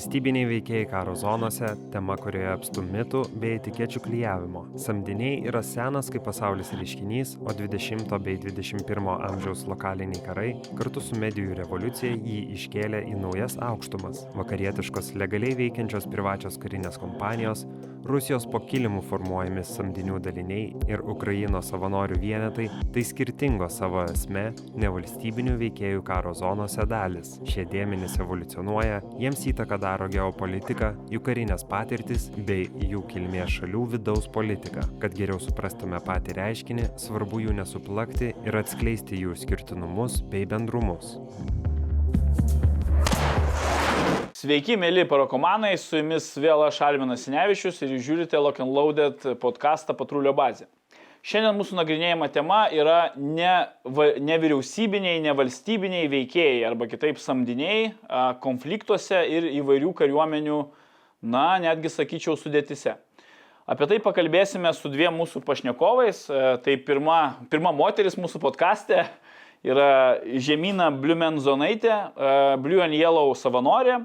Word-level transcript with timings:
Nevalstybiniai 0.00 0.46
veikėjai 0.48 0.86
karo 0.88 1.12
zonose- 1.12 1.74
tema, 1.92 2.14
kurioje 2.16 2.46
apstu 2.54 2.80
mitų 2.80 3.20
bei 3.40 3.58
etikečių 3.58 4.00
klyjavimo. 4.00 4.62
Samdiniai 4.80 5.42
yra 5.44 5.60
senas 5.60 6.08
kaip 6.08 6.24
pasaulis 6.24 6.70
reiškinys, 6.72 7.34
o 7.44 7.52
20 7.52 8.18
bei 8.24 8.38
21 8.38 9.18
amžiaus 9.28 9.66
lokaliniai 9.68 10.24
karai 10.24 10.54
kartu 10.78 11.02
su 11.04 11.16
medijų 11.20 11.54
revoliucija 11.58 12.16
jį 12.16 12.38
iškėlė 12.56 13.02
į 13.12 13.20
naujas 13.20 13.58
aukštumas. 13.58 14.24
Vakarietiškos 14.40 15.12
legaliai 15.20 15.54
veikiančios 15.60 16.08
privačios 16.08 16.56
karinės 16.56 16.96
kompanijos 16.96 17.66
Rusijos 18.04 18.46
po 18.50 18.58
kilimu 18.64 19.02
formuojami 19.04 19.62
samdinių 19.66 20.18
daliniai 20.24 20.70
ir 20.88 21.02
Ukrainos 21.04 21.68
savanorių 21.70 22.16
vienetai- 22.22 22.68
tai 22.94 23.02
skirtingos 23.04 23.76
savo 23.76 24.04
esme 24.04 24.52
nevalstybinių 24.74 25.56
veikėjų 25.60 26.02
karo 26.02 26.32
zonose 26.34 26.86
dalis. 26.88 27.38
Šie 27.44 27.66
dėmenys 27.66 28.18
evoliucionuoja, 28.18 29.02
jiems 29.20 29.44
įtaką 29.52 29.78
daro 29.78 30.08
geopolitika, 30.08 30.94
jų 31.10 31.20
karinės 31.20 31.64
patirtis 31.68 32.30
bei 32.46 32.68
jų 32.68 33.04
kilmės 33.06 33.60
šalių 33.60 33.86
vidaus 33.96 34.28
politika. 34.28 34.80
Kad 34.98 35.14
geriau 35.14 35.38
suprastume 35.38 36.00
patį 36.00 36.36
reiškinį, 36.40 36.88
svarbu 36.96 37.44
jų 37.46 37.52
nesuplakti 37.60 38.34
ir 38.46 38.56
atskleisti 38.56 39.20
jų 39.20 39.36
skirtinumus 39.36 40.22
bei 40.22 40.46
bendrumus. 40.46 41.18
Sveiki, 44.40 44.72
mėly 44.80 45.02
parokomanai, 45.04 45.74
su 45.76 45.98
jumis 45.98 46.30
vėl 46.40 46.62
aš 46.64 46.78
Alminas 46.86 47.26
Sinevičius 47.26 47.82
ir 47.84 47.90
jūs 47.92 48.06
žiūrite 48.06 48.38
Lock 48.40 48.62
and 48.62 48.72
Loaded 48.72 49.24
podcastą 49.42 49.92
Patrulio 49.92 50.30
bazė. 50.32 50.64
Šiandien 51.20 51.58
mūsų 51.58 51.74
nagrinėjama 51.76 52.30
tema 52.32 52.62
yra 52.72 53.10
ne, 53.20 53.50
nevyriausybiniai, 54.30 55.18
nevalstybiniai 55.26 56.08
veikėjai 56.08 56.62
arba 56.70 56.88
kitaip 56.88 57.20
samdiniai 57.20 57.90
konfliktuose 58.40 59.18
ir 59.28 59.50
įvairių 59.58 59.90
kariuomenių, 59.98 60.60
na, 61.20 61.44
netgi 61.60 61.92
sakyčiau, 61.92 62.38
sudėtise. 62.40 62.94
Apie 63.68 63.90
tai 63.90 63.98
pakalbėsime 64.00 64.72
su 64.78 64.88
dviem 64.88 65.20
mūsų 65.20 65.42
pašnekovais. 65.44 66.22
Tai 66.64 66.78
pirma, 66.86 67.18
pirma 67.52 67.74
moteris 67.76 68.16
mūsų 68.16 68.40
podkastė 68.46 69.04
yra 69.68 70.16
Žemina 70.24 70.88
Bliumenzonaitė, 70.96 72.00
Blue 72.64 72.80
and 72.80 72.96
Yellow 72.96 73.36
savanorė. 73.36 73.98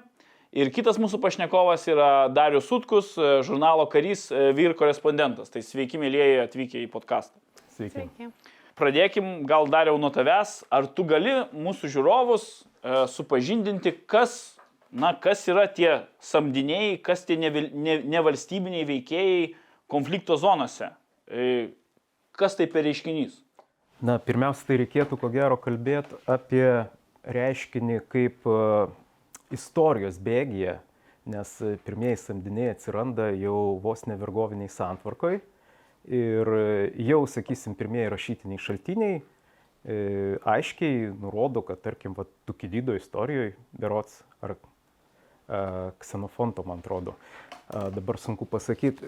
Ir 0.56 0.70
kitas 0.72 0.96
mūsų 1.02 1.20
pašnekovas 1.20 1.84
yra 1.92 2.10
Darius 2.32 2.70
Sutkus, 2.70 3.12
e, 3.20 3.42
žurnalo 3.44 3.84
karys, 3.92 4.30
e, 4.32 4.54
vyr 4.56 4.72
korespondentas. 4.80 5.52
Tai 5.52 5.60
sveiki, 5.66 6.00
mėlyjeji, 6.00 6.38
atvykę 6.46 6.80
į 6.86 6.90
podcastą. 6.94 7.36
Sveiki. 7.76 8.30
Pradėkim 8.80 9.44
gal 9.48 9.68
dariau 9.72 9.98
nuo 10.00 10.10
tavęs. 10.16 10.62
Ar 10.72 10.88
tu 10.88 11.04
gali 11.08 11.34
mūsų 11.52 11.92
žiūrovus 11.92 12.46
e, 12.84 13.04
supažindinti, 13.12 13.92
kas, 14.08 14.56
na, 14.92 15.12
kas 15.14 15.44
yra 15.52 15.68
tie 15.68 16.06
samdiniai, 16.24 17.02
kas 17.04 17.26
tie 17.28 17.36
nevil- 17.40 17.72
ne- 17.76 18.02
nevalstybiniai 18.16 18.88
veikėjai 18.88 19.56
konflikto 19.92 20.38
zonose? 20.40 20.92
E, 21.28 21.74
Kas 22.36 22.52
tai 22.60 22.66
per 22.68 22.84
reiškinys? 22.84 23.38
Na, 24.04 24.18
pirmiausia, 24.20 24.66
tai 24.68 24.76
reikėtų 24.82 25.16
ko 25.22 25.30
gero 25.32 25.56
kalbėti 25.56 26.18
apie 26.28 26.84
reiškinį 27.32 28.02
kaip 28.12 28.44
e, 28.44 28.58
istorijos 29.54 30.18
bėgyje, 30.24 30.80
nes 31.30 31.52
e, 31.62 31.76
pirmieji 31.86 32.22
samdiniai 32.22 32.74
atsiranda 32.76 33.32
jau 33.34 33.78
vos 33.84 34.06
nevergoviniai 34.10 34.72
santvarkoj 34.72 35.42
ir 36.08 36.48
e, 36.48 36.92
jau, 37.08 37.24
sakysim, 37.30 37.76
pirmieji 37.78 38.12
rašytiniai 38.14 38.62
šaltiniai 38.62 39.18
e, 39.20 39.98
aiškiai 40.56 41.10
nurodo, 41.22 41.64
kad, 41.66 41.82
tarkim, 41.86 42.16
va, 42.18 42.28
Tukidido 42.46 42.96
istorijoje, 42.98 43.56
berots, 43.80 44.22
ar 44.46 44.56
e, 44.56 44.60
Ksenofonto, 46.02 46.66
man 46.66 46.82
atrodo, 46.82 47.14
dabar 47.70 48.18
sunku 48.22 48.46
pasakyti, 48.50 49.06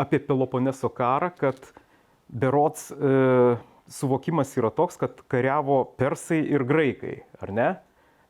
apie 0.00 0.18
Peloponeso 0.20 0.90
karą, 0.92 1.28
kad 1.36 1.56
berots 2.28 2.90
suvokimas 3.88 4.52
yra 4.60 4.68
toks, 4.72 4.98
kad 5.00 5.20
kariavo 5.32 5.82
persai 5.96 6.42
ir 6.44 6.64
graikai, 6.68 7.14
ar 7.40 7.52
ne? 7.52 7.68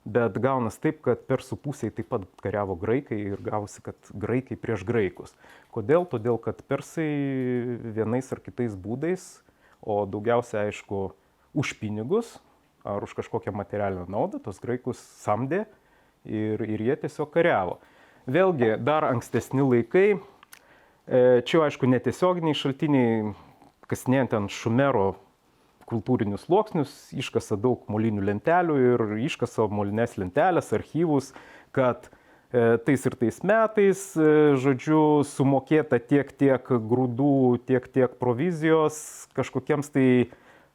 Bet 0.09 0.39
gaunas 0.41 0.79
taip, 0.81 1.03
kad 1.05 1.21
persų 1.29 1.59
pusėje 1.61 1.99
taip 1.99 2.07
pat 2.09 2.23
kariavo 2.41 2.79
graikai 2.81 3.19
ir 3.35 3.43
gausi, 3.45 3.83
kad 3.85 3.97
graikai 4.17 4.57
prieš 4.57 4.87
graikus. 4.89 5.35
Kodėl? 5.75 6.07
Todėl, 6.09 6.39
kad 6.41 6.63
persai 6.65 7.09
vienais 7.93 8.31
ar 8.33 8.41
kitais 8.41 8.73
būdais, 8.73 9.27
o 9.85 10.01
daugiausia, 10.09 10.65
aišku, 10.65 11.11
už 11.53 11.75
pinigus 11.83 12.39
ar 12.89 13.05
už 13.05 13.13
kažkokią 13.19 13.53
materialinę 13.53 14.07
naudą, 14.09 14.41
tos 14.41 14.63
graikus 14.63 14.97
samdė 15.21 15.67
ir, 16.25 16.63
ir 16.65 16.81
jie 16.81 16.97
tiesiog 17.05 17.29
kariavo. 17.35 17.77
Vėlgi, 18.29 18.79
dar 18.81 19.05
ankstesni 19.11 19.65
laikai, 19.65 20.09
e, 20.17 21.21
čia 21.45 21.67
aišku 21.67 21.89
netiesioginiai 21.91 22.57
šaltiniai, 22.57 23.35
kasnėjant 23.89 24.33
ten 24.33 24.49
šumero 24.53 25.19
kultūrinius 25.89 26.47
sluoksnius, 26.47 26.95
iškasa 27.17 27.59
daug 27.61 27.87
molinių 27.91 28.25
lentelių 28.29 28.79
ir 28.93 29.05
iškasa 29.29 29.69
molinės 29.73 30.17
lentelės, 30.21 30.73
archyvus, 30.77 31.33
kad 31.77 32.11
e, 32.53 32.77
tais 32.85 33.07
ir 33.09 33.17
tais 33.21 33.41
metais, 33.47 34.03
e, 34.17 34.35
žodžiu, 34.61 35.25
sumokėta 35.29 36.01
tiek 36.01 36.31
tiek 36.37 36.69
grūdų, 36.69 37.39
tiek 37.69 37.89
tiek 37.95 38.19
provizijos 38.21 39.01
kažkokiems 39.39 39.91
tai 39.95 40.09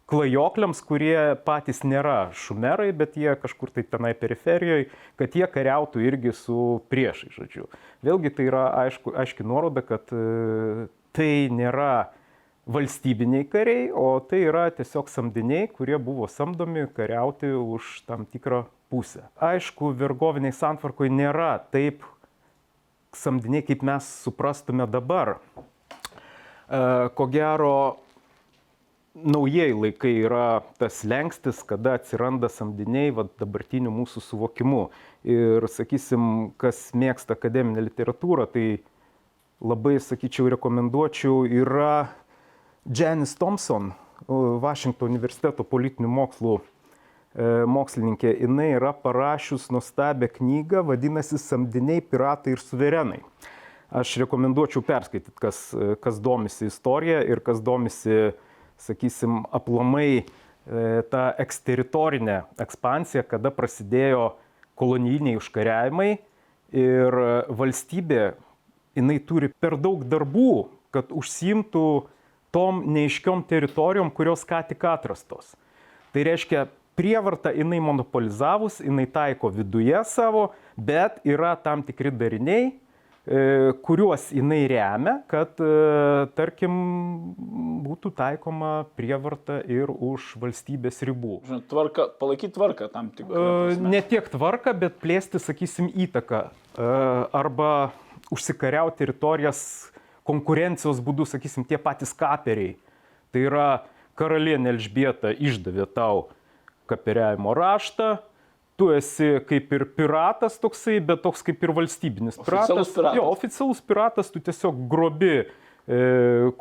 klajokliams, 0.10 0.82
kurie 0.84 1.18
patys 1.48 1.82
nėra 1.88 2.34
šumerai, 2.36 2.92
bet 2.96 3.16
jie 3.20 3.34
kažkur 3.40 3.72
tai 3.74 3.86
tenai 3.88 4.12
periferijoje, 4.18 4.90
kad 5.20 5.38
jie 5.38 5.48
kariautų 5.50 6.04
irgi 6.04 6.34
su 6.38 6.58
priešai, 6.92 7.32
žodžiu. 7.34 7.70
Vėlgi 8.06 8.34
tai 8.36 8.50
yra 8.50 8.66
aišku, 8.84 9.16
aiški 9.24 9.48
nuoroda, 9.48 9.86
kad 9.86 10.12
e, 10.12 10.90
tai 11.16 11.32
nėra 11.54 12.12
valstybiniai 12.66 13.46
kariai, 13.46 13.90
o 13.92 14.20
tai 14.24 14.46
yra 14.48 14.70
tiesiog 14.72 15.10
samdiniai, 15.12 15.68
kurie 15.68 15.98
buvo 16.00 16.28
samdomi 16.32 16.86
kariauti 16.96 17.52
už 17.52 18.04
tam 18.08 18.26
tikrą 18.26 18.64
pusę. 18.90 19.26
Aišku, 19.42 19.92
vergoviniai 20.00 20.56
santvarkoje 20.56 21.12
nėra 21.12 21.58
taip 21.74 22.06
samdiniai, 23.18 23.66
kaip 23.68 23.84
mes 23.84 24.08
suprastume 24.24 24.88
dabar. 24.88 25.36
E, 26.70 27.10
Ko 27.18 27.28
gero, 27.28 28.00
naujieji 29.14 29.76
laikai 29.78 30.14
yra 30.24 30.64
tas 30.80 31.04
lengstis, 31.04 31.62
kada 31.68 31.98
atsiranda 32.00 32.50
samdiniai 32.50 33.12
va, 33.14 33.28
dabartiniu 33.40 33.92
mūsų 33.94 34.24
suvokimu. 34.24 34.88
Ir, 35.28 35.68
sakysim, 35.68 36.54
kas 36.58 36.90
mėgsta 36.96 37.36
akademinę 37.38 37.84
literatūrą, 37.86 38.48
tai 38.56 38.68
labai, 39.64 40.00
sakyčiau, 40.04 40.50
rekomenduočiau, 40.56 41.44
yra 41.48 42.10
Janice 42.86 43.38
Thompson, 43.40 43.92
Vašingtono 44.60 45.12
universiteto 45.12 45.64
politinių 45.68 46.10
mokslų 46.12 46.58
e, 46.60 46.64
mokslininkė, 47.68 48.32
jinai 48.44 48.70
yra 48.78 48.94
parašius 48.96 49.70
nuostabią 49.72 50.30
knygą, 50.38 50.84
vadinasi 50.88 51.40
Samdiniai, 51.40 52.04
piratai 52.04 52.56
ir 52.56 52.64
suverenai. 52.64 53.22
Aš 53.94 54.16
rekomenduočiau 54.24 54.84
perskaityti, 54.84 55.36
kas, 55.40 55.60
kas 56.02 56.20
domisi 56.24 56.68
istorija 56.68 57.22
ir 57.30 57.44
kas 57.46 57.62
domisi, 57.64 58.34
sakysim, 58.82 59.44
aplamai 59.54 60.24
e, 60.24 60.26
tą 61.12 61.26
eksteritorinę 61.44 62.42
ekspansiją, 62.64 63.24
kada 63.28 63.52
prasidėjo 63.54 64.34
kolonijiniai 64.80 65.38
užkariavimai 65.40 66.10
ir 66.74 67.20
valstybė, 67.54 68.34
jinai 68.98 69.20
turi 69.24 69.52
per 69.62 69.78
daug 69.78 70.04
darbų, 70.10 70.66
kad 70.94 71.12
užsimtų 71.14 71.86
tom 72.54 72.84
neiškiom 72.94 73.42
teritorijom, 73.50 74.12
kurios 74.14 74.46
ką 74.46 74.62
tik 74.70 74.86
atrastos. 74.86 75.56
Tai 76.14 76.24
reiškia, 76.28 76.68
prievartą 76.96 77.54
jinai 77.58 77.82
monopolizavus, 77.82 78.78
jinai 78.84 79.08
taiko 79.10 79.50
viduje 79.54 79.98
savo, 80.06 80.52
bet 80.78 81.18
yra 81.26 81.56
tam 81.58 81.82
tikri 81.86 82.12
dariniai, 82.14 82.68
e, 83.26 83.72
kuriuos 83.86 84.28
jinai 84.36 84.62
remia, 84.70 85.16
kad, 85.32 85.58
e, 85.58 86.28
tarkim, 86.38 86.76
būtų 87.88 88.14
taikoma 88.18 88.86
prievarta 88.98 89.58
ir 89.66 89.90
už 89.90 90.36
valstybės 90.44 91.02
ribų. 91.10 91.40
Žinot, 91.50 91.66
tvarka, 91.72 92.08
palaikyti 92.22 92.54
tvarką 92.60 92.92
tam 92.94 93.10
E, 93.10 93.18
tikrą. 93.18 93.82
Ne 93.82 94.04
tiek 94.06 94.30
tvarką, 94.30 94.76
bet 94.78 95.02
plėsti, 95.02 95.42
sakysim, 95.42 95.90
įtaką. 95.90 96.46
E, 96.78 96.94
Arba 97.34 97.74
užsikariauti 98.34 99.02
teritorijas 99.02 99.92
konkurencijos 100.28 101.02
būdu, 101.04 101.28
sakysim, 101.28 101.66
tie 101.68 101.80
patys 101.82 102.14
kaperiai. 102.16 102.78
Tai 103.34 103.42
yra 103.48 103.68
karalienė 104.20 104.74
Elžbieta 104.76 105.34
išdavė 105.34 105.88
tau 105.96 106.28
kaperiavimo 106.90 107.56
raštą, 107.58 108.18
tu 108.78 108.90
esi 108.94 109.38
kaip 109.48 109.74
ir 109.76 109.86
piratas 109.98 110.58
toksai, 110.62 111.00
bet 111.06 111.24
toks 111.26 111.44
kaip 111.46 111.62
ir 111.64 111.74
valstybinis 111.76 112.40
Oficialus 112.42 112.94
piratas. 112.94 113.18
Jo, 113.18 113.28
oficialus 113.32 113.82
piratas, 113.86 114.32
tu 114.34 114.42
tiesiog 114.44 114.86
grobi 114.90 115.36
e, 115.42 115.46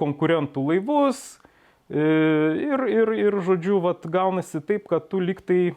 konkurentų 0.00 0.66
laivus 0.68 1.22
e, 1.88 2.02
ir, 2.68 2.84
ir, 2.92 3.14
ir, 3.26 3.38
žodžiu, 3.46 3.80
vat, 3.84 4.04
gaunasi 4.04 4.60
taip, 4.64 4.86
kad 4.92 5.08
tu 5.12 5.22
liktai 5.22 5.72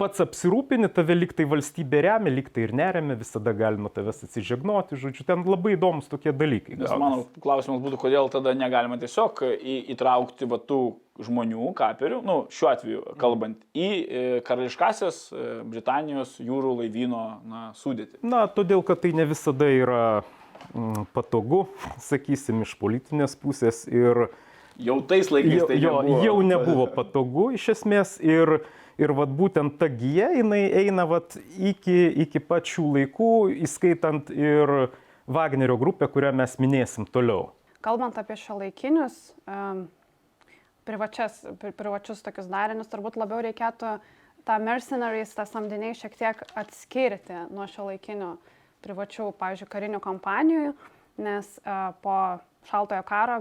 pats 0.00 0.20
apsirūpini, 0.24 0.88
tave 0.92 1.16
liktai 1.16 1.46
valstybė 1.48 2.02
remia, 2.06 2.32
liktai 2.34 2.66
ir 2.66 2.74
neremia, 2.76 3.16
visada 3.18 3.54
galima 3.56 3.90
tavęs 3.92 4.22
atsižegnoti, 4.26 4.98
žodžiu, 5.00 5.24
ten 5.28 5.42
labai 5.48 5.74
įdomus 5.76 6.10
tokie 6.10 6.34
dalykai. 6.36 6.76
Nes 6.80 6.92
mano 7.00 7.24
klausimas 7.42 7.80
būtų, 7.84 8.00
kodėl 8.04 8.30
tada 8.32 8.54
negalima 8.56 8.98
tiesiog 9.00 9.42
į, 9.56 9.78
įtraukti 9.96 10.48
va, 10.50 10.60
tų 10.60 10.80
žmonių, 11.26 11.70
kaperių, 11.76 12.20
nu, 12.26 12.38
šiuo 12.52 12.70
atveju 12.74 13.02
kalbant, 13.20 13.60
į 13.72 13.88
e, 13.88 14.24
karališkasias 14.46 15.20
e, 15.32 15.44
Britanijos 15.64 16.36
jūrų 16.44 16.74
laivyno 16.82 17.22
na, 17.48 17.62
sudėtį. 17.78 18.20
Na, 18.26 18.44
todėl, 18.52 18.84
kad 18.84 19.00
tai 19.04 19.14
ne 19.16 19.24
visada 19.28 19.70
yra 19.72 20.02
mm, 20.74 21.08
patogu, 21.16 21.64
sakysim, 22.04 22.60
iš 22.66 22.76
politinės 22.80 23.38
pusės 23.40 23.86
ir 23.88 24.28
jau 24.76 24.98
tais 25.08 25.30
laikais 25.32 25.64
tai 25.70 25.78
jo, 25.80 26.00
nebuvo. 26.04 26.24
jau 26.26 26.36
nebuvo 26.44 26.86
patogu 26.92 27.46
iš 27.56 27.70
esmės 27.78 28.18
ir 28.20 28.58
Ir 28.96 29.12
vat 29.12 29.32
būtent 29.36 29.76
ta 29.76 29.90
gyja, 29.92 30.30
jinai 30.32 30.62
eina 30.84 31.04
vat 31.08 31.36
iki, 31.36 31.98
iki 32.24 32.40
pačių 32.40 32.86
laikų, 32.94 33.32
įskaitant 33.66 34.32
ir 34.32 34.72
Wagnerio 35.26 35.76
grupę, 35.76 36.08
kurią 36.08 36.30
mes 36.38 36.54
minėsim 36.62 37.04
toliau. 37.12 37.50
Kalbant 37.84 38.16
apie 38.16 38.38
šio 38.40 38.56
laikinius, 38.62 39.18
privačias, 40.86 41.42
pri, 41.60 41.74
privačius 41.76 42.22
tokius 42.24 42.48
darinius, 42.48 42.88
turbūt 42.88 43.18
labiau 43.20 43.42
reikėtų 43.44 43.96
tą 44.46 44.58
mercenaries, 44.62 45.34
tą 45.36 45.44
samdiniai 45.50 45.96
šiek 45.98 46.16
tiek 46.16 46.42
atskirti 46.56 47.42
nuo 47.50 47.66
šio 47.68 47.90
laikinių 47.90 48.30
privačių, 48.86 49.32
pavyzdžiui, 49.40 49.70
karinių 49.72 50.00
kompanijų, 50.04 50.72
nes 51.26 51.52
uh, 51.64 51.90
po 52.00 52.16
šaltojo 52.70 53.02
karo 53.06 53.40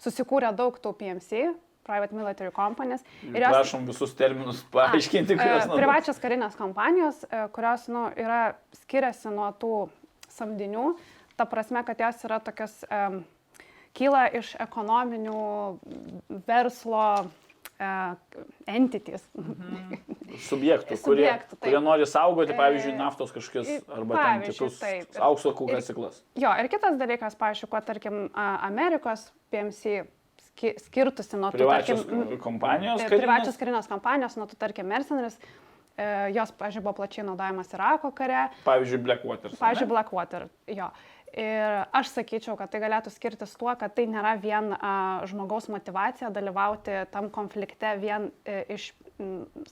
susikūrė 0.00 0.52
daug 0.56 0.76
tų 0.80 0.92
PMC, 1.00 1.50
Private 1.90 2.14
Military 2.14 2.54
Companies. 2.54 3.02
Ir 3.26 3.42
jos, 3.42 3.50
Prašom 3.50 3.88
visus 3.90 4.14
terminus 4.18 4.62
paaiškinti, 4.70 5.34
kurios. 5.40 5.66
E, 5.66 5.74
privačios 5.74 6.22
karinės 6.22 6.54
kompanijos, 6.58 7.24
e, 7.26 7.42
kurios 7.54 7.88
nu, 7.90 8.06
yra, 8.20 8.42
skiriasi 8.84 9.34
nuo 9.34 9.50
tų 9.58 9.74
samdinių, 10.30 10.92
ta 11.40 11.48
prasme, 11.50 11.82
kad 11.86 12.00
jos 12.00 12.22
yra 12.28 12.38
tokios, 12.44 12.78
um, 12.86 13.22
kyla 13.98 14.28
iš 14.38 14.52
ekonominių 14.62 15.40
verslo 16.46 17.06
uh, 17.80 18.12
entities. 18.70 19.24
Mhm. 19.34 19.98
Subjektų, 20.50 20.94
kurie, 21.02 21.26
Subjektų 21.26 21.58
kurie 21.64 21.82
nori 21.82 22.06
saugoti, 22.06 22.54
pavyzdžiui, 22.54 22.94
naftos 22.98 23.34
kažkokius 23.34 23.90
arba 23.90 24.28
kitus 24.44 24.78
taip. 24.78 25.18
aukso 25.26 25.50
kūkasiklas. 25.58 26.22
Jo, 26.38 26.54
ir 26.60 26.70
kitas 26.70 27.00
dalykas, 27.00 27.34
pavyzdžiui, 27.40 27.70
kuo, 27.72 27.82
tarkim, 27.82 28.22
Amerikos 28.38 29.32
PMC 29.50 30.04
skirtusi 30.80 31.38
nuo 31.40 31.50
tų, 31.52 31.60
privačios 31.60 32.04
tarkim, 32.04 32.38
kompanijos. 32.42 33.02
Karinės? 33.02 33.22
Privačios 33.24 33.60
karinės 33.60 33.90
kompanijos, 33.90 34.36
nuo 34.40 34.46
tų, 34.50 34.58
tarkim, 34.60 34.88
Mercenaries. 34.90 35.38
E, 36.00 36.06
jos, 36.36 36.52
pavyzdžiui, 36.56 36.84
buvo 36.84 36.94
plačiai 37.00 37.26
naudojamas 37.28 37.72
Irako 37.76 38.12
kare. 38.16 38.46
Pavyzdžiui, 38.64 39.00
Blackwater. 39.08 39.56
Pavyzdžiui, 39.60 39.88
Blackwater, 39.90 40.46
jo. 40.78 40.90
Ir 41.38 41.84
aš 41.94 42.10
sakyčiau, 42.10 42.56
kad 42.58 42.72
tai 42.72 42.80
galėtų 42.82 43.12
skirtis 43.14 43.52
tuo, 43.58 43.70
kad 43.78 43.92
tai 43.94 44.08
nėra 44.10 44.32
vien 44.42 44.72
a, 44.74 45.22
žmogaus 45.30 45.68
motivacija 45.70 46.30
dalyvauti 46.34 47.04
tam 47.12 47.28
konflikte 47.30 47.92
vien 48.00 48.30
e, 48.42 48.64
iš 48.74 48.88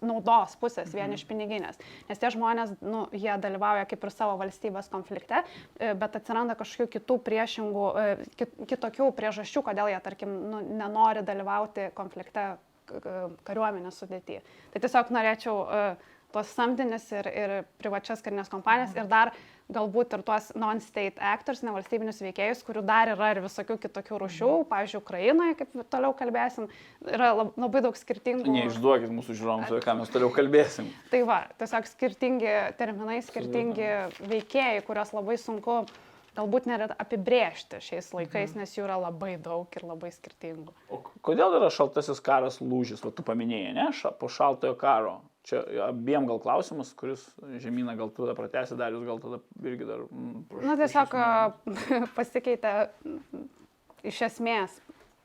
naudos 0.04 0.54
pusės, 0.60 0.92
vien 0.94 1.10
iš 1.16 1.24
piniginės. 1.26 1.80
Nes 2.06 2.20
tie 2.20 2.30
žmonės, 2.30 2.76
nu, 2.84 3.06
jie 3.16 3.32
dalyvauja 3.42 3.88
kaip 3.90 4.04
ir 4.06 4.12
savo 4.14 4.36
valstybės 4.38 4.90
konflikte, 4.92 5.40
e, 5.80 5.94
bet 5.98 6.18
atsiranda 6.20 6.54
kažkokių 6.58 6.92
kitų 6.94 7.16
priešingų, 7.26 7.88
e, 7.88 8.28
kit, 8.38 8.54
kitokių 8.74 9.08
priežasčių, 9.18 9.64
kodėl 9.66 9.90
jie, 9.90 9.98
tarkim, 10.04 10.36
nu, 10.52 10.62
nenori 10.78 11.24
dalyvauti 11.26 11.90
konflikte 11.98 12.52
kariuomenės 13.44 13.98
sudėti. 14.00 14.38
Tai 14.72 14.80
tiesiog 14.80 15.10
norėčiau 15.12 15.56
uh, 15.60 16.06
tuos 16.32 16.50
samdinis 16.52 17.06
ir, 17.14 17.28
ir 17.28 17.54
privačias 17.80 18.22
karinės 18.24 18.50
kompanijas 18.52 18.94
ir 18.96 19.08
dar 19.10 19.32
galbūt 19.72 20.16
ir 20.16 20.24
tuos 20.24 20.48
non-state 20.56 21.20
actors, 21.20 21.60
nevalstybinius 21.66 22.22
veikėjus, 22.24 22.62
kurių 22.64 22.82
dar 22.88 23.12
yra 23.12 23.32
ir 23.34 23.42
visokių 23.44 23.76
kitokių 23.84 24.20
rušių, 24.24 24.48
mhm. 24.48 24.66
pavyzdžiui, 24.72 25.02
Ukrainoje, 25.02 25.56
kaip 25.60 25.78
toliau 25.92 26.14
kalbėsim, 26.16 26.68
yra 27.04 27.34
labai 27.36 27.84
daug 27.84 27.98
skirtingų. 27.98 28.48
Neišduokit 28.54 29.12
mūsų 29.12 29.38
žiūrovams, 29.38 29.78
ką 29.84 29.96
mes 30.00 30.12
toliau 30.14 30.32
kalbėsim. 30.34 30.88
Tai 31.12 31.22
va, 31.28 31.40
tiesiog 31.60 31.88
skirtingi 31.92 32.52
terminai, 32.80 33.20
skirtingi 33.26 33.90
veikėjai, 34.24 34.84
kuriuos 34.88 35.14
labai 35.16 35.36
sunku 35.40 35.82
galbūt 36.38 36.68
net 36.70 36.92
apibrėžti 36.94 37.80
šiais 37.82 38.12
laikais, 38.14 38.52
mhm. 38.54 38.62
nes 38.62 38.76
jų 38.76 38.86
yra 38.86 38.98
labai 39.08 39.34
daug 39.42 39.66
ir 39.74 39.84
labai 39.84 40.12
skirtingų. 40.14 40.72
O 40.94 41.02
kodėl 41.24 41.58
yra 41.58 41.70
šaltasis 41.74 42.22
karas 42.24 42.60
lūžis, 42.62 43.02
o 43.04 43.12
tu 43.12 43.26
paminėjai, 43.26 43.74
ne, 43.76 43.90
po 44.20 44.30
šaltojo 44.32 44.78
karo? 44.78 45.18
Čia 45.48 45.62
abiem 45.86 46.26
gal 46.28 46.36
klausimas, 46.44 46.90
kuris 46.92 47.22
žemyną 47.62 47.94
gal 47.96 48.10
tada 48.12 48.34
pratęsi, 48.36 48.76
darius 48.76 49.06
gal 49.06 49.20
tada 49.22 49.38
irgi 49.64 49.86
dar... 49.88 50.02
Mm, 50.12 50.42
praš, 50.50 50.66
Na 50.68 50.74
tiesiog 50.76 51.14
pasikeitė 52.18 52.72
iš 54.04 54.18
esmės 54.26 54.74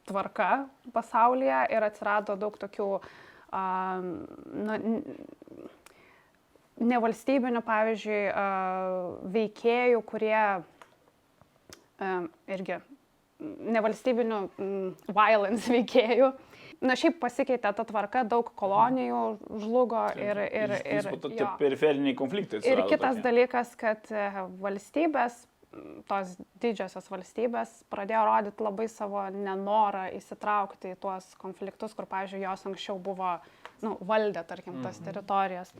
tvarka 0.07 0.63
pasaulyje 0.95 1.57
ir 1.75 1.87
atsirado 1.89 2.37
daug 2.39 2.55
tokių 2.61 2.87
uh, 2.95 4.07
nu, 4.69 4.79
nevalstybinių, 6.93 7.63
pavyzdžiui, 7.67 8.23
uh, 8.31 9.27
veikėjų, 9.35 9.99
kurie 10.07 10.39
uh, 10.39 12.31
irgi 12.47 12.79
nevalstybinių 13.43 14.39
um, 14.39 14.89
violence 15.11 15.67
veikėjų, 15.67 16.31
uh, 16.31 16.52
Na 16.83 16.97
šiaip 16.99 17.15
pasikeitė 17.21 17.71
ta 17.77 17.85
tvarka, 17.87 18.25
daug 18.27 18.49
kolonijų 18.59 19.21
žlugo 19.61 20.03
ir... 20.19 20.41
ir, 20.43 20.75
ir, 20.83 21.07
ir 21.07 21.09
tie 21.23 21.47
periferiniai 21.61 22.15
konfliktai. 22.19 22.59
Ir 22.67 22.83
kitas 22.89 23.15
tokie. 23.15 23.23
dalykas, 23.23 23.71
kad 23.79 24.11
e, 24.11 24.25
valstybės, 24.59 25.37
tos 26.09 26.35
didžiosios 26.61 27.07
valstybės 27.09 27.75
pradėjo 27.93 28.25
rodyti 28.27 28.65
labai 28.65 28.89
savo 28.91 29.23
nenorą 29.33 30.09
įsitraukti 30.17 30.93
į 30.93 30.99
tuos 31.05 31.31
konfliktus, 31.41 31.95
kur, 31.95 32.07
pavyzdžiui, 32.11 32.43
jos 32.43 32.67
anksčiau 32.69 32.99
buvo, 33.01 33.37
nu, 33.85 33.95
valdė, 34.03 34.43
tarkim, 34.49 34.81
tas 34.83 34.99
mhm. 34.99 35.07
teritorijas. 35.07 35.73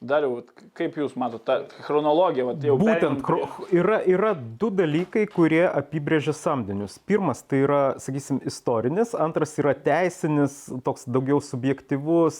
Dariau, 0.00 0.38
kaip 0.72 0.94
Jūs 0.96 1.12
matote 1.20 1.44
tą 1.68 1.82
chronologiją? 1.84 2.46
Vat, 2.48 2.62
Būtent 2.80 3.18
prie... 3.20 3.42
yra, 3.76 3.98
yra 4.08 4.30
du 4.32 4.70
dalykai, 4.72 5.26
kurie 5.28 5.66
apibrėžia 5.68 6.32
samdinius. 6.32 6.94
Pirmas 7.04 7.42
tai 7.44 7.60
yra, 7.66 7.80
sakysim, 8.00 8.38
istorinis, 8.48 9.12
antras 9.12 9.52
yra 9.60 9.74
teisinis, 9.76 10.54
toks 10.86 11.04
daugiau 11.04 11.42
subjektivus 11.44 12.38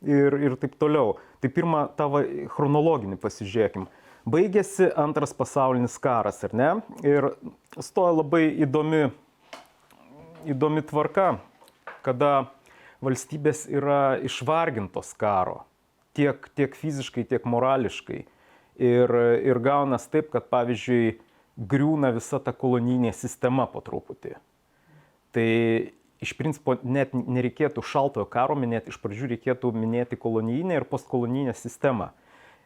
ir, 0.00 0.38
ir 0.48 0.56
taip 0.62 0.78
toliau. 0.80 1.18
Tai 1.44 1.50
pirmą 1.52 1.82
tavo 1.98 2.22
chronologinį 2.54 3.20
pasižiūrėkim. 3.20 3.84
Baigėsi 4.24 4.88
antras 4.96 5.36
pasaulinis 5.36 5.98
karas, 6.00 6.40
ar 6.48 6.56
ne? 6.56 6.70
Ir 7.04 7.28
stoja 7.84 8.16
labai 8.22 8.46
įdomi, 8.64 9.10
įdomi 10.56 10.86
tvarka, 10.88 11.34
kada 12.00 12.32
valstybės 13.04 13.66
yra 13.68 14.16
išvargintos 14.24 15.12
karo 15.20 15.66
tiek, 16.16 16.48
tiek 16.56 16.76
fiziškai, 16.78 17.26
tiek 17.28 17.44
morališkai. 17.48 18.24
Ir, 18.74 19.12
ir 19.46 19.60
gaunas 19.62 20.08
taip, 20.10 20.32
kad 20.32 20.48
pavyzdžiui, 20.50 21.18
griūna 21.54 22.10
visa 22.16 22.40
ta 22.42 22.54
kolonijinė 22.56 23.12
sistema 23.14 23.68
po 23.70 23.82
truputį. 23.84 24.34
Tai 25.34 25.50
iš 26.24 26.32
principo 26.38 26.76
net 26.82 27.14
nereikėtų 27.14 27.84
šaltojo 27.86 28.26
karo 28.30 28.56
minėti, 28.58 28.90
iš 28.90 28.98
pradžių 29.02 29.34
reikėtų 29.34 29.70
minėti 29.76 30.18
kolonijinę 30.18 30.80
ir 30.80 30.86
postkolonijinę 30.90 31.54
sistemą. 31.58 32.10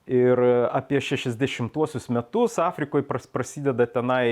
Ir 0.08 0.40
apie 0.72 1.02
60-uosius 1.04 2.06
metus 2.08 2.54
Afrikoje 2.58 3.04
prasideda 3.32 3.84
tenai 3.92 4.24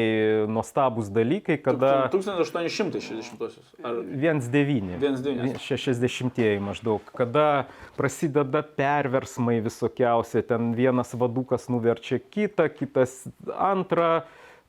nuostabus 0.48 1.10
dalykai, 1.12 1.58
kada... 1.60 2.08
1860-uosius. 2.14 3.74
Ar... 3.84 4.00
19. 4.00 5.60
60-ieji 5.60 6.62
maždaug. 6.64 7.04
Kada 7.12 7.66
prasideda 7.98 8.64
perversmai 8.64 9.58
visokiausia, 9.64 10.40
ten 10.48 10.72
vienas 10.78 11.12
vadukas 11.12 11.68
nuverčia 11.68 12.22
kitą, 12.24 12.70
kitas 12.72 13.26
antrą 13.52 14.22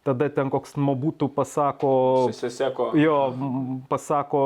tada 0.08 0.30
ten 0.32 0.52
koks 0.54 0.78
Mobutų 0.80 1.28
pasako, 1.36 1.92
Siseko. 2.36 2.90
jo, 2.96 3.18
pasako 3.92 4.42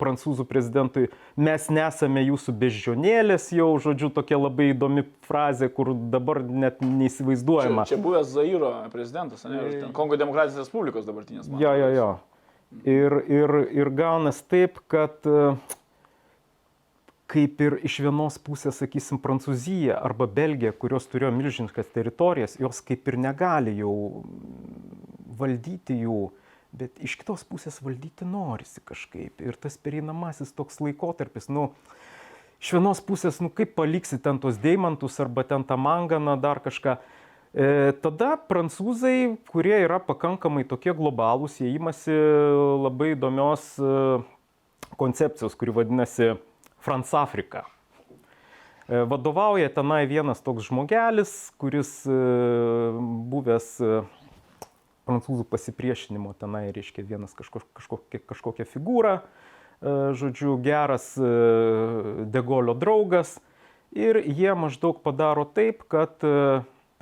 prancūzų 0.00 0.46
prezidentui, 0.48 1.10
mes 1.36 1.68
nesame 1.72 2.24
jūsų 2.24 2.54
beždžionėlės, 2.62 3.50
jau, 3.56 3.68
žodžiu, 3.82 4.10
tokia 4.16 4.40
labai 4.40 4.70
įdomi 4.72 5.04
frazė, 5.28 5.68
kur 5.72 5.92
dabar 5.94 6.40
net 6.44 6.80
neįsivaizduojama. 6.84 7.84
Čia, 7.84 7.96
čia 7.96 8.02
buvęs 8.06 8.32
Zairo 8.32 8.72
prezidentas, 8.92 9.44
ne? 9.48 9.60
Ten 9.76 9.92
Kongo 9.96 10.18
Demokratinės 10.20 10.64
Respublikos 10.64 11.08
dabartinės. 11.08 11.50
Jo, 11.60 11.74
jo, 11.76 11.92
jo. 11.94 12.10
Ir, 12.88 13.20
ir, 13.30 13.58
ir 13.76 13.90
gaunas 13.94 14.40
taip, 14.42 14.80
kad 14.90 15.28
uh, 15.30 15.54
kaip 17.30 17.60
ir 17.62 17.78
iš 17.86 17.98
vienos 18.04 18.38
pusės, 18.42 18.78
sakysim, 18.80 19.18
Prancūzija 19.22 19.98
arba 20.06 20.28
Belgija, 20.30 20.72
kurios 20.72 21.08
turėjo 21.10 21.32
milžiniškas 21.34 21.90
teritorijas, 21.94 22.56
jos 22.62 22.80
kaip 22.86 23.08
ir 23.10 23.18
negali 23.18 23.74
jau 23.80 24.22
valdyti 25.36 25.98
jų, 26.04 26.20
bet 26.76 27.02
iš 27.02 27.16
kitos 27.20 27.42
pusės 27.48 27.80
valdyti 27.82 28.28
norisi 28.28 28.82
kažkaip. 28.84 29.42
Ir 29.42 29.58
tas 29.58 29.78
pereinamasis 29.80 30.54
toks 30.56 30.78
laikotarpis, 30.84 31.50
nu, 31.50 31.72
iš 32.62 32.76
vienos 32.76 33.02
pusės, 33.04 33.42
nu 33.42 33.50
kaip 33.50 33.74
paliksi 33.76 34.20
ten 34.22 34.38
tos 34.42 34.60
deimantus 34.62 35.18
arba 35.22 35.44
ten 35.48 35.66
tą 35.66 35.78
manganą, 35.80 36.38
dar 36.40 36.62
kažką. 36.62 36.98
E, 37.56 37.92
tada 38.04 38.34
prancūzai, 38.36 39.36
kurie 39.50 39.78
yra 39.80 39.98
pakankamai 40.04 40.66
tokie 40.68 40.92
globalūs, 40.94 41.58
jie 41.58 41.72
imasi 41.74 42.14
labai 42.86 43.14
įdomios 43.14 43.72
e, 43.80 43.94
koncepcijos, 45.00 45.56
kuri 45.58 45.74
vadinasi 45.74 46.36
Fransafrika. 46.86 47.64
Vadovauja 48.86 49.66
tenai 49.74 50.04
vienas 50.06 50.38
toks 50.46 50.68
žmogelis, 50.68 51.32
kuris 51.58 51.90
buvęs 52.06 53.66
prancūzų 55.06 55.46
pasipriešinimo 55.50 56.30
tenai, 56.38 56.68
reiškia, 56.74 57.02
vienas 57.06 57.34
kažko, 57.34 57.64
kažkokia, 57.74 58.20
kažkokia 58.30 58.66
figūra, 58.70 59.16
žodžiu, 59.82 60.54
geras 60.62 61.12
Degolio 62.30 62.76
draugas. 62.78 63.36
Ir 63.96 64.20
jie 64.22 64.54
maždaug 64.54 65.02
padaro 65.02 65.46
taip, 65.50 65.82
kad 65.90 66.22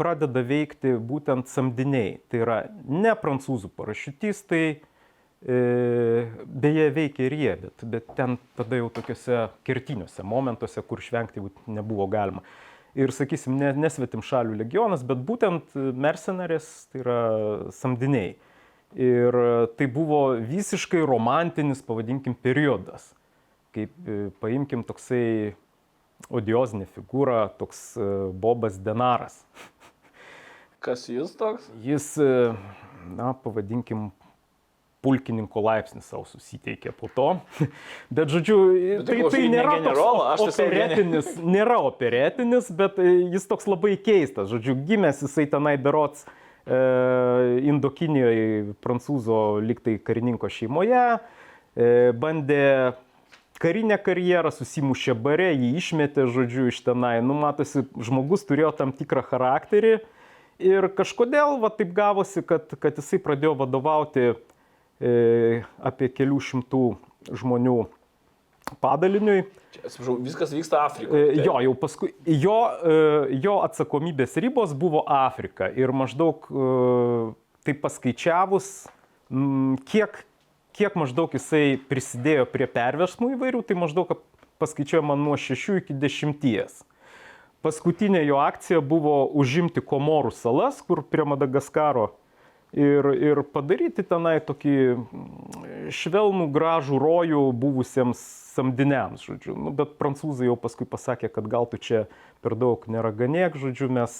pradeda 0.00 0.42
veikti 0.46 0.96
būtent 0.96 1.52
samdiniai. 1.52 2.18
Tai 2.32 2.42
yra 2.46 2.58
ne 2.88 3.12
prancūzų 3.18 3.68
parašiutistai, 3.76 4.80
beje 5.44 6.84
veikia 6.96 7.26
ir 7.26 7.34
jie, 7.36 7.56
bet, 7.66 7.82
bet 7.92 8.12
ten 8.16 8.38
tada 8.56 8.78
jau 8.80 8.86
tokiuose 8.96 9.48
kertiniuose 9.66 10.24
momentuose, 10.24 10.80
kur 10.88 11.02
išvengti 11.04 11.42
nebuvo 11.68 12.06
galima 12.08 12.40
ir, 12.94 13.12
sakysim, 13.14 13.58
ne, 13.58 13.72
nesvetim 13.76 14.22
šalių 14.24 14.58
legionas, 14.62 15.04
bet 15.06 15.22
būtent 15.26 15.74
mercenarės, 15.74 16.86
tai 16.92 17.02
yra 17.02 17.20
samdiniai. 17.74 18.34
Ir 18.94 19.36
tai 19.74 19.88
buvo 19.90 20.36
visiškai 20.38 21.02
romantinis, 21.02 21.82
pavadinkim, 21.82 22.36
periodas. 22.38 23.08
Kaip 23.74 23.94
paimkim 24.38 24.84
toksai 24.86 25.56
odiozinė 26.30 26.86
figūra, 26.94 27.48
toks 27.58 27.96
Bobas 28.38 28.78
Denaras. 28.78 29.40
Kas 30.84 31.08
jis 31.10 31.32
toks? 31.40 31.66
Jis, 31.82 32.12
na, 33.16 33.32
pavadinkim, 33.42 34.12
pulkininko 35.04 35.62
laipsnį 35.64 36.00
savo 36.04 36.24
susiteikė 36.28 36.94
po 36.96 37.10
to. 37.12 37.28
bet, 38.16 38.32
žodžiu, 38.32 38.58
Bet 39.02 39.06
tai, 39.10 39.18
tai 39.20 39.32
tai 39.34 39.42
ne 39.44 39.52
nėra 39.58 39.76
generolo, 39.78 40.24
aš 40.32 40.44
toks 40.46 40.58
operetinis, 40.64 41.30
nėra 41.56 41.78
operetinis, 41.84 42.72
bet 42.74 42.98
e, 43.02 43.12
jis 43.36 43.46
toks 43.50 43.68
labai 43.70 43.94
keistas. 44.00 44.48
Žodžiu, 44.52 44.78
gimęs 44.88 45.22
jisai 45.26 45.46
tenai 45.52 45.76
berots 45.80 46.24
e, 46.24 46.80
Indokinijoje, 47.70 48.76
prancūzo 48.84 49.40
liktai 49.64 49.98
karininko 50.02 50.50
šeimoje, 50.52 51.04
e, 51.76 51.90
bandė 52.16 52.64
karinę 53.62 53.98
karjerą, 54.02 54.50
susimušė 54.52 55.14
bare, 55.16 55.52
jį 55.54 55.70
išmetė, 55.78 56.26
žodžiu, 56.32 56.68
iš 56.72 56.80
tenai. 56.86 57.18
Nu, 57.24 57.36
matosi, 57.38 57.84
žmogus 57.96 58.44
turėjo 58.48 58.74
tam 58.76 58.92
tikrą 58.96 59.22
charakterį 59.28 59.98
ir 60.62 60.88
kažkodėl 60.96 61.58
va 61.62 61.70
taip 61.74 61.94
gavosi, 61.96 62.42
kad, 62.46 62.74
kad 62.80 62.98
jisai 63.00 63.20
pradėjo 63.22 63.54
vadovauti 63.62 64.34
apie 65.04 66.08
kelių 66.12 66.38
šimtų 66.40 66.84
žmonių 67.36 67.78
padaliniui. 68.80 69.44
Atsiprašau, 69.84 70.16
viskas 70.22 70.52
vyksta 70.54 70.84
Afrikoje. 70.84 71.32
E, 71.34 71.42
Jo, 71.44 71.58
jau 71.64 71.74
paskui, 71.78 72.12
jo, 72.24 72.58
e, 72.80 73.38
jo 73.42 73.58
atsakomybės 73.66 74.38
ribos 74.40 74.74
buvo 74.76 75.02
Afrika 75.10 75.68
ir 75.68 75.92
maždaug 75.92 76.46
e, 76.48 76.68
taip 77.66 77.82
paskaičiavus, 77.82 78.70
kiek, 79.90 80.18
kiek 80.76 80.96
maždaug 81.00 81.32
jisai 81.34 81.76
prisidėjo 81.90 82.46
prie 82.52 82.68
perversmų 82.70 83.34
įvairių, 83.34 83.62
tai 83.66 83.76
maždaug 83.80 84.12
paskaičiuojama 84.62 85.16
nuo 85.18 85.38
6 85.40 85.80
iki 85.82 85.96
10. 85.96 86.84
Paskutinė 87.64 88.20
jo 88.28 88.36
akcija 88.44 88.82
buvo 88.84 89.24
užimti 89.40 89.80
Komorų 89.80 90.34
salas, 90.36 90.82
kur 90.84 91.00
prie 91.08 91.24
Madagaskaro 91.24 92.10
ir, 92.74 93.06
ir 93.30 93.40
padaryti 93.54 94.02
tenai 94.06 94.38
tokį 94.44 94.74
mm, 94.94 95.90
švelnų, 95.94 96.48
gražų 96.54 96.98
rojų 97.02 97.42
buvusiems 97.62 98.20
samdiniams, 98.54 99.24
žodžiu. 99.26 99.54
Nu, 99.58 99.72
bet 99.74 99.96
prancūzai 99.98 100.46
jau 100.50 100.56
paskui 100.60 100.86
pasakė, 100.86 101.30
kad 101.34 101.48
gal 101.50 101.66
tu 101.70 101.78
čia 101.82 102.04
per 102.44 102.54
daug 102.58 102.84
neraganėk, 102.90 103.56
žodžiu, 103.58 103.88
mes 103.90 104.14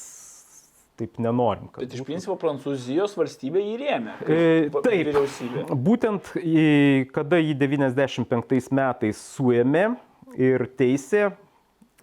taip 0.99 1.18
nenorim. 1.18 1.68
kad 1.75 1.82
Bet 1.82 1.94
iš 1.96 2.02
būtų. 2.02 2.06
principo 2.06 2.34
Prancūzijos 2.38 3.16
valstybė 3.18 3.62
jį 3.62 3.76
rėmė. 3.82 4.12
kaip 4.23 4.76
E, 4.78 4.82
taip. 4.87 5.08
Vyriausybė. 5.11 5.64
Būtent 5.75 6.32
į- 6.38 7.11
kada 7.14 7.40
jį 7.42 7.54
95 7.58 8.70
metais 8.70 9.18
suėmė 9.34 9.96
ir 10.38 10.66
teisė, 10.78 11.32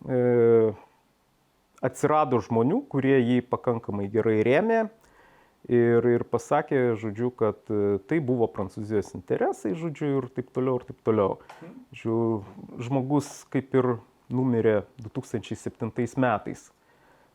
e, 0.07 0.73
atsirado 1.81 2.39
žmonių, 2.43 2.81
kurie 2.91 3.17
jį 3.19 3.41
pakankamai 3.49 4.09
gerai 4.11 4.41
rėmė 4.45 4.81
ir, 5.69 6.07
ir 6.15 6.25
pasakė, 6.29 6.95
žodžiu, 7.01 7.31
kad 7.37 7.69
e, 7.69 7.99
tai 8.09 8.21
buvo 8.23 8.47
Prancūzijos 8.51 9.13
interesai, 9.17 9.75
žodžiu, 9.77 10.13
ir 10.21 10.29
taip 10.33 10.51
toliau, 10.55 10.79
ir 10.79 10.87
taip 10.89 11.01
toliau. 11.05 11.39
Žodžiu, 11.93 12.19
žmogus 12.81 13.33
kaip 13.53 13.75
ir 13.77 13.95
numirė 14.31 14.81
2007 15.03 15.91
metais. 16.21 16.69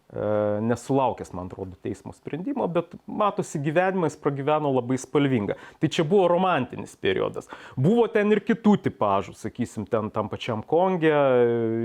E, 0.06 0.60
Nesulaukęs, 0.62 1.32
man 1.34 1.48
atrodo, 1.50 1.74
teismo 1.82 2.12
sprendimo, 2.14 2.68
bet 2.70 2.94
matosi 3.10 3.58
gyvenimą 3.58 4.06
jis 4.06 4.18
pragyveno 4.22 4.70
labai 4.76 4.98
spalvingą. 5.02 5.56
Tai 5.82 5.90
čia 5.90 6.04
buvo 6.06 6.28
romantinis 6.30 6.94
periodas. 7.02 7.50
Buvo 7.74 8.06
ten 8.12 8.30
ir 8.30 8.42
kitų 8.46 8.76
tipažų, 8.86 9.34
sakysim, 9.34 9.88
ten 9.90 10.12
tam 10.14 10.30
pačiam 10.30 10.62
Kongė 10.62 11.16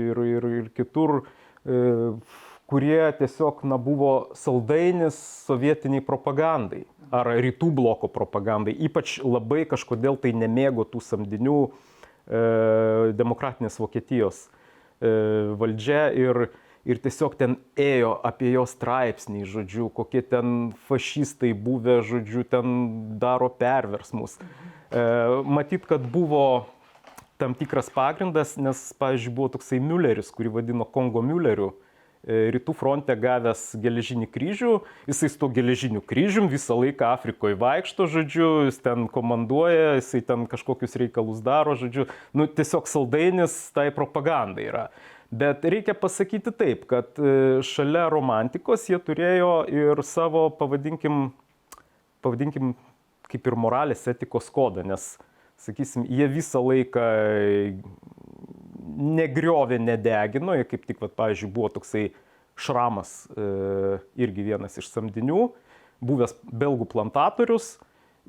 ir, 0.06 0.22
ir, 0.36 0.48
ir 0.62 0.70
kitur, 0.76 1.24
e, 1.66 1.82
kurie 2.72 3.12
tiesiog 3.18 3.66
na, 3.68 3.76
buvo 3.76 4.32
saldainis 4.38 5.18
sovietiniai 5.44 6.00
propagandai 6.04 6.86
ar 7.12 7.28
rytų 7.44 7.68
bloko 7.76 8.08
propagandai. 8.08 8.72
Ypač 8.88 9.18
labai 9.20 9.66
kažkodėl 9.68 10.16
tai 10.20 10.32
nemėgo 10.32 10.86
tų 10.88 11.02
samdinių 11.04 11.58
e, 11.68 11.72
demokratinės 13.18 13.76
Vokietijos 13.82 14.46
e, 14.46 15.12
valdžia 15.60 16.06
ir, 16.16 16.46
ir 16.88 17.02
tiesiog 17.04 17.36
ten 17.36 17.58
ėjo 17.76 18.14
apie 18.24 18.54
jo 18.54 18.64
straipsnį, 18.68 19.44
žodžiu, 19.52 19.90
kokie 19.92 20.24
ten 20.24 20.72
fašistai 20.88 21.52
buvę, 21.52 22.00
žodžiu, 22.08 22.46
ten 22.48 22.72
daro 23.20 23.52
perversmus. 23.52 24.38
E, 24.40 25.04
matyt, 25.44 25.84
kad 25.90 26.08
buvo 26.08 26.64
tam 27.36 27.52
tikras 27.58 27.92
pagrindas, 27.92 28.56
nes, 28.56 28.88
pavyzdžiui, 28.96 29.36
buvo 29.36 29.52
toksai 29.58 29.84
Mülleris, 29.84 30.32
kurį 30.32 30.56
vadino 30.56 30.88
Kongo 30.88 31.20
Mülleriu, 31.26 31.74
rytų 32.22 32.74
fronte 32.78 33.14
gavęs 33.18 33.72
geležinį 33.82 34.28
kryžių, 34.30 34.76
jisai 35.10 35.30
su 35.32 35.40
to 35.40 35.48
geležiniu 35.50 36.02
kryžium 36.06 36.46
visą 36.52 36.76
laiką 36.78 37.08
Afrikoje 37.16 37.56
vaikšto, 37.58 38.06
žodžiu, 38.06 38.50
jis 38.68 38.78
ten 38.82 39.08
komanduoja, 39.10 39.96
jisai 39.98 40.22
ten 40.26 40.46
kažkokius 40.50 40.94
reikalus 41.02 41.42
daro, 41.42 41.74
žodžiu, 41.78 42.06
nu 42.30 42.46
tiesiog 42.46 42.86
saldainis 42.86 43.56
tai 43.74 43.90
propagandai 43.94 44.68
yra. 44.70 44.86
Bet 45.32 45.64
reikia 45.64 45.96
pasakyti 45.96 46.52
taip, 46.54 46.84
kad 46.86 47.16
e, 47.16 47.64
šalia 47.64 48.04
romantikos 48.12 48.84
jie 48.90 49.00
turėjo 49.00 49.64
ir 49.72 50.02
savo, 50.04 50.44
pavadinkim, 50.54 51.30
pavadinkim 52.22 52.74
kaip 53.32 53.48
ir 53.48 53.56
moralės 53.56 54.04
etikos 54.12 54.50
kodą, 54.52 54.84
nes, 54.86 55.14
sakysim, 55.58 56.04
jie 56.04 56.28
visą 56.30 56.60
laiką 56.62 57.06
negriovė, 58.96 59.78
nedegino, 59.82 60.56
jie 60.58 60.66
kaip 60.68 60.84
tik, 60.88 61.00
vat, 61.02 61.14
pavyzdžiui, 61.18 61.50
buvo 61.52 61.70
toksai 61.76 62.10
šramas, 62.58 63.26
e, 63.32 63.98
irgi 64.20 64.44
vienas 64.46 64.76
iš 64.80 64.90
samdinių, 64.92 65.46
buvęs 66.04 66.34
belgų 66.52 66.88
plantatorius, 66.92 67.76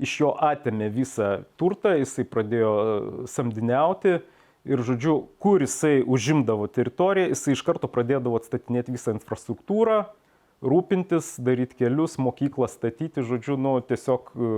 iš 0.01 0.15
jo 0.21 0.31
atėmė 0.41 0.89
visą 0.93 1.43
turtą, 1.59 1.95
jisai 1.99 2.25
pradėjo 2.29 2.73
e, 2.73 2.93
samdiniauti. 3.29 4.21
Ir, 4.63 4.79
žodžiu, 4.79 5.17
kur 5.43 5.59
jisai 5.59 5.97
užimdavo 6.07 6.69
teritoriją, 6.71 7.33
jisai 7.33 7.51
iš 7.51 7.65
karto 7.67 7.89
pradėdavo 7.91 8.37
atstatinėti 8.39 8.93
visą 8.95 9.11
infrastruktūrą, 9.11 10.05
rūpintis, 10.63 11.33
daryti 11.43 11.81
kelius, 11.81 12.15
mokyklą 12.15 12.69
statyti, 12.71 13.25
žodžiu, 13.27 13.57
nu, 13.59 13.75
tiesiog 13.83 14.31
e, 14.31 14.53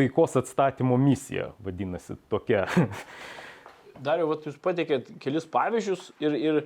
taikos 0.00 0.38
atstatymo 0.40 0.96
misija, 1.00 1.50
vadinasi, 1.60 2.16
tokia. 2.32 2.64
Dariau, 4.04 4.28
vat 4.32 4.46
jūs 4.46 4.58
pateikėt 4.62 5.14
kelis 5.22 5.46
pavyzdžius 5.50 6.10
ir, 6.22 6.36
ir 6.36 6.60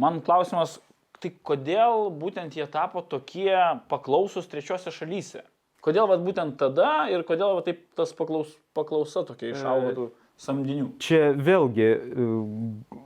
man 0.00 0.20
klausimas, 0.24 0.78
tai 1.22 1.32
kodėl 1.46 2.08
būtent 2.18 2.56
jie 2.58 2.66
tapo 2.70 3.04
tokie 3.06 3.54
paklausus 3.90 4.48
trečiose 4.50 4.92
šalyse? 4.94 5.44
Kodėl 5.82 6.06
vat 6.10 6.22
būtent 6.22 6.58
tada 6.60 7.08
ir 7.10 7.24
kodėl 7.26 7.56
vat 7.58 7.66
taip 7.66 7.82
tas 7.98 8.12
paklaus, 8.14 8.52
paklausa 8.76 9.24
tokia 9.26 9.50
išaugo 9.50 9.94
tų 9.96 10.08
samdinių? 10.38 10.92
Čia 11.02 11.32
vėlgi, 11.34 11.88
e, 11.90 13.00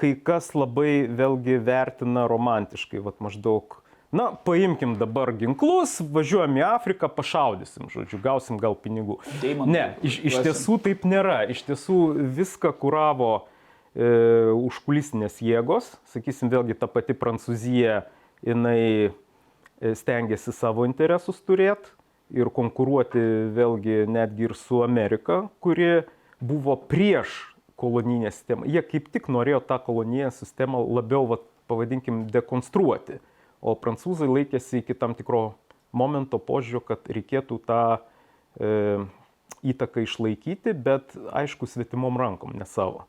kai 0.00 0.14
kas 0.24 0.54
labai 0.56 1.04
vėlgi 1.08 1.58
vertina 1.64 2.24
romantiškai, 2.30 3.02
vat 3.04 3.20
maždaug, 3.24 3.76
na, 4.14 4.28
paimkim 4.46 4.94
dabar 5.00 5.32
ginklus, 5.36 5.96
važiuojam 6.14 6.58
į 6.60 6.64
Afriką, 6.68 7.10
pašaudysim, 7.12 7.88
žodžiu, 7.92 8.20
gausim 8.22 8.60
gal 8.62 8.76
pinigų. 8.78 9.18
Deimantai 9.42 9.74
Ne, 9.74 9.84
iš, 10.06 10.20
iš 10.30 10.38
tiesų 10.46 10.78
taip 10.84 11.04
nėra. 11.08 11.42
Iš 11.50 11.64
tiesų 11.66 11.98
viską 12.36 12.72
kuravo 12.80 13.32
e, 13.40 14.06
užkulisinės 14.54 15.40
jėgos, 15.44 15.92
sakysim, 16.14 16.52
vėlgi 16.52 16.78
ta 16.78 16.88
pati 16.90 17.16
Prancūzija, 17.18 18.04
jinai 18.46 18.80
e, 18.80 19.12
stengiasi 19.98 20.54
savo 20.54 20.86
interesus 20.88 21.42
turėti 21.42 21.92
ir 22.34 22.50
konkuruoti 22.54 23.20
vėlgi 23.54 24.04
netgi 24.10 24.48
ir 24.48 24.54
su 24.58 24.82
Amerika, 24.84 25.44
kuri 25.62 26.04
buvo 26.40 26.76
prieš 26.76 27.34
kolonijinę 27.80 28.30
sistemą. 28.32 28.66
Jie 28.70 28.82
kaip 28.86 29.10
tik 29.12 29.28
norėjo 29.32 29.60
tą 29.66 29.78
kolonijinę 29.82 30.30
sistemą 30.34 30.82
labiau, 30.96 31.26
vat, 31.34 31.44
pavadinkim, 31.70 32.26
dekonstruoti. 32.32 33.18
O 33.64 33.72
prancūzai 33.80 34.28
laikėsi 34.28 34.82
iki 34.82 34.96
tam 34.98 35.14
tikro 35.16 35.54
momento 35.96 36.36
požiūrio, 36.42 36.82
kad 36.84 37.08
reikėtų 37.08 37.58
tą 37.64 37.80
e, 38.60 39.00
įtaką 39.64 40.04
išlaikyti, 40.04 40.74
bet 40.76 41.16
aišku, 41.32 41.68
svetimom 41.70 42.18
rankom, 42.20 42.52
ne 42.58 42.68
savo. 42.68 43.06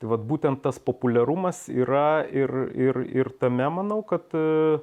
Tai 0.00 0.12
vad 0.12 0.24
būtent 0.28 0.62
tas 0.64 0.78
populiarumas 0.80 1.66
yra 1.72 2.22
ir, 2.28 2.52
ir, 2.76 3.02
ir 3.08 3.32
tame, 3.40 3.66
manau, 3.72 4.00
kad 4.04 4.28
e, 4.36 4.80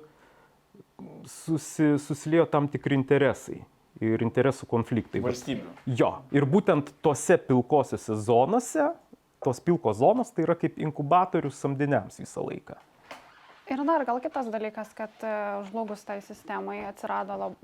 susi, 1.30 1.96
susiliejo 2.01 2.48
tam 2.50 2.70
tikri 2.70 2.98
interesai 2.98 3.62
ir 4.01 4.22
interesų 4.22 4.68
konfliktai. 4.70 5.22
Valstybių. 5.25 5.74
Jo, 5.98 6.12
ir 6.34 6.46
būtent 6.50 6.92
tose 7.06 7.38
pilkosiose 7.42 8.18
zonose, 8.27 8.92
tos 9.44 9.62
pilkos 9.63 9.98
zonos 10.01 10.34
tai 10.34 10.46
yra 10.46 10.58
kaip 10.58 10.77
inkubatorius 10.82 11.58
samdiniams 11.62 12.22
visą 12.22 12.46
laiką. 12.46 12.77
Ir 13.68 13.84
dar 13.84 14.06
gal 14.08 14.20
kitas 14.24 14.48
dalykas, 14.48 14.94
kad 14.96 15.12
e, 15.28 15.34
žlugus 15.68 16.06
tai 16.08 16.22
sistemai 16.24 16.80
atsirado 16.88 17.36
lab, 17.36 17.58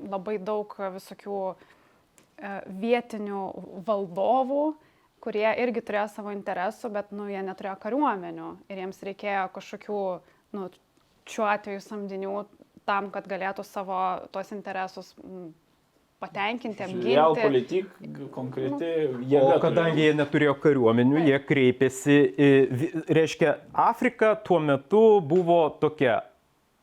labai 0.00 0.38
daug 0.40 0.72
visokių 0.96 1.40
e, 1.52 1.56
vietinių 2.80 3.42
valdovų, 3.84 4.62
kurie 5.24 5.46
irgi 5.60 5.82
turėjo 5.84 6.06
savo 6.14 6.32
interesų, 6.32 6.90
bet 6.96 7.12
nu, 7.12 7.28
jie 7.28 7.42
neturėjo 7.44 7.76
kariuomenių. 7.82 8.48
Ir 8.72 8.80
jiems 8.84 9.04
reikėjo 9.08 9.44
kažkokių, 9.56 10.00
nu, 10.56 10.70
šiuo 11.28 11.46
atveju 11.52 11.84
samdinių 11.84 12.34
tam, 12.88 13.10
kad 13.12 13.28
galėtų 13.28 13.64
savo 13.68 14.00
tuos 14.32 14.52
interesus 14.56 15.12
patenkinti, 16.24 16.88
Real 17.04 17.30
apginti. 17.36 17.46
politik, 17.46 18.28
konkreti 18.34 18.90
O 19.14 19.22
jėga. 19.30 19.58
kadangi 19.62 20.08
jie 20.08 20.12
neturėjo 20.18 20.54
kariuomenių, 20.64 21.24
jie 21.28 21.40
kreipėsi, 21.46 22.18
reiškia, 23.08 23.58
Afrika 23.72 24.34
tuo 24.46 24.60
metu 24.60 25.20
buvo 25.20 25.66
tokia 25.80 26.22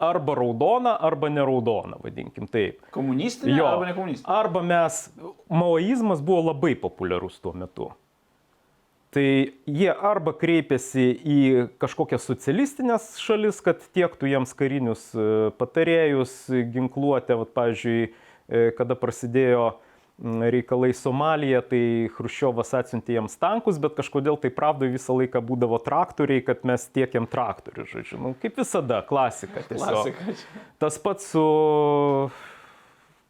arba 0.02 0.34
raudona, 0.34 0.96
arba 1.06 1.30
neraudona, 1.30 2.00
vadinkim 2.02 2.48
taip. 2.50 2.80
Komunistinė 2.96 3.58
Jo. 3.60 3.68
arba 3.70 3.86
ne 3.86 3.94
komunistinė. 3.94 4.34
Arba 4.34 4.64
mes, 4.66 5.02
maoizmas 5.50 6.24
buvo 6.26 6.48
labai 6.52 6.72
populiarus 6.76 7.36
tuo 7.44 7.54
metu. 7.54 7.92
Tai 9.12 9.24
jie 9.68 9.92
arba 9.92 10.32
kreipėsi 10.40 11.04
į 11.28 11.38
kažkokias 11.84 12.24
socialistinės 12.30 13.10
šalis, 13.20 13.60
kad 13.62 13.82
tiektų 13.94 14.30
jiems 14.32 14.54
karinius 14.56 15.04
e, 15.14 15.26
patarėjus, 15.60 16.34
ginkluotę, 16.72 17.36
vat, 17.42 17.52
pavyzdžiui, 17.58 18.14
kada 18.78 18.98
prasidėjo 19.00 19.72
reikalai 20.22 20.92
Somalija, 20.94 21.64
tai 21.66 22.10
Hruščiovas 22.14 22.76
atsiuntė 22.78 23.16
jiems 23.16 23.38
tankus, 23.42 23.80
bet 23.82 23.96
kažkodėl 23.98 24.38
tai 24.38 24.52
pravdai 24.54 24.92
visą 24.94 25.16
laiką 25.18 25.42
būdavo 25.42 25.80
traktoriai, 25.82 26.44
kad 26.46 26.62
mes 26.68 26.86
tiekiam 26.94 27.26
traktorių, 27.30 27.88
žodžiu. 27.90 28.20
Nu, 28.22 28.34
kaip 28.42 28.60
visada, 28.62 29.02
klasika 29.08 29.64
tiesiog. 29.66 30.12
Klasika. 30.12 30.36
Tas 30.84 31.00
pats 31.02 31.32
su 31.34 31.46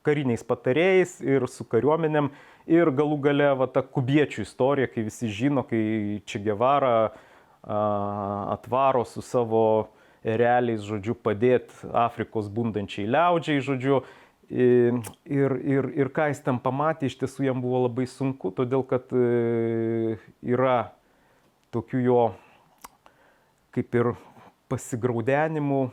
kariniais 0.04 0.44
patarėjais 0.44 1.20
ir 1.24 1.48
su 1.52 1.68
kariuomenėm. 1.70 2.32
Ir 2.72 2.92
galų 2.94 3.18
gale 3.24 3.48
va, 3.58 3.66
ta 3.72 3.82
kubiečių 3.82 4.44
istorija, 4.44 4.90
kai 4.92 5.06
visi 5.08 5.32
žino, 5.32 5.64
kai 5.68 6.22
Čia 6.30 6.44
Gevara 6.46 7.12
atvaro 7.62 9.06
su 9.08 9.24
savo 9.26 9.64
realiais, 10.22 10.84
žodžiu, 10.86 11.16
padėti 11.18 11.88
Afrikos 11.98 12.50
bundančiai 12.54 13.08
liaudžiai, 13.10 13.64
žodžiu. 13.66 14.04
Ir, 14.52 15.54
ir, 15.64 15.86
ir 15.96 16.10
ką 16.12 16.28
jis 16.28 16.42
ten 16.44 16.58
pamatė, 16.60 17.08
iš 17.08 17.16
tiesų 17.22 17.46
jam 17.46 17.62
buvo 17.64 17.86
labai 17.86 18.04
sunku, 18.10 18.52
todėl 18.52 18.84
kad 18.84 19.08
e, 19.16 20.18
yra 20.44 20.92
tokių 21.72 22.02
jo 22.04 22.24
kaip 23.72 23.96
ir 23.96 24.12
pasigraudenimų, 24.72 25.86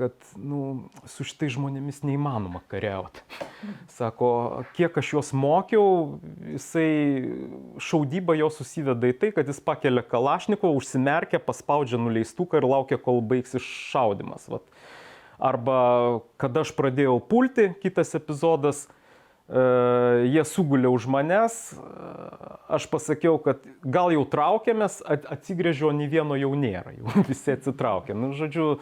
kad 0.00 0.14
nu, 0.40 0.88
su 1.10 1.26
šitai 1.28 1.50
žmonėmis 1.52 2.00
neįmanoma 2.06 2.62
kariauti. 2.70 3.22
Sako, 3.98 4.30
kiek 4.76 4.96
aš 4.96 5.12
juos 5.14 5.32
mokiau, 5.36 6.18
jisai 6.54 6.88
šaudyba 7.82 8.38
jo 8.38 8.48
susiveda 8.54 9.10
į 9.10 9.18
tai, 9.20 9.32
kad 9.36 9.50
jis 9.50 9.60
pakelia 9.62 10.02
kalašniko, 10.06 10.72
užsimerkia, 10.78 11.42
paspaudžia 11.44 12.00
nuleistuką 12.00 12.62
ir 12.62 12.68
laukia, 12.70 12.98
kol 13.02 13.20
baigsis 13.20 13.66
šaudimas. 13.92 14.48
Vat. 14.50 14.64
Arba 15.40 16.20
kada 16.40 16.64
aš 16.66 16.74
pradėjau 16.76 17.16
pulti, 17.24 17.70
kitas 17.80 18.12
epizodas, 18.18 18.84
e, 19.48 19.62
jie 20.28 20.44
sugulė 20.44 20.90
už 20.92 21.08
manęs, 21.08 21.58
e, 21.72 21.80
aš 22.76 22.86
pasakiau, 22.92 23.38
kad 23.40 23.64
gal 23.80 24.12
jau 24.12 24.26
traukiamės, 24.28 25.00
at- 25.08 25.24
atsigrėžiau, 25.38 25.94
nei 25.96 26.10
vieno 26.12 26.36
jau 26.36 26.52
nėra, 26.52 26.92
jau 26.98 27.24
visi 27.30 27.56
atsitraukė. 27.56 28.16
Nu, 28.16 28.34
žodžiu, 28.36 28.74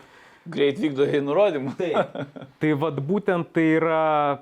Greit 0.49 0.79
vykdo 0.81 1.05
į 1.05 1.21
nurodymą. 1.27 1.75
Taip. 1.77 2.15
Tai 2.63 2.71
vad 2.81 3.01
būtent 3.05 3.51
tai 3.53 3.67
yra 3.77 4.41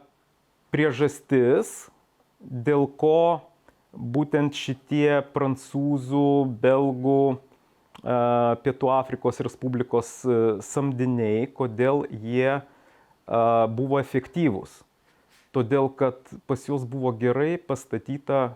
priežastis, 0.70 1.88
dėl 2.38 2.86
ko 3.00 3.42
būtent 3.90 4.54
šitie 4.54 5.24
prancūzų, 5.34 6.28
belgų, 6.62 7.38
Pietų 8.06 8.90
Afrikos 8.94 9.40
Respublikos 9.42 10.10
a, 10.22 10.40
samdiniai, 10.62 11.48
kodėl 11.50 12.04
jie 12.10 12.60
buvo 13.26 13.98
efektyvūs. 13.98 14.84
Todėl, 15.50 15.88
kad 15.98 16.20
pas 16.46 16.62
juos 16.68 16.84
buvo 16.86 17.10
gerai 17.18 17.56
pastatyta 17.58 18.52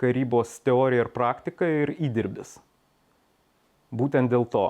karybos 0.00 0.54
teorija 0.64 1.04
ir 1.04 1.10
praktika 1.12 1.68
ir 1.68 1.92
įdirbis. 1.98 2.54
Būtent 3.92 4.30
dėl 4.32 4.46
to 4.48 4.68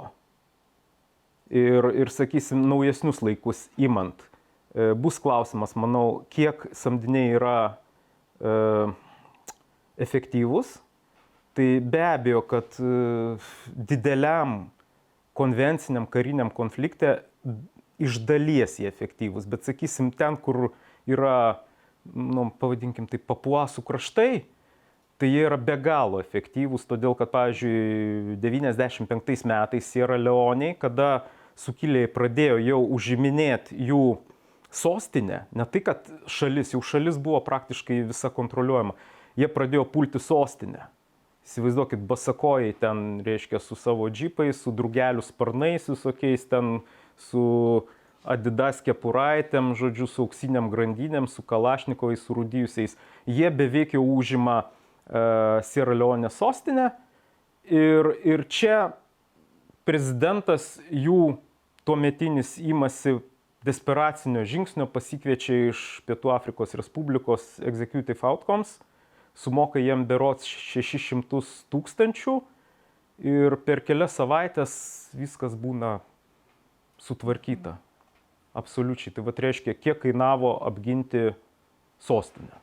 ir, 1.50 1.90
ir 1.92 2.12
sakysim, 2.12 2.62
naujesnius 2.70 3.20
laikus 3.24 3.66
imant, 3.80 4.22
e, 4.74 4.92
bus 4.94 5.18
klausimas, 5.22 5.74
manau, 5.76 6.22
kiek 6.32 6.64
samdiniai 6.76 7.34
yra 7.36 7.56
e, 8.40 8.52
efektyvūs. 10.06 10.78
Tai 11.58 11.80
be 11.82 12.02
abejo, 12.06 12.44
kad 12.46 12.76
e, 12.78 13.36
dideliam 13.74 14.68
konvenciniam 15.34 16.04
kariniam 16.06 16.52
konflikte 16.54 17.16
iš 17.98 18.20
dalies 18.22 18.76
jie 18.78 18.86
efektyvūs, 18.86 19.48
bet 19.50 19.66
sakysim, 19.66 20.12
ten, 20.14 20.36
kur 20.38 20.68
yra, 21.10 21.64
nu, 22.14 22.44
pavadinkim 22.62 23.08
tai, 23.10 23.18
papuasų 23.18 23.82
kraštai, 23.88 24.44
tai 25.18 25.30
jie 25.32 25.40
yra 25.48 25.58
be 25.58 25.74
galo 25.82 26.20
efektyvūs, 26.22 26.84
todėl 26.86 27.16
kad, 27.18 27.32
pavyzdžiui, 27.32 28.36
95 28.38 29.42
metais 29.50 29.88
Sierra 29.90 30.18
Leonei, 30.20 30.76
kada 30.78 31.24
sukilėjai 31.58 32.12
pradėjo 32.14 32.60
jau 32.68 32.78
užiminėti 33.00 33.80
jų 33.88 34.04
sostinę, 34.70 35.40
ne 35.50 35.66
tai, 35.66 35.82
kad 35.90 36.06
šalis, 36.30 36.70
jau 36.76 36.84
šalis 36.86 37.18
buvo 37.18 37.42
praktiškai 37.42 38.04
visa 38.12 38.30
kontroliuojama, 38.30 38.94
jie 39.34 39.50
pradėjo 39.50 39.88
pulti 39.90 40.22
sostinę. 40.22 40.86
Įsivaizduokit, 41.48 42.02
basakojai 42.04 42.74
ten, 42.76 43.22
reiškia, 43.24 43.56
su 43.64 43.76
savo 43.78 44.10
džipais, 44.12 44.58
su 44.60 44.72
drugelių 44.76 45.22
sparnais 45.24 45.86
visokiais, 45.88 46.44
ten 46.44 46.82
su 47.16 47.44
adidas 48.28 48.82
kepuraitėm, 48.84 49.72
žodžiu, 49.78 50.10
su 50.12 50.26
auksiniam 50.26 50.68
grandinėm, 50.68 51.24
su 51.30 51.40
kalašnikovais 51.40 52.26
surūdyjusiais. 52.26 52.98
Jie 53.24 53.48
beveik 53.48 53.94
jau 53.96 54.02
užima 54.18 54.58
uh, 54.66 55.64
Sierra 55.64 55.96
Leone 55.96 56.28
sostinę 56.28 56.90
ir, 57.64 58.12
ir 58.28 58.44
čia 58.52 58.78
prezidentas 59.88 60.74
jų 60.92 61.38
tuometinis 61.88 62.58
įmasi 62.60 63.22
desperacinio 63.64 64.44
žingsnio, 64.44 64.84
pasikviečia 64.92 65.70
iš 65.70 65.86
Pietų 66.04 66.34
Afrikos 66.36 66.76
Respublikos 66.76 67.54
Executive 67.64 68.20
Outcomes, 68.28 68.76
sumoka 69.38 69.80
jiem 69.82 70.04
berots 70.08 70.46
600 70.46 71.42
tūkstančių 71.72 72.38
ir 73.28 73.58
per 73.66 73.82
kelias 73.86 74.16
savaitės 74.18 74.72
viskas 75.16 75.54
būna 75.58 75.98
sutvarkyta. 77.02 77.76
Absoliučiai. 78.58 79.12
Tai 79.14 79.22
va 79.26 79.34
reiškia, 79.34 79.76
kiek 79.78 80.00
kainavo 80.02 80.56
apginti 80.66 81.28
sostinę. 82.02 82.56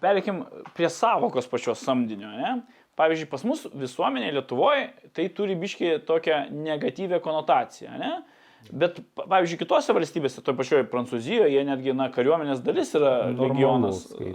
Perėkim 0.00 0.44
prie 0.76 0.88
savokos 0.92 1.48
pačios 1.50 1.82
samdinio. 1.84 2.30
Ne? 2.32 2.54
Pavyzdžiui, 2.96 3.28
pas 3.32 3.44
mus 3.48 3.66
visuomenė 3.76 4.30
Lietuvoje 4.36 4.86
tai 5.16 5.28
turi 5.36 5.56
biški 5.58 5.98
tokią 6.08 6.46
negatyvę 6.52 7.20
konotaciją. 7.24 7.96
Ne? 8.00 8.12
Bet, 8.70 9.00
pa- 9.16 9.24
pavyzdžiui, 9.26 9.58
kitose 9.62 9.94
valstybėse, 9.96 10.42
toje 10.44 10.58
pačioje 10.58 10.86
Prancūzijoje, 10.92 11.48
jie 11.50 11.62
netgi, 11.66 11.94
na, 11.96 12.10
kariuomenės 12.14 12.60
dalis 12.62 12.92
yra 12.98 13.14
e, 13.32 14.34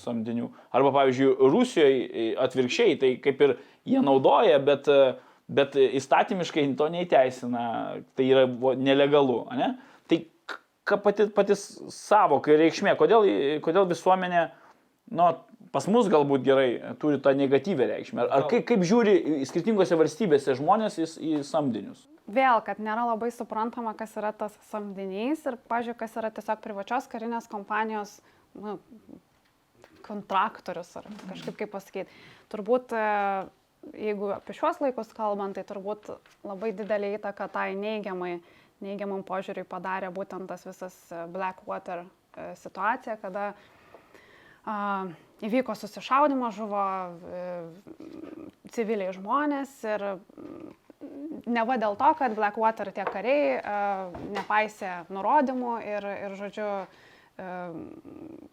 samdinių. 0.00 0.48
Arba, 0.76 0.92
pavyzdžiui, 0.94 1.32
Rusijoje 1.52 2.28
atvirkščiai, 2.46 2.96
tai 3.02 3.10
kaip 3.24 3.42
ir 3.44 3.56
jie 3.90 4.00
naudoja, 4.06 4.60
bet, 4.64 4.88
bet 5.58 5.76
įstatymiškai 5.82 6.64
to 6.78 6.88
neįteisina, 6.94 7.66
tai 8.16 8.28
yra 8.30 8.46
nelegalu, 8.80 9.42
ne? 9.58 9.74
Tai 10.08 10.22
pati, 11.02 11.28
pati 11.34 11.58
savoka 11.58 12.54
ir 12.54 12.62
reikšmė, 12.64 12.96
kodėl, 13.00 13.28
kodėl 13.66 13.90
visuomenė, 13.90 14.46
nu, 15.18 15.28
pas 15.76 15.84
mus 15.92 16.08
galbūt 16.08 16.44
gerai 16.46 16.68
turi 17.00 17.18
tą 17.20 17.34
negatyvę 17.36 17.90
reikšmę. 17.90 18.22
Ar, 18.24 18.30
ar 18.38 18.46
kaip, 18.48 18.64
kaip 18.70 18.84
žiūri 18.88 19.12
į- 19.20 19.48
skirtingose 19.50 19.98
valstybėse 20.00 20.54
žmonės 20.56 20.96
į, 21.02 21.08
į 21.20 21.32
samdinius? 21.44 22.06
Vėl, 22.24 22.62
kad 22.64 22.80
nėra 22.80 23.04
labai 23.10 23.28
suprantama, 23.34 23.92
kas 23.98 24.16
yra 24.16 24.32
tas 24.32 24.56
samdinys 24.70 25.44
ir, 25.46 25.58
pažiūrėjau, 25.68 25.98
kas 26.00 26.16
yra 26.16 26.32
tiesiog 26.32 26.64
privačios 26.64 27.10
karinės 27.12 27.50
kompanijos 27.52 28.16
nu, 28.56 28.78
kontraktorius 30.06 30.94
ar 30.96 31.10
kažkaip 31.28 31.60
kaip 31.60 31.74
pasakyti. 31.76 32.18
Turbūt, 32.50 32.96
e, 32.96 34.00
jeigu 34.08 34.32
apie 34.38 34.56
šiuos 34.56 34.80
laikus 34.80 35.12
kalbant, 35.12 35.58
tai 35.58 35.66
turbūt 35.68 36.14
labai 36.46 36.72
didelį 36.78 37.18
įtaką 37.18 37.50
tai 37.52 37.68
neigiamai, 37.76 38.38
neigiamam 38.80 39.26
požiūriui 39.28 39.68
padarė 39.68 40.08
būtent 40.14 40.48
tas 40.48 40.64
visas 40.64 40.96
e, 41.12 41.26
Blackwater 41.36 42.06
e, 42.06 42.52
situacija, 42.64 43.20
kada 43.20 43.50
a, 43.52 43.56
įvyko 45.46 45.76
susišaudimas, 45.76 46.56
žuvo 46.56 46.82
e, 46.82 47.44
civiliai 48.74 49.14
žmonės 49.14 49.72
ir 49.86 50.04
mm, 50.16 50.74
neva 51.46 51.76
dėl 51.78 51.96
to, 52.00 52.10
kad 52.18 52.34
Blackwater 52.34 52.90
tie 52.94 53.04
kariai 53.06 53.58
uh, 53.60 54.14
nepaisė 54.32 55.04
nurodymų 55.12 55.74
ir, 55.84 56.06
ir 56.24 56.34
žodžiu, 56.40 56.68
uh, 56.88 58.46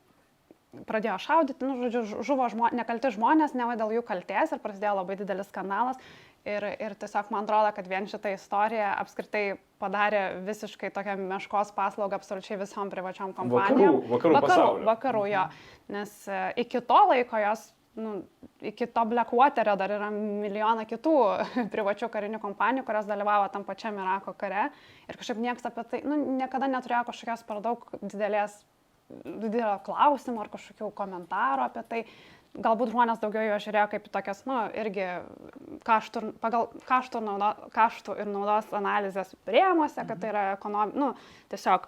pradėjo 0.90 1.16
šaudyti, 1.24 1.66
nu, 1.66 1.78
žodžiu, 1.86 2.24
žuvo 2.26 2.50
žmo, 2.52 2.70
nekalti 2.76 3.14
žmonės, 3.16 3.56
neva 3.58 3.78
dėl 3.80 3.96
jų 3.96 4.04
kalties 4.06 4.54
ir 4.54 4.62
prasidėjo 4.62 4.98
labai 5.00 5.18
didelis 5.20 5.50
skandalas. 5.50 6.00
Ir, 6.44 6.66
ir 6.76 6.92
tiesiog 7.00 7.30
man 7.32 7.46
atrodo, 7.46 7.70
kad 7.72 7.86
vien 7.88 8.04
šitą 8.12 8.34
istoriją 8.36 8.90
apskritai 9.00 9.44
padarė 9.80 10.24
visiškai 10.44 10.90
tokią 10.92 11.16
meškos 11.30 11.72
paslaugą 11.76 12.18
absoliučiai 12.20 12.58
visom 12.60 12.92
privačiom 12.92 13.32
kompanijom. 13.38 14.02
vakarų 14.10 14.34
vakarų, 14.34 14.42
pasaulio. 14.44 14.88
vakarų 14.90 15.22
jo. 15.32 15.46
Nes 15.96 16.18
e, 16.28 16.42
iki 16.66 16.82
to 16.84 17.00
laiko 17.14 17.40
jos, 17.40 17.64
nu, 17.96 18.12
iki 18.60 18.90
to 18.92 19.06
Blackwaterio 19.14 19.78
dar 19.80 19.96
yra 19.96 20.12
milijoną 20.12 20.84
kitų 20.90 21.16
privačių 21.78 22.12
karinių 22.12 22.44
kompanijų, 22.44 22.84
kurios 22.92 23.08
dalyvavo 23.08 23.48
tam 23.56 23.64
pačiam 23.64 24.04
Irako 24.04 24.36
kare. 24.36 24.68
Ir 25.08 25.24
kažkaip 25.24 25.40
niekas 25.48 25.72
apie 25.72 25.88
tai, 25.94 26.04
nu, 26.04 26.20
niekada 26.44 26.68
neturėjo 26.76 27.06
kažkokios 27.14 27.48
per 27.48 27.64
daug 27.64 27.88
didelės, 28.02 28.60
didelio 29.24 29.78
klausimo 29.88 30.44
ar 30.44 30.52
kažkokių 30.52 30.92
komentarų 31.00 31.70
apie 31.72 31.88
tai. 31.88 32.06
Galbūt 32.54 32.92
žmonės 32.94 33.18
daugiau 33.18 33.48
jo 33.48 33.56
žiūrėjo 33.64 33.88
kaip 33.96 34.04
į 34.06 34.12
tokias, 34.14 34.44
nu, 34.46 34.60
irgi 34.78 35.08
kaštų, 35.88 36.36
pagal 36.44 36.68
kaštų, 36.86 37.22
ir 37.24 37.26
naudo, 37.26 37.48
kaštų 37.74 38.18
ir 38.22 38.30
naudos 38.30 38.68
analizės 38.78 39.32
rėmose, 39.50 40.06
kad 40.06 40.20
tai 40.22 40.30
yra 40.30 40.44
ekonomi, 40.54 40.94
nu, 41.02 41.08
tiesiog 41.50 41.88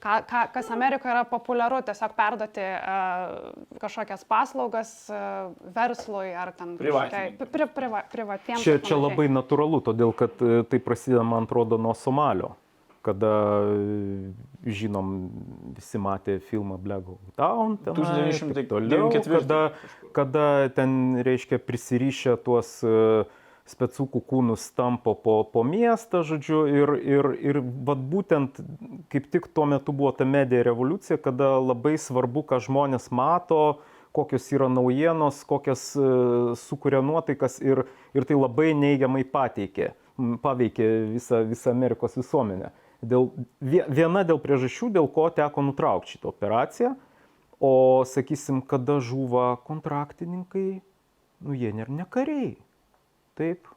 ką, 0.00 0.16
ką, 0.28 0.40
kas 0.54 0.70
Amerikoje 0.72 1.12
yra 1.12 1.24
populiaru, 1.28 1.82
tiesiog 1.84 2.16
perduoti 2.16 2.64
uh, 2.64 3.52
kažkokias 3.82 4.24
paslaugas 4.28 4.92
uh, 5.12 5.52
verslui 5.76 6.32
ar 6.32 6.52
ten 6.56 6.78
Privatiniai. 6.80 7.34
kažkokiai- 7.36 7.52
pri, 7.52 7.68
priva, 7.76 8.02
privatiems. 8.12 8.64
Čia, 8.64 8.78
čia 8.80 8.96
labai 8.96 9.28
natūralu, 9.32 9.82
todėl 9.84 10.16
kad 10.16 10.32
e, 10.40 10.62
tai 10.64 10.80
prasideda, 10.80 11.24
man 11.24 11.44
atrodo, 11.44 11.76
nuo 11.76 11.92
Somalio, 11.92 12.54
kada, 13.06 13.32
e, 13.70 14.34
žinom, 14.66 15.14
visi 15.76 16.00
matė 16.02 16.40
filmą 16.50 16.80
Black 16.82 17.06
Hawk 17.06 17.32
Down, 17.38 17.78
tenai, 17.86 18.28
ir 18.32 18.54
taip 18.58 18.70
toliau, 18.72 19.08
1994. 19.14 19.40
kada, 19.40 20.12
kada 20.16 20.46
ten, 20.74 21.18
reiškia, 21.26 21.62
prisirišę 21.62 22.36
tuos 22.46 22.78
e, 22.82 23.26
specukų 23.66 24.22
kūnus 24.30 24.68
tampo 24.78 25.16
po, 25.18 25.40
po 25.50 25.64
miestą, 25.66 26.22
žodžiu, 26.26 26.62
ir, 26.70 26.94
ir, 27.02 27.28
ir 27.42 27.60
vat 27.86 27.98
būtent 27.98 28.60
kaip 29.12 29.28
tik 29.32 29.50
tuo 29.54 29.66
metu 29.70 29.94
buvo 29.96 30.12
ta 30.14 30.26
medija 30.28 30.62
revoliucija, 30.68 31.18
kada 31.22 31.56
labai 31.58 31.96
svarbu, 31.98 32.46
ką 32.46 32.60
žmonės 32.68 33.10
mato, 33.10 33.80
kokios 34.16 34.46
yra 34.54 34.70
naujienos, 34.72 35.42
kokias 35.48 35.90
e, 35.98 36.08
sukuria 36.62 37.02
nuotaikas 37.04 37.58
ir, 37.64 37.84
ir 38.16 38.26
tai 38.28 38.38
labai 38.38 38.70
neigiamai 38.78 39.26
pateikė, 39.28 39.92
paveikė 40.44 40.90
visą, 41.16 41.42
visą 41.48 41.74
Amerikos 41.74 42.16
visuomenę. 42.16 42.72
Dėl, 43.04 43.30
vie- 43.60 43.84
viena 43.92 44.22
dėl 44.24 44.38
priežasčių, 44.40 44.88
dėl 44.96 45.08
ko 45.12 45.28
teko 45.34 45.62
nutraukti 45.66 46.16
šitą 46.16 46.30
operaciją, 46.32 46.94
o 47.60 47.72
sakysim, 48.08 48.62
kada 48.64 48.98
žuva 49.00 49.56
kontraktininkai, 49.64 50.80
nu 51.44 51.56
jie 51.56 51.72
nėra 51.76 51.92
ne 51.92 52.06
kariai. 52.08 52.54
Taip, 53.36 53.68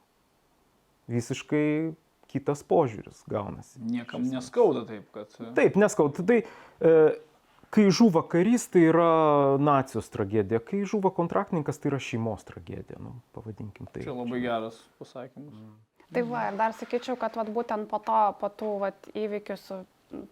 visiškai 1.11 1.93
kitas 2.29 2.61
požiūris 2.63 3.23
gaunasi. 3.29 3.81
Niekam 3.81 4.23
neskauda 4.29 4.85
taip, 4.87 5.09
kad... 5.15 5.33
e, 5.41 5.51
Taip, 5.57 5.75
neskaut. 5.81 6.19
Tai 6.29 6.37
e, 6.43 6.93
kai 7.73 7.85
žuva 7.93 8.23
karys, 8.29 8.67
tai 8.71 8.85
yra 8.91 9.09
nacijos 9.61 10.09
tragedija, 10.13 10.61
kai 10.63 10.83
žuva 10.89 11.11
kontraktininkas, 11.13 11.81
tai 11.81 11.91
yra 11.91 11.99
šeimos 12.01 12.45
tragedija, 12.47 13.01
nu, 13.01 13.15
pavadinkim 13.35 13.89
tai. 13.91 14.05
Čia 14.05 14.13
labai 14.15 14.41
geras 14.45 14.77
pasakymas. 15.01 15.53
Tai 16.13 16.25
va, 16.25 16.47
ir 16.49 16.57
dar 16.57 16.73
sakyčiau, 16.73 17.17
kad 17.21 17.35
vat, 17.37 17.49
būtent 17.53 17.89
po 17.89 17.99
to, 18.01 18.19
po 18.41 18.49
tų 18.49 18.73
vat, 18.81 19.09
įvykių 19.13 19.57
su 19.61 19.83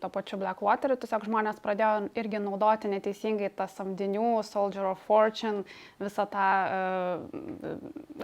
to 0.02 0.10
pačiu 0.10 0.40
Blackwateriu, 0.42 0.98
tiesiog 0.98 1.28
žmonės 1.28 1.60
pradėjo 1.62 2.08
irgi 2.18 2.40
naudoti 2.42 2.90
neteisingai 2.90 3.52
tą 3.54 3.68
samdinių, 3.70 4.40
Soldier 4.46 4.88
of 4.90 5.04
Fortune, 5.06 5.66
visą 6.02 6.26
tą 6.32 6.48
uh, 6.66 7.76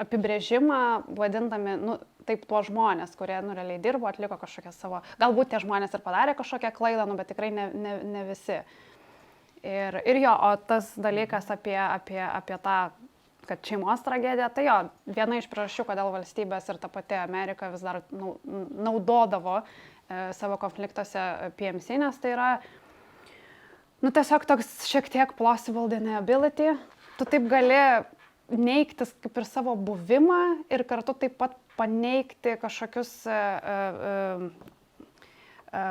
apibrėžimą, 0.02 0.80
vadindami, 1.14 1.76
nu, 1.82 2.00
taip 2.28 2.48
tuos 2.50 2.72
žmonės, 2.72 3.14
kurie, 3.20 3.38
nu, 3.46 3.54
realiai 3.54 3.82
dirbo, 3.84 4.10
atliko 4.10 4.40
kažkokią 4.42 4.74
savo, 4.74 5.04
galbūt 5.22 5.54
tie 5.54 5.62
žmonės 5.62 5.94
ir 5.94 6.04
padarė 6.06 6.34
kažkokią 6.40 6.74
klaidą, 6.74 7.06
nu, 7.10 7.20
bet 7.20 7.30
tikrai 7.30 7.52
ne, 7.54 7.70
ne, 7.78 7.96
ne 8.16 8.26
visi. 8.32 8.64
Ir, 9.64 10.02
ir 10.10 10.20
jo, 10.26 10.34
o 10.34 10.56
tas 10.68 10.90
dalykas 11.00 11.54
apie, 11.54 11.78
apie, 11.78 12.20
apie 12.26 12.58
tą, 12.66 12.80
kad 13.48 13.64
šeimos 13.66 14.04
tragedija, 14.06 14.50
tai 14.54 14.68
jo, 14.68 14.78
viena 15.10 15.40
iš 15.40 15.50
priežasčių, 15.52 15.86
kodėl 15.90 16.12
valstybės 16.16 16.70
ir 16.72 16.80
ta 16.82 16.90
pati 16.92 17.18
Amerika 17.20 17.72
vis 17.74 17.84
dar 17.86 18.02
nau- 18.12 18.38
naudodavo 18.46 19.60
e, 19.62 19.66
savo 20.38 20.58
konfliktuose 20.62 21.52
PMC, 21.60 22.00
nes 22.02 22.20
tai 22.24 22.34
yra, 22.36 22.50
nu 24.04 24.12
tiesiog 24.16 24.48
toks 24.50 24.74
šiek 24.90 25.10
tiek 25.12 25.36
plausible 25.40 25.88
deniability. 25.92 26.74
Tu 27.20 27.30
taip 27.30 27.46
gali 27.52 27.80
neiktis 28.52 29.14
kaip 29.24 29.38
ir 29.40 29.48
savo 29.48 29.76
buvimą 29.80 30.42
ir 30.74 30.84
kartu 30.88 31.16
taip 31.18 31.38
pat 31.40 31.56
paneigti 31.78 32.58
kažkokius 32.62 33.12
e, 33.26 33.38
e, 33.74 34.16
e, 35.74 35.84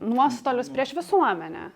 nuostolius 0.00 0.70
prieš 0.72 0.94
visuomenę. 0.98 1.70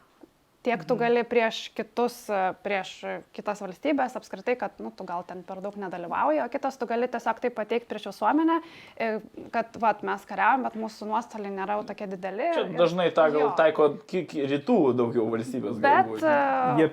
Tiek 0.64 0.80
tu 0.88 0.96
gali 0.96 1.20
prieš 1.28 1.58
kitus, 1.76 2.14
e, 2.32 2.38
prieš 2.64 2.92
kitas 3.36 3.60
valstybės 3.60 4.14
apskritai, 4.16 4.54
kad 4.56 4.78
nu, 4.80 4.88
tu 4.96 5.04
gal 5.04 5.20
ten 5.28 5.42
per 5.44 5.60
daug 5.60 5.76
nedalyvauji, 5.76 6.40
o 6.40 6.46
kitas 6.48 6.78
tu 6.80 6.88
gali 6.88 7.04
tiesiog 7.12 7.42
tai 7.42 7.50
pateikti 7.52 7.90
prieš 7.90 8.06
visuomenę, 8.08 8.56
e, 8.96 9.10
kad 9.52 9.76
vat, 9.82 10.00
mes 10.08 10.24
kariavom, 10.24 10.64
bet 10.64 10.78
mūsų 10.80 11.10
nuostoliai 11.10 11.52
nėra 11.52 11.76
tokie 11.84 12.08
dideli. 12.14 12.48
Čia 12.56 12.64
ir- 12.64 12.78
dažnai 12.80 13.10
tą 13.12 13.28
gal 13.36 13.52
taiko 13.60 13.90
rytų 14.08 14.78
daugiau 14.96 15.28
valstybės. 15.34 15.76
Bet, 15.84 16.08
galbūt. 16.08 16.24
e, 16.24 16.76
Jie. 16.80 16.88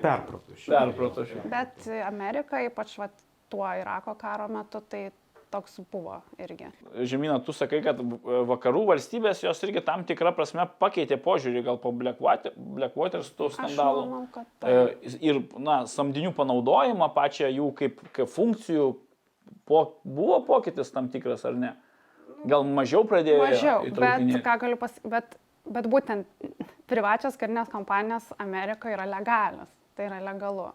Perprato 0.76 1.24
šį. 1.24 1.48
bet 1.48 1.88
Amerika, 2.06 2.60
ypač 2.68 2.98
vat, 3.00 3.12
tuo 3.48 3.64
Irako 3.80 4.14
karo 4.20 4.48
metu, 4.48 4.80
tai 4.88 5.10
toks 5.52 5.76
buvo 5.92 6.18
irgi. 6.40 6.70
Žemyna, 7.12 7.38
tu 7.44 7.54
sakai, 7.56 7.82
kad 7.84 8.00
e, 8.00 8.40
vakarų 8.48 8.86
valstybės 8.92 9.44
jos 9.44 9.62
irgi 9.66 9.82
tam 9.84 10.06
tikrą 10.08 10.32
prasme 10.36 10.64
pakeitė 10.82 11.18
požiūrį 11.22 11.64
gal 11.68 11.80
po 11.82 11.92
Blackwater, 11.92 13.22
su 13.26 13.36
to 13.38 13.50
Aš 13.50 13.58
skandalu. 13.58 14.04
manau, 14.08 14.26
kad 14.34 14.48
taip. 14.64 15.06
Ir, 15.20 15.42
na, 15.60 15.82
samdinių 15.90 16.34
panaudojimą 16.38 17.12
pačią 17.14 17.52
jų 17.52 17.70
kaip, 17.78 18.02
kaip 18.16 18.32
funkcijų 18.32 18.90
po, 19.68 19.84
buvo 20.04 20.42
pokytis 20.48 20.92
tam 20.94 21.10
tikras 21.12 21.44
ar 21.48 21.58
ne? 21.58 21.74
Gal 22.48 22.64
mažiau 22.66 23.04
pradėjo? 23.06 23.42
Mažiau, 23.44 23.88
bet 23.94 24.42
ką 24.42 24.58
galiu 24.64 24.78
pasakyti, 24.80 25.10
bet, 25.12 25.36
bet 25.76 25.86
būtent 25.90 26.26
privačios 26.90 27.38
karinės 27.38 27.70
kompanijos 27.70 28.32
Amerikoje 28.42 28.96
yra 28.96 29.06
legalios, 29.06 29.70
tai 29.96 30.08
yra 30.08 30.18
legalu. 30.24 30.72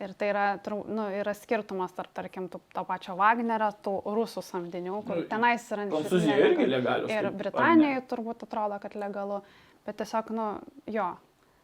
Ir 0.00 0.14
tai 0.16 0.30
yra, 0.32 0.44
nu, 0.88 1.02
yra 1.12 1.34
skirtumas 1.36 1.92
tarp, 1.92 2.08
tarkim, 2.16 2.46
tų, 2.48 2.62
to 2.72 2.84
pačio 2.88 3.18
Wagnerio, 3.20 3.68
tų 3.84 3.98
rusų 4.16 4.40
samdinių, 4.46 5.02
kur 5.04 5.18
Nu, 5.20 5.26
tenais 5.28 5.66
yra 5.74 5.84
Prancūzijoje 5.90 6.46
irgi 6.46 6.68
legalios, 6.70 7.12
Ir? 7.12 7.28
Britanijoje 7.36 8.06
turbūt 8.08 8.46
atrodo, 8.46 8.78
kad 8.80 8.96
legalu, 8.96 9.42
bet 9.84 10.00
tiesiog, 10.00 10.32
nu, 10.36 10.46
jo. 10.88 11.10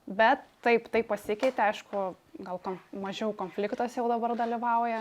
Bet 0.07 0.45
taip, 0.63 0.91
tai 0.93 1.01
pasikeitė, 1.09 1.65
aišku, 1.71 2.05
gal 2.45 2.61
kom, 2.63 2.77
mažiau 2.93 3.33
konfliktas 3.35 3.97
jau 3.97 4.05
dabar 4.13 4.37
dalyvauja. 4.39 5.01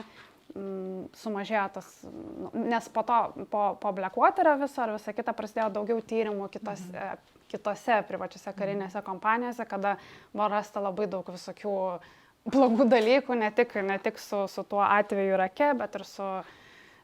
mm, 0.56 1.12
sumažėjo 1.20 1.68
tas, 1.76 1.94
nu, 2.08 2.52
nes 2.72 2.90
po 2.94 3.04
to, 3.04 3.22
po, 3.52 3.64
po 3.82 3.92
Blackwaterio 3.98 4.56
viso 4.62 4.82
ar 4.82 4.96
visą 4.96 5.14
kitą 5.16 5.34
prasidėjo 5.36 5.72
daugiau 5.76 6.02
tyrimų 6.02 6.48
kitos, 6.54 6.84
mhm. 6.92 7.24
kitose 7.52 8.02
privačiose 8.08 8.54
karinėse 8.56 9.02
kompanijose, 9.06 9.66
kada 9.68 9.98
buvo 10.34 10.48
rasta 10.56 10.84
labai 10.84 11.10
daug 11.12 11.28
visokių 11.36 11.76
blogų 12.52 12.90
dalykų, 12.92 13.40
ne 13.40 13.50
tik, 13.56 13.76
ne 13.86 13.98
tik 14.04 14.22
su, 14.22 14.46
su 14.52 14.64
tuo 14.70 14.84
atveju 14.86 15.36
Irake, 15.38 15.74
bet 15.80 15.98
ir 16.00 16.06
su 16.10 16.30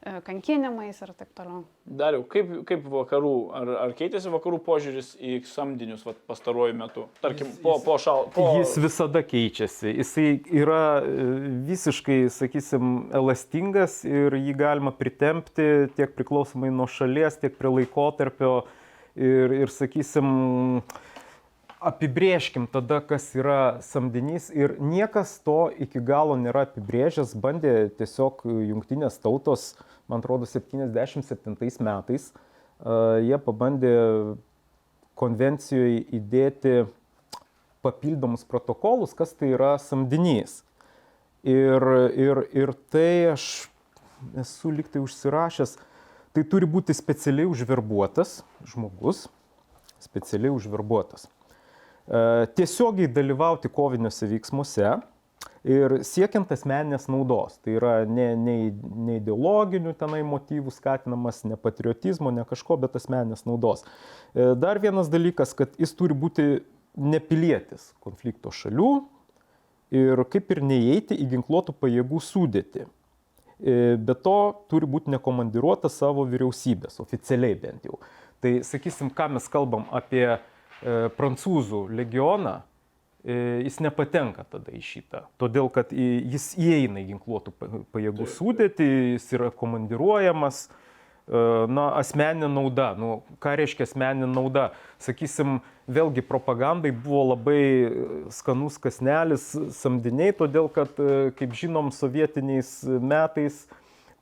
E, 0.01 0.15
kankinimais 0.25 0.97
ir 1.05 1.11
taip 1.13 1.29
toliau. 1.37 1.59
Dariau, 1.85 2.23
kaip, 2.25 2.47
kaip 2.65 2.85
vakarų, 2.89 3.33
ar, 3.53 3.69
ar 3.83 3.91
keitėsi 3.93 4.31
vakarų 4.33 4.57
požiūris 4.65 5.11
į 5.21 5.35
samdinius 5.45 6.01
vat, 6.07 6.17
pastaruoju 6.25 6.73
metu? 6.79 7.03
Tarkim, 7.21 7.51
po, 7.61 7.75
po 7.85 7.99
šal... 8.01 8.25
Po... 8.33 8.47
Jis 8.57 8.73
visada 8.81 9.21
keičiasi. 9.21 9.91
Jisai 9.99 10.25
yra 10.57 10.81
e, 11.05 11.27
visiškai, 11.69 12.17
sakysim, 12.33 12.89
elastingas 13.13 13.99
ir 14.09 14.33
jį 14.39 14.57
galima 14.57 14.95
pritempti 14.97 15.69
tiek 15.93 16.17
priklausomai 16.17 16.73
nuo 16.73 16.89
šalies, 16.89 17.37
tiek 17.43 17.53
prie 17.61 17.75
laikotarpio. 17.75 18.63
Ir, 19.11 19.53
ir 19.67 19.69
sakysim, 19.69 20.27
apibrieškim 21.81 22.67
tada, 22.69 22.99
kas 23.01 23.31
yra 23.33 23.81
samdinys 23.81 24.51
ir 24.53 24.75
niekas 24.77 25.39
to 25.41 25.71
iki 25.81 26.01
galo 26.05 26.37
nėra 26.37 26.67
apibrėžęs, 26.67 27.33
bandė 27.41 27.89
tiesiog 27.97 28.45
jungtinės 28.45 29.17
tautos, 29.23 29.71
man 30.11 30.21
atrodo, 30.21 30.45
77 30.45 31.57
metais, 31.81 32.29
jie 33.25 33.41
pabandė 33.41 33.95
konvencijoje 35.17 36.05
įdėti 36.21 36.75
papildomus 37.81 38.45
protokolus, 38.45 39.17
kas 39.17 39.33
tai 39.33 39.55
yra 39.55 39.73
samdinys. 39.81 40.61
Ir, 41.41 41.81
ir, 42.13 42.45
ir 42.53 42.75
tai 42.93 43.33
aš 43.33 43.45
esu 44.37 44.69
liktai 44.69 45.01
užsirašęs, 45.01 45.79
tai 46.37 46.45
turi 46.45 46.69
būti 46.69 46.93
specialiai 46.93 47.49
užverbuotas 47.49 48.43
žmogus, 48.69 49.25
specialiai 49.97 50.53
užverbuotas. 50.53 51.25
E, 52.11 52.47
tiesiogiai 52.55 53.07
dalyvauti 53.07 53.69
koviniuose 53.71 54.27
veiksmuose 54.27 54.97
ir 55.63 55.93
siekiant 56.03 56.49
asmeninės 56.51 57.07
naudos. 57.11 57.55
Tai 57.63 57.77
yra 57.77 57.93
ne, 58.09 58.33
ne, 58.35 58.55
ne 59.07 59.15
ideologinių 59.21 59.93
tenai 59.99 60.19
motyvų 60.27 60.73
skatinamas, 60.75 61.45
ne 61.47 61.55
patriotizmo, 61.55 62.33
ne 62.35 62.43
kažko, 62.49 62.75
bet 62.83 62.97
asmeninės 62.99 63.45
naudos. 63.47 63.85
E, 64.35 64.51
dar 64.59 64.81
vienas 64.83 65.11
dalykas, 65.13 65.55
kad 65.55 65.79
jis 65.79 65.95
turi 65.95 66.17
būti 66.17 66.49
nepilietis 66.99 67.93
konflikto 68.03 68.51
šalių 68.51 68.91
ir 69.95 70.25
kaip 70.31 70.51
ir 70.51 70.65
neįeiti 70.67 71.15
į 71.15 71.29
ginkluotų 71.37 71.77
pajėgų 71.79 72.19
sudėti. 72.27 72.89
E, 73.61 73.95
be 73.95 74.19
to 74.19 74.39
turi 74.67 74.89
būti 74.89 75.13
nekomandiruota 75.15 75.87
savo 75.87 76.27
vyriausybės, 76.27 76.99
oficialiai 76.99 77.55
bent 77.55 77.87
jau. 77.87 78.03
Tai 78.43 78.57
sakysim, 78.67 79.13
ką 79.15 79.29
mes 79.37 79.47
kalbam 79.53 79.85
apie 79.95 80.25
prancūzų 80.81 81.85
legioną, 81.93 82.61
e, 83.23 83.61
jis 83.67 83.79
nepatenka 83.85 84.45
tada 84.49 84.73
į 84.73 84.81
šitą. 84.85 85.25
Todėl, 85.41 85.69
kad 85.73 85.91
jis 85.93 86.51
įeina 86.57 87.03
į 87.03 87.11
ginkluotų 87.13 87.53
pajėgų 87.93 88.29
sudėtį, 88.29 88.87
jis 89.15 89.27
yra 89.37 89.51
komandiruojamas. 89.53 90.63
E, 90.67 91.43
na, 91.69 91.91
asmeninė 91.99 92.49
nauda. 92.49 92.91
Nu, 92.97 93.21
ką 93.43 93.53
reiškia 93.59 93.85
asmeninė 93.85 94.31
nauda? 94.31 94.71
Sakysim, 95.01 95.59
vėlgi 95.91 96.23
propagandai 96.25 96.93
buvo 96.95 97.27
labai 97.35 97.61
skanus 98.33 98.79
kasnelis 98.81 99.51
samdiniai, 99.77 100.33
todėl 100.37 100.71
kad, 100.73 100.97
kaip 101.37 101.53
žinom, 101.57 101.93
sovietiniais 101.93 102.79
metais 102.85 103.65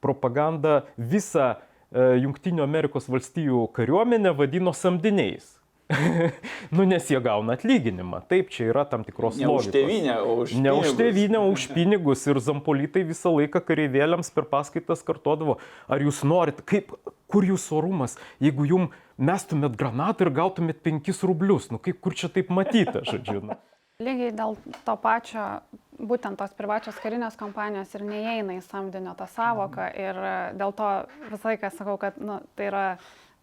propaganda 0.03 0.83
visą 0.97 1.55
Junktinių 1.89 2.61
Amerikos 2.61 3.07
valstijų 3.09 3.63
kariuomenę 3.73 4.35
vadino 4.37 4.75
samdiniais. 4.77 5.58
nu, 6.75 6.83
nes 6.83 7.09
jie 7.09 7.17
gauna 7.21 7.55
atlyginimą. 7.57 8.21
Taip, 8.29 8.51
čia 8.53 8.67
yra 8.69 8.85
tam 8.85 9.03
tikros 9.07 9.39
ne 9.39 9.47
logikos. 9.49 9.69
Už 9.69 9.73
tėvynę, 9.73 10.15
o 10.21 10.35
už 10.43 10.53
ne 10.53 10.69
pinigus. 10.69 10.89
už 10.91 10.97
tėvynę, 10.99 11.39
o 11.41 11.47
už 11.49 11.65
pinigus. 11.75 12.25
Ir 12.29 12.41
zampolitai 12.45 13.03
visą 13.09 13.33
laiką 13.33 13.61
kareivėliams 13.65 14.29
per 14.35 14.45
paskaitas 14.51 15.01
kartodavo, 15.05 15.57
ar 15.89 16.05
jūs 16.05 16.21
norit, 16.29 16.61
kaip, 16.69 16.93
kur 17.29 17.47
jūsų 17.47 17.79
orumas, 17.81 18.19
jeigu 18.43 18.67
jum 18.69 18.89
mestumėt 19.17 19.77
granatą 19.79 20.27
ir 20.27 20.33
gautumėt 20.37 20.83
5 20.85 21.09
rublius, 21.25 21.71
nu 21.73 21.81
kaip 21.81 21.97
kur 22.05 22.13
čia 22.13 22.29
taip 22.33 22.53
matyta, 22.53 23.01
žodžiu. 23.09 23.41
Nu. 23.49 23.57
Lygiai 24.05 24.31
dėl 24.31 24.53
to 24.85 24.93
pačio, 25.01 25.45
būtent 25.99 26.39
tos 26.39 26.53
privačios 26.55 27.01
karinės 27.03 27.35
kompanijos 27.39 27.91
ir 27.97 28.05
neįeina 28.07 28.55
į 28.55 28.61
samdinio 28.63 29.11
tą 29.19 29.25
savoką 29.27 29.89
ir 29.91 30.21
dėl 30.55 30.71
to 30.77 30.91
visą 31.25 31.49
laiką 31.49 31.73
sakau, 31.75 31.97
kad 31.99 32.21
nu, 32.21 32.37
tai 32.55 32.69
yra 32.69 32.85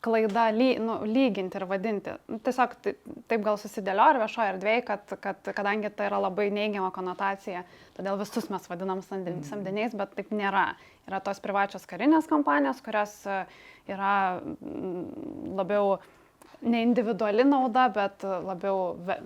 klaida 0.06 0.46
ly, 0.54 0.68
nu, 0.82 1.00
lyginti 1.08 1.58
ir 1.58 1.66
vadinti. 1.68 2.14
Nu, 2.30 2.38
tiesiog 2.46 2.76
taip 2.82 3.42
gal 3.44 3.58
susidėlio 3.60 4.06
ir 4.12 4.20
viešoje 4.22 4.52
erdvėje, 4.54 4.84
kad, 4.86 5.16
kad 5.22 5.50
kadangi 5.56 5.90
tai 5.90 6.06
yra 6.10 6.20
labai 6.22 6.46
neigiama 6.54 6.92
konotacija, 6.94 7.64
todėl 7.98 8.20
visus 8.20 8.46
mes 8.52 8.68
vadinam 8.70 9.02
mhm. 9.02 9.42
samdiniais, 9.48 9.96
bet 9.98 10.14
taip 10.18 10.30
nėra. 10.34 10.68
Yra 11.06 11.20
tos 11.22 11.38
privačios 11.42 11.84
karinės 11.86 12.26
kompanijos, 12.26 12.80
kurios 12.82 13.12
e, 13.30 13.42
yra 13.94 14.14
labiau 15.54 16.00
ne 16.66 16.80
individuali 16.82 17.44
nauda, 17.46 17.84
bet 17.94 18.24
labiau 18.24 18.96
ve, 19.06 19.20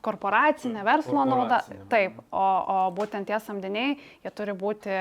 korporacinė 0.00 0.84
verslo 0.86 1.26
nauda. 1.28 1.60
Taip, 1.92 2.16
o, 2.32 2.44
o 2.44 2.78
būtent 2.96 3.28
tie 3.28 3.36
samdiniai, 3.44 3.98
jie 4.24 4.32
turi 4.32 4.56
būti 4.56 4.96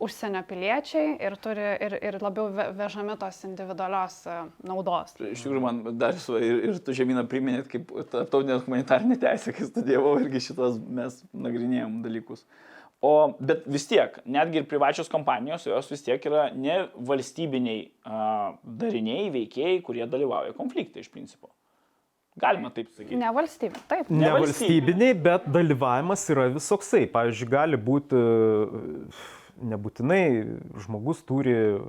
užsienio 0.00 0.42
piliečiai 0.48 1.16
ir 1.20 1.36
turi 1.42 1.66
ir, 1.84 1.96
ir 2.08 2.18
labiau 2.22 2.48
vežami 2.76 3.16
tos 3.20 3.42
individualios 3.48 4.20
e, 4.24 4.38
naudos. 4.66 5.14
Iš 5.18 5.44
tikrųjų, 5.44 5.62
man 5.64 5.82
dar 6.00 6.16
su, 6.20 6.38
ir, 6.40 6.62
ir 6.70 6.80
tu 6.84 6.94
žemyną 6.96 7.26
priminėt, 7.30 7.68
kaip 7.70 7.92
tarptautinė 8.12 8.60
humanitarinė 8.64 9.18
teisė, 9.20 9.54
kai 9.56 9.68
studijavau, 9.68 10.16
irgi 10.22 10.44
šitos 10.48 10.80
mes 10.80 11.20
nagrinėjom 11.34 12.00
dalykus. 12.06 12.44
O, 13.00 13.32
bet 13.40 13.64
vis 13.70 13.86
tiek, 13.88 14.18
netgi 14.28 14.60
ir 14.60 14.66
privačios 14.68 15.08
kompanijos, 15.08 15.64
jos 15.68 15.88
vis 15.88 16.04
tiek 16.04 16.26
yra 16.28 16.50
ne 16.52 16.82
valstybiniai 17.08 17.86
a, 18.04 18.52
dariniai, 18.60 19.30
veikėjai, 19.32 19.80
kurie 19.84 20.04
dalyvauja 20.08 20.52
konflikte 20.56 21.00
iš 21.00 21.08
principo. 21.12 21.48
Galima 22.40 22.70
taip 22.72 22.88
sakyti. 22.92 23.18
Ne 23.20 23.32
valstybė, 23.34 23.80
taip. 23.90 24.12
Ne, 24.12 24.22
ne 24.22 24.30
valstybiniai, 24.36 25.16
bet 25.18 25.48
dalyvavimas 25.50 26.22
yra 26.32 26.46
visoksai. 26.54 27.02
Pavyzdžiui, 27.10 27.48
gali 27.52 27.80
būti 27.80 28.20
nebūtinai 29.60 30.24
žmogus 30.84 31.22
turi 31.28 31.54
e, 31.54 31.80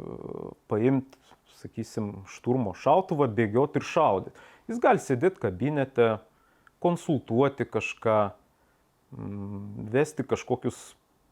paimti, 0.72 1.20
sakysim, 1.62 2.14
šturmo 2.32 2.74
šautuvą, 2.78 3.30
bėgioti 3.38 3.82
ir 3.82 3.88
šaudyti. 3.88 4.46
Jis 4.72 4.80
gali 4.82 5.02
sėdėti 5.04 5.44
kabinete, 5.44 6.08
konsultuoti 6.82 7.68
kažką, 7.70 8.18
vesti 9.94 10.26
kažkokius 10.26 10.80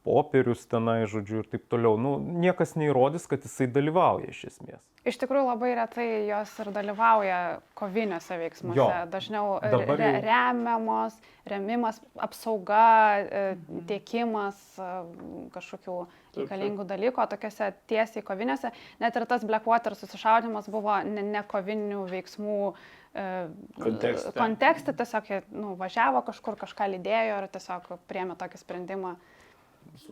popierius 0.09 0.65
tenai, 0.69 1.03
žodžiu, 1.09 1.43
ir 1.43 1.49
taip 1.51 1.67
toliau. 1.69 1.97
Nu, 2.01 2.15
niekas 2.17 2.73
neįrodys, 2.79 3.27
kad 3.29 3.43
jisai 3.45 3.69
dalyvauja 3.69 4.31
iš 4.33 4.45
esmės. 4.49 4.81
Iš 5.07 5.15
tikrųjų 5.21 5.45
labai 5.47 5.69
retai 5.77 6.07
jos 6.27 6.51
ir 6.59 6.71
dalyvauja 6.75 7.37
koviniuose 7.77 8.35
veiksmuose. 8.41 8.79
Jo. 8.79 8.87
Dažniau 9.11 9.53
jau... 9.61 9.79
re 9.95 10.09
remiamos, 10.25 11.15
remimas, 11.49 12.01
apsauga, 12.19 12.89
e, 13.21 13.43
mhm. 13.53 13.85
tiekimas 13.89 14.59
e, 14.81 14.89
kažkokių 15.55 15.97
reikalingų 16.39 16.85
dalykų, 16.89 17.25
tokiuose 17.31 17.71
tiesiai 17.89 18.25
koviniuose. 18.25 18.73
Net 19.01 19.17
ir 19.17 19.27
tas 19.29 19.45
Blackwater 19.47 19.95
susišaudimas 19.97 20.69
buvo 20.73 20.97
ne, 21.07 21.23
ne 21.25 21.45
kovinių 21.47 22.03
veiksmų 22.09 22.59
e, 22.69 23.25
kontekste. 23.79 24.35
kontekste, 24.37 24.97
tiesiog 24.99 25.35
nu, 25.55 25.73
važiavo 25.79 26.25
kažkur, 26.27 26.59
kažką 26.59 26.91
lydėjo 26.97 27.43
ir 27.43 27.51
tiesiog 27.55 27.93
priemė 28.09 28.37
tokį 28.41 28.65
sprendimą. 28.65 29.15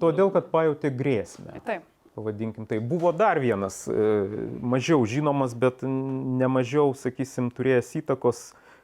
Todėl, 0.02 0.32
kad 0.34 0.50
pajutė 0.54 0.92
grėsmę. 0.94 1.62
Taip 1.66 1.86
pavadinkim 2.18 2.66
tai. 2.66 2.80
Buvo 2.80 3.12
dar 3.14 3.38
vienas, 3.40 3.86
e, 3.88 3.94
mažiau 4.62 5.06
žinomas, 5.06 5.54
bet 5.54 5.84
nemažiau, 5.86 6.96
sakysim, 6.98 7.52
turėjęs 7.54 7.92
įtakos, 8.02 8.40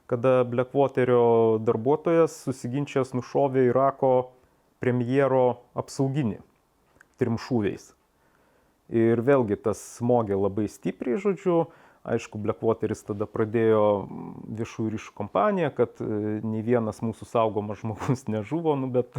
kada 0.05 0.43
Blackwaterio 0.45 1.57
darbuotojas 1.65 2.35
susiginčęs 2.45 3.15
nušovė 3.17 3.65
Irako 3.71 4.13
premjero 4.83 5.63
apsauginį 5.73 6.43
trim 7.17 7.39
šūviais. 7.41 7.93
Ir 8.93 9.23
vėlgi 9.25 9.57
tas 9.65 9.81
smogė 9.97 10.37
labai 10.37 10.67
stipriai, 10.69 11.17
žodžiu. 11.17 11.63
Aišku, 12.03 12.35
Blackwateris 12.35 12.99
tada 13.07 13.23
pradėjo 13.25 13.83
viešųjų 14.59 14.89
ryšių 14.91 15.13
kompaniją, 15.15 15.69
kad 15.73 16.01
e, 16.03 16.41
nei 16.43 16.61
vienas 16.61 16.99
mūsų 17.01 17.25
saugomas 17.31 17.79
žmogus 17.81 18.27
nežuvo, 18.27 18.75
nu, 18.75 18.91
bet, 18.91 19.15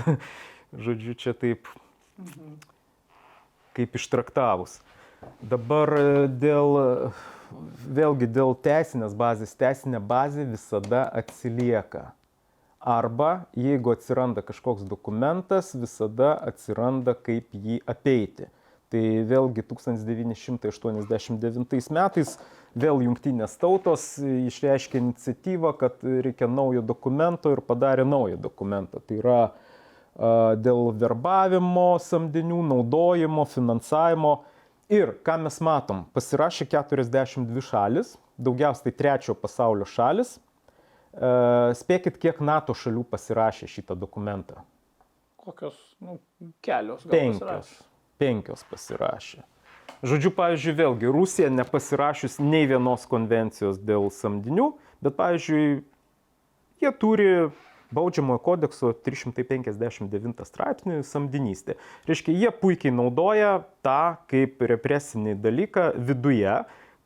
žodžiu, 0.79 1.15
čia 1.15 1.39
taip 1.39 1.71
mhm 2.19 2.59
kaip 3.75 3.99
ištraktavus. 3.99 4.79
Dabar 5.43 5.91
e, 5.99 6.29
dėl, 6.29 6.77
vėlgi 7.97 8.27
dėl 8.31 8.55
teisinės 8.65 9.15
bazės, 9.19 9.55
teisinė 9.59 10.01
bazė 10.05 10.45
visada 10.53 11.01
atsilieka. 11.21 12.13
Arba 12.85 13.47
jeigu 13.57 13.95
atsiranda 13.95 14.43
kažkoks 14.45 14.85
dokumentas, 14.85 15.73
visada 15.73 16.35
atsiranda 16.51 17.15
kaip 17.17 17.49
jį 17.57 17.81
apeiti. 17.89 18.51
Tai 18.93 19.01
vėlgi 19.27 19.65
1989 19.65 21.89
metais 21.97 22.35
vėl 22.79 23.01
jungtinės 23.07 23.57
tautos 23.59 24.03
išreiškė 24.21 25.01
iniciatyvą, 25.01 25.73
kad 25.81 26.05
reikia 26.05 26.47
naujo 26.53 26.83
dokumento 26.85 27.49
ir 27.57 27.65
padarė 27.65 28.05
naują 28.07 28.37
dokumentą. 28.45 29.01
Tai 29.01 29.17
yra 29.23 29.41
dėl 30.15 30.93
verbavimo 30.99 31.95
samdinių, 32.03 32.61
naudojimo, 32.71 33.47
finansavimo. 33.51 34.35
Ir 34.93 35.17
ką 35.25 35.39
mes 35.47 35.57
matom, 35.65 36.05
pasirašė 36.15 36.69
42 36.71 37.65
šalis, 37.65 38.15
daugiausiai 38.37 38.93
trečiojo 38.95 39.39
pasaulio 39.41 39.89
šalis. 39.89 40.37
Spėkit, 41.79 42.19
kiek 42.21 42.41
NATO 42.45 42.75
šalių 42.77 43.05
pasirašė 43.11 43.71
šitą 43.71 43.97
dokumentą. 43.99 44.63
Kokios, 45.45 45.77
nu, 46.03 46.19
kelios. 46.65 47.05
Penkios. 47.07 47.43
Pasirašė. 47.43 47.83
Penkios 48.21 48.65
pasirašė. 48.71 49.43
Žodžiu, 50.05 50.31
pavyzdžiui, 50.37 50.75
vėlgi, 50.77 51.11
Rusija 51.13 51.49
nepasirašius 51.53 52.39
nei 52.43 52.67
vienos 52.69 53.07
konvencijos 53.09 53.79
dėl 53.81 54.11
samdinių, 54.13 54.71
bet, 55.05 55.15
pavyzdžiui, 55.17 55.83
jie 56.83 56.93
turi 57.01 57.29
baudžiamojo 57.95 58.41
kodekso 58.45 58.93
359 59.07 60.45
straipsnį 60.49 61.01
samdinystė. 61.07 61.79
Reiškia, 62.09 62.35
jie 62.35 62.51
puikiai 62.61 62.95
naudoja 62.95 63.57
tą 63.85 64.17
kaip 64.31 64.63
represinį 64.75 65.37
dalyką 65.45 65.91
viduje, 66.11 66.59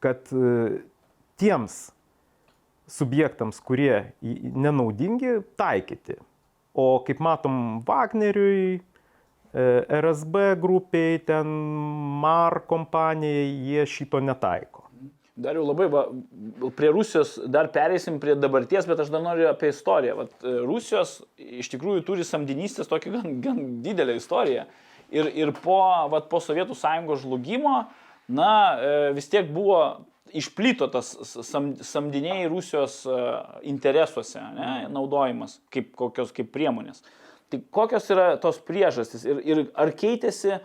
kad 0.04 0.32
e, 0.32 0.82
tiems 1.40 1.88
subjektams, 2.88 3.60
kurie 3.60 4.14
nenaudingi, 4.22 5.42
taikyti. 5.60 6.16
O 6.78 7.00
kaip 7.04 7.18
matom, 7.24 7.82
Wagneriui, 7.86 8.78
E, 9.52 10.00
RSB 10.00 10.56
grupiai, 10.60 11.18
ten 11.24 11.46
MAR 12.20 12.60
kompanijai, 12.68 13.48
jie 13.64 13.86
šito 13.88 14.20
netaiko. 14.20 14.87
Dar 15.38 15.54
jau 15.54 15.62
labai, 15.68 15.86
va, 15.92 16.02
prie 16.74 16.88
Rusijos 16.90 17.36
dar 17.46 17.68
pereisim 17.70 18.16
prie 18.18 18.34
dabarties, 18.34 18.88
bet 18.90 18.98
aš 19.04 19.12
dar 19.14 19.22
noriu 19.22 19.46
apie 19.52 19.70
istoriją. 19.70 20.16
Vat, 20.18 20.32
e, 20.42 20.54
Rusijos 20.66 21.20
iš 21.38 21.70
tikrųjų 21.70 22.02
turi 22.08 22.26
samdinystės 22.26 22.90
tokį 22.90 23.12
gan, 23.14 23.36
gan 23.44 23.60
didelę 23.84 24.16
istoriją. 24.18 24.66
Ir, 25.14 25.30
ir 25.38 25.52
po, 25.62 25.78
vat, 26.10 26.26
po 26.32 26.42
Sovietų 26.42 26.74
sąjungos 26.76 27.22
žlugimo, 27.22 27.76
na, 28.26 28.50
e, 28.82 28.96
vis 29.14 29.30
tiek 29.30 29.46
buvo 29.54 29.78
išplito 30.34 30.90
tas 30.92 31.14
sam, 31.46 31.70
samdiniai 31.86 32.50
Rusijos 32.50 33.00
interesuose, 33.64 34.42
ne, 34.58 34.72
naudojimas 34.92 35.56
kaip 35.72 35.94
kokios 35.96 36.34
kaip 36.36 36.50
priemonės. 36.52 37.00
Tai 37.48 37.62
kokios 37.72 38.10
yra 38.12 38.32
tos 38.42 38.58
priežastys 38.60 39.22
ir, 39.24 39.38
ir 39.46 39.62
ar 39.78 39.94
keitėsi, 39.96 40.58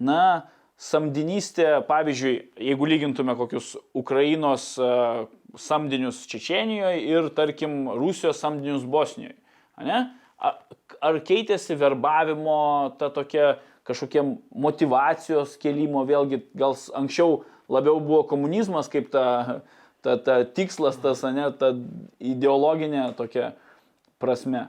na, 0.00 0.22
samdinystė, 0.80 1.68
pavyzdžiui, 1.88 2.34
jeigu 2.70 2.88
lygintume 2.88 3.36
kokius 3.38 3.74
Ukrainos 3.94 4.74
uh, 4.82 5.24
samdinius 5.56 6.24
Čečenijoje 6.30 7.00
ir, 7.06 7.30
tarkim, 7.34 7.86
Rusijos 7.94 8.40
samdinius 8.42 8.86
Bosnijoje. 8.90 9.36
Ne? 9.84 10.00
Ar 11.04 11.20
keitėsi 11.24 11.76
verbavimo 11.78 12.94
ta 12.98 13.10
tokia 13.14 13.56
kažkokie 13.86 14.22
motivacijos 14.50 15.58
kelimo, 15.60 16.04
vėlgi 16.08 16.40
gal 16.56 16.76
anksčiau 16.96 17.42
labiau 17.70 18.00
buvo 18.00 18.22
komunizmas 18.28 18.88
kaip 18.92 19.10
ta, 19.12 19.60
ta, 20.04 20.16
ta 20.16 20.40
tikslas, 20.44 20.96
tas, 21.00 21.22
ne, 21.36 21.50
ta 21.58 21.72
ideologinė 22.20 23.10
tokia 23.18 23.52
prasme 24.20 24.68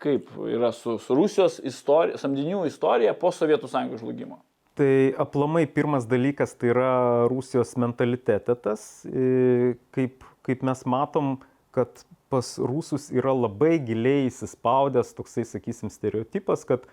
kaip 0.00 0.28
yra 0.46 0.70
su, 0.76 0.98
su 1.02 1.16
Rusijos 1.16 1.58
istorija, 1.66 2.20
samdinių 2.20 2.62
istorija 2.68 3.16
po 3.18 3.32
Sovietų 3.34 3.68
sąjungos 3.70 4.04
žlugimo? 4.04 4.38
Tai 4.80 5.14
aplamai 5.18 5.66
pirmas 5.66 6.06
dalykas 6.08 6.54
tai 6.56 6.70
yra 6.72 6.90
Rusijos 7.28 7.74
mentalitetas. 7.76 9.04
E, 9.04 9.74
kaip, 9.92 10.24
kaip 10.40 10.62
mes 10.64 10.80
matom, 10.88 11.34
kad 11.76 12.00
pas 12.32 12.54
rusus 12.56 13.10
yra 13.12 13.34
labai 13.36 13.74
giliai 13.84 14.22
įsispaudęs 14.30 15.10
toksai, 15.18 15.44
sakysim, 15.44 15.90
stereotipas, 15.92 16.62
kad 16.64 16.86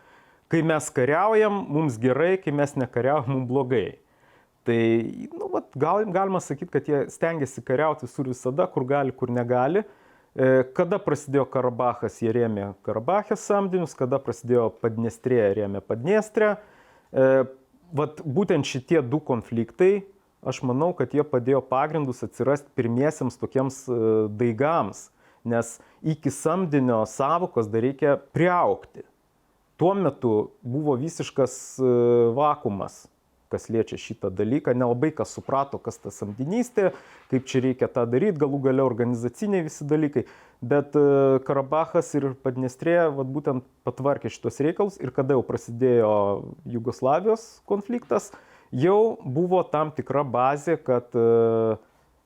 kai 0.52 0.60
mes 0.68 0.90
kariaujam, 0.92 1.62
mums 1.78 1.96
gerai, 2.04 2.34
kai 2.44 2.52
mes 2.52 2.76
nekariaujam, 2.76 3.30
mums 3.38 3.48
blogai. 3.54 3.86
Tai, 4.68 4.80
nu, 5.32 5.48
vat, 5.54 5.70
gal, 5.80 6.04
galima 6.12 6.42
sakyti, 6.44 6.74
kad 6.74 6.90
jie 6.92 7.06
stengiasi 7.14 7.64
kariauti 7.64 8.04
visur 8.10 8.28
visada, 8.28 8.66
kur 8.74 8.84
gali, 8.90 9.16
kur 9.16 9.32
negali. 9.32 9.86
E, 10.36 10.66
kada 10.76 11.00
prasidėjo 11.00 11.46
Karabachas, 11.56 12.20
jie 12.20 12.36
rėmė 12.36 12.74
Karabachės 12.84 13.48
samdinius, 13.48 13.96
kada 13.96 14.20
prasidėjo 14.20 14.74
Padniestrė, 14.84 15.40
rėmė 15.62 15.80
Padniestrę. 15.88 16.58
E, 17.88 17.96
vat 17.96 18.22
būtent 18.24 18.68
šitie 18.68 19.02
du 19.02 19.20
konfliktai, 19.20 20.06
aš 20.48 20.62
manau, 20.64 20.94
kad 20.94 21.14
jie 21.14 21.24
padėjo 21.24 21.62
pagrindus 21.66 22.24
atsirasti 22.24 22.70
pirmiesiems 22.76 23.38
tokiems 23.40 23.84
e, 23.88 24.00
daigams, 24.40 25.10
nes 25.48 25.78
iki 26.04 26.32
samdinio 26.32 27.06
savokos 27.08 27.70
dar 27.72 27.82
reikia 27.82 28.18
priaukti. 28.36 29.06
Tuo 29.78 29.94
metu 29.94 30.52
buvo 30.66 30.96
visiškas 30.98 31.78
vakumas 32.34 33.06
kas 33.52 33.70
liečia 33.72 34.00
šitą 34.00 34.32
dalyką, 34.34 34.74
nelabai 34.78 35.12
kas 35.16 35.32
suprato, 35.36 35.80
kas 35.82 36.00
ta 36.02 36.12
samdinystė, 36.14 36.92
kaip 37.32 37.48
čia 37.50 37.64
reikia 37.66 37.90
tą 37.92 38.06
daryti, 38.10 38.40
galų 38.44 38.60
gale 38.68 38.86
organizaciniai 38.86 39.66
visi 39.68 39.88
dalykai. 39.88 40.26
Bet 40.62 40.96
e, 40.98 41.40
Karabachas 41.48 42.10
ir 42.18 42.32
Padnestrė 42.44 42.98
vat, 43.14 43.30
būtent 43.30 43.66
patvarkė 43.88 44.32
šitos 44.34 44.58
reikalus 44.66 44.98
ir 44.98 45.14
kada 45.16 45.38
jau 45.38 45.44
prasidėjo 45.46 46.14
Jugoslavijos 46.66 47.46
konfliktas, 47.70 48.32
jau 48.74 49.18
buvo 49.24 49.62
tam 49.70 49.94
tikra 49.96 50.26
bazė, 50.26 50.80
kad 50.82 51.14
e, 51.14 51.28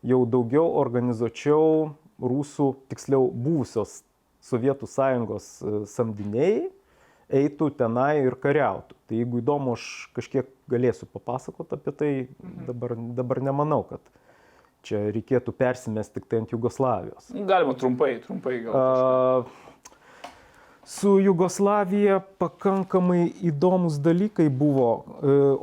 jau 0.08 0.22
daugiau 0.26 0.70
organizuočiau 0.82 1.92
rusų, 2.22 2.74
tiksliau 2.92 3.28
buvusios 3.30 4.02
Sovietų 4.42 4.88
sąjungos 4.90 5.48
e, 5.62 5.82
samdiniai 5.92 6.70
eitų 7.32 7.70
tenai 7.80 8.26
ir 8.26 8.36
kariautų. 8.42 8.96
Tai 9.08 9.16
jeigu 9.20 9.36
įdomu, 9.42 9.76
aš 9.78 9.84
kažkiek 10.16 10.46
galėsiu 10.72 11.06
papasakoti 11.12 11.72
apie 11.78 11.92
tai, 11.96 12.12
mhm. 12.28 12.66
dabar, 12.70 12.90
dabar 13.22 13.38
nemanau, 13.50 13.82
kad 13.88 14.02
čia 14.86 14.98
reikėtų 15.14 15.52
persimesti 15.54 16.14
tik 16.18 16.26
tai 16.30 16.38
ant 16.42 16.52
Jugoslavijos. 16.54 17.24
Galima 17.48 17.74
trumpai, 17.78 18.12
trumpai 18.24 18.56
gal. 18.66 18.74
A, 18.74 18.76
su 20.88 21.20
Jugoslavija 21.22 22.20
pakankamai 22.42 23.34
įdomus 23.52 23.96
dalykai 24.02 24.48
buvo 24.50 24.90
e, 24.98 25.00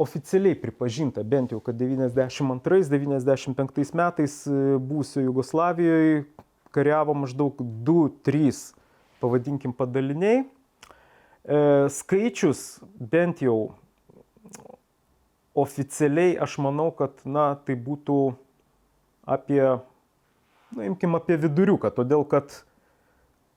oficialiai 0.04 0.56
pripažinta, 0.60 1.20
bent 1.26 1.48
jau, 1.54 1.60
kad 1.64 1.74
92-95 1.80 3.94
metais 3.98 4.32
e, 4.46 4.50
būsio 4.78 5.20
Jugoslavijoje 5.26 6.14
kariavo 6.70 7.12
maždaug 7.24 7.54
2-3, 7.58 8.74
pavadinkim, 9.18 9.72
padaliniai 9.74 10.46
skaičius 11.44 12.80
bent 12.98 13.42
jau 13.44 13.74
oficialiai 15.58 16.36
aš 16.38 16.58
manau, 16.62 16.90
kad 16.94 17.24
na, 17.26 17.52
tai 17.66 17.74
būtų 17.74 18.18
apie, 19.28 19.62
na, 20.76 20.86
imkim 20.86 21.18
apie 21.18 21.38
viduriuką, 21.40 21.90
todėl 21.94 22.24
kad 22.28 22.60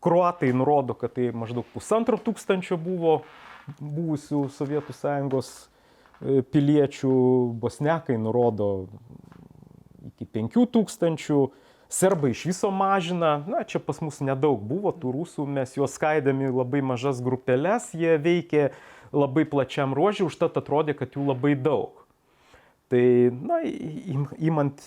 kruatai 0.01 0.49
nurodo, 0.57 0.95
kad 0.97 1.13
tai 1.17 1.29
maždaug 1.35 1.67
pusantro 1.75 2.17
tūkstančio 2.17 2.79
buvo 2.81 3.21
buvusių 3.77 4.47
Sovietų 4.49 4.95
Sąjungos 4.97 5.51
e, 5.53 6.41
piliečių, 6.41 7.13
bosnekai 7.61 8.17
nurodo 8.17 8.71
iki 10.09 10.25
penkių 10.25 10.65
tūkstančių, 10.73 11.41
Serbai 11.91 12.31
iš 12.31 12.45
viso 12.47 12.69
mažina, 12.71 13.41
na 13.51 13.65
čia 13.67 13.81
pas 13.83 13.99
mus 13.99 14.21
nedaug 14.23 14.61
buvo 14.63 14.93
tų 14.95 15.11
rusų, 15.11 15.43
mes 15.43 15.75
juos 15.75 15.97
skaidami 15.97 16.47
labai 16.47 16.79
mažas 16.85 17.19
grupelės, 17.23 17.89
jie 17.91 18.15
veikė 18.15 18.69
labai 19.11 19.43
plačiam 19.43 19.91
ruožį, 19.97 20.29
užtat 20.29 20.55
atrodė, 20.61 20.95
kad 20.95 21.17
jų 21.17 21.27
labai 21.33 21.51
daug. 21.59 21.99
Tai, 22.91 23.03
na, 23.31 23.59
įmant 24.39 24.79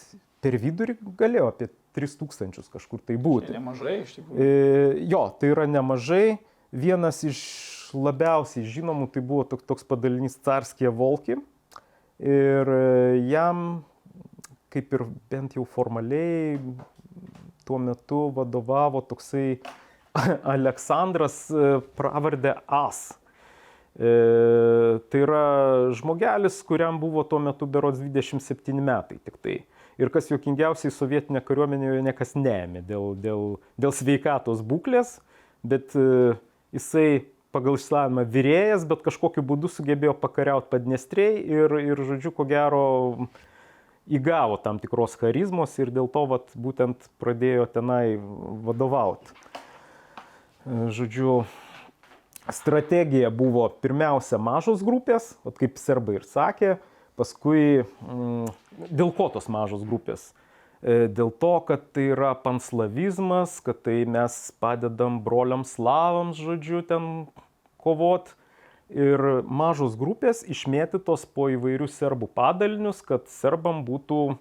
per 0.44 0.56
vidurį 0.60 0.96
galėjo 1.20 1.50
apie 1.52 1.68
3000 1.96 2.72
kažkur 2.72 3.04
tai 3.04 3.16
būti. 3.20 3.52
Tai 3.52 3.60
nemažai 3.60 3.94
iš 4.02 4.16
tikrųjų. 4.18 4.40
E, 4.40 5.06
jo, 5.12 5.22
tai 5.40 5.52
yra 5.54 5.68
nemažai. 5.70 6.26
Vienas 6.74 7.20
iš 7.22 7.40
labiausiai 7.94 8.66
žinomų 8.66 9.06
tai 9.14 9.22
buvo 9.22 9.44
toks 9.46 9.86
padalinys 9.86 10.40
Carskė 10.42 10.90
Volki. 10.90 11.36
Ir 12.18 12.72
e, 12.74 13.22
jam, 13.30 13.84
kaip 14.74 14.96
ir 14.96 15.06
bent 15.30 15.54
jau 15.58 15.68
formaliai, 15.68 16.58
tuo 17.64 17.80
metu 17.82 18.28
vadovavo 18.36 19.02
toksai 19.08 19.58
Aleksandras 20.54 21.46
e, 21.50 21.76
pravardė 21.98 22.56
As. 22.70 23.06
E, 23.94 24.10
tai 25.10 25.20
yra 25.22 25.44
žmogelis, 25.94 26.60
kuriam 26.66 26.98
buvo 27.02 27.22
tuo 27.28 27.40
metu 27.42 27.66
berods 27.70 28.02
27 28.02 28.80
metai 28.82 29.20
tik 29.22 29.38
tai. 29.42 29.60
Ir 30.00 30.10
kas 30.10 30.26
juokingiausiai, 30.32 30.90
sovietinė 30.90 31.44
kariuomenė 31.46 32.00
niekas 32.02 32.34
neėmė 32.34 32.82
dėl, 32.88 33.12
dėl, 33.14 33.44
dėl 33.78 33.94
sveikatos 33.94 34.64
būklės, 34.66 35.20
bet 35.62 35.94
e, 35.94 36.34
jisai 36.74 37.08
pagal 37.54 37.78
išsilavinimą 37.78 38.24
vyrėjas, 38.34 38.86
bet 38.90 39.04
kažkokiu 39.06 39.44
būdu 39.46 39.70
sugebėjo 39.70 40.16
pakariauti 40.18 40.72
padnestriai 40.72 41.38
ir, 41.38 41.76
ir, 41.78 42.02
žodžiu, 42.08 42.34
ko 42.34 42.46
gero 42.50 42.84
įgavo 44.08 44.58
tam 44.60 44.78
tikros 44.82 45.16
charizmos 45.20 45.74
ir 45.80 45.92
dėl 45.94 46.08
to 46.12 46.24
vat, 46.30 46.52
būtent 46.54 47.08
pradėjo 47.22 47.66
tenai 47.72 48.16
vadovauti. 48.18 49.32
Žodžiu, 50.64 51.42
strategija 52.52 53.30
buvo 53.32 53.66
pirmiausia 53.84 54.40
mažos 54.40 54.84
grupės, 54.84 55.34
vat, 55.44 55.58
kaip 55.60 55.80
serbai 55.80 56.18
ir 56.20 56.28
sakė, 56.28 56.76
paskui 57.20 57.84
mm, 57.84 58.48
dėl 58.90 59.12
ko 59.16 59.28
tos 59.32 59.48
mažos 59.52 59.84
grupės? 59.88 60.32
E, 60.84 61.06
dėl 61.08 61.32
to, 61.40 61.54
kad 61.68 61.86
tai 61.96 62.10
yra 62.12 62.34
panslavizmas, 62.36 63.56
kad 63.64 63.80
tai 63.86 64.02
mes 64.04 64.36
padedam 64.60 65.20
broliams 65.24 65.76
slavams, 65.78 66.40
žodžiu, 66.40 66.82
ten 66.84 67.12
kovot. 67.80 68.34
Ir 68.92 69.20
mažos 69.48 69.94
grupės 69.96 70.42
išmėtytos 70.44 71.24
po 71.32 71.48
įvairius 71.54 71.96
serbų 71.96 72.28
padalinius, 72.36 73.00
kad 73.04 73.24
serbam 73.32 73.80
būtų 73.86 74.36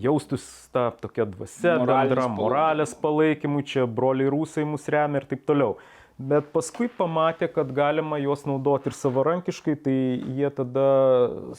jaustus 0.00 0.44
tą 0.74 0.90
tokia 1.00 1.24
dvasia, 1.28 1.78
bendra 1.80 2.26
moralės 2.32 2.92
palaikymui, 3.00 3.64
čia 3.64 3.86
broliai 3.88 4.28
rusai 4.32 4.66
mus 4.68 4.84
remia 4.92 5.22
ir 5.22 5.30
taip 5.30 5.46
toliau 5.48 5.78
bet 6.16 6.48
paskui 6.52 6.88
pamatė, 6.88 7.48
kad 7.52 7.70
galima 7.76 8.18
juos 8.20 8.46
naudoti 8.48 8.90
ir 8.90 8.96
savarankiškai, 8.96 9.76
tai 9.84 9.96
jie 10.38 10.50
tada 10.56 10.86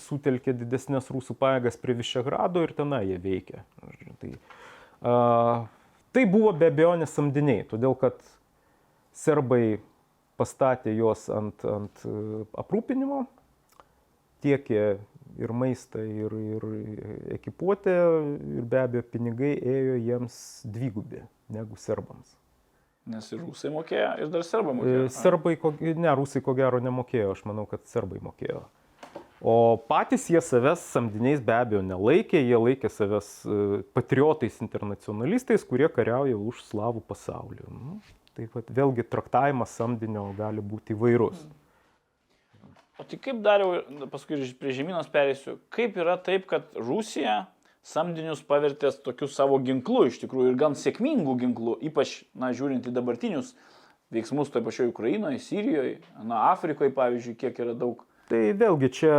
sutelkė 0.01 0.55
didesnės 0.57 1.11
rusų 1.13 1.37
pajėgas 1.37 1.77
prie 1.81 1.97
Višegrado 1.97 2.63
ir 2.65 2.73
tenai 2.77 3.03
jie 3.11 3.19
veikė. 3.21 3.61
Tai, 4.21 4.31
a, 5.01 5.13
tai 6.15 6.25
buvo 6.29 6.53
be 6.57 6.71
abejonės 6.71 7.13
samdiniai, 7.13 7.67
todėl 7.69 7.93
kad 8.01 8.17
serbai 9.17 9.77
pastatė 10.37 10.93
juos 10.95 11.27
ant, 11.33 11.65
ant 11.67 12.03
aprūpinimo, 12.57 13.25
tiekė 14.45 14.81
ir 15.37 15.53
maistą, 15.53 16.01
ir, 16.01 16.33
ir 16.55 16.65
ekipuotę, 17.37 17.95
ir 18.57 18.67
be 18.69 18.81
abejo 18.81 19.05
pinigai 19.11 19.53
ėjo 19.57 19.97
jiems 20.01 20.39
dvigubi 20.65 21.23
negu 21.53 21.77
serbams. 21.79 22.35
Nes 23.07 23.29
ir 23.31 23.39
rusai 23.39 23.71
mokėjo, 23.71 24.09
ir 24.19 24.31
dar 24.33 24.43
serbai 24.43 24.73
mokėjo. 24.75 25.05
E, 25.05 25.11
serbai, 25.15 25.53
ko, 25.59 25.71
ne, 25.79 26.09
rusai 26.19 26.41
ko 26.43 26.55
gero 26.57 26.81
nemokėjo, 26.83 27.37
aš 27.37 27.45
manau, 27.47 27.63
kad 27.69 27.85
serbai 27.87 28.19
mokėjo. 28.23 28.65
O 29.37 29.77
patys 29.87 30.25
jie 30.33 30.41
savęs 30.41 30.81
samdiniais 30.95 31.39
be 31.45 31.53
abejo 31.53 31.83
nelaikė, 31.85 32.41
jie 32.41 32.57
laikė 32.57 32.89
savęs 32.91 33.29
e, 33.45 33.79
patriotais 33.95 34.57
internacionalistais, 34.65 35.63
kurie 35.69 35.87
kariauja 35.93 36.35
už 36.35 36.65
slavų 36.67 37.05
pasaulį. 37.07 37.69
Nu, 37.69 37.99
taip 38.37 38.53
pat 38.53 38.69
vėlgi 38.73 39.05
traktavimas 39.09 39.73
samdinio 39.75 40.29
gali 40.37 40.63
būti 40.63 40.95
įvairus. 40.95 41.45
O 42.97 43.05
tai 43.05 43.19
kaip 43.21 43.43
dariau, 43.45 43.83
paskui 44.09 44.39
prie 44.57 44.73
žemynos 44.73 45.09
perėsiu, 45.13 45.59
kaip 45.73 45.97
yra 46.01 46.15
taip, 46.17 46.47
kad 46.49 46.71
Rusija 46.73 47.43
samdinius 47.85 48.41
pavertęs 48.43 48.99
tokiu 49.05 49.29
savo 49.31 49.59
ginklu, 49.63 50.07
iš 50.09 50.17
tikrųjų, 50.23 50.51
ir 50.51 50.59
gan 50.59 50.75
sėkmingų 50.77 51.37
ginklų, 51.43 51.77
ypač, 51.91 52.23
na, 52.35 52.51
žiūrint 52.57 52.89
į 52.89 52.93
dabartinius 52.95 53.53
veiksmus 54.13 54.49
toje 54.51 54.65
pačioje 54.65 54.91
Ukrainoje, 54.91 55.39
Sirijoje, 55.43 55.99
na, 56.25 56.47
Afrikoje, 56.51 56.91
pavyzdžiui, 56.95 57.37
kiek 57.39 57.61
yra 57.63 57.75
daug. 57.77 58.01
Tai 58.27 58.41
vėlgi 58.59 58.89
čia, 58.91 59.17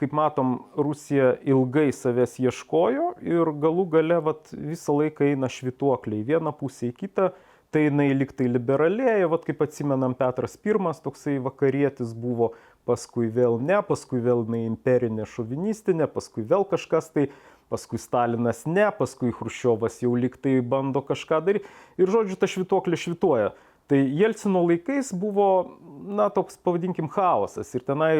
kaip 0.00 0.14
matom, 0.16 0.56
Rusija 0.74 1.36
ilgai 1.46 1.92
savęs 1.94 2.40
ieškojo 2.42 3.12
ir 3.22 3.52
galų 3.62 3.84
gale 3.92 4.18
vat, 4.30 4.50
visą 4.50 4.96
laiką 4.96 5.28
eina 5.28 5.50
švituokliai 5.52 6.24
vieną 6.26 6.50
pusę 6.58 6.88
į 6.90 6.96
kitą, 7.04 7.28
tai 7.74 7.86
jinai 7.88 8.10
liktai 8.14 8.46
liberalėja, 8.50 9.28
vat, 9.32 9.44
kaip 9.46 9.62
atsimenam, 9.66 10.14
Petras 10.18 10.56
I, 10.58 10.76
toksai 11.02 11.38
vakarietis 11.42 12.14
buvo, 12.14 12.52
paskui 12.86 13.28
vėl 13.32 13.58
ne, 13.60 13.80
paskui 13.82 14.22
vėl 14.22 14.44
jinai 14.46 14.66
imperinė 14.68 15.26
šovinistinė, 15.26 16.06
paskui 16.06 16.46
vėl 16.46 16.64
kažkas 16.68 17.10
tai 17.10 17.28
paskui 17.68 17.98
Stalinas 17.98 18.64
ne, 18.66 18.86
paskui 18.94 19.34
Hruščiovas 19.34 19.98
jau 20.02 20.14
liktai 20.14 20.60
bando 20.62 21.02
kažką 21.02 21.40
daryti. 21.42 21.66
Ir 21.98 22.12
žodžiu, 22.12 22.38
ta 22.38 22.48
švituoklė 22.50 22.98
švituoja. 23.00 23.54
Tai 23.86 23.98
Jelcino 23.98 24.64
laikais 24.66 25.12
buvo, 25.14 25.78
na, 26.06 26.26
toks, 26.34 26.58
pavadinkim, 26.62 27.10
chaosas 27.10 27.70
ir 27.74 27.84
tenai 27.86 28.14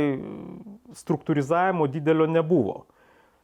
struktūrizavimo 0.94 1.88
didelio 1.90 2.28
nebuvo. 2.30 2.84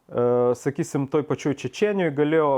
E, 0.07 0.55
sakysim, 0.59 1.09
toj 1.11 1.27
pačioj 1.27 1.57
Čečienijoje 1.65 2.15
galėjo 2.15 2.53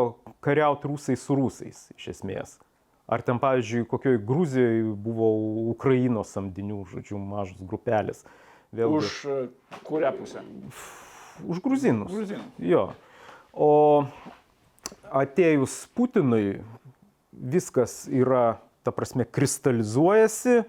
kariauti 0.44 0.90
rusai 0.90 1.16
su 1.20 1.36
rusais, 1.38 1.86
iš 1.96 2.10
esmės. 2.16 2.58
Ar 3.06 3.20
ten, 3.20 3.36
pavyzdžiui, 3.36 3.84
kokioj 3.88 4.16
Gruzijoje 4.24 4.84
buvo 4.96 5.28
Ukrainos 5.74 6.30
samdinių, 6.32 6.80
žodžiu, 6.88 7.18
mažos 7.20 7.60
grupelės. 7.60 8.24
Vėlgi. 8.74 8.96
Už 8.96 9.18
e, 9.28 9.40
kurią 9.84 10.12
pusę? 10.16 10.44
Už 11.44 11.60
gruzinus. 11.60 12.08
Gruzinus. 12.08 12.46
Jo. 12.58 12.88
O 13.52 14.06
atėjus 15.12 15.84
Putinui 15.94 16.62
viskas 17.34 18.04
yra, 18.08 18.58
ta 18.86 18.94
prasme, 18.94 19.26
kristalizuojasi, 19.28 20.64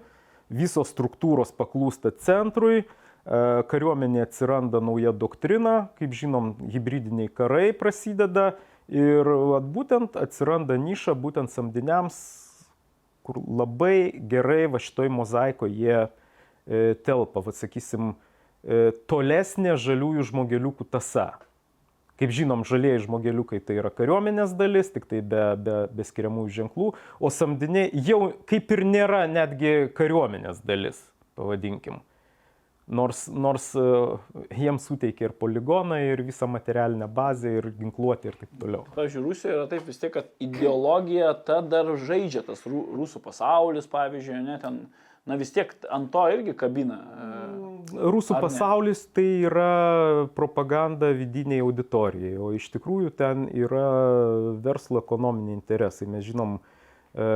visos 0.52 0.92
struktūros 0.92 1.54
paklūsta 1.56 2.12
centrui, 2.22 2.84
e, 2.84 2.86
kariuomenė 3.72 4.26
atsiranda 4.26 4.82
nauja 4.84 5.14
doktrina, 5.16 5.88
kaip 5.98 6.14
žinom, 6.14 6.52
hybridiniai 6.68 7.32
karai 7.32 7.70
prasideda 7.72 8.52
ir 8.88 9.30
at, 9.58 9.70
būtent 9.74 10.18
atsiranda 10.18 10.76
niša 10.80 11.16
būtent 11.18 11.52
samdiniams, 11.52 12.16
kur 13.26 13.40
labai 13.42 14.14
gerai 14.30 14.66
va 14.70 14.78
šitoj 14.82 15.10
mozaikoje 15.10 15.74
jie 15.74 15.98
e, 16.04 16.94
telpa, 17.06 17.42
va 17.42 17.54
sakysim, 17.56 18.14
e, 18.62 18.92
tolesnė 19.10 19.74
žaliųjų 19.82 20.30
žmogeliukų 20.30 20.86
tasa. 20.90 21.32
Kaip 22.16 22.32
žinom, 22.32 22.62
žalieji 22.64 23.02
žmogeliukai 23.04 23.58
tai 23.60 23.76
yra 23.82 23.90
kariuomenės 23.92 24.54
dalis, 24.56 24.88
tik 24.94 25.04
tai 25.10 25.20
be, 25.20 25.42
be, 25.60 25.74
be 25.92 26.06
skiriamųjų 26.06 26.54
ženklų, 26.62 26.92
o 27.20 27.30
samdiniai 27.32 27.90
jau 28.06 28.30
kaip 28.48 28.72
ir 28.72 28.86
nėra 28.88 29.26
netgi 29.28 29.90
kariuomenės 29.96 30.62
dalis, 30.64 31.02
pavadinkim. 31.36 32.00
Nors, 32.86 33.24
nors 33.26 33.72
uh, 33.74 34.20
jiems 34.54 34.84
suteikia 34.86 35.26
ir 35.26 35.32
poligoną, 35.34 35.96
ir 36.06 36.20
visą 36.22 36.46
materialinę 36.46 37.08
bazę, 37.10 37.56
ir 37.58 37.72
ginkluotę 37.74 38.30
ir 38.30 38.36
taip 38.38 38.52
toliau. 38.60 38.84
Pavyzdžiui, 38.94 39.24
Rusijoje 39.24 39.56
yra 39.56 39.64
taip 39.72 39.88
vis 39.88 39.98
tiek, 39.98 40.12
kad 40.14 40.28
ideologija 40.38 41.32
ta 41.48 41.58
dar 41.66 41.90
žaidžia 41.98 42.44
tas 42.46 42.62
rusų 42.70 43.24
pasaulis, 43.24 43.90
pavyzdžiui, 43.90 44.38
ne, 44.46 44.60
ten, 44.62 44.78
na 45.26 45.40
vis 45.40 45.50
tiek 45.56 45.74
ant 45.90 46.12
to 46.14 46.28
irgi 46.36 46.54
kabina. 46.54 47.00
Uh, 47.02 47.66
Rusų 47.94 48.38
pasaulis 48.42 49.04
tai 49.14 49.26
yra 49.46 50.26
propaganda 50.34 51.12
vidiniai 51.14 51.62
auditorijai, 51.64 52.34
o 52.38 52.50
iš 52.56 52.68
tikrųjų 52.74 53.12
ten 53.18 53.46
yra 53.54 53.86
verslo 54.64 55.00
ekonominiai 55.02 55.56
interesai. 55.56 56.08
Mes 56.10 56.24
žinom, 56.26 56.58
e, 57.14 57.28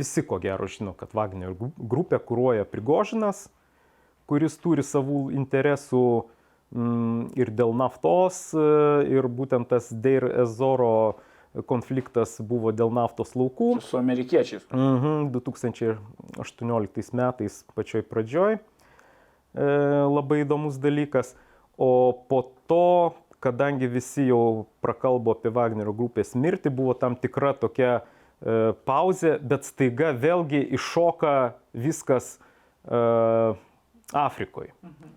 visi 0.00 0.24
ko 0.28 0.38
gero 0.42 0.68
žino, 0.68 0.94
kad 0.98 1.14
Wagner 1.16 1.54
grupė 1.78 2.20
kūruoja 2.20 2.66
Prigožinas, 2.68 3.46
kuris 4.30 4.56
turi 4.62 4.84
savų 4.86 5.28
interesų 5.36 6.04
mm, 6.74 7.34
ir 7.38 7.52
dėl 7.54 7.74
naftos, 7.76 8.48
e, 8.56 8.66
ir 9.12 9.28
būtent 9.28 9.70
tas 9.72 9.90
Deir 9.92 10.26
Ezoro 10.44 11.20
konfliktas 11.70 12.40
buvo 12.42 12.72
dėl 12.74 12.90
naftos 12.90 13.36
laukų. 13.38 13.78
Su 13.84 13.98
amerikiečiais. 14.00 14.66
Mhm, 14.74 15.30
2018 15.34 17.14
metais 17.14 17.62
pačioj 17.76 18.02
pradžioj. 18.10 18.58
E, 18.58 19.66
labai 20.10 20.42
įdomus 20.42 20.80
dalykas. 20.82 21.36
O 21.78 22.12
po 22.28 22.42
to, 22.70 23.14
kadangi 23.42 23.86
visi 23.90 24.26
jau 24.26 24.66
prakalbo 24.82 25.34
apie 25.34 25.52
Wagnerio 25.54 25.94
grupės 25.94 26.34
mirtį, 26.34 26.70
buvo 26.74 26.94
tam 26.98 27.14
tikra 27.18 27.54
tokia 27.54 28.00
e, 28.00 28.74
pauzė, 28.86 29.38
bet 29.38 29.66
staiga 29.66 30.10
vėlgi 30.14 30.64
iššoka 30.74 31.54
viskas 31.74 32.34
e, 32.34 33.54
Afrikoje. 34.12 34.72
Mhm. 34.82 35.12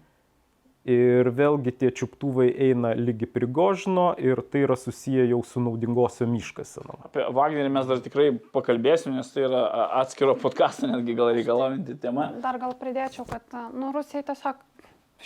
Ir 0.88 1.28
vėlgi 1.36 1.74
tie 1.76 1.90
čiuptuvai 1.92 2.46
eina 2.64 2.94
lygi 2.96 3.28
prigožino 3.28 4.14
ir 4.24 4.40
tai 4.48 4.62
yra 4.64 4.78
susiję 4.80 5.26
jau 5.28 5.42
su 5.44 5.60
naudingosio 5.60 6.24
miškasenom. 6.32 7.02
Apie 7.10 7.26
Wagnerį 7.36 7.74
mes 7.76 7.90
dar 7.90 8.00
tikrai 8.06 8.30
pakalbėsim, 8.56 9.18
nes 9.20 9.28
tai 9.34 9.44
yra 9.50 9.66
atskiro 10.00 10.38
podcast'o 10.40 10.88
netgi 10.88 11.16
gal 11.18 11.34
reikalaujanti 11.36 11.98
tema. 12.00 12.30
Dar 12.40 12.56
gal 12.62 12.72
pridėčiau, 12.80 13.26
kad 13.28 13.58
nu, 13.76 13.90
Rusijai 13.92 14.24
tiesiog 14.30 14.62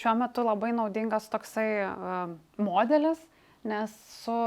šiuo 0.01 0.15
metu 0.23 0.47
labai 0.47 0.71
naudingas 0.73 1.29
toksai 1.29 1.67
uh, 1.85 2.33
modelis, 2.57 3.21
nes 3.61 3.93
su 4.15 4.37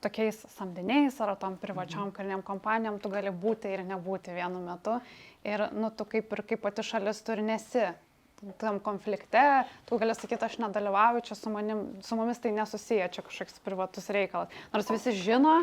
tokiais 0.00 0.38
samdiniais 0.54 1.18
ar 1.20 1.34
tom 1.40 1.56
privačiom 1.60 2.06
mhm. 2.06 2.14
kariniam 2.14 2.44
kompanijom 2.46 3.00
tu 3.02 3.10
gali 3.10 3.32
būti 3.34 3.74
ir 3.74 3.82
nebūti 3.88 4.38
vienu 4.38 4.62
metu. 4.64 5.00
Ir 5.44 5.66
nu, 5.74 5.90
tu 5.90 6.06
kaip 6.06 6.30
ir 6.30 6.44
kaip 6.46 6.62
pati 6.62 6.86
šalis 6.86 7.24
turi 7.26 7.42
nesi 7.42 7.88
tam 8.58 8.78
konflikte, 8.80 9.42
tu 9.88 9.98
gali 10.00 10.14
sakyti, 10.16 10.44
aš 10.46 10.58
nedalyvauju, 10.62 11.20
čia 11.28 11.36
su, 11.36 11.50
manim, 11.52 11.82
su 12.02 12.16
mumis 12.16 12.40
tai 12.40 12.52
nesusiję, 12.56 13.08
čia 13.12 13.22
kažkoks 13.26 13.60
privatus 13.64 14.08
reikalas. 14.10 14.48
Nors 14.72 14.88
visi 14.90 15.12
žino, 15.12 15.58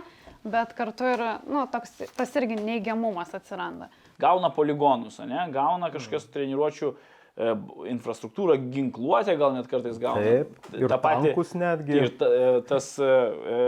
bet 0.45 0.73
kartu 0.77 1.07
ir, 1.15 1.23
nu, 1.49 1.65
toks, 1.73 1.95
tas 2.15 2.35
irgi 2.37 2.59
neigiamumas 2.61 3.33
atsiranda. 3.37 3.89
Gauna 4.21 4.49
poligonus, 4.53 5.19
ne? 5.25 5.47
gauna 5.53 5.89
kažkokios 5.93 6.29
treniruočių 6.33 6.91
e, 6.93 7.51
infrastruktūrą, 7.93 8.55
ginkluotę 8.73 9.35
gal 9.37 9.53
net 9.57 9.69
kartais 9.69 9.97
gauna. 10.01 10.23
Taip, 10.25 10.73
ir 10.77 10.87
tą 10.89 10.97
patį. 11.03 11.31
tankus 11.31 11.53
netgi. 11.57 11.97
Ir 12.03 12.13
ta, 12.17 12.29
e, 12.33 12.51
tas, 12.69 12.91
e, 13.01 13.05
e, 13.09 13.61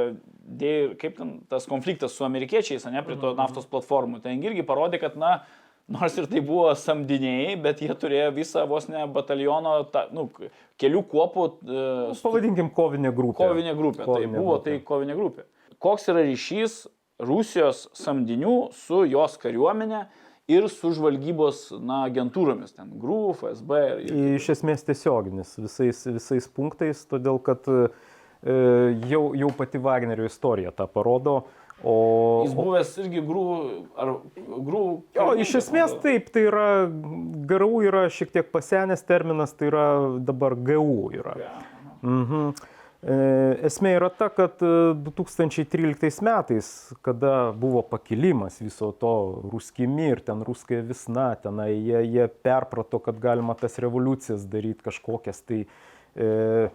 dė- 0.50 0.96
kaip 1.02 1.18
ten, 1.18 1.36
tas 1.50 1.66
konfliktas 1.70 2.14
su 2.18 2.26
amerikiečiais, 2.26 2.86
ne, 2.94 3.02
prie 3.06 3.16
Mhm. 3.18 3.22
to 3.26 3.34
naftos 3.38 3.66
platformų, 3.70 4.22
ten 4.24 4.42
irgi 4.42 4.64
parodė, 4.66 5.00
kad, 5.02 5.18
na, 5.18 5.40
nors 5.90 6.18
ir 6.22 6.28
tai 6.30 6.42
buvo 6.46 6.70
samdiniai, 6.78 7.56
bet 7.62 7.82
jie 7.82 7.94
turėjo 7.98 8.30
visą 8.36 8.66
vos 8.70 8.88
ne 8.92 9.02
bataliono, 9.10 9.76
ta, 9.94 10.06
nu, 10.14 10.28
kelių 10.80 11.02
kuopų 11.12 11.46
e, 11.50 11.84
stu- 12.16 12.28
Pavadinkim 12.30 12.70
kovinę 12.78 13.12
grupę. 13.16 13.42
kovinė 13.44 13.74
grupė. 13.80 14.04
Tai 14.06 14.14
Kovinė 14.14 14.38
buvo 14.38 14.56
grupė. 14.60 14.64
tai 14.70 14.80
kovinė 14.92 15.18
grupė. 15.20 15.46
Koks 15.80 16.10
yra 16.14 16.24
ryšys 16.28 16.80
Rusijos 17.20 17.88
samdinių 18.00 18.54
su 18.76 19.02
jos 19.12 19.38
kariuomenė 19.42 20.06
ir 20.50 20.66
su 20.72 20.90
žvalgybos 20.96 21.66
na, 21.84 22.06
agentūromis, 22.08 22.72
ten 22.78 22.94
GRU, 23.02 23.34
FSB 23.38 23.80
ir, 24.00 24.14
ir 24.14 24.38
Iš 24.40 24.48
esmės 24.56 24.86
tiesioginis 24.88 25.52
visais, 25.62 26.00
visais 26.16 26.48
punktais, 26.50 27.04
todėl 27.12 27.38
kad 27.44 27.68
e, 27.70 27.84
jau, 29.12 29.24
jau 29.38 29.50
pati 29.58 29.82
Wagnerio 29.84 30.26
istorija 30.30 30.72
tą 30.76 30.88
parodo. 30.90 31.42
O, 31.84 32.44
Jis 32.44 32.56
buvęs 32.58 32.90
irgi 33.00 33.22
grų, 33.24 33.44
ar 33.96 34.10
grų. 34.36 34.82
O, 35.16 35.28
iš 35.40 35.54
esmės 35.62 35.94
taip, 36.04 36.28
tai 36.36 36.44
yra, 36.50 36.66
GRU 37.48 37.80
yra 37.88 38.08
šiek 38.12 38.34
tiek 38.36 38.50
pasenęs 38.52 39.06
terminas, 39.08 39.56
tai 39.56 39.70
yra 39.72 39.86
dabar 40.20 40.58
GU 40.60 41.14
yra. 41.16 41.38
Mhm. 42.04 42.52
E, 43.00 43.16
Esmė 43.64 43.94
yra 43.96 44.10
ta, 44.12 44.28
kad 44.28 44.60
e, 44.60 44.92
2013 45.06 46.20
metais, 46.28 46.70
kada 47.06 47.54
buvo 47.56 47.80
pakilimas 47.88 48.58
viso 48.60 48.92
to 48.92 49.14
ruskimi 49.48 50.10
ir 50.12 50.20
ten 50.28 50.44
ruskая 50.44 50.84
visna, 50.84 51.30
tenai 51.40 51.72
jie, 51.78 52.02
jie 52.10 52.28
perprato, 52.28 53.00
kad 53.06 53.22
galima 53.24 53.56
tas 53.56 53.80
revoliucijas 53.80 54.44
daryti 54.52 54.84
kažkokias, 54.90 55.40
tai 55.48 55.62
e, 56.20 56.68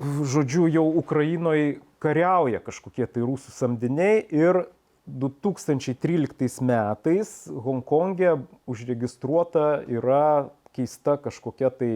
žodžiu, 0.00 0.64
jau 0.72 0.86
Ukrainoje 0.96 1.76
kariauja 2.02 2.60
kažkokie 2.64 3.06
tai 3.08 3.24
rusų 3.24 3.52
samdiniai 3.54 4.24
ir 4.34 4.64
2013 5.06 6.64
metais 6.66 7.32
Hongkongė 7.46 8.34
užregistruota 8.66 9.84
yra 9.86 10.50
keista 10.76 11.16
kažkokia 11.22 11.70
tai 11.72 11.92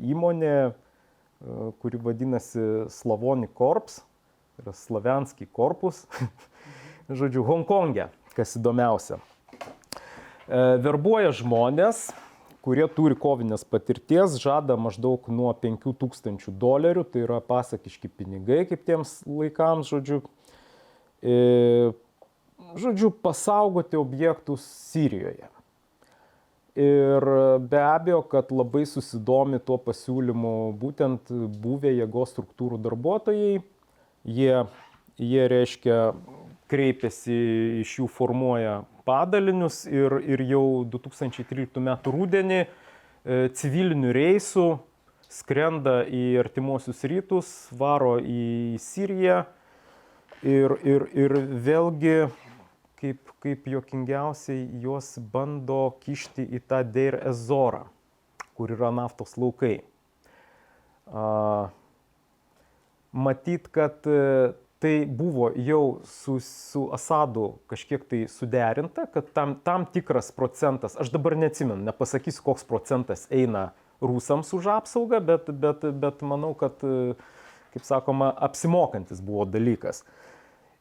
įmonė, 0.00 0.56
e, 0.72 0.72
kuri 1.82 2.00
vadinasi 2.02 2.88
Slavoni 2.90 3.50
Korps, 3.52 4.00
yra 4.62 4.74
Slavianski 4.74 5.46
korpus, 5.52 6.04
žodžiu, 7.20 7.44
Hongkongė, 7.46 8.08
kas 8.34 8.56
įdomiausia. 8.58 9.20
E, 10.48 10.64
Verbuoja 10.82 11.34
žmonės, 11.36 12.08
kurie 12.64 12.86
turi 12.96 13.16
kovinės 13.20 13.66
patirties, 13.68 14.38
žada 14.40 14.78
maždaug 14.80 15.28
nuo 15.28 15.52
5000 15.60 16.48
dolerių, 16.60 17.04
tai 17.04 17.26
yra 17.26 17.42
pasakiški 17.44 18.08
pinigai 18.08 18.62
kaip 18.70 18.86
tiems 18.88 19.18
laikams, 19.28 19.92
žodžiu. 19.92 20.22
E, 21.20 21.92
Žodžiu, 22.74 23.10
pasaugoti 23.22 23.96
objektus 23.96 24.64
Sirijoje. 24.90 25.46
Ir 26.74 27.26
be 27.70 27.78
abejo, 27.78 28.22
kad 28.26 28.50
labai 28.50 28.82
susidomi 28.88 29.60
tuo 29.62 29.76
pasiūlymu 29.78 30.72
būtent 30.80 31.30
buvę 31.62 31.92
jėgos 31.94 32.32
struktūrų 32.34 32.80
darbuotojai. 32.82 33.60
Jie, 34.26 34.56
jie 35.22 35.44
reiškia, 35.52 35.98
kreipiasi 36.72 37.36
iš 37.84 37.94
jų 38.00 38.08
formuoja 38.10 38.80
padalinius 39.04 39.84
ir, 39.90 40.18
ir 40.24 40.42
jau 40.48 40.84
2013 40.90 41.80
m. 41.80 41.94
rudenį 42.04 42.60
e, 42.64 42.68
civilinių 43.56 44.12
reisų 44.16 44.66
skrenda 45.30 46.02
į 46.06 46.24
artimuosius 46.44 47.02
rytus, 47.10 47.50
varo 47.74 48.16
į 48.20 48.78
Siriją 48.82 49.42
ir, 50.44 50.76
ir, 50.86 51.06
ir 51.16 51.36
vėlgi 51.64 52.16
kaip, 53.00 53.32
kaip 53.44 53.66
jokingiausiai 53.68 54.66
juos 54.84 55.14
bando 55.32 55.96
kišti 56.04 56.46
į 56.56 56.62
tą 56.68 56.82
Deir 56.86 57.18
Ezorą, 57.28 57.84
kur 58.54 58.72
yra 58.72 58.92
naftos 58.94 59.36
laukai. 59.40 59.80
A, 61.10 61.70
matyt, 63.12 63.68
kad 63.74 64.06
e, 64.08 64.54
tai 64.84 65.06
buvo 65.08 65.48
jau 65.56 66.00
su, 66.04 66.36
su 66.44 66.82
Asadu 66.92 67.54
kažkiek 67.72 68.02
tai 68.04 68.18
suderinta, 68.28 69.06
kad 69.08 69.30
tam, 69.32 69.54
tam 69.64 69.86
tikras 69.88 70.28
procentas, 70.36 70.98
aš 71.00 71.08
dabar 71.08 71.38
neatsimenu, 71.40 71.80
nepasakysiu, 71.86 72.42
koks 72.44 72.66
procentas 72.68 73.22
eina 73.32 73.70
rusams 74.04 74.50
už 74.52 74.66
apsaugą, 74.74 75.22
bet, 75.24 75.48
bet, 75.48 75.86
bet 76.02 76.20
manau, 76.20 76.50
kad, 76.58 76.84
kaip 77.72 77.86
sakoma, 77.88 78.28
apsimokantis 78.44 79.22
buvo 79.24 79.46
dalykas. 79.48 80.02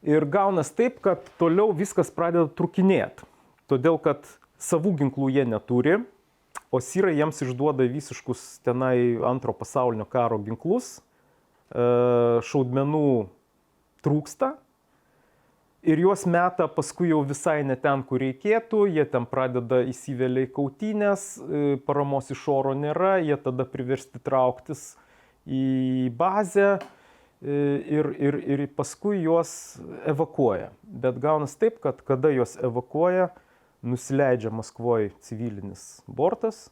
Ir 0.04 0.26
gaunas 0.28 0.74
taip, 0.76 0.98
kad 1.06 1.24
toliau 1.40 1.72
viskas 1.72 2.12
pradeda 2.12 2.50
trukinėti. 2.52 3.24
Todėl, 3.72 3.96
kad 4.04 4.28
savų 4.60 4.98
ginklų 5.00 5.30
jie 5.32 5.46
neturi, 5.48 6.02
o 6.76 6.82
syrai 6.84 7.14
jiems 7.16 7.40
išduoda 7.46 7.88
visiškus 7.88 8.44
tenai 8.68 9.16
antro 9.32 9.56
pasaulinio 9.56 10.10
karo 10.12 10.42
ginklus, 10.44 10.98
e, 11.72 11.88
šaudmenų 12.52 13.14
trūksta 14.04 14.54
ir 15.84 16.00
juos 16.00 16.24
meta 16.30 16.68
paskui 16.72 17.12
jau 17.12 17.22
visai 17.28 17.62
ne 17.68 17.76
ten, 17.80 18.04
kur 18.08 18.22
reikėtų, 18.24 18.86
jie 18.96 19.06
ten 19.12 19.28
pradeda 19.30 19.82
įsivelia 19.90 20.48
į 20.48 20.52
kautynės, 20.56 21.26
e, 21.38 21.64
paramos 21.88 22.32
iš 22.34 22.46
oro 22.52 22.74
nėra, 22.78 23.18
jie 23.24 23.38
tada 23.44 23.68
priversti 23.70 24.22
trauktis 24.24 24.94
į 25.44 26.10
bazę 26.18 26.70
e, 26.72 26.78
ir, 27.98 28.12
ir, 28.16 28.40
ir 28.56 28.66
paskui 28.78 29.20
juos 29.26 29.54
evakuoja. 30.10 30.72
Bet 30.84 31.20
gaunas 31.24 31.58
taip, 31.60 31.82
kad 31.84 32.00
kada 32.08 32.32
juos 32.32 32.56
evakuoja, 32.64 33.32
nusileidžia 33.84 34.54
Maskvoje 34.56 35.12
civilinis 35.20 36.00
bortas 36.08 36.70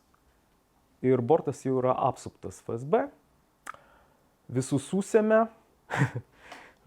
ir 1.04 1.20
bortas 1.20 1.66
jau 1.66 1.82
yra 1.82 1.98
apsuptas 2.08 2.62
FSB, 2.64 3.10
visus 4.48 4.86
susėmė, 4.88 5.50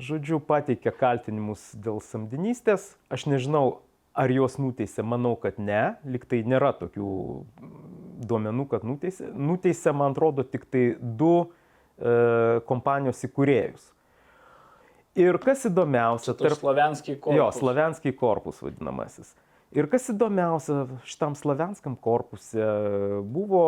žodžiu, 0.02 0.40
pateikė 0.42 0.92
kaltinimus 0.98 1.70
dėl 1.78 2.00
samdinystės. 2.02 2.94
Aš 3.12 3.26
nežinau, 3.30 3.80
ar 4.14 4.32
juos 4.32 4.58
nuteisė, 4.60 5.04
manau, 5.06 5.34
kad 5.40 5.58
ne, 5.58 5.96
liktai 6.06 6.42
nėra 6.46 6.72
tokių 6.78 7.10
duomenų, 8.24 8.68
kad 8.70 8.86
nuteisė. 8.86 9.30
Nuteisė, 9.34 9.94
man 9.96 10.14
atrodo, 10.14 10.46
tik 10.46 10.66
tai 10.70 10.84
du 11.00 11.34
e, 11.42 12.60
kompanijos 12.68 13.24
įkūrėjus. 13.28 13.90
Ir 15.18 15.38
kas 15.42 15.62
įdomiausia, 15.68 16.34
Tarp 16.34 16.58
Slavenskiai 16.58 17.18
korpus. 17.22 17.38
Jo, 17.38 17.50
Slavenskiai 17.54 18.14
korpus 18.18 18.58
vadinamasis. 18.64 19.34
Ir 19.74 19.86
kas 19.90 20.08
įdomiausia, 20.10 20.84
šitam 21.06 21.34
Slavenskam 21.38 21.94
korpuse 21.98 22.66
buvo 23.34 23.62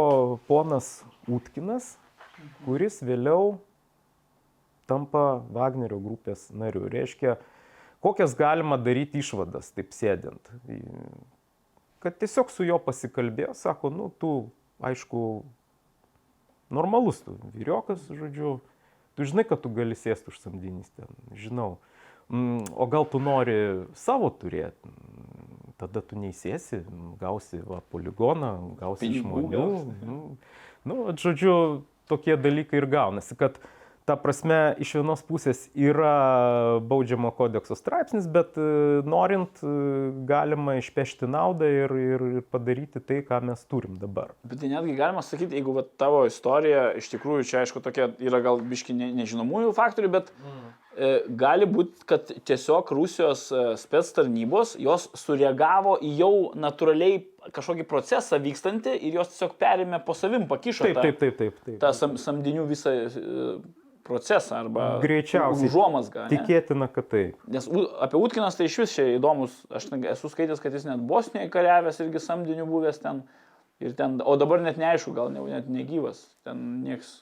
ponas 0.47 1.01
Utkinas, 1.31 1.95
kuris 2.67 3.01
vėliau 3.03 3.57
tampa 4.91 5.43
Wagnerio 5.55 5.99
grupės 6.03 6.49
nariu. 6.55 6.87
Reiškia, 6.93 7.37
kokias 8.05 8.37
galima 8.39 8.79
daryti 8.81 9.23
išvadas, 9.23 9.73
taip 9.77 9.95
sėdint. 9.97 10.51
Kad 12.03 12.19
tiesiog 12.21 12.53
su 12.55 12.67
juo 12.69 12.79
pasikalbėjo, 12.83 13.55
sako, 13.59 13.91
nu, 13.91 14.09
tu, 14.21 14.33
aišku, 14.85 15.23
normalus 16.71 17.23
tu, 17.25 17.37
vyriokas, 17.55 18.05
žodžiu, 18.11 18.59
tu 19.17 19.27
žinai, 19.27 19.47
kad 19.49 19.63
tu 19.65 19.73
gali 19.75 19.97
sėsti 19.99 20.31
už 20.33 20.41
samdynys 20.43 20.91
ten, 20.95 21.11
žinau. 21.35 21.77
Mm, 22.29 22.65
O 22.75 22.87
gal 22.91 23.07
tu 23.07 23.21
nori 23.23 23.87
savo 23.95 24.33
turėti, 24.35 24.91
tada 25.79 26.03
tu 26.03 26.19
neįsėsi, 26.19 26.81
gausi 27.21 27.61
va, 27.63 27.79
poligoną, 27.93 28.53
gausi 28.81 29.07
Pinigų 29.07 29.23
žmonių. 29.23 29.51
gausi. 29.57 30.09
Nu, 30.09 30.19
nu, 30.87 30.97
vat, 31.07 31.23
žodžiu, 31.23 31.55
tokie 32.11 32.35
dalykai 32.39 32.81
ir 32.81 32.89
gaunasi, 32.91 33.37
kad 33.39 33.61
ta 34.07 34.15
prasme 34.15 34.77
iš 34.79 34.93
vienos 35.01 35.23
pusės 35.27 35.65
yra 35.75 36.79
baudžiamo 36.87 37.33
kodekso 37.35 37.75
straipsnis, 37.75 38.29
bet 38.31 38.55
e, 38.55 38.67
norint 39.03 39.59
e, 39.67 39.71
galima 40.29 40.77
išpešti 40.79 41.27
naudą 41.27 41.67
ir, 41.67 41.95
ir, 41.99 42.27
ir 42.39 42.45
padaryti 42.47 43.03
tai, 43.03 43.19
ką 43.27 43.41
mes 43.49 43.65
turim 43.67 43.97
dabar. 43.99 44.31
Bet 44.47 44.61
tai 44.63 44.71
netgi 44.71 44.95
galima 44.95 45.25
sakyti, 45.27 45.59
jeigu 45.59 45.75
va, 45.75 45.83
tavo 45.99 46.23
istorija, 46.29 46.93
iš 47.01 47.11
tikrųjų 47.17 47.49
čia 47.51 47.65
aišku 47.65 47.83
tokia 47.83 48.13
yra 48.23 48.39
gal 48.45 48.63
biški 48.63 48.95
ne, 48.95 49.09
nežinomųjų 49.17 49.73
faktorių, 49.75 50.11
bet 50.15 50.31
mm. 50.39 50.69
e, 50.95 51.09
gali 51.43 51.67
būti, 51.67 52.07
kad 52.07 52.31
tiesiog 52.47 52.93
Rusijos 52.95 53.49
e, 53.51 53.65
spets 53.81 54.13
tarnybos, 54.15 54.77
jos 54.79 55.09
sureagavo 55.19 55.97
į 55.99 56.13
jau 56.21 56.35
natūraliai 56.55 57.25
kažkokį 57.57 57.89
procesą 57.91 58.39
vykstantį 58.43 58.95
ir 59.01 59.19
jos 59.19 59.35
tiesiog 59.35 59.59
perėmė 59.59 59.99
po 60.07 60.15
savim, 60.15 60.47
pakišo 60.47 60.87
Taip, 60.87 61.01
tą, 61.01 61.09
taip, 61.09 61.19
taip, 61.25 61.37
taip. 61.43 61.59
taip. 61.67 61.81
tą 61.83 61.93
sam, 61.99 62.15
samdinių 62.23 62.69
visą 62.71 62.95
e, 62.95 63.51
procesą 64.07 64.61
arba 64.63 64.87
Greičiausiai. 65.03 65.69
užuomasgą. 65.69 66.27
ne? 66.27 66.31
Tikėtina, 66.37 66.89
kad 66.93 67.11
taip. 67.13 67.37
Nes 67.51 67.69
apie 68.01 68.21
Utkinas 68.21 68.57
tai 68.59 68.71
iš 68.71 68.79
vis 68.85 68.95
čia 68.97 69.09
įdomus, 69.19 69.59
aš 69.71 69.91
esu 70.15 70.31
skaitęs, 70.33 70.63
kad 70.63 70.73
jis 70.75 70.87
net 70.89 71.03
Bosnijoje 71.11 71.51
kariavęs 71.53 72.01
irgi 72.07 72.23
samdinių 72.23 72.67
buvęs 72.71 73.03
ten. 73.03 73.25
Ir 73.83 73.93
ten, 73.93 74.21
o 74.25 74.37
dabar 74.41 74.63
net 74.65 74.79
neaišku, 74.81 75.13
gal 75.13 75.29
ne, 75.35 75.43
net 75.53 75.67
negyvas, 75.69 76.23
ten 76.47 76.63
nieks. 76.87 77.19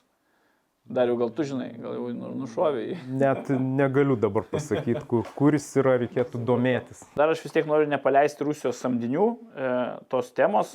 Dar 0.84 1.08
jau 1.08 1.16
gal 1.16 1.30
tu 1.32 1.42
žinai, 1.48 1.70
gal 1.80 1.94
jau 1.96 2.10
nu- 2.12 2.34
nušovėjai. 2.42 2.98
Net 3.22 3.48
negaliu 3.56 4.18
dabar 4.20 4.44
pasakyti, 4.44 5.00
kur, 5.08 5.24
kuris 5.34 5.64
yra, 5.80 5.94
reikėtų 6.02 6.42
domėtis. 6.44 7.00
Dar 7.16 7.32
aš 7.32 7.40
vis 7.46 7.54
tiek 7.56 7.64
noriu 7.66 7.88
nepaleisti 7.88 8.44
Rusijos 8.44 8.82
samdinių 8.84 9.24
e, 9.32 9.70
tos 10.12 10.28
temos. 10.36 10.74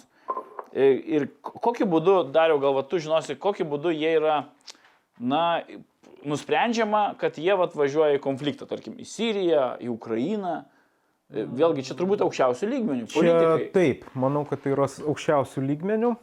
E, 0.73 0.87
ir 1.13 1.27
kokiu 1.45 1.85
būdu, 1.89 2.23
dar 2.33 2.49
jau 2.49 2.57
gal 2.61 2.73
va, 2.79 2.83
tu 2.89 2.97
žinosi, 2.97 3.37
kokiu 3.37 3.67
būdu 3.69 3.93
jie 3.93 4.15
yra, 4.17 4.39
na, 5.21 5.61
nusprendžiama, 6.27 7.13
kad 7.21 7.37
jie 7.39 7.55
vat, 7.59 7.75
važiuoja 7.77 8.17
į 8.17 8.23
konfliktą, 8.23 8.67
tarkim, 8.69 8.97
į 8.99 9.07
Siriją, 9.07 9.69
į 9.83 9.91
Ukrainą. 9.93 10.55
E, 11.29 11.45
Vėlgi, 11.45 11.85
čia 11.87 11.97
turbūt 11.99 12.23
aukščiausių 12.25 12.69
lygmenių. 12.73 13.07
Čia 13.11 13.21
Politikai. 13.21 13.71
taip, 13.75 14.05
manau, 14.17 14.43
kad 14.49 14.63
tai 14.63 14.73
yra 14.75 14.89
aukščiausių 14.89 15.65
lygmenių. 15.69 16.13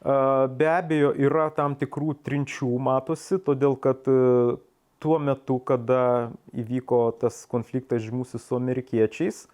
A, 0.00 0.48
Be 0.48 0.68
abejo, 0.70 1.12
yra 1.18 1.50
tam 1.56 1.76
tikrų 1.76 2.16
trinčių, 2.24 2.72
matosi, 2.80 3.40
todėl 3.44 3.76
kad 3.76 4.06
e, 4.08 4.56
tuo 5.00 5.18
metu, 5.20 5.58
kada 5.64 6.30
įvyko 6.52 7.02
tas 7.20 7.42
konfliktas 7.50 8.04
žymusis 8.04 8.44
su 8.44 8.56
amerikiečiais, 8.56 9.46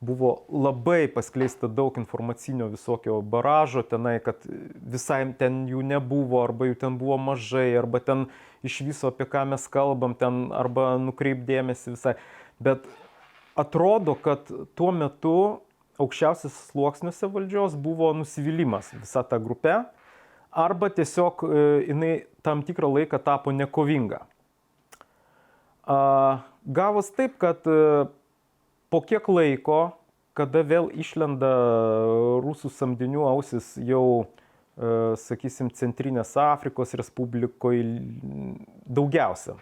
buvo 0.00 0.44
labai 0.48 1.08
paskleista 1.10 1.66
daug 1.66 1.96
informacinio 1.98 2.68
visokio 2.70 3.20
baražo 3.20 3.82
tenai, 3.82 4.18
kad 4.22 4.44
visai 4.92 5.24
ten 5.38 5.64
jų 5.70 5.82
nebuvo, 5.82 6.42
arba 6.44 6.68
jų 6.68 6.78
ten 6.78 6.98
buvo 7.00 7.18
mažai, 7.18 7.72
arba 7.78 8.00
ten 8.00 8.28
iš 8.66 8.80
viso 8.86 9.10
apie 9.10 9.26
ką 9.26 9.44
mes 9.50 9.66
kalbam, 9.70 10.14
ten 10.14 10.48
arba 10.54 10.94
nukreipdėmėsi 11.02 11.96
visai. 11.96 12.14
Bet 12.62 12.86
atrodo, 13.58 14.14
kad 14.14 14.46
tuo 14.78 14.92
metu 14.94 15.36
aukščiausias 15.98 16.54
sluoksniuose 16.70 17.30
valdžios 17.34 17.74
buvo 17.74 18.12
nusivylimas 18.14 18.92
visą 18.94 19.24
tą 19.26 19.40
grupę, 19.42 19.80
arba 20.50 20.90
tiesiog 20.94 21.42
e, 21.42 21.62
jinai 21.90 22.12
tam 22.46 22.62
tikrą 22.62 22.90
laiką 22.94 23.18
tapo 23.18 23.52
nekovinga. 23.52 24.22
Gavos 26.68 27.10
taip, 27.16 27.38
kad 27.40 27.66
e, 27.66 28.06
po 28.90 29.00
kiek 29.04 29.28
laiko, 29.28 29.80
kada 30.38 30.62
vėl 30.66 30.90
išlenda 30.94 31.50
rusų 32.44 32.70
samdinių 32.72 33.24
ausis 33.28 33.72
jau, 33.82 34.26
e, 34.78 34.92
sakysim, 35.18 35.70
Centrinės 35.74 36.36
Afrikos 36.40 36.94
Respublikoje 36.98 37.84
daugiausia. 38.86 39.58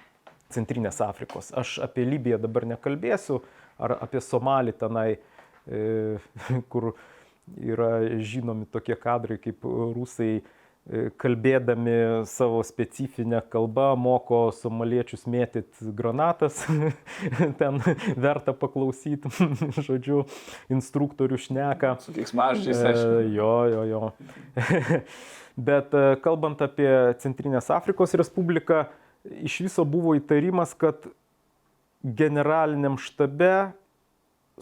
Centrinės 0.53 1.01
Afrikos. 1.03 1.51
Aš 1.59 1.81
apie 1.83 2.05
Libiją 2.07 2.39
dabar 2.39 2.68
nekalbėsiu, 2.70 3.41
ar 3.83 3.97
apie 3.99 4.20
Somalį 4.22 4.77
tenai, 4.79 5.09
e, 5.66 6.18
kur 6.70 6.93
yra 7.59 8.20
žinomi 8.22 8.68
tokie 8.70 8.95
kadrai, 8.99 9.41
kaip 9.43 9.66
rusai 9.66 10.45
kalbėdami 11.18 12.24
savo 12.30 12.61
specifinę 12.64 13.41
kalbą 13.51 13.89
moko 13.99 14.53
somaliečius 14.55 15.24
mėtyti 15.26 15.91
granatas. 15.97 16.61
Ten 17.61 17.80
verta 18.14 18.55
paklausyti, 18.55 19.30
žodžiu, 19.87 20.22
instruktorių 20.72 21.41
šneka. 21.43 21.97
Su 22.05 22.14
keiksmažodžiais, 22.14 22.82
E, 22.82 22.93
aišku. 22.93 23.24
Jo, 23.34 23.55
jo, 23.72 23.82
jo. 23.91 24.03
Bet 25.68 25.97
e, 25.97 26.05
kalbant 26.22 26.62
apie 26.62 26.91
Centrinės 27.22 27.72
Afrikos 27.74 28.14
Respubliką, 28.18 28.84
iš 29.43 29.59
viso 29.66 29.87
buvo 29.89 30.14
įtarimas, 30.18 30.76
kad 30.78 31.09
generaliniam 32.07 33.01
štabe 33.01 33.72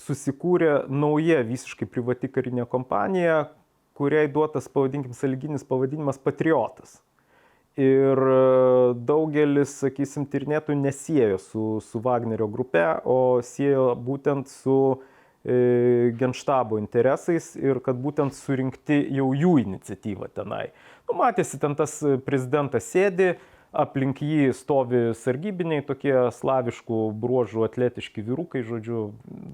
susikūrė 0.00 0.86
nauja 0.88 1.42
visiškai 1.44 1.86
privati 1.90 2.30
karinė 2.32 2.64
kompanija, 2.70 3.44
kuriai 3.94 4.28
duotas, 4.30 4.68
pavadinkim, 4.68 5.14
saliginis 5.14 5.64
pavadinimas 5.66 6.18
Patriotas. 6.18 6.98
Ir 7.78 8.18
e, 8.18 8.94
daugelis, 9.06 9.72
sakysim, 9.82 10.28
tyrinėtų 10.30 10.76
nesiejo 10.78 11.40
su, 11.42 11.64
su 11.82 12.02
Wagnerio 12.02 12.46
grupe, 12.50 12.84
o 13.02 13.40
siejo 13.42 13.88
būtent 13.98 14.50
su 14.50 14.76
e, 15.42 16.12
genštabo 16.18 16.78
interesais 16.78 17.54
ir 17.58 17.82
kad 17.82 17.98
būtent 17.98 18.36
surinkti 18.38 19.00
jau 19.16 19.32
jų 19.34 19.56
iniciatyvą 19.64 20.30
tenai. 20.38 20.68
Nu, 21.08 21.18
matėsi, 21.18 21.58
ten 21.62 21.74
tas 21.78 21.98
prezidentas 22.26 22.86
sėdi, 22.94 23.32
aplink 23.74 24.22
jį 24.22 24.52
stovi 24.56 25.02
sargybiniai, 25.18 25.84
tokie 25.86 26.14
slaviškų 26.34 27.00
bruožų 27.20 27.66
atletiški 27.66 28.24
vyrukai, 28.24 28.62
žodžiu, 28.66 29.08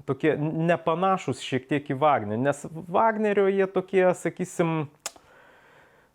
tokie 0.09 0.35
nepanašus 0.39 1.43
šiek 1.45 1.67
tiek 1.69 1.91
į 1.91 1.97
Wagnerį, 2.01 2.39
nes 2.45 2.63
Wagnerio 2.71 3.47
jie 3.51 3.67
tokie, 3.71 4.05
sakysim, 4.17 4.85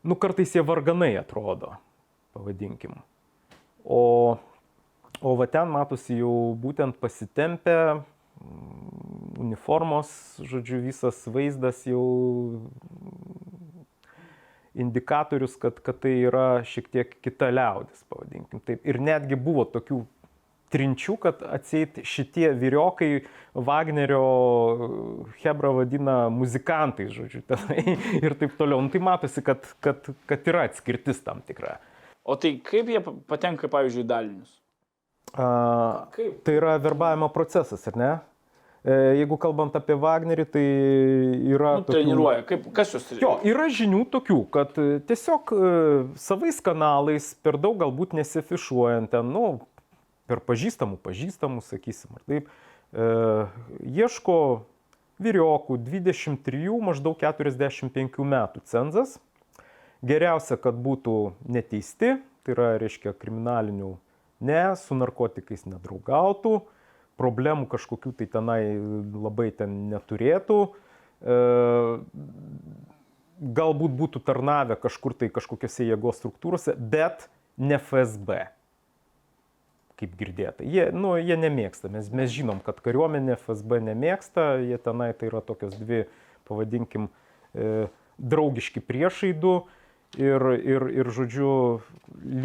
nu 0.06 0.18
kartais 0.22 0.54
jie 0.56 0.64
varganai 0.66 1.14
atrodo, 1.20 1.74
pavadinkim. 2.36 3.00
O, 3.84 4.02
o 5.20 5.36
va 5.38 5.46
ten 5.50 5.70
matosi 5.70 6.20
jau 6.20 6.54
būtent 6.62 6.98
pasitempę, 7.02 8.04
uniformos, 9.38 10.10
žodžiu, 10.40 10.80
visas 10.84 11.22
vaizdas 11.30 11.84
jau 11.88 12.06
indikatorius, 14.76 15.56
kad, 15.60 15.80
kad 15.84 16.00
tai 16.02 16.18
yra 16.28 16.62
šiek 16.66 16.90
tiek 16.92 17.16
kita 17.24 17.48
liaudis, 17.54 18.04
pavadinkim 18.10 18.60
taip. 18.66 18.84
Ir 18.86 19.00
netgi 19.02 19.38
buvo 19.40 19.64
tokių 19.72 20.02
trinčių, 20.72 21.16
kad 21.22 21.42
atseit 21.46 22.00
šitie 22.06 22.48
vyriokai 22.58 23.10
Wagnerio 23.54 24.22
Hebra 25.42 25.72
vadina 25.76 26.16
muzikantai, 26.32 27.08
žodžiu, 27.14 27.42
tenai 27.46 27.96
ir 28.24 28.36
taip 28.40 28.56
toliau. 28.58 28.82
Nu, 28.84 28.92
tai 28.92 29.02
matosi, 29.04 29.44
kad, 29.46 29.66
kad, 29.84 30.10
kad 30.28 30.50
yra 30.52 30.66
atskirtis 30.68 31.22
tam 31.24 31.42
tikra. 31.46 31.78
O 32.26 32.34
tai 32.40 32.56
kaip 32.66 32.90
jie 32.90 33.02
patenka, 33.30 33.70
pavyzdžiui, 33.70 34.02
į 34.02 34.10
dalinius? 34.10 34.56
A, 35.36 36.06
Kaip? 36.14 36.40
tai 36.46 36.56
yra 36.58 36.76
verbavimo 36.82 37.28
procesas, 37.34 37.84
ar 37.90 37.98
ne? 37.98 38.10
E, 38.86 38.96
Jeigu 39.18 39.34
kalbant 39.42 39.74
apie 39.74 39.96
Wagnerį, 39.98 40.44
tai 40.46 40.64
yra... 41.50 41.72
Nu, 41.80 41.86
treniruoja. 41.88 42.44
Kaip, 42.46 42.68
kas 42.76 42.94
jūs 42.94 43.08
Jo, 43.18 43.32
yra 43.42 43.66
žinių 43.72 44.04
tokių, 44.12 44.38
kad 44.54 44.78
e, 44.78 45.00
tiesiog 45.08 45.50
e, 45.50 45.70
savais 46.22 46.60
kanalais, 46.62 47.32
per 47.42 47.58
daug 47.58 47.80
galbūt 47.82 48.14
nesifišuojant 48.14 49.10
ten, 49.10 49.32
nu, 49.34 49.48
per 50.30 50.38
pažįstamų, 50.46 51.00
pažįstamų, 51.02 51.64
sakysim, 51.66 52.14
ar 52.14 52.22
taip, 52.30 52.54
e, 52.94 53.10
ieško 53.98 54.38
vyriokų 55.18 55.80
23, 55.82 56.78
maždaug 56.86 57.18
45 57.18 58.22
metų 58.22 58.62
cenzas. 58.70 59.18
Geriausia, 60.06 60.60
kad 60.62 60.78
būtų 60.78 61.16
neteisti, 61.50 62.20
tai 62.46 62.54
yra, 62.54 62.70
reiškia, 62.78 63.16
kriminalinių 63.18 63.96
ne, 64.46 64.62
su 64.78 64.94
narkotikais 64.94 65.64
nedraugautų, 65.66 66.60
problemų 67.20 67.68
kažkokių 67.72 68.12
tai 68.18 68.26
tenai 68.30 68.60
labai 68.76 69.50
ten 69.56 69.86
neturėtų. 69.92 70.58
E, 70.66 71.38
galbūt 73.56 73.96
būtų 73.96 74.22
tarnavę 74.24 74.76
kažkur 74.80 75.16
tai 75.16 75.30
kažkokiose 75.32 75.88
jėgos 75.88 76.20
struktūrose, 76.20 76.76
bet 76.76 77.28
ne 77.56 77.80
FSB. 77.80 78.46
Kaip 79.96 80.12
girdėta. 80.20 80.64
Jie, 80.64 80.90
nu, 80.92 81.14
jie 81.16 81.38
nemėgsta. 81.40 81.88
Mes, 81.92 82.10
mes 82.12 82.28
žinom, 82.32 82.60
kad 82.64 82.82
kariuomenė 82.84 83.38
FSB 83.38 83.80
nemėgsta. 83.86 84.58
Jie 84.60 84.76
tenai 84.84 85.14
tai 85.16 85.30
yra 85.30 85.40
tokios 85.44 85.72
dvi, 85.80 86.04
pavadinkim, 86.48 87.08
e, 87.56 87.86
draugiški 88.20 88.84
priešai 88.84 89.32
du. 89.40 89.62
Ir, 90.20 90.40
ir, 90.62 90.84
ir, 91.00 91.08
žodžiu, 91.12 91.48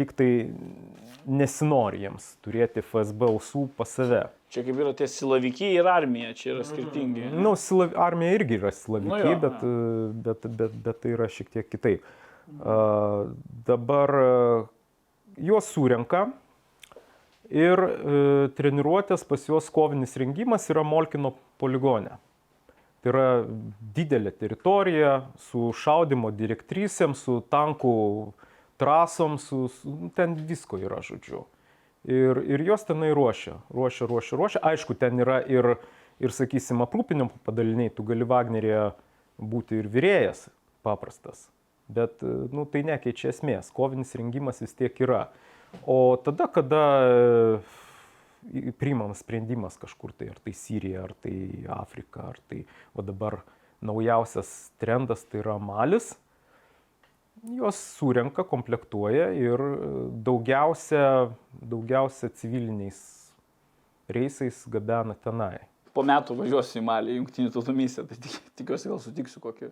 liktai 0.00 0.50
nesinori 1.30 2.02
jiems 2.02 2.24
turėti 2.44 2.82
FSB 2.82 3.28
ausų 3.28 3.68
pas 3.76 3.92
save. 4.00 4.24
Čia 4.52 4.66
kaip 4.66 4.80
yra 4.84 4.90
tie 4.92 5.06
silavikiai 5.08 5.78
ir 5.80 5.86
armija, 5.88 6.34
čia 6.36 6.50
yra 6.52 6.64
skirtingi. 6.68 7.30
Nu, 7.32 7.54
silav, 7.56 7.94
armija 7.96 8.34
irgi 8.36 8.58
yra 8.58 8.72
silavikiai, 8.76 9.22
Nu 9.24 9.30
jo, 9.30 9.38
bet, 9.40 9.62
bet, 10.26 10.44
bet, 10.58 10.74
bet 10.84 10.98
tai 11.00 11.14
yra 11.14 11.28
šiek 11.32 11.48
tiek 11.54 11.70
kitaip. 11.72 12.04
A, 12.60 12.74
dabar 13.64 14.12
e, 14.12 14.26
juos 15.48 15.70
surenka 15.72 16.26
ir 17.48 17.80
e, 17.80 18.18
treniruotės 18.58 19.24
pas 19.28 19.48
juos 19.48 19.70
kovinis 19.72 20.18
rengimas 20.20 20.68
yra 20.68 20.84
Molkino 20.84 21.32
poligone. 21.62 22.18
Tai 23.00 23.14
yra 23.14 23.26
didelė 23.96 24.34
teritorija 24.36 25.14
su 25.48 25.70
šaudimo 25.80 26.28
direktrysėm, 26.36 27.16
su 27.16 27.40
tankų 27.48 27.96
trasom, 28.76 29.40
su, 29.40 29.64
su, 29.80 29.96
ten 30.16 30.36
visko 30.44 30.76
yra, 30.82 31.00
žodžiu. 31.00 31.46
Ir, 32.08 32.40
ir 32.50 32.64
jos 32.66 32.82
tenai 32.82 33.12
ruošia, 33.14 33.60
ruošia, 33.70 34.08
ruošia, 34.10 34.36
ruošia. 34.38 34.62
Aišku, 34.72 34.96
ten 34.98 35.22
yra 35.22 35.38
ir, 35.46 35.76
ir 36.18 36.34
sakysim, 36.34 36.82
aprūpinimo 36.82 37.30
padaliniai, 37.46 37.92
tu 37.94 38.02
gali 38.06 38.26
Wagnerėje 38.26 38.88
būti 39.38 39.78
ir 39.78 39.90
vyrėjas 39.90 40.48
paprastas. 40.82 41.46
Bet, 41.92 42.18
nu, 42.22 42.64
tai 42.66 42.82
nekeičia 42.88 43.30
esmės, 43.30 43.70
kovinis 43.74 44.14
rengimas 44.18 44.62
vis 44.64 44.74
tiek 44.74 44.98
yra. 45.04 45.28
O 45.86 46.16
tada, 46.18 46.48
kada 46.50 46.82
priimamas 48.78 49.22
sprendimas 49.22 49.78
kažkur 49.78 50.12
tai, 50.16 50.32
ar 50.32 50.40
tai 50.42 50.54
Sirija, 50.56 51.06
ar 51.06 51.14
tai 51.22 51.36
Afrika, 51.70 52.32
ar 52.32 52.40
tai, 52.50 52.64
o 52.94 53.04
dabar 53.06 53.38
naujausias 53.82 54.72
trendas 54.82 55.24
tai 55.26 55.42
yra 55.42 55.58
Malis, 55.62 56.12
juos 57.42 57.78
surenka, 57.98 58.44
komplektuoja 58.44 59.32
ir 59.34 59.62
daugiausia, 60.24 61.30
daugiausia 61.58 62.30
civiliniais 62.38 63.02
reisais 64.12 64.62
gabena 64.70 65.14
tenai. 65.14 65.58
Po 65.92 66.04
metų 66.06 66.36
važiuosiu 66.38 66.80
į 66.80 66.86
Malį, 66.86 67.18
jungtinių 67.18 67.52
tautų 67.52 67.74
misiją, 67.76 68.06
tai 68.08 68.16
tik, 68.16 68.38
tikiuosi 68.56 68.88
gal 68.88 69.00
sutiksiu 69.02 69.42
kokį 69.44 69.68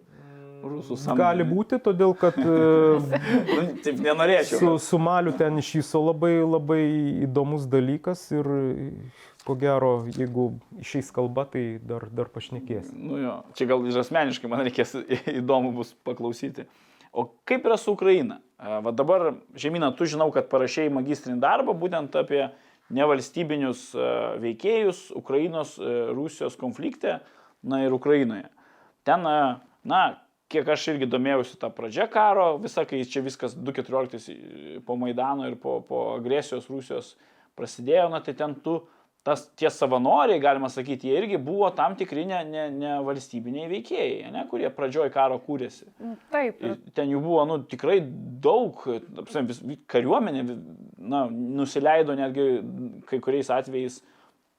rusų 0.60 0.98
samdinį. 1.00 1.20
Gali 1.22 1.46
būti, 1.48 1.78
todėl 1.80 2.12
kad 2.18 2.36
Nu, 2.44 3.62
Taip 3.84 4.02
nenorėčiau. 4.04 4.58
su, 4.60 4.74
su 4.84 5.00
Maliu 5.00 5.32
ten 5.36 5.56
iš 5.62 5.72
viso 5.80 6.02
labai, 6.04 6.34
labai 6.44 6.82
įdomus 7.24 7.64
dalykas 7.70 8.26
ir 8.36 8.50
ko 9.46 9.56
gero, 9.56 9.94
jeigu 10.12 10.50
išeis 10.82 11.08
kalba, 11.14 11.46
tai 11.48 11.64
dar, 11.80 12.04
dar 12.12 12.28
pašnekės. 12.32 12.92
Nu 12.92 13.16
jo, 13.22 13.38
čia 13.56 13.70
gal 13.70 13.86
ir 13.88 13.96
asmeniškai 14.02 14.50
man 14.52 14.66
reikės 14.66 14.98
įdomu 15.40 15.72
bus 15.78 15.94
paklausyti. 16.04 16.68
O 17.12 17.26
kaip 17.48 17.66
yra 17.66 17.76
su 17.80 17.94
Ukraina? 17.96 18.38
Va 18.61 18.92
dabar, 18.92 19.32
Žemyna, 19.56 19.92
tu 19.96 20.06
žinau, 20.06 20.28
kad 20.34 20.50
parašėjai 20.50 20.92
magistrinį 20.92 21.40
darbą 21.42 21.74
būtent 21.74 22.14
apie 22.20 22.44
nevalstybinius 22.92 23.90
veikėjus 24.42 25.08
Ukrainos, 25.16 25.76
Rusijos 26.12 26.58
konflikte, 26.61 27.20
na 27.62 27.84
ir 27.84 27.94
Ukrainoje. 27.94 28.48
Ten, 29.06 29.24
na, 29.24 30.02
kiek 30.50 30.68
aš 30.74 30.88
irgi 30.94 31.08
domėjausi 31.11 31.58
tą 31.61 31.70
pradžią 31.72 32.08
karo, 32.12 32.46
visą, 32.62 32.84
kai 32.88 33.02
čia 33.08 33.22
viskas 33.24 33.54
2014 33.56 34.80
po 34.86 34.96
Maidano 34.98 35.46
ir 35.48 35.56
po, 35.61 35.78
po 35.86 36.02
agresijos 36.16 36.68
Rusijos 36.72 37.14
prasidėjo, 37.58 38.08
na 38.12 38.20
tai 38.24 38.34
ten 38.38 38.56
tu 38.64 38.80
tas 39.26 39.42
tie 39.58 39.68
savanoriai, 39.68 40.40
galima 40.40 40.70
sakyti, 40.72 41.10
jie 41.10 41.18
irgi 41.20 41.38
buvo 41.44 41.68
tam 41.76 41.92
tikri 41.98 42.24
ne, 42.28 42.38
ne, 42.48 42.62
ne 42.72 42.92
valstybiniai 43.04 43.68
veikėjai, 43.68 44.30
ne, 44.32 44.46
kurie 44.48 44.70
pradžioj 44.72 45.10
karo 45.12 45.36
kūrėsi. 45.44 45.90
Taip, 46.32 46.62
Ir 46.64 46.78
ten 46.96 47.12
jų 47.12 47.20
buvo 47.24 47.44
nu, 47.48 47.58
tikrai 47.68 47.98
daug, 48.00 48.80
prasme, 49.20 49.44
vis- 49.50 49.62
kariuomenė 49.92 50.46
na, 50.96 51.26
nusileido 51.28 52.16
netgi 52.16 52.48
kai 53.10 53.20
kuriais 53.20 53.52
atvejais 53.52 54.00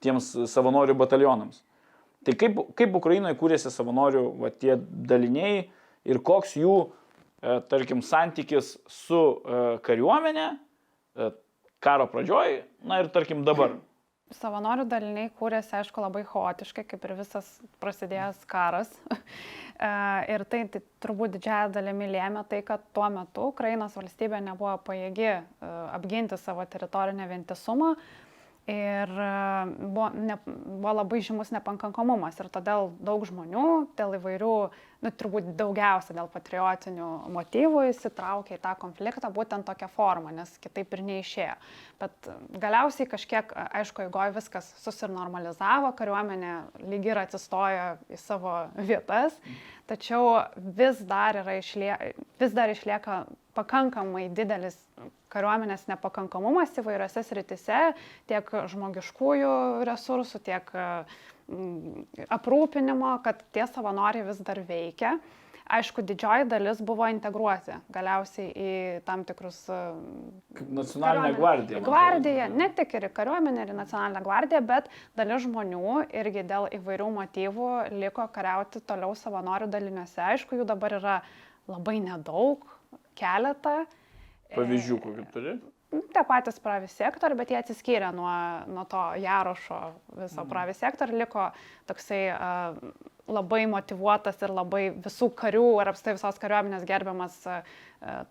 tiems 0.02 0.32
savanorių 0.50 0.94
batalionams. 0.98 1.62
Tai 2.22 2.34
kaip, 2.38 2.58
kaip 2.78 2.94
Ukrainoje 2.94 3.34
kūrėsi 3.40 3.70
savanorių 3.74 4.26
va, 4.44 4.50
tie 4.54 4.76
daliniai 4.78 5.64
ir 6.06 6.22
koks 6.22 6.54
jų, 6.58 6.76
e, 7.42 7.56
tarkim, 7.70 8.02
santykis 8.06 8.76
su 8.86 9.18
e, 9.42 9.62
kariuomenė 9.82 10.46
e, 10.52 11.32
karo 11.82 12.06
pradžioj, 12.12 12.60
na 12.86 13.02
ir 13.02 13.10
tarkim 13.14 13.42
dabar. 13.46 13.74
savanorių 14.36 14.86
daliniai 14.90 15.30
kūrėsi, 15.38 15.74
aišku, 15.80 16.02
labai 16.04 16.22
chaotiškai, 16.28 16.84
kaip 16.88 17.04
ir 17.08 17.14
visas 17.22 17.48
prasidėjęs 17.82 18.46
karas. 18.50 18.94
E, 19.82 19.88
ir 20.30 20.44
tai, 20.46 20.60
tai 20.70 20.78
turbūt 21.02 21.32
didžiąją 21.34 21.70
dalimi 21.74 22.06
lėmė 22.06 22.44
tai, 22.46 22.60
kad 22.62 22.84
tuo 22.94 23.08
metu 23.10 23.48
Ukrainos 23.50 23.96
valstybė 23.98 24.38
nebuvo 24.44 24.76
pajėgi 24.86 25.26
e, 25.26 25.40
apginti 25.96 26.38
savo 26.38 26.62
teritorinę 26.70 27.26
vientisumą 27.26 27.88
ir 28.66 29.10
e, 29.10 29.66
buvo, 29.78 30.08
ne, 30.14 30.36
buvo 30.46 30.92
labai 30.94 31.20
žymus 31.24 31.50
nepakankamumas. 31.54 32.38
Ir 32.38 32.48
todėl 32.52 32.92
daug 33.02 33.24
žmonių 33.26 33.64
dėl 33.98 34.16
įvairių, 34.18 34.52
nu, 35.02 35.12
turbūt 35.18 35.50
daugiausia 35.58 36.14
dėl 36.14 36.30
patriotinių 36.30 37.08
motyvų 37.34 37.88
įsitraukė 37.90 38.56
į 38.58 38.62
tą 38.62 38.76
konfliktą 38.78 39.32
būtent 39.34 39.66
tokią 39.66 39.90
formą, 39.96 40.30
nes 40.36 40.54
kitaip 40.62 40.94
ir 40.94 41.04
neišėjo. 41.08 41.58
Bet 42.02 42.30
galiausiai 42.62 43.08
kažkiek, 43.10 43.54
aišku, 43.82 44.06
eigoje 44.06 44.36
viskas 44.38 44.70
susinormalizavo, 44.84 45.90
kariuomenė 45.98 46.54
lyg 46.86 47.10
ir 47.10 47.22
atsistojo 47.24 47.92
į 48.12 48.20
savo 48.22 48.56
vietas, 48.78 49.34
tačiau 49.90 50.44
vis 50.54 51.02
dar, 51.02 51.42
išlie, 51.58 51.96
vis 52.38 52.54
dar 52.54 52.70
išlieka 52.70 53.24
pakankamai 53.58 54.28
didelis 54.32 54.78
kariuomenės 55.32 55.86
nepakankamumas 55.90 56.74
įvairiose 56.82 57.24
sritise, 57.26 57.92
tiek 58.30 58.48
žmogiškųjų 58.72 59.52
resursų, 59.88 60.42
tiek 60.46 60.72
mm, 60.76 62.26
aprūpinimo, 62.38 63.14
kad 63.24 63.44
tie 63.54 63.68
savanoriai 63.70 64.26
vis 64.28 64.42
dar 64.44 64.60
veikia. 64.68 65.16
Aišku, 65.72 66.02
didžioji 66.04 66.44
dalis 66.50 66.80
buvo 66.84 67.06
integruoti 67.08 67.76
galiausiai 67.94 68.50
į 68.50 68.72
tam 69.06 69.22
tikrus 69.24 69.60
Kaip 69.70 70.72
Nacionalinė 70.74 71.30
gvardija. 71.38 71.78
man 71.78 71.86
Gvardija, 71.86 72.48
ne 72.52 72.66
tik 72.76 72.92
ir 72.98 73.06
į 73.06 73.12
kariuomenę, 73.16 73.62
ir 73.62 73.72
į 73.72 73.76
nacionalinę 73.78 74.20
gvardiją, 74.26 74.60
bet 74.68 74.90
dalis 75.16 75.46
žmonių 75.46 75.94
irgi 76.18 76.44
dėl 76.50 76.66
įvairių 76.80 77.08
motyvų 77.14 77.70
liko 78.02 78.26
kariauti 78.34 78.82
toliau 78.84 79.14
savanorių 79.16 79.70
daliniuose. 79.72 80.20
Aišku, 80.34 80.58
jų 80.60 80.68
dabar 80.68 80.98
yra 80.98 81.16
labai 81.70 82.00
nedaug, 82.04 82.66
keletą. 83.16 83.84
Pavyzdžių, 84.56 84.98
kokių 85.02 85.24
turi? 85.34 85.54
Tie 85.92 86.22
patys 86.24 86.56
pravi 86.62 86.88
sektoriai, 86.88 87.36
bet 87.36 87.50
jie 87.52 87.58
atsiskyrė 87.58 88.08
nuo, 88.16 88.32
nuo 88.72 88.84
to 88.88 89.00
Jarošo 89.20 89.80
viso 90.16 90.44
pravi 90.48 90.72
sektorių, 90.76 91.18
liko 91.20 91.50
toksai 91.90 92.20
uh, 92.32 92.78
labai 93.28 93.66
motivuotas 93.68 94.40
ir 94.40 94.54
labai 94.56 94.86
visų 95.04 95.28
karių 95.36 95.66
ir 95.82 95.92
apstai 95.92 96.16
visos 96.16 96.40
kariuomenės 96.40 96.88
gerbiamas 96.88 97.36
uh, 97.44 97.60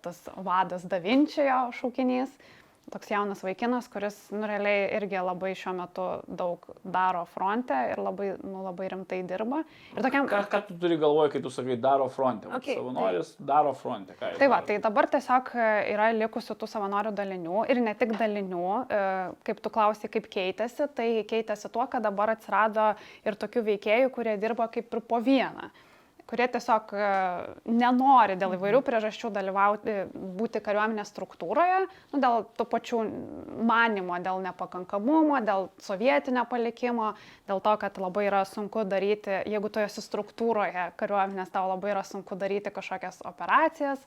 tas 0.02 0.18
vadas 0.42 0.88
Davinčiojo 0.90 1.68
šaukinys. 1.78 2.34
Toks 2.90 3.08
jaunas 3.08 3.40
vaikinas, 3.44 3.86
kuris 3.88 4.16
nu, 4.34 4.42
realiai 4.48 4.88
irgi 4.98 5.20
labai 5.22 5.52
šiuo 5.56 5.72
metu 5.78 6.06
daug 6.26 6.66
daro 6.82 7.22
fronte 7.30 7.76
ir 7.92 8.00
labai, 8.02 8.32
nu, 8.42 8.64
labai 8.66 8.88
rimtai 8.92 9.20
dirba. 9.28 9.62
Ir 9.94 10.02
tokiam... 10.04 10.26
Ką, 10.28 10.42
ką 10.50 10.60
tu 10.66 10.76
turi 10.82 10.98
galvoje, 11.00 11.30
kai 11.32 11.42
tu 11.44 11.52
sakai 11.54 11.78
daro 11.80 12.08
fronte? 12.12 12.50
Okay, 12.58 12.76
Savanoris 12.80 13.30
daro 13.38 13.72
fronte. 13.78 14.16
Tai 14.18 14.32
va, 14.34 14.58
daro? 14.58 14.66
tai 14.68 14.80
dabar 14.84 15.08
tiesiog 15.14 15.52
e, 15.54 15.68
yra 15.94 16.10
likusių 16.16 16.58
tų 16.58 16.68
savanorių 16.74 17.14
dalinių 17.22 17.62
ir 17.72 17.80
ne 17.86 17.94
tik 18.02 18.12
dalinių, 18.18 18.66
e, 18.82 19.00
kaip 19.46 19.62
tu 19.64 19.72
klausai, 19.72 20.10
kaip 20.12 20.28
keitėsi, 20.34 20.90
tai 20.92 21.08
keitėsi 21.30 21.72
tuo, 21.72 21.86
kad 21.88 22.04
dabar 22.04 22.34
atsirado 22.34 22.90
ir 23.24 23.40
tokių 23.40 23.64
veikėjų, 23.72 24.12
kurie 24.12 24.36
dirba 24.42 24.68
kaip 24.74 24.92
ir 24.92 25.04
po 25.06 25.22
vieną 25.22 25.70
kurie 26.32 26.46
tiesiog 26.48 26.94
e, 26.96 27.08
nenori 27.68 28.38
dėl 28.40 28.54
įvairių 28.56 28.80
priežasčių 28.86 29.28
dalyvauti, 29.34 29.96
būti 30.38 30.62
kariuomenės 30.64 31.12
struktūroje, 31.12 31.82
nu, 32.14 32.20
dėl 32.24 32.46
tų 32.56 32.66
pačių 32.72 33.00
manimo, 33.68 34.16
dėl 34.24 34.40
nepakankamumo, 34.46 35.42
dėl 35.44 35.68
sovietinio 35.84 36.46
palikimo, 36.48 37.12
dėl 37.50 37.60
to, 37.60 37.76
kad 37.84 38.00
labai 38.00 38.30
yra 38.30 38.46
sunku 38.48 38.86
daryti, 38.88 39.42
jeigu 39.44 39.68
tu 39.68 39.84
esi 39.84 40.00
struktūroje 40.00 40.88
kariuomenės, 40.96 41.52
tau 41.52 41.68
labai 41.68 41.92
yra 41.92 42.06
sunku 42.08 42.38
daryti 42.40 42.72
kažkokias 42.72 43.20
operacijas. 43.28 44.00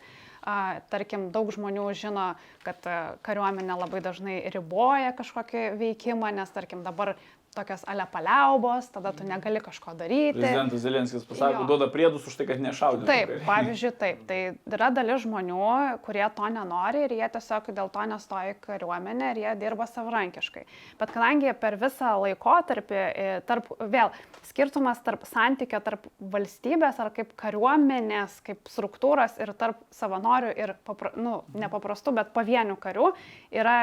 Tarkim, 0.91 1.32
daug 1.34 1.47
žmonių 1.49 1.88
žino, 1.97 2.26
kad 2.61 2.86
a, 2.86 3.15
kariuomenė 3.26 3.80
labai 3.80 4.01
dažnai 4.05 4.36
riboja 4.53 5.15
kažkokį 5.17 5.71
veikimą, 5.80 6.30
nes, 6.38 6.51
tarkim, 6.53 6.84
dabar 6.86 7.15
tokios 7.56 7.86
ale 7.88 8.06
paliaubos, 8.12 8.89
tada 8.93 9.14
tu 9.16 9.24
negali 9.28 9.62
kažko 9.64 9.93
daryti. 9.97 10.39
Prezidentas 10.39 10.84
Zelenskis 10.84 11.26
pasako, 11.26 11.64
Jo. 11.64 11.68
duoda 11.70 11.88
priedus 11.91 12.28
už 12.28 12.36
tai, 12.36 12.47
kad 12.49 12.60
nešaudytų. 12.62 13.08
Taip, 13.08 13.32
pavyzdžiui, 13.47 13.91
taip. 13.99 14.26
Tai 14.28 14.39
yra 14.76 14.89
dalis 14.93 15.24
žmonių, 15.24 15.70
kurie 16.06 16.26
to 16.36 16.49
nenori 16.51 17.06
ir 17.08 17.16
jie 17.16 17.30
tiesiog 17.38 17.70
dėl 17.78 17.91
to 17.93 18.06
nestoja 18.12 18.53
į 18.53 18.60
kariuomenę 18.66 19.32
ir 19.34 19.41
jie 19.45 19.53
dirba 19.64 19.88
savarankiškai. 19.88 20.66
Bet 20.99 21.14
kadangi 21.16 21.53
per 21.60 21.80
visą 21.82 22.16
laikotarpį, 22.26 22.99
e, 22.99 23.39
tarp, 23.47 23.72
vėl, 23.80 24.12
skirtumas 24.43 24.99
tarp 25.06 25.24
santykio 25.30 25.80
tarp 25.86 26.10
valstybės 26.20 26.99
ar 26.99 27.12
kaip 27.16 27.34
kariuomenės, 27.39 28.41
kaip 28.45 28.68
struktūros 28.72 29.39
ir 29.39 29.53
tarp 29.58 29.80
savanorių 29.95 30.51
ir, 30.60 30.76
papra, 30.84 31.14
nu, 31.16 31.39
nepaprastų, 31.56 32.14
bet 32.20 32.34
pavienių 32.36 32.76
karių, 32.84 33.14
yra, 33.56 33.78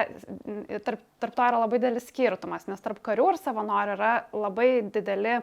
tarp, 0.85 1.01
tarp 1.23 1.35
to 1.35 1.49
yra 1.49 1.65
labai 1.65 1.81
didelis 1.81 2.11
skirtumas, 2.11 2.69
nes 2.69 2.81
tarp 2.85 3.01
karių 3.05 3.33
ir 3.33 3.41
savanorių 3.41 3.62
yra 3.97 4.13
labai 4.33 4.83
dideli 4.93 5.39
e, 5.39 5.43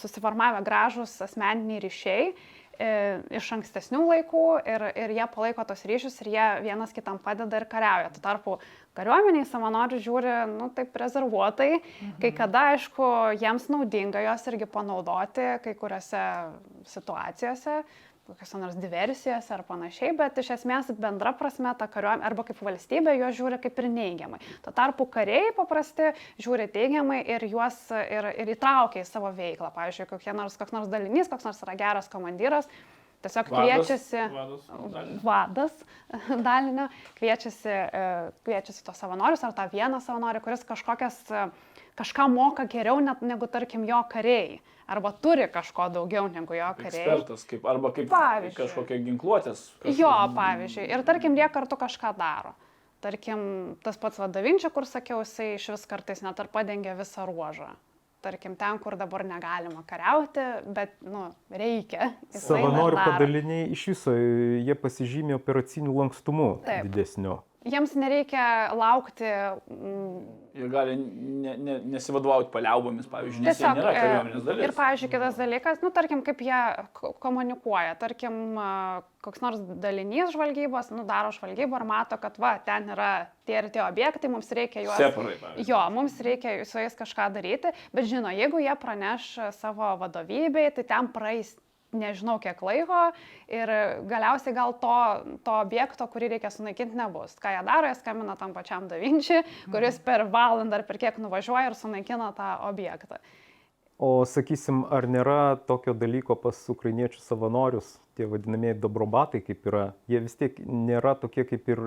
susiformavę 0.00 0.62
gražus 0.66 1.16
asmeniniai 1.22 1.82
ryšiai 1.84 2.24
e, 2.78 2.88
iš 3.38 3.52
ankstesnių 3.58 4.04
laikų 4.08 4.44
ir, 4.66 4.86
ir 4.94 5.14
jie 5.18 5.26
palaiko 5.34 5.64
tos 5.68 5.84
ryšius 5.88 6.20
ir 6.22 6.32
jie 6.34 6.48
vienas 6.68 6.94
kitam 6.96 7.20
padeda 7.22 7.60
ir 7.60 7.68
kariauja. 7.70 8.10
Tuo 8.14 8.24
tarpu 8.24 8.56
kariuomeniai 8.98 9.46
savanorių 9.46 10.00
žiūri, 10.02 10.34
nu, 10.56 10.70
taip 10.74 10.96
rezervuotai, 10.98 11.70
mhm. 11.78 12.18
kai 12.22 12.32
kada, 12.34 12.68
aišku, 12.74 13.12
jiems 13.38 13.68
naudinga 13.70 14.22
jos 14.26 14.46
irgi 14.50 14.66
panaudoti 14.70 15.54
kai 15.64 15.74
kuriuose 15.78 16.26
situacijose. 16.88 17.82
Kokiuose 18.28 18.58
nors 18.60 18.76
diversijose 18.76 19.54
ar 19.56 19.62
panašiai, 19.64 20.12
bet 20.16 20.36
iš 20.42 20.50
esmės 20.58 20.90
bendra 21.00 21.32
prasme 21.36 21.70
ta 21.80 21.86
kariuomenė 21.88 22.26
arba 22.28 22.44
kaip 22.44 22.60
valstybė 22.60 23.14
juos 23.16 23.38
žiūri 23.38 23.58
kaip 23.62 23.80
ir 23.80 23.88
neigiamai. 23.94 24.40
Tuo 24.64 24.74
tarpu 24.76 25.06
kariai 25.14 25.54
paprasti 25.56 26.10
žiūri 26.36 26.68
teigiamai 26.74 27.22
ir 27.24 27.46
juos 27.48 27.78
ir, 27.96 28.28
ir 28.36 28.52
įtraukia 28.52 29.00
į 29.00 29.08
savo 29.08 29.32
veiklą. 29.32 29.72
Pavyzdžiui, 29.72 30.10
kokie 30.12 30.36
nors, 30.36 30.60
koks 30.60 30.76
nors 30.76 30.92
dalinys, 30.92 31.32
koks 31.32 31.48
nors 31.48 31.64
yra 31.64 31.76
geras 31.80 32.12
komandyras, 32.12 32.68
tiesiog 33.24 33.48
kviečiasi 33.48 34.20
Vadas, 34.34 34.68
vadas, 34.68 35.12
vadas 35.24 35.78
dalinio, 36.50 36.90
kviečiasi, 37.16 37.72
e, 37.72 38.08
kviečiasi 38.44 38.84
tos 38.84 39.00
savanorius 39.00 39.46
ar 39.48 39.56
tą 39.56 39.70
vieną 39.72 40.02
savanorį, 40.04 40.44
kuris 40.44 40.68
kažkokias, 40.68 41.22
e, 41.32 41.48
kažką 41.98 42.28
moka 42.30 42.68
geriau 42.68 43.00
net 43.00 43.24
negu, 43.24 43.48
tarkim, 43.48 43.88
jo 43.88 44.04
kariai. 44.12 44.60
Arba 44.88 45.12
turi 45.12 45.44
kažko 45.52 45.90
daugiau 45.92 46.28
negu 46.32 46.54
jo 46.56 46.68
kariai. 46.78 46.88
ekspertas, 46.88 47.42
kaip, 47.44 47.66
arba 47.68 47.90
kaip 47.92 48.08
Pavyzdžiui. 48.08 48.56
kažkokia 48.56 48.98
ginkluotės. 49.04 49.60
kažkokia- 49.82 49.98
Jo, 49.98 50.12
pavyzdžiui. 50.34 50.88
Ir 50.90 51.02
tarkim, 51.04 51.36
jie 51.36 51.48
kartu 51.52 51.76
kažką 51.76 52.14
daro. 52.16 52.54
Tarkim, 53.00 53.76
tas 53.84 53.96
pats 53.96 54.18
vadavinčia, 54.18 54.70
kur 54.74 54.82
sakiau, 54.88 55.20
jisai 55.22 55.54
iš 55.54 55.68
vis 55.70 55.84
kartais 55.86 56.22
net 56.22 56.40
ar 56.40 56.48
padengia 56.48 56.96
visą 56.96 57.26
ruožą. 57.28 57.68
Tarkim, 58.20 58.56
ten, 58.56 58.78
kur 58.78 58.96
dabar 58.96 59.22
negalima 59.22 59.84
kariauti, 59.86 60.42
bet, 60.74 60.96
nu, 61.02 61.28
reikia. 61.52 62.14
Savanorių 62.34 62.96
padaliniai 63.04 63.70
iš 63.70 63.84
viso 63.92 64.10
jie 64.10 64.74
pasižymė 64.74 65.36
operaciniu 65.38 65.94
lankstumu 65.94 66.64
Taip. 66.64 66.88
didesniu. 66.88 67.42
Jiems 67.68 67.94
nereikia 67.98 68.44
laukti. 68.76 69.28
Mm, 69.70 70.20
Jie 70.58 70.66
gali 70.72 70.94
ne, 70.98 71.52
ne, 71.60 71.74
nesivadovauti 71.92 72.48
paliaubomis, 72.50 73.06
pavyzdžiui, 73.12 73.44
nes 73.46 73.58
jie 73.60 73.62
tiesiog. 73.62 73.76
nėra 73.78 73.92
e, 73.92 73.98
kariuomenės 74.00 74.46
dalis. 74.46 74.64
Ir, 74.66 74.72
pavyzdžiui, 74.74 75.10
kitas 75.12 75.36
dalykas, 75.38 75.82
nu, 75.84 75.90
tarkim, 75.94 76.22
kaip 76.26 76.40
jie 76.42 76.60
ko- 76.98 77.12
komunikuoja. 77.22 77.92
Tarkim, 78.00 78.38
a, 78.58 78.70
koks 79.22 79.44
nors 79.44 79.60
dalinys 79.84 80.32
žvalgybos, 80.34 80.90
nu, 80.96 81.04
daro 81.06 81.30
žvalgybą 81.36 81.78
ir 81.78 81.86
mato, 81.92 82.18
kad, 82.18 82.40
va, 82.42 82.56
ten 82.66 82.90
yra 82.96 83.12
tie 83.46 83.60
ir 83.60 83.70
tie 83.76 83.84
objektai, 83.86 84.32
mums 84.32 84.50
reikia 84.56 84.82
juos. 84.88 84.98
Separai, 84.98 85.36
pavyzdžiui. 85.44 85.68
Jo, 85.70 85.84
mums 85.94 86.18
reikia 86.26 86.56
su 86.66 86.82
jais 86.82 86.98
kažką 86.98 87.28
daryti, 87.38 87.70
bet 87.94 88.10
žino, 88.10 88.32
jeigu 88.34 88.58
jie 88.64 88.74
praneš 88.82 89.30
savo 89.60 89.94
vadovybei, 90.02 90.72
tai 90.74 90.88
ten 90.90 91.12
praeis 91.14 91.54
nežinau 91.96 92.36
kiek 92.42 92.60
laiko 92.62 93.00
ir 93.48 93.72
galiausiai 94.08 94.54
gal 94.56 94.74
to, 94.82 94.98
to 95.44 95.56
objekto, 95.62 96.06
kurį 96.12 96.32
reikia 96.34 96.50
sunaikinti, 96.52 96.96
nebus. 96.98 97.36
Ką 97.40 97.54
jie 97.54 97.64
daro, 97.66 97.88
jie 97.88 97.98
skambina 97.98 98.36
tam 98.40 98.54
pačiam 98.56 98.88
Davinčiui, 98.90 99.42
kuris 99.72 100.00
per 100.04 100.26
valandą 100.32 100.80
ar 100.80 100.86
per 100.88 101.00
kiek 101.00 101.20
nuvažiuoja 101.22 101.70
ir 101.70 101.78
sunaikina 101.78 102.32
tą 102.36 102.54
objektą. 102.68 103.20
O 103.98 104.22
sakysim, 104.28 104.84
ar 104.94 105.08
nėra 105.10 105.56
tokio 105.66 105.90
dalyko 105.98 106.36
pas 106.38 106.58
ukrainiečių 106.70 107.18
savanorius, 107.18 107.96
tie 108.14 108.28
vadinamieji 108.30 108.78
dobrobatai 108.78 109.40
kaip 109.42 109.66
yra, 109.66 109.88
jie 110.06 110.20
vis 110.22 110.38
tiek 110.38 110.60
nėra 110.62 111.16
tokie 111.18 111.42
kaip 111.48 111.66
ir, 111.72 111.82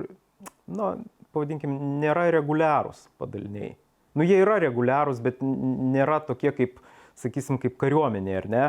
na, 0.67 0.97
pavadinkim, 1.31 1.77
nėra 2.01 2.27
reguliarūs 2.35 3.05
padaliniai. 3.21 3.77
Nu, 4.19 4.25
jie 4.27 4.41
yra 4.43 4.57
reguliarūs, 4.59 5.21
bet 5.23 5.39
nėra 5.39 6.19
tokie 6.27 6.51
kaip, 6.57 6.81
sakysim, 7.15 7.55
kaip 7.61 7.77
kariuomenė, 7.79 8.35
ar 8.41 8.49
ne? 8.51 8.65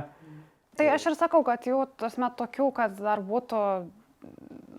Tai 0.78 0.86
aš 0.88 1.10
ir 1.10 1.18
sakau, 1.18 1.42
kad 1.44 1.66
jų, 1.68 1.82
tasme, 2.00 2.30
tokių, 2.36 2.70
kad 2.76 2.94
dar 2.96 3.20
būtų 3.24 3.58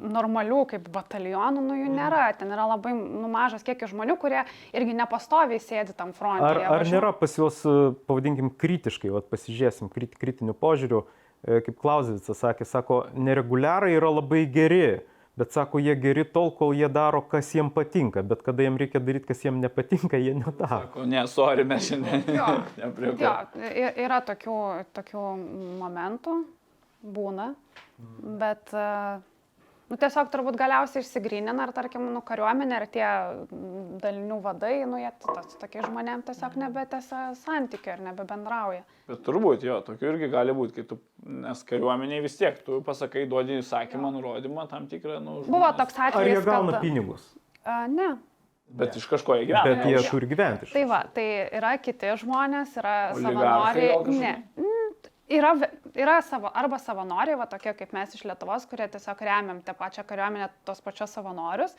normalių 0.03 0.63
kaip 0.73 0.87
batalionų, 0.93 1.63
nu 1.63 1.77
jų 1.77 1.91
nėra. 1.93 2.25
Ten 2.37 2.51
yra 2.53 2.65
labai 2.73 2.93
nu, 2.95 3.27
mažas 3.31 3.63
kiekis 3.65 3.93
žmonių, 3.93 4.17
kurie 4.19 4.41
irgi 4.75 4.95
nepastoviai 4.97 5.61
sėdi 5.63 5.95
tam 5.97 6.13
fronte. 6.17 6.49
Ar, 6.49 6.61
ar 6.79 6.85
nėra 6.89 7.13
pas 7.17 7.37
juos, 7.37 7.61
pavadinkim, 8.09 8.51
kritiškai, 8.59 9.11
vat, 9.13 9.29
pasižiūrėsim, 9.31 9.91
krit, 9.93 10.17
kritiniu 10.19 10.55
požiūriu, 10.57 11.05
e, 11.45 11.61
kaip 11.65 11.79
Klausevicas 11.79 12.43
sakė, 12.43 12.67
sako, 12.67 13.03
nereguliarai 13.13 13.93
yra 13.95 14.11
labai 14.11 14.43
geri, 14.51 14.85
bet 15.37 15.51
sako, 15.51 15.79
jie 15.81 15.95
geri 15.97 16.23
tol, 16.29 16.51
kol 16.57 16.73
jie 16.77 16.87
daro, 16.93 17.21
kas 17.29 17.49
jiems 17.55 17.73
patinka, 17.73 18.21
bet 18.23 18.43
kada 18.45 18.63
jiems 18.63 18.77
reikia 18.81 18.99
daryti, 19.01 19.25
kas 19.31 19.41
jiems 19.45 19.61
nepatinka, 19.63 20.17
jie 20.21 20.33
nedaro. 20.37 20.81
Sako, 20.87 21.05
Ne, 21.09 21.23
sorry, 21.27 21.63
mes 21.65 21.87
šiandien. 21.89 22.23
Jo. 22.35 22.45
ne 22.77 22.91
prie 22.95 23.11
ko. 23.15 23.23
Jo, 23.23 23.33
i- 23.63 23.93
yra 24.05 24.21
tokių, 24.21 24.57
tokių 24.93 25.23
momentų, 25.81 26.37
būna, 27.17 27.49
bet 28.39 28.73
e, 28.73 28.87
nu, 29.93 29.99
tiesiog 30.01 30.29
turbūt 30.33 30.57
galiausiai 30.57 31.03
išsigrynina, 31.05 31.53
ar 31.67 31.71
tarkim, 31.75 32.07
nu, 32.15 32.21
kariuomenė 32.25 32.79
ir 32.81 32.85
tie 32.95 33.05
mm, 33.05 33.99
dalinių 34.01 34.39
vadai, 34.41 34.73
nu, 34.89 34.97
jie 34.97 35.11
su 35.51 35.59
tokiais 35.61 35.85
žmonėmis 35.85 36.25
tiesiog 36.31 36.57
nebetęsia 36.63 37.21
santykių 37.43 37.93
ir 37.93 38.03
nebebendrauja. 38.07 38.81
Bet 39.11 39.21
turbūt 39.27 39.65
jo, 39.67 39.77
tokių 39.85 40.09
irgi 40.15 40.31
gali 40.33 40.55
būti, 40.57 40.79
kai 40.79 40.87
tu, 40.89 40.97
nes 41.45 41.61
kariuomeniai 41.69 42.23
vis 42.25 42.39
tiek, 42.39 42.57
tu 42.65 42.81
pasakai, 42.85 43.27
duodi 43.29 43.59
įsakymą, 43.61 44.11
nurodymą 44.17 44.65
tam 44.71 44.89
tikrą, 44.89 45.19
nu, 45.21 45.41
Buvo 45.45 45.61
žmonės- 45.61 45.81
toks 45.83 45.99
Ar 46.01 46.09
atvejis, 46.09 46.39
jie 46.39 46.45
gauna 46.49 46.77
kad... 46.77 46.85
pinigus? 46.87 47.29
A, 47.63 47.83
ne. 47.87 48.15
Bet 48.73 48.95
iš 48.97 49.05
kažko 49.05 49.35
jie 49.37 49.45
gyvena. 49.51 49.63
Bet 49.69 49.85
jie 49.91 49.99
turi 50.09 50.27
gyventi 50.31 50.71
Tai 50.71 50.83
va, 50.89 51.03
tai 51.13 51.25
yra 51.53 51.75
kiti 51.77 52.09
žmonės, 52.23 52.73
yra 52.81 52.95
Oligarchai 53.13 53.91
savanoriai. 53.93 54.17
Ne. 54.17 54.31
Yra, 55.31 55.53
yra 55.95 56.17
savo, 56.21 56.49
arba 56.51 56.77
savanoriai, 56.83 57.37
va 57.39 57.45
tokie 57.47 57.71
kaip 57.79 57.93
mes 57.95 58.11
iš 58.17 58.25
Lietuvos, 58.27 58.65
kurie 58.67 58.89
tiesiog 58.91 59.21
remiam 59.23 59.61
tą 59.63 59.71
pačią 59.79 60.03
kariuomenę, 60.07 60.49
tos 60.67 60.83
pačios 60.83 61.15
savanorius. 61.15 61.77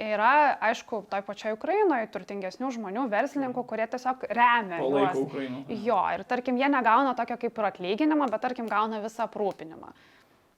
Yra, 0.00 0.56
aišku, 0.64 1.02
toj 1.12 1.22
pačioj 1.24 1.54
Ukrainoje 1.56 2.08
turtingesnių 2.12 2.72
žmonių, 2.72 3.04
verslininkų, 3.12 3.64
kurie 3.68 3.86
tiesiog 3.92 4.24
remia. 4.28 4.80
Palaiko. 4.80 5.26
Ukrainą. 5.28 5.62
Jo, 5.84 6.00
ir 6.16 6.24
tarkim, 6.28 6.56
jie 6.60 6.68
negauna 6.72 7.12
tokio 7.16 7.36
kaip 7.44 7.60
ir 7.60 7.68
atlyginimą, 7.70 8.28
bet 8.32 8.44
tarkim 8.44 8.68
gauna 8.68 9.00
visą 9.04 9.24
aprūpinimą. 9.28 9.92
Mm, 9.92 10.15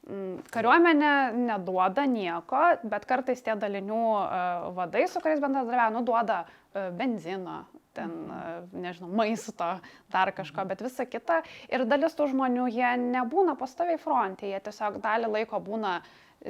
Kariuomenė 0.09 1.09
neduoda 1.37 2.07
nieko, 2.09 2.61
bet 2.89 3.05
kartais 3.09 3.43
tie 3.45 3.53
dalinių 3.61 4.05
e, 4.17 4.39
vadai, 4.79 5.03
su 5.05 5.21
kuriais 5.21 5.43
bendradarbiavę, 5.43 5.93
nu, 5.99 6.01
duoda 6.07 6.39
e, 6.47 6.87
benzino, 6.97 7.59
ten, 7.93 8.15
e, 8.33 8.39
nežinau, 8.87 9.11
maisto, 9.21 9.69
dar 10.09 10.33
kažko, 10.33 10.65
bet 10.71 10.81
visa 10.87 11.05
kita. 11.05 11.43
Ir 11.69 11.85
dalis 11.91 12.17
tų 12.17 12.31
žmonių, 12.33 12.71
jie 12.73 12.95
nebūna 13.03 13.59
pastoviai 13.61 14.01
fronte, 14.01 14.49
jie 14.49 14.63
tiesiog 14.65 14.97
dalį 15.05 15.29
laiko 15.35 15.61
būna 15.61 15.99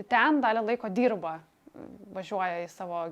ten, 0.07 0.39
dalį 0.45 0.63
laiko 0.69 0.93
dirba, 0.95 1.41
važiuoja 2.15 2.63
į 2.63 2.71
savo 2.71 3.09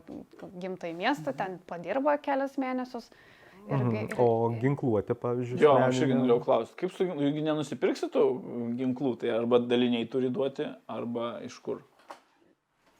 gimtąjį 0.62 0.94
miestą, 0.94 1.34
ten 1.34 1.58
padirba 1.66 2.20
kelias 2.22 2.54
mėnesius. 2.54 3.10
Ir, 3.10 3.35
Mhm. 3.70 3.94
ir, 3.96 4.14
O 4.22 4.50
ginkluotė, 4.62 5.14
pavyzdžiui, 5.18 5.58
Jo, 5.60 5.72
aš 5.88 6.02
irgi 6.04 6.14
norėjau 6.20 6.40
klausti, 6.44 6.76
kaip 6.78 6.92
su 6.94 7.04
ginklu, 7.04 7.22
jeigu 7.26 7.42
nenusipirksi 7.46 8.08
tų 8.14 8.24
ginklų, 8.78 9.16
tai 9.18 9.32
arba 9.34 9.58
daliniai 9.58 10.06
turi 10.10 10.30
duoti, 10.30 10.68
arba 10.86 11.40
iš 11.46 11.58
kur. 11.60 11.82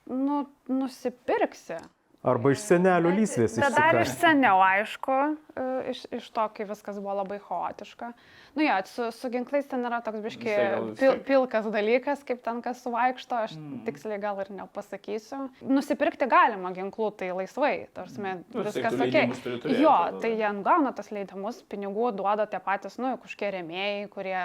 nu, 0.07 0.47
nusipirksi. 0.69 1.79
Arba 2.27 2.51
iš 2.55 2.63
senelio 2.65 3.13
lysvės 3.15 3.55
Bet 3.61 3.77
dar 3.77 4.01
iš 4.01 4.11
seniau, 4.19 4.59
aišku, 4.65 5.17
e, 5.55 5.67
iš, 5.93 6.03
iš 6.19 6.27
to, 6.35 6.47
kai 6.57 6.67
viskas 6.67 6.99
buvo 6.99 7.15
labai 7.21 7.39
chaotiška. 7.45 8.11
Nu 8.57 8.65
jo, 8.65 8.77
su, 8.91 9.09
su 9.15 9.31
ginklais 9.31 9.69
ten 9.71 9.85
yra 9.87 10.01
toks 10.05 10.23
biški 10.25 10.55
pil, 10.99 11.19
pilkas 11.27 11.69
dalykas, 11.71 12.25
kaip 12.27 12.41
ten 12.45 12.63
kas 12.65 12.81
suvaikšto, 12.83 13.43
aš 13.47 13.55
mm. 13.59 13.83
tiksliai 13.87 14.19
gal 14.23 14.41
ir 14.43 14.51
nepasakysiu. 14.59 15.45
Nusipirkti 15.69 16.29
galima 16.31 16.73
ginklų, 16.77 17.13
tai 17.21 17.31
laisvai, 17.37 17.75
tarsi 17.97 18.23
Nu, 18.25 18.65
vis 18.65 18.75
tiek 18.75 18.89
viskas 18.89 18.97
ok. 19.07 19.69
Jo, 19.77 19.95
tai 20.23 20.33
jie 20.35 20.49
gauna 20.67 20.95
tas 20.97 21.13
leidimus, 21.13 21.61
pinigų 21.71 22.11
duoda 22.17 22.49
tie 22.51 22.59
patys, 22.65 22.99
nu, 23.03 23.15
kažkokie 23.23 23.53
remėjai, 23.61 24.09
kurie... 24.11 24.41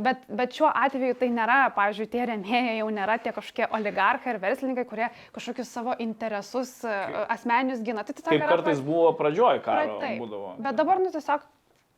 Bet, 0.00 0.22
bet 0.32 0.54
šiuo 0.56 0.70
atveju 0.72 1.14
tai 1.20 1.28
nėra, 1.34 1.58
pavyzdžiui, 1.76 2.08
tie 2.10 2.22
remėjai 2.30 2.78
jau 2.78 2.86
nėra 2.94 3.18
tie 3.20 3.32
kažkokie 3.36 3.66
oligarchai 3.76 4.32
ir 4.32 4.38
verslininkai, 4.40 4.84
kurie 4.88 5.08
kažkokius 5.34 5.68
savo 5.68 5.92
interesus 6.00 6.78
e, 6.88 6.94
asmeninius 7.34 7.82
gina. 7.84 8.04
Tai 8.06 8.16
tiesiog 8.16 8.32
Kaip 8.32 8.40
yra 8.40 8.54
kartais 8.54 8.80
buvo 8.82 9.10
pradžioj 9.18 9.60
karo 9.66 9.98
Taip. 10.00 10.16
būdavo. 10.22 10.54
Bet 10.64 10.78
dabar, 10.80 11.02
nu, 11.02 11.12
tiesiog 11.12 11.44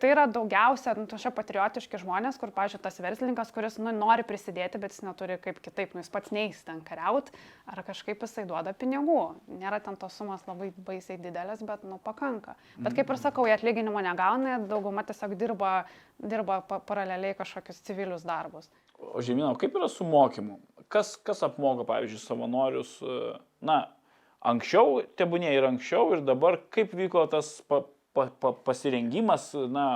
tai 0.05 0.11
yra 0.13 0.27
daugiausia, 0.29 0.93
nu, 1.01 1.07
tokie 1.09 1.31
patriotiški 1.33 1.99
žmonės, 2.03 2.37
kur, 2.37 2.51
pažiūrėjau, 2.53 2.83
tas 2.85 3.01
verslininkas, 3.01 3.53
kuris, 3.57 3.79
nu, 3.81 3.89
nori 3.97 4.27
prisidėti, 4.29 4.77
bet 4.83 4.93
jis 4.93 5.01
neturi 5.07 5.39
kaip 5.41 5.63
kitaip, 5.65 5.95
nu, 5.97 6.03
jis 6.05 6.13
pats 6.13 6.35
neįs 6.35 6.61
ten 6.67 6.83
kariaut, 6.85 7.31
ar 7.73 7.81
kažkaip 7.87 8.21
jisai 8.21 8.45
duoda 8.51 8.75
pinigų. 8.77 9.23
Nėra 9.63 9.79
ten 9.81 9.97
tos 9.97 10.19
sumas 10.21 10.45
labai 10.45 10.69
baisiai 10.77 11.17
didelės, 11.23 11.65
bet, 11.65 11.87
nu, 11.89 11.97
pakanka. 12.05 12.59
Bet 12.77 12.99
kaip 12.99 13.15
ir 13.15 13.21
sakau, 13.23 13.47
jie 13.49 13.57
atlyginimo 13.57 14.05
negauna, 14.05 14.59
dauguma 14.69 15.07
tiesiog 15.09 15.39
dirba, 15.41 15.73
dirba 16.21 16.61
pa 16.69 16.83
paraleliai 16.85 17.39
kažkokius 17.41 17.81
civilius 17.89 18.29
darbus. 18.29 18.69
O 19.01 19.25
žemynau, 19.25 19.55
kaip 19.57 19.73
yra 19.81 19.89
su 19.89 20.05
mokymu? 20.05 20.61
Kas, 20.93 21.17
kas 21.17 21.41
apmoka, 21.49 21.89
pavyzdžiui, 21.89 22.21
savanorius? 22.21 22.99
e, 23.01 23.35
Na, 23.65 23.87
anksčiau, 24.45 25.01
tebūnė 25.17 25.55
ir 25.57 25.65
anksčiau, 25.65 26.11
ir 26.13 26.27
dabar 26.29 26.61
kaip 26.75 26.93
vyko 26.93 27.25
tas 27.33 27.57
pa, 28.15 28.29
pa, 28.29 28.53
pa, 28.53 28.53
pasirengimas, 28.71 29.51
na, 29.71 29.87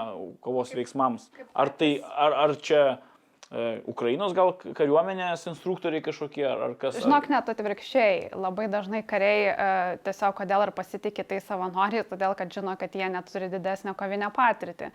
kovos 0.44 0.74
veiksmams? 0.76 1.28
Ar 1.54 1.70
tai, 1.70 1.98
ar, 2.02 2.34
ar 2.44 2.54
čia 2.62 2.82
e, 2.90 3.78
Ukrainos 3.90 4.34
gal 4.36 4.52
kariuomenės 4.58 5.46
instruktoriai 5.52 6.02
kažkokie, 6.04 6.44
ar, 6.48 6.64
ar 6.68 6.74
kas? 6.80 6.98
Žinok, 7.04 7.30
net 7.32 7.52
atvirkščiai, 7.54 8.34
labai 8.34 8.66
dažnai 8.72 9.04
kariai 9.06 9.46
e, 9.52 9.70
tiesiog 10.08 10.36
kodėl 10.42 10.66
ir 10.66 10.74
pasitikė 10.76 11.26
tai 11.30 11.40
savanoriai, 11.44 12.06
todėl 12.10 12.34
kad 12.38 12.52
žino, 12.52 12.74
kad 12.80 12.98
jie 12.98 13.08
neturi 13.12 13.50
didesnę 13.54 13.94
kovinę 13.98 14.32
patirtį. 14.34 14.92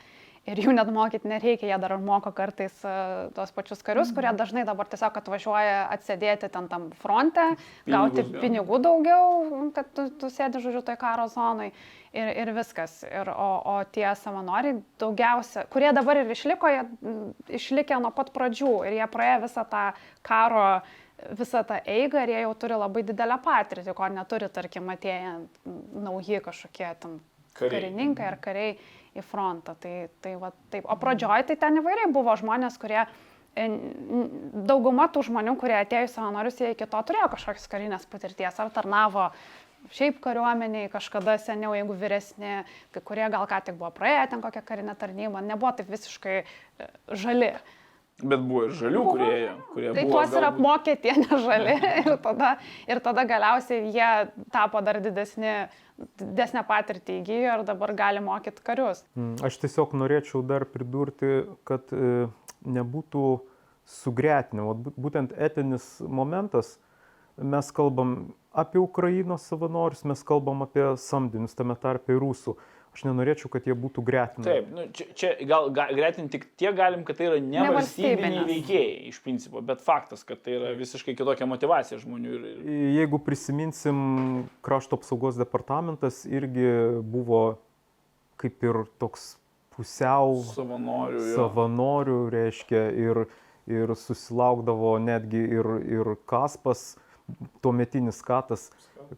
Ir 0.50 0.60
jų 0.60 0.74
net 0.76 0.89
mokyti 0.91 1.30
nereikia, 1.32 1.68
jie 1.70 1.78
dar 1.80 1.94
moko 2.04 2.32
kartais 2.36 2.74
uh, 2.84 3.30
tos 3.36 3.52
pačius 3.56 3.84
karius, 3.86 4.12
kurie 4.12 4.28
Mhm. 4.32 4.38
dažnai 4.41 4.64
dabar 4.68 4.86
tiesiog 4.91 5.16
atvažiuoja 5.22 5.88
atsėdėti 5.96 6.50
ten 6.52 6.68
tam 6.68 6.89
fronte, 7.00 7.46
gauti 7.88 8.24
Pinigus, 8.24 8.41
pinigų 8.41 8.80
daugiau, 8.84 9.72
kad 9.76 9.94
tu, 9.96 10.10
tu 10.10 10.28
sėdi, 10.28 10.60
žodžiu, 10.60 10.82
toj 10.84 10.98
karo 11.00 11.28
zonai 11.32 11.72
ir, 12.14 12.28
ir 12.44 12.52
viskas. 12.54 13.04
Ir, 13.08 13.30
o, 13.32 13.52
o 13.66 13.78
tie 13.96 14.10
savanoriai 14.20 14.82
daugiausia, 15.00 15.64
kurie 15.72 15.94
dabar 15.96 16.18
ir 16.24 16.32
išliko, 16.36 16.68
jie 16.68 16.84
mm, 16.84 17.32
išlikę 17.60 18.02
nuo 18.04 18.12
pat 18.12 18.34
pradžių 18.36 18.74
ir 18.89 19.00
jie 19.00 19.08
praėjo 19.08 19.41
visą 19.48 19.64
tą 19.72 19.86
karo 20.22 20.82
visą 21.39 21.62
tą 21.64 21.78
eigą 21.88 22.20
ir 22.26 22.30
jie 22.34 22.39
jau 22.44 22.54
turi 22.60 22.76
labai 22.76 23.04
didelę 23.08 23.38
patirtį, 23.46 23.94
ko 23.96 24.10
neturi, 24.12 24.50
tarkim, 24.52 24.89
atėję 24.91 25.30
nauji 26.04 26.41
kažkokie 26.44 26.89
tam 27.00 27.22
Kariai. 27.54 27.80
karininkai 27.80 28.26
ar 28.28 28.38
kariai 28.41 28.74
į 29.18 29.24
frontą. 29.26 29.76
Tai, 29.80 29.93
tai 30.24 30.36
va, 30.41 30.53
taip. 30.74 30.88
O 30.89 30.97
pradžioj 30.99 31.45
tai 31.49 31.57
ten 31.59 31.82
įvairiai 31.82 32.11
buvo 32.14 32.36
žmonės, 32.39 32.80
kurie 32.82 33.01
e, 33.03 33.68
dauguma 34.70 35.09
tų 35.14 35.28
žmonių, 35.30 35.57
kurie 35.61 35.78
atėjo 35.80 36.07
į 36.07 36.14
savanorius, 36.16 36.61
jie 36.61 36.74
iki 36.74 36.89
to 36.89 37.03
turėjo 37.09 37.30
kažkokios 37.36 37.70
karinės 37.72 38.09
patirties 38.09 38.59
ar 38.59 38.74
tarnavo 38.74 39.30
šiaip 39.91 40.20
kariuomeniai 40.24 40.89
kažkada 40.91 41.36
seniau, 41.41 41.74
jeigu 41.76 41.95
vyresni, 41.99 42.61
kai 42.95 43.01
kurie 43.03 43.26
gal 43.34 43.47
ką 43.49 43.59
tik 43.68 43.80
buvo 43.80 43.91
praėję 43.95 44.28
ten 44.32 44.43
kokią 44.43 44.64
karinę 44.66 44.95
tarnybą, 44.99 45.43
nebuvo 45.43 45.74
taip 45.78 45.89
visiškai 45.91 46.38
e, 46.39 46.45
žali. 47.11 47.53
Bet 48.22 48.43
buvo 48.45 48.68
ir 48.68 48.76
žalių, 48.78 48.99
kurie, 49.09 49.38
kurie 49.74 49.88
Tai 49.95 50.03
buvo. 50.05 50.20
tuos 50.20 50.36
ir 50.38 50.45
apmokė 50.45 50.93
tie 51.01 51.16
nežali 51.24 51.74
ir 52.03 52.11
tada, 52.22 52.51
ir 52.88 53.01
tada 53.03 53.24
galiausiai 53.28 53.89
jie 53.91 54.09
tapo 54.53 54.82
dar 54.86 54.99
didesni, 55.01 55.55
didesnę 56.22 56.61
patirtį 56.70 57.18
įgyjo 57.24 57.55
ir 57.57 57.64
dabar 57.68 57.95
gali 57.97 58.22
mokyti 58.24 58.64
karius. 58.64 59.01
Mm, 59.18 59.34
Aš 59.49 59.57
tiesiog 59.66 59.95
norėčiau 59.97 60.43
dar 60.45 60.68
pridurti, 60.70 61.41
kad 61.68 61.89
e, 61.91 62.28
nebūtų 62.64 63.26
sugretinimo. 63.97 64.78
Būtent 64.93 65.34
etinis 65.36 65.97
momentas, 66.05 66.78
mes 67.38 67.72
kalbam 67.76 68.34
apie 68.53 68.78
Ukrainos 68.80 69.49
savanorius, 69.49 70.05
mes 70.05 70.22
kalbam 70.24 70.61
apie 70.64 70.93
samdinius, 71.01 71.57
tame 71.57 71.76
tarpe 71.82 72.14
ir 72.14 72.22
rusų. 72.22 72.55
Aš 72.94 73.08
nenorėčiau, 73.08 73.50
kad 73.50 73.66
jie 73.66 73.74
būtų 73.74 74.04
gretinami. 74.06 74.46
Taip, 74.46 74.68
nu, 74.70 74.84
čia, 74.94 75.06
čia 75.18 75.30
gal 75.50 75.72
ga, 75.74 75.88
gretinti 75.98 76.38
tik 76.38 76.44
tiek 76.62 76.76
galim, 76.78 77.02
kad 77.08 77.18
tai 77.18 77.26
yra 77.32 77.39
ne 77.41 77.64
valstybiniai 77.66 78.20
Nevalstybinės. 78.22 78.50
veikėjai 78.52 78.91
iš 79.10 79.18
principo, 79.26 79.64
bet 79.66 79.82
faktas, 79.82 80.22
kad 80.28 80.44
tai 80.46 80.60
yra 80.60 80.74
visiškai 80.78 81.16
kitokia 81.18 81.48
motivacija 81.50 81.98
žmonių. 82.04 82.36
Ir, 82.38 82.46
ir... 82.52 82.84
Jeigu 83.00 83.18
prisiminsim, 83.26 83.98
krašto 84.62 85.02
apsaugos 85.02 85.41
departamentas 85.41 86.22
irgi 86.30 86.70
buvo 87.02 87.44
kaip 88.44 88.66
ir 88.66 88.84
toks 89.02 89.34
pusiau 89.74 90.38
Savanorių. 90.54 91.22
jo. 91.22 91.36
savanorių, 91.38 92.18
reiškia, 92.34 92.84
ir, 92.94 93.24
ir 93.70 93.94
susilaukdavo 93.98 94.98
netgi 95.02 95.41
ir, 95.58 95.70
ir 95.88 96.14
Kaspas, 96.30 96.94
tuometinis 97.64 98.22
Katas, 98.26 98.70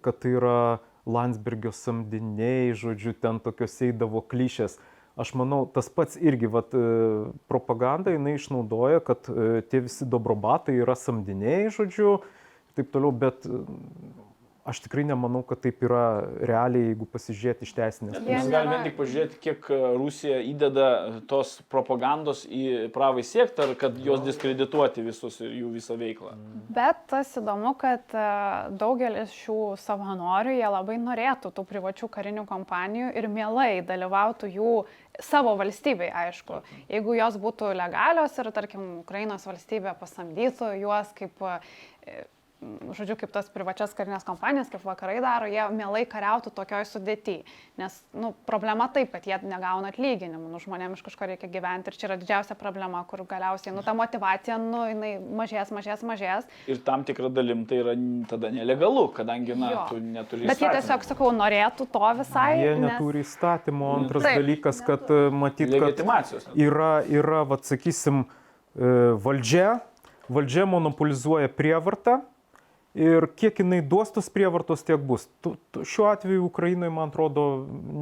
kad 0.05 0.21
tai 0.21 0.35
yra 0.37 0.57
Landsbergio 1.05 1.71
samdiniai, 1.75 2.73
žodžiu, 2.77 3.13
ten 3.21 3.39
tokios 3.43 3.77
eidavo 3.85 4.23
klišės. 4.25 4.79
Aš 5.15 5.31
manau, 5.39 5.61
tas 5.71 5.87
pats 5.87 6.17
irgi, 6.19 6.49
vat, 6.51 6.73
e, 6.75 7.29
propaganda 7.47 8.11
jinai 8.11 8.35
išnaudoja, 8.35 9.03
kad 9.05 9.29
e, 9.31 9.61
tie 9.71 9.85
visi 9.85 10.07
dobrobatai 10.11 10.75
yra 10.81 10.97
samdiniai, 10.99 11.69
žodžiu, 11.71 12.17
taip 12.75 12.89
toliau, 12.91 13.13
bet 13.15 13.47
aš 14.65 14.79
tikrai 14.81 15.03
nemanau, 15.05 15.43
kad 15.45 15.61
taip 15.61 15.83
yra 15.85 16.25
realiai, 16.41 16.89
jeigu 16.89 17.05
pasižiūrėti 17.13 17.67
iš 17.67 17.73
teisinės 17.77 18.17
Mes 18.25 18.47
galime 18.49 18.79
tik 18.87 18.95
pažiūrėti, 18.97 19.37
kiek 19.43 19.69
e, 19.69 19.77
Rusija 19.93 20.39
įdeda 20.41 20.87
tos 21.29 21.59
propagandos 21.69 22.43
į 22.49 22.89
pravai 22.95 23.21
sektorą, 23.27 23.77
kad 23.77 23.99
juos 24.01 24.23
diskredituoti 24.25 25.05
visus 25.05 25.37
ir 25.45 25.53
jų 25.59 25.69
visą 25.75 25.99
veiklą. 26.01 26.33
Bet 26.73 27.05
tas 27.13 27.35
įdomu, 27.37 27.75
kad 27.77 28.17
e, 28.17 28.25
daugelis 28.81 29.37
šių 29.43 29.59
savanorių, 29.85 30.57
jie 30.57 30.67
labai 30.79 30.97
norėtų 31.03 31.53
tų 31.53 31.67
privačių 31.69 32.09
karinių 32.17 32.49
kompanijų 32.49 33.13
ir 33.21 33.29
mielai 33.29 33.71
dalyvautų 33.85 34.49
jų 34.49 34.75
savo 35.21 35.53
valstybei, 35.61 36.09
aišku. 36.09 36.63
Jeigu 36.89 37.19
jos 37.21 37.37
būtų 37.39 37.69
legalios 37.77 38.33
ir, 38.41 38.49
tarkim, 38.55 38.95
Ukrainos 39.05 39.45
valstybė 39.45 39.93
pasamdytų 40.01 40.73
juos 40.81 41.13
kaip 41.15 41.45
e, 41.45 42.25
žodžiu, 42.95 43.17
kaip 43.19 43.31
tas 43.33 43.49
privačias 43.51 43.93
karinės 43.95 44.23
kompanijas, 44.25 44.69
kaip 44.71 44.83
vakarai 44.87 45.17
daro, 45.23 45.47
jie 45.49 45.61
mielai 45.75 46.03
kariautų 46.09 46.51
tokioj 46.55 46.85
sudėti. 46.87 47.37
Nes, 47.79 47.97
nu, 48.15 48.31
problema 48.47 48.87
taip, 48.91 49.11
kad 49.13 49.27
jie 49.27 49.37
negauna 49.45 49.91
atlyginimų, 49.91 50.49
nu, 50.53 50.61
žmonėms 50.63 50.99
iš 50.99 51.05
kažko 51.05 51.27
reikia 51.29 51.49
gyventi 51.51 51.91
ir 51.91 51.97
čia 51.99 52.07
yra 52.09 52.17
didžiausia 52.21 52.57
problema, 52.59 53.03
kur 53.09 53.25
galiausiai, 53.27 53.73
nu, 53.75 53.83
ta 53.85 53.93
motivacija, 53.97 54.57
nu, 54.61 54.85
jinai 54.89 55.13
mažės, 55.19 55.73
mažės, 55.75 56.05
mažės. 56.07 56.47
Ir 56.71 56.79
tam 56.87 57.03
tikrą 57.07 57.29
dalim 57.35 57.65
tai 57.69 57.81
yra 57.83 57.95
tada 58.31 58.51
nelegalu, 58.55 59.07
kadangi, 59.15 59.57
na, 59.59 59.71
Jo. 59.75 59.85
tu 59.91 59.99
neturi. 60.01 60.47
Bet 60.49 60.63
jie 60.63 60.71
tiesiog, 60.77 61.05
sakau, 61.05 61.31
norėtų 61.35 61.89
to 61.91 62.13
visai. 62.21 62.51
Jie 62.61 62.75
nes- 62.77 62.85
neturi 62.87 63.25
įstatymo. 63.25 63.91
Antras 63.99 64.23
Taip, 64.25 64.39
dalykas, 64.41 64.79
kad 64.85 65.11
matyt, 65.35 65.75
kad 65.75 66.55
yra, 66.55 66.93
yra 67.03 67.43
vat, 67.47 67.67
sakysim, 67.67 68.25
e, 68.75 68.95
valdžia, 69.21 69.81
valdžia 70.31 70.65
monopolizuoja 70.69 71.51
prievartą 71.51 72.23
ir 72.95 73.25
kiek 73.35 73.57
jinai 73.59 73.81
duos 73.83 74.09
tos 74.15 74.29
prievartos, 74.31 74.81
tiek 74.87 75.01
bus. 75.03 75.25
Tu, 75.43 75.51
tu, 75.75 75.83
šiuo 75.83 76.07
atveju 76.13 76.45
Ukrainai, 76.47 76.87
man 76.89 77.09
atrodo, 77.11 77.43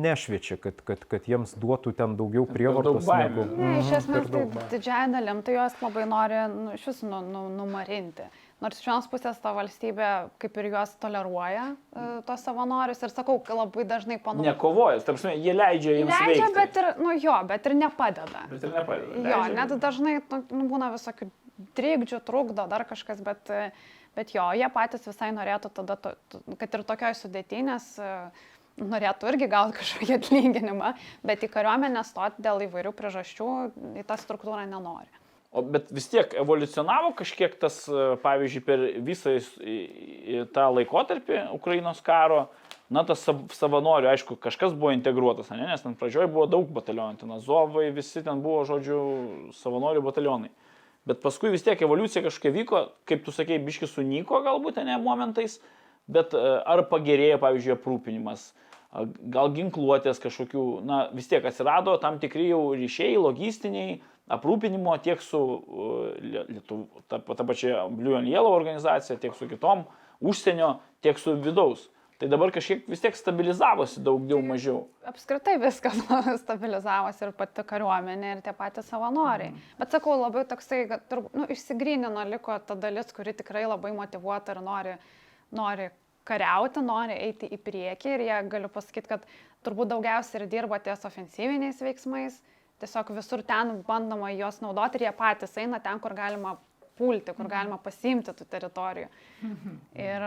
nešviečia, 0.04 0.60
kad, 0.62 0.82
kad, 0.86 1.02
kad 1.10 1.26
jiems 1.30 1.56
duotų 1.58 1.96
ten 1.98 2.14
daugiau 2.20 2.46
prievartos. 2.46 3.06
baimių. 3.08 3.46
negu- 3.48 3.58
Ne, 3.58 3.80
iš 3.80 3.90
Mhm, 3.90 3.98
esmės 3.98 4.30
tai 4.30 4.46
daug 4.46 4.70
didžiąją 4.70 5.12
dalim 5.12 5.42
tai 5.42 5.54
jos 5.58 5.74
labai 5.82 6.06
nori 6.06 6.42
nu, 6.54 6.72
iš 6.78 6.86
vis 6.88 7.02
nu, 7.04 7.22
nu, 7.22 7.50
numarinti. 7.50 8.24
Nors 8.62 8.80
iš 8.80 8.86
vienos 8.88 9.08
pusės 9.12 9.42
ta 9.42 9.52
valstybė 9.52 10.30
kaip 10.40 10.58
ir 10.58 10.70
juos 10.72 10.94
toleruoja, 11.02 11.76
e, 11.96 12.22
tos 12.26 12.44
savanorius 12.46 13.02
ir 13.04 13.10
sakau, 13.10 13.40
kad 13.44 13.58
labai 13.58 13.84
dažnai 13.84 14.20
panaudoja. 14.24 14.54
Nekovojas, 14.54 15.04
tarp 15.04 15.18
prasme, 15.20 15.34
jie 15.42 15.54
leidžia 15.54 15.98
jiems 15.98 16.14
Leidžia, 16.14 16.46
veikti. 16.48 16.54
bet 16.56 16.78
ir, 16.78 17.04
nu 17.04 17.12
jo, 17.20 17.34
bet 17.48 17.66
ir 17.66 17.74
nepadeda. 17.74 18.46
Bet 18.50 18.64
ir 18.64 18.70
nepadeda. 18.70 19.16
Jo, 19.18 19.24
Leidžia, 19.42 19.56
net 19.56 19.70
bet- 19.70 19.80
dažnai 19.82 20.22
nu, 20.32 20.44
nu, 20.52 20.70
būna 20.70 20.94
visokių 20.94 21.30
trikdžių, 21.76 22.22
trukdo, 22.24 22.68
dar 22.70 22.86
kažkas, 22.86 23.22
bet, 23.22 23.50
e, 23.50 23.72
bet 24.18 24.34
jo, 24.36 24.46
jie 24.58 24.70
patys 24.74 25.08
visai 25.10 25.32
norėtų 25.36 25.72
tada, 25.82 25.98
to, 25.98 26.16
kad 26.60 26.78
ir 26.78 26.86
tokioj 26.88 27.18
sudėtinės 27.20 27.90
norėtų 28.82 29.34
irgi 29.34 29.50
gauti 29.52 29.78
kažkokį 29.82 30.16
atlyginimą, 30.20 30.94
bet 31.26 31.44
į 31.46 31.52
kariuomenę 31.54 32.06
stoti 32.08 32.46
dėl 32.46 32.66
įvairių 32.68 32.94
priežasčių 32.98 33.50
į 34.02 34.08
tą 34.08 34.18
struktūrą 34.22 34.66
nenori. 34.70 35.12
O 35.54 35.62
bet 35.62 35.92
vis 35.94 36.08
tiek 36.10 36.32
evoliucionavo 36.42 37.12
kažkiek 37.14 37.54
tas, 37.62 37.84
e, 37.86 38.16
pavyzdžiui, 38.24 38.62
per 38.66 38.86
visą 39.06 39.36
tą 40.56 40.64
laikotarpį 40.74 41.44
Ukrainos 41.54 42.02
karo, 42.02 42.48
na, 42.90 43.04
tas 43.06 43.22
sav- 43.22 43.46
savanorių, 43.54 44.10
aišku, 44.10 44.40
kažkas 44.42 44.74
buvo 44.74 44.96
integruotas, 44.96 45.52
ne? 45.54 45.68
nes 45.70 45.86
ten 45.86 45.94
pradžioje 46.00 46.32
buvo 46.34 46.48
daug 46.50 46.74
batalionų, 46.74 47.22
ten 47.22 47.36
Azovai, 47.38 47.92
visi 47.94 48.26
ten 48.26 48.42
buvo, 48.42 48.64
žodžiu, 48.66 49.00
savanorių 49.60 50.02
batalionai. 50.10 50.50
Bet 51.10 51.20
paskui 51.24 51.52
vis 51.52 51.66
tiek 51.66 51.82
evoliucija 51.84 52.24
kažkokia 52.24 52.56
vyko, 52.56 52.82
kaip 53.10 53.26
tu 53.26 53.34
sakei, 53.36 53.60
biški 53.60 53.90
sunyko 53.92 54.40
galbūt, 54.46 54.80
ne 54.88 54.96
momentais, 55.04 55.58
bet 56.08 56.32
e, 56.36 56.44
ar 56.64 56.86
pagerėjo, 56.88 57.42
pavyzdžiui, 57.42 57.76
aprūpinimas, 57.76 58.46
gal 59.34 59.52
ginkluotės 59.56 60.22
kažkokių, 60.24 60.64
na 60.88 61.02
vis 61.12 61.28
tiek 61.28 61.44
atsirado 61.50 61.98
tam 62.00 62.22
tikri 62.22 62.48
jau 62.48 62.62
ryšiai, 62.78 63.18
logistiniai, 63.20 63.98
aprūpinimo 64.32 64.94
tiek 65.04 65.20
su 65.22 65.40
uh, 65.40 66.14
Lie- 66.24 66.46
Lietuv, 66.48 66.86
ta, 67.12 67.20
ta 67.20 67.44
pačia 67.44 67.88
Blue 67.92 68.16
and 68.16 68.30
Yellow 68.30 68.54
organizacija, 68.56 69.18
tiek 69.20 69.36
su 69.36 69.50
kitom 69.50 69.84
užsienio, 70.24 70.78
tiek 71.04 71.20
su 71.20 71.36
vidaus. 71.36 71.90
Tai 72.24 72.30
dabar 72.32 72.54
kažkiek 72.56 72.86
vis 72.88 73.02
tiek 73.04 73.18
stabilizavosi 73.20 74.00
daugiau 74.00 74.38
mažiau. 74.48 74.78
Apskritai 75.12 75.58
viskas 75.60 75.98
stabilizavosi 76.46 77.26
ir 77.26 77.34
pati 77.36 77.66
kariuomenė, 77.68 78.30
ir 78.38 78.44
tie 78.46 78.54
patys 78.56 78.88
savanoriai. 78.88 79.52
Bet 79.76 79.92
sakau, 79.92 80.14
labai 80.22 80.46
toksai, 80.48 80.86
kad 80.88 81.04
turb- 81.12 81.28
nu, 81.36 81.44
išsigrynino, 81.52 82.24
liko 82.32 82.56
ta 82.64 82.78
dalis, 82.80 83.12
kuri 83.12 83.34
tikrai 83.36 83.66
labai 83.68 83.92
motivuota 83.98 84.56
ir 84.56 84.62
nori, 84.64 84.96
nori 85.52 85.90
kariauti, 86.24 86.86
nori 86.88 87.20
eiti 87.28 87.52
į 87.52 87.60
priekį. 87.60 88.16
Ir 88.16 88.24
jie 88.30 88.40
galiu 88.56 88.72
pasakyti, 88.72 89.12
kad 89.12 89.28
turbūt 89.68 89.92
daugiausiai 89.92 90.46
ir 90.46 90.50
dirba 90.56 90.80
ties 90.80 91.04
ofensyviniais 91.12 91.84
veiksmais. 91.84 92.40
Tiesiog 92.80 93.12
visur 93.20 93.44
ten 93.44 93.82
bandoma 93.84 94.32
juos 94.32 94.64
naudoti 94.64 95.02
ir 95.02 95.10
jie 95.10 95.18
patys 95.20 95.60
eina 95.60 95.84
ten, 95.84 96.00
kur 96.00 96.16
galima 96.16 96.56
pulti, 96.98 97.34
kur 97.38 97.48
galima 97.52 97.78
pasiimti 97.82 98.34
tų 98.38 98.46
teritorijų. 98.52 99.08
Ir, 99.98 100.26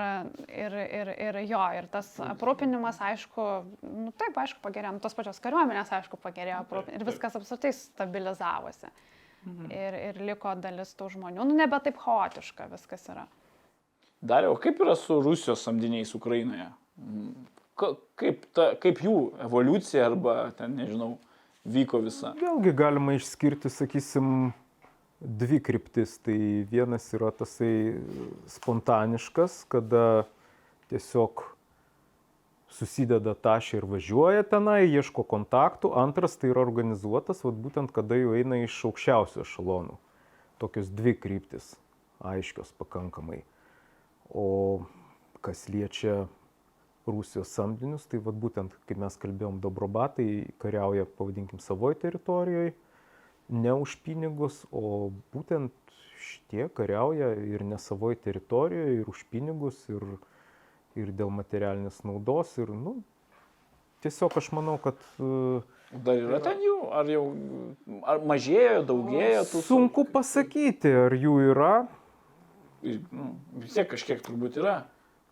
ir, 0.51 0.77
ir, 1.01 1.11
ir 1.29 1.39
jo, 1.49 1.63
ir 1.79 1.89
tas 1.93 2.09
aprūpinimas, 2.25 2.99
aišku, 3.11 3.47
nu 3.87 4.13
taip, 4.19 4.37
aišku, 4.43 4.61
pagerėjo, 4.65 4.97
nu, 4.97 5.03
tos 5.05 5.15
pačios 5.19 5.41
kariuomenės, 5.45 5.93
aišku, 6.01 6.19
pagerėjo 6.23 6.63
aprūpinimas 6.65 7.01
ir 7.01 7.07
viskas 7.09 7.37
apskritai 7.39 7.73
stabilizavosi. 7.77 8.91
Ir, 9.71 9.95
ir 10.09 10.17
liko 10.27 10.57
dalis 10.59 10.91
tų 10.99 11.07
žmonių, 11.15 11.45
nu 11.47 11.55
nebe 11.55 11.79
taip 11.85 12.01
chaotiška 12.03 12.67
viskas 12.73 13.05
yra. 13.13 13.29
Dariau, 14.27 14.57
kaip 14.59 14.81
yra 14.83 14.97
su 14.99 15.21
Rusijos 15.23 15.63
samdiniais 15.63 16.11
Ukrainoje? 16.19 16.67
Mm, 16.99 17.47
ka- 17.79 17.95
Kaip, 18.17 18.47
ta, 18.57 18.71
kaip 18.81 18.99
jų 19.05 19.13
evoliucija 19.45 20.07
arba 20.09 20.49
ten, 20.57 20.73
nežinau, 20.81 21.19
vyko 21.69 22.01
visa. 22.01 22.31
Vėlgi 22.41 22.73
galima 22.75 23.13
išskirti, 23.19 23.69
sakysim, 23.71 24.55
dvi 25.21 25.61
kryptis. 25.63 26.19
Tai 26.23 26.39
vienas 26.71 27.09
yra 27.17 27.33
tasai 27.35 27.99
spontaniškas, 28.51 29.65
kada 29.73 30.27
tiesiog 30.91 31.45
susideda 32.77 33.35
tašį 33.39 33.81
ir 33.81 33.89
važiuoja 33.89 34.47
tenai, 34.51 34.85
ieško 34.91 35.25
kontaktų. 35.29 35.93
Antras 35.97 36.37
tai 36.37 36.51
yra 36.53 36.65
organizuotas, 36.67 37.43
vat, 37.47 37.57
būtent 37.57 37.95
kada 37.95 38.19
jau 38.19 38.35
eina 38.37 38.61
iš 38.65 38.79
aukščiausių 38.91 39.43
ešalonų. 39.47 39.99
Tokios 40.61 40.91
dvi 40.93 41.15
kryptis, 41.21 41.75
aiškios 42.25 42.73
pakankamai. 42.81 43.43
O 44.29 44.87
kas 45.45 45.69
liečia 45.71 46.27
Rusijos 47.07 47.53
samdinius, 47.55 48.09
tai 48.11 48.19
vat, 48.19 48.35
būtent, 48.35 48.75
kaip 48.89 48.99
mes 48.99 49.17
kalbėjom, 49.23 49.61
Dobrobatai 49.63 50.49
kariauja, 50.63 51.07
pavadinkim, 51.19 51.61
savoje 51.63 52.01
teritorijoje, 52.03 52.75
ne 53.49 53.75
už 53.75 53.99
pinigus, 54.07 54.63
o 54.71 55.11
būtent 55.35 55.75
šitie 56.27 56.69
kariauja 56.75 57.33
ir 57.39 57.63
ne 57.67 57.79
savoje 57.79 58.19
teritorijoje, 58.27 59.01
ir 59.01 59.13
už 59.13 59.23
pinigus, 59.31 59.79
ir, 59.93 60.05
ir 60.99 61.13
dėl 61.15 61.31
materialinės 61.35 62.03
naudos. 62.09 62.57
Ir, 62.59 62.73
nu, 62.75 62.99
tiesiog 64.05 64.37
aš 64.41 64.51
manau, 64.57 64.77
kad 64.83 64.99
uh, 65.21 65.63
Dar 65.95 66.19
yra 66.19 66.41
ten 66.43 66.59
jų, 66.59 66.77
ar 66.91 67.07
jau 67.07 67.23
ar 68.11 68.25
mažėjo, 68.27 68.81
daugėjo 68.89 69.45
tų 69.53 69.63
sunku 69.69 70.03
pasakyti, 70.11 70.91
ar 71.07 71.15
jų 71.15 71.37
yra. 71.53 71.75
Nu, 72.83 73.29
vis 73.63 73.77
tiek 73.77 73.87
kažkiek 73.93 74.23
turbūt 74.27 74.59
yra. 74.59 74.81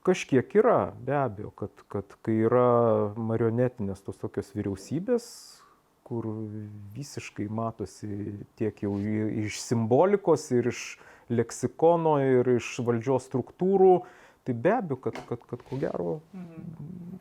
Kažkiek 0.06 0.54
yra, 0.60 0.92
be 1.00 1.16
abejo, 1.16 1.50
kad, 1.58 1.82
kad 1.90 2.14
kai 2.22 2.36
yra 2.46 3.10
marionetinės 3.16 4.04
tos 4.04 4.20
tokios 4.20 4.52
vyriausybės, 4.54 5.26
kur 6.04 6.28
visiškai 6.94 7.48
matosi 7.48 8.34
tiek 8.58 8.84
jau 8.84 8.92
iš 9.44 9.60
simbolikos 9.64 10.50
ir 10.52 10.68
iš 10.72 10.84
leksikono 11.32 12.18
ir 12.20 12.56
iš 12.58 12.76
valdžios 12.84 13.30
struktūrų, 13.30 13.94
tai 14.44 14.52
be 14.52 14.74
abejo, 14.76 14.98
kad, 15.06 15.16
kad, 15.28 15.46
kad 15.48 15.62
ko 15.64 15.78
gero 15.80 16.18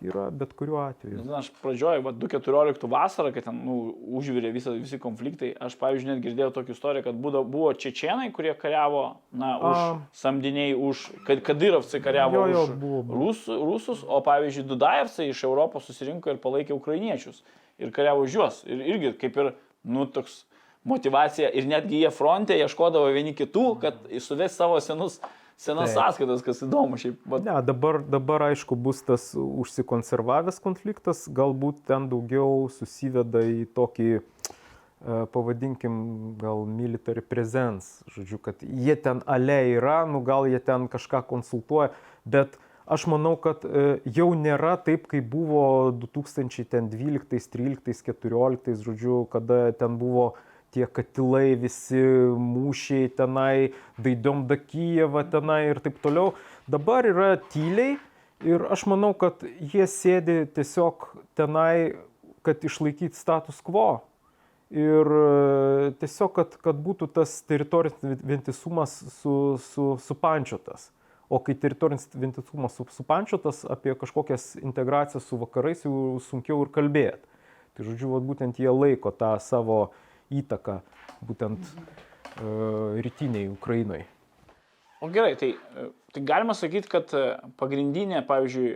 yra 0.03 0.25
bet 0.35 0.51
kuriuo 0.59 0.81
atveju. 0.83 1.21
Na, 1.23 1.37
aš 1.39 1.47
pradžioje, 1.63 2.01
va, 2.03 2.11
2014 2.11 2.83
vasarą, 2.91 3.31
kai 3.31 3.45
ten 3.45 3.61
nu, 3.63 3.77
užvirė 4.19 4.51
visa, 4.51 4.73
visi 4.75 4.99
konfliktai, 4.99 5.53
aš, 5.55 5.77
pavyzdžiui, 5.79 6.09
net 6.11 6.23
girdėjau 6.25 6.51
tokią 6.57 6.75
istoriją, 6.75 7.05
kad 7.07 7.23
būdo, 7.23 7.45
buvo 7.47 7.71
čečienai, 7.79 8.27
kurie 8.35 8.51
kariavo, 8.59 9.05
na, 9.31 9.55
už 9.63 9.79
A. 9.79 9.87
samdiniai, 10.19 10.75
už, 10.75 11.07
kad 11.27 11.43
Kadirovcai 11.47 12.03
kariavo 12.03 12.43
Jo, 12.43 12.45
jo, 12.51 12.67
už 12.67 12.75
buvo, 12.83 13.01
buvo. 13.07 13.21
Rus, 13.21 13.47
rusus, 13.47 14.03
o, 14.03 14.19
pavyzdžiui, 14.27 14.67
Dudajevsai 14.73 15.31
iš 15.31 15.47
Europos 15.47 15.87
susirinko 15.87 16.35
ir 16.35 16.43
palaikė 16.43 16.75
ukrainiečius 16.75 17.39
ir 17.81 17.93
kariavo 17.93 18.25
už 18.25 18.39
juos. 18.39 18.63
Ir 18.67 18.81
irgi 18.95 19.13
kaip 19.21 19.37
ir, 19.39 19.53
nu, 19.83 20.05
toks 20.05 20.43
motivacija 20.83 21.49
ir 21.49 21.67
netgi 21.67 22.03
jie 22.03 22.11
fronte 22.11 22.57
ieškodavo 22.59 23.11
vieni 23.15 23.33
kitų, 23.37 23.67
kad 23.81 24.03
suvės 24.23 24.57
savo 24.59 24.79
senus, 24.83 25.19
senas 25.59 25.93
Taip. 25.93 25.99
sąskaitas, 25.99 26.43
kas 26.45 26.63
įdomu 26.65 26.99
šiaip. 26.99 27.21
Vat, 27.29 27.45
Ne, 27.47 27.55
dabar, 27.65 28.01
dabar 28.03 28.49
aišku 28.49 28.75
bus 28.75 29.03
tas 29.05 29.31
užsikonservavęs 29.37 30.59
konfliktas, 30.63 31.25
galbūt 31.31 31.83
ten 31.87 32.09
daugiau 32.11 32.67
susiveda 32.73 33.45
į 33.47 33.63
tokį, 33.77 34.09
e, 34.19 35.23
pavadinkim, 35.35 35.95
gal 36.41 36.65
military 36.67 37.23
presence, 37.23 38.03
žodžiu, 38.15 38.41
kad 38.43 38.63
jie 38.63 38.97
ten 38.99 39.23
ale 39.25 39.61
yra, 39.77 40.03
nu 40.09 40.23
gal 40.25 40.49
jie 40.51 40.59
ten 40.59 40.89
kažką 40.91 41.23
konsultuoja, 41.31 41.93
bet 42.25 42.59
aš 42.85 43.05
manau, 43.11 43.35
kad 43.39 43.63
e, 43.65 43.99
jau 44.15 44.31
nėra 44.37 44.75
taip, 44.83 45.07
kaip 45.11 45.27
buvo 45.31 45.91
2012, 46.01 47.51
13, 47.53 48.03
14, 48.09 48.73
žodžiu, 48.83 49.23
kada 49.31 49.71
ten 49.77 49.97
buvo 50.01 50.33
tie 50.73 50.87
katilai, 50.89 51.53
visi 51.59 52.01
mūšiai 52.39 53.11
tenai, 53.17 53.73
daidom 54.01 54.47
da 54.49 54.57
Kijevą 54.57 55.21
tenai 55.29 55.61
ir 55.69 55.81
taip 55.83 55.99
toliau. 56.03 56.33
Dabar 56.67 57.05
yra 57.05 57.35
tyliai 57.53 57.99
ir 58.43 58.65
aš 58.73 58.87
manau, 58.89 59.13
kad 59.13 59.43
jie 59.43 59.85
sėdi 59.89 60.43
tiesiog 60.55 61.11
tenai, 61.37 61.93
kad 62.43 62.65
išlaikyti 62.65 63.15
status 63.15 63.61
quo. 63.63 64.01
Ir 64.73 65.05
e, 65.05 65.91
tiesiog, 66.01 66.31
kad, 66.33 66.55
kad 66.65 66.79
būtų 66.81 67.11
tas 67.13 67.35
teritorinis 67.45 67.99
vi- 68.01 68.17
vientisumas 68.33 68.95
su, 69.19 69.35
su, 69.61 69.91
supančiotas. 70.01 70.89
O 71.33 71.39
kai 71.41 71.55
teritorinis 71.57 72.05
vientisumas 72.13 72.75
su, 72.77 72.85
supančiotas, 72.93 73.63
apie 73.65 73.95
kažkokias 73.97 74.51
integracijas 74.61 75.25
su 75.25 75.39
vakarais 75.41 75.81
jau 75.81 76.19
sunkiau 76.21 76.61
ir 76.61 76.69
kalbėti. 76.75 77.25
Tai 77.73 77.85
žodžiu, 77.87 78.11
vat 78.13 78.27
būtent 78.27 78.59
jie 78.61 78.69
laiko 78.69 79.09
tą 79.17 79.31
savo 79.41 79.79
įtaką 80.29 80.81
būtent 81.25 81.63
uh, 81.73 82.99
rytiniai 83.01 83.49
Ukrainai. 83.49 84.03
O 85.03 85.09
gerai, 85.09 85.33
tai, 85.35 85.55
tai 86.13 86.21
galima 86.23 86.53
sakyti, 86.55 86.87
kad 86.87 87.09
e, 87.11 87.23
pagrindinė, 87.59 88.21
pavyzdžiui, 88.23 88.69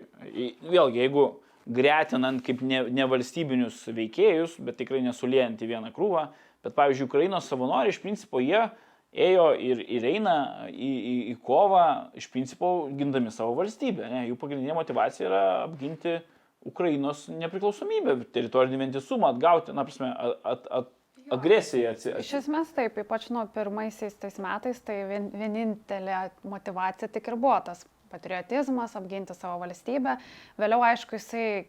vėlgi, 0.68 1.00
jeigu 1.00 1.24
gretinant 1.78 2.42
kaip 2.44 2.60
ne, 2.68 2.82
nevalstybinius 2.98 3.86
veikėjus, 3.96 4.58
bet 4.60 4.76
tikrai 4.82 5.00
nesuliejant 5.06 5.64
į 5.64 5.70
vieną 5.70 5.94
krūvą, 5.96 6.26
bet, 6.66 6.74
pavyzdžiui, 6.76 7.08
Ukrainos 7.08 7.48
savanoriai 7.48 7.96
iš 7.96 8.02
principo 8.04 8.42
jie 8.44 8.66
ėjo 9.18 9.48
ir, 9.62 9.82
ir 9.98 10.08
eina 10.12 10.36
į, 10.70 10.90
į, 11.12 11.16
į 11.34 11.36
kovą, 11.46 11.86
iš 12.18 12.30
principo 12.34 12.72
gindami 12.98 13.34
savo 13.34 13.56
valstybę. 13.58 14.10
Ne? 14.12 14.26
Jų 14.30 14.38
pagrindinė 14.42 14.76
motivacija 14.78 15.30
yra 15.30 15.44
apginti 15.66 16.20
Ukrainos 16.68 17.26
nepriklausomybę, 17.32 18.20
teritorinį 18.36 18.82
vientisumą, 18.84 19.32
atgauti, 19.34 19.76
na, 19.76 19.86
prasme, 19.88 20.12
at, 20.12 20.40
at, 20.52 20.72
at, 20.80 20.94
agresiją. 21.34 21.94
Atsi, 21.96 22.14
Iš 22.22 22.34
esmės 22.42 22.72
taip, 22.76 22.98
ypač 23.04 23.30
nuo 23.34 23.46
pirmaisiais 23.54 24.16
tais 24.20 24.38
metais, 24.44 24.80
tai 24.86 25.02
vien, 25.10 25.30
vienintelė 25.36 26.28
motivacija 26.48 27.10
tik 27.12 27.32
ir 27.32 27.38
buvo 27.40 27.58
tas 27.68 27.86
patriotizmas, 28.12 28.96
apginti 28.96 29.36
savo 29.36 29.60
valstybę. 29.64 30.18
Vėliau, 30.60 30.84
aišku, 30.88 31.20
jisai, 31.20 31.68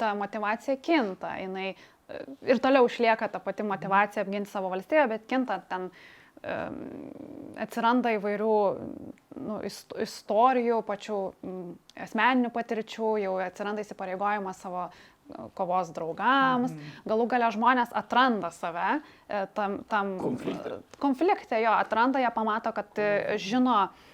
ta 0.00 0.12
motivacija 0.18 0.76
kinta, 0.82 1.34
jinai 1.40 1.70
e, 1.72 2.22
ir 2.50 2.60
toliau 2.62 2.88
išlieka 2.88 3.30
ta 3.32 3.40
pati 3.42 3.64
motivacija 3.66 4.24
apginti 4.26 4.52
savo 4.52 4.72
valstybę, 4.72 5.06
bet 5.14 5.28
kinta 5.30 5.60
ten 5.70 5.88
atsiranda 7.60 8.14
įvairių 8.16 8.52
nu, 9.40 9.60
ist- 9.66 9.94
istorijų, 10.00 10.80
pačių 10.88 11.18
asmeninių 12.06 12.50
patirčių, 12.54 13.10
jau 13.24 13.34
atsiranda 13.44 13.84
įsipareigojimas 13.84 14.60
savo 14.64 14.86
e, 14.88 14.92
kovos 15.54 15.92
draugams, 15.96 16.72
galų 17.08 17.26
gale 17.30 17.50
žmonės 17.54 17.92
atranda 17.96 18.50
save 18.54 19.00
e, 19.28 19.46
tam, 19.54 19.80
tam 19.88 20.14
Konflikte. 20.22 20.80
konflikte, 20.98 21.60
jo, 21.62 21.74
atranda, 21.76 22.22
jie 22.24 22.32
pamato, 22.34 22.72
kad 22.76 22.98
e, 22.98 23.36
žino 23.38 23.76
e, 23.84 24.09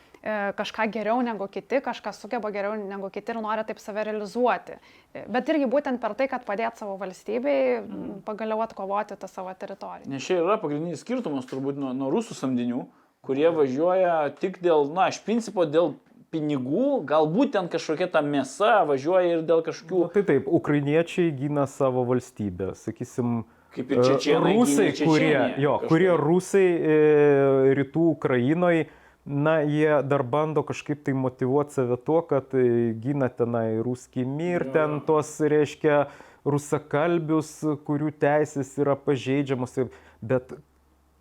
kažką 0.57 0.87
geriau 0.91 1.21
negu 1.23 1.47
kiti, 1.53 1.81
kažką 1.85 2.13
sugeba 2.17 2.51
geriau 2.51 2.77
negu 2.81 3.11
kiti 3.15 3.35
ir 3.35 3.41
nori 3.43 3.65
taip 3.69 3.79
save 3.83 4.05
realizuoti. 4.09 4.79
E, 5.15 5.25
Bet 5.29 5.49
irgi 5.53 5.69
būtent 5.71 6.01
per 6.03 6.15
tai, 6.19 6.27
kad 6.33 6.45
padėt 6.49 6.81
savo 6.81 6.97
valstybei, 7.01 7.83
m, 7.83 8.21
pagaliau 8.27 8.63
atkovoti 8.65 9.19
tą 9.21 9.29
savo 9.31 9.53
teritoriją. 9.55 10.09
Nes 10.11 10.25
čia 10.27 10.41
yra 10.43 10.59
pagrindinis 10.63 11.05
skirtumas 11.05 11.47
turbūt 11.47 11.79
nuo, 11.79 11.93
nuo 11.97 12.11
rusų 12.15 12.35
samdinių, 12.39 12.87
kurie 13.27 13.49
važiuoja 13.51 14.17
tik 14.41 14.59
dėl, 14.63 14.89
na, 14.95 15.09
iš 15.13 15.21
principo 15.27 15.67
dėl 15.67 15.95
pinigų, 16.35 17.05
galbūt 17.07 17.53
ten 17.55 17.69
kažkokia 17.71 18.09
ta 18.11 18.23
mėsa 18.23 18.81
važiuoja 18.89 19.37
ir 19.39 19.45
dėl 19.47 19.63
kažkokių, 19.67 20.01
Na, 20.09 20.13
tai 20.15 20.25
taip, 20.27 20.49
ukrainiečiai 20.51 21.31
gina 21.39 21.67
savo 21.71 22.03
valstybę, 22.09 22.73
sakysim. 22.75 23.45
kaip 23.77 23.91
ir 23.93 24.01
e, 24.01 24.05
čečienai. 24.11 24.55
Rusai, 24.59 24.89
gynė 24.91 25.07
kurie, 25.11 25.41
jo, 25.63 25.75
kurie 25.87 26.13
rusai 26.19 26.67
e, 26.67 27.75
rytų 27.79 28.07
Ukrainoje, 28.17 28.87
na, 29.27 29.59
jie 29.67 29.91
dar 30.07 30.23
bando 30.23 30.63
kažkaip 30.63 31.03
tai 31.05 31.15
motivuoti 31.19 31.75
save 31.75 31.99
tuo, 32.07 32.21
kad 32.23 32.55
e, 32.55 32.95
gina 33.03 33.29
tenai 33.29 33.83
ruskį 33.83 34.25
mir, 34.31 34.65
ten 34.75 35.01
tos, 35.07 35.35
reiškia, 35.43 36.07
rusakalbius, 36.47 37.51
kurių 37.87 38.13
teisės 38.23 38.71
yra 38.79 38.95
pažeidžiamos. 38.95 39.75
Bet 40.23 40.55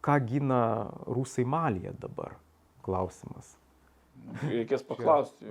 ką 0.05 0.19
gina 0.29 0.61
rusai 1.09 1.47
Malyje 1.49 1.95
dabar? 1.99 2.37
Klausimas. 2.85 3.55
Reikės 4.45 4.83
paklausti. 4.83 5.45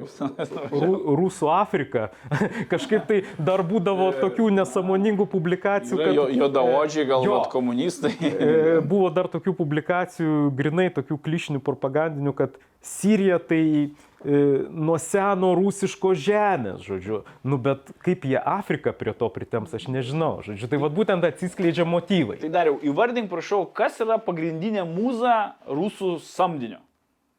Ru, 0.73 0.93
Rusų 1.21 1.49
Afrika. 1.55 2.09
Kažkaip 2.73 3.07
tai 3.09 3.21
dar 3.39 3.63
būdavo 3.67 4.11
tokių 4.21 4.51
nesąmoningų 4.59 5.27
publikacijų, 5.33 6.01
Yra 6.01 6.13
jo, 6.17 6.27
kad 6.29 6.41
Jodaodžiai, 6.43 7.07
gal 7.09 7.25
Jo. 7.27 7.39
vat 7.39 7.51
komunistai. 7.53 8.13
e, 8.21 8.81
buvo 8.85 9.09
dar 9.15 9.31
tokių 9.33 9.55
publikacijų, 9.57 10.51
grinai 10.59 10.91
tokių 10.95 11.19
klišinių 11.25 11.63
propagandinių, 11.65 12.35
kad 12.37 12.59
Sirija 12.85 13.39
tai 13.41 13.63
e, 13.65 14.41
nuo 14.69 14.99
seno 15.01 15.55
rusiško 15.57 16.11
žemės, 16.21 16.83
žodžiu. 16.85 17.23
Nu, 17.49 17.57
bet 17.57 17.89
kaip 18.05 18.27
jie 18.29 18.37
Afriką 18.37 18.93
prie 18.93 19.15
to 19.17 19.31
pritems, 19.33 19.73
aš 19.73 19.87
nežinau. 19.89 20.43
Žodžiu, 20.45 20.69
tai 20.69 20.83
vad 20.83 20.93
būtent 20.97 21.25
atsiskleidžia 21.25 21.87
motyvai. 21.89 22.37
Tai 22.45 22.53
dariau, 22.53 22.77
įvardink, 22.85 23.31
prašau, 23.33 23.63
kas 23.73 23.97
yra 24.05 24.19
pagrindinė 24.21 24.85
mūza 24.85 25.55
rusų 25.65 26.19
samdinio? 26.21 26.83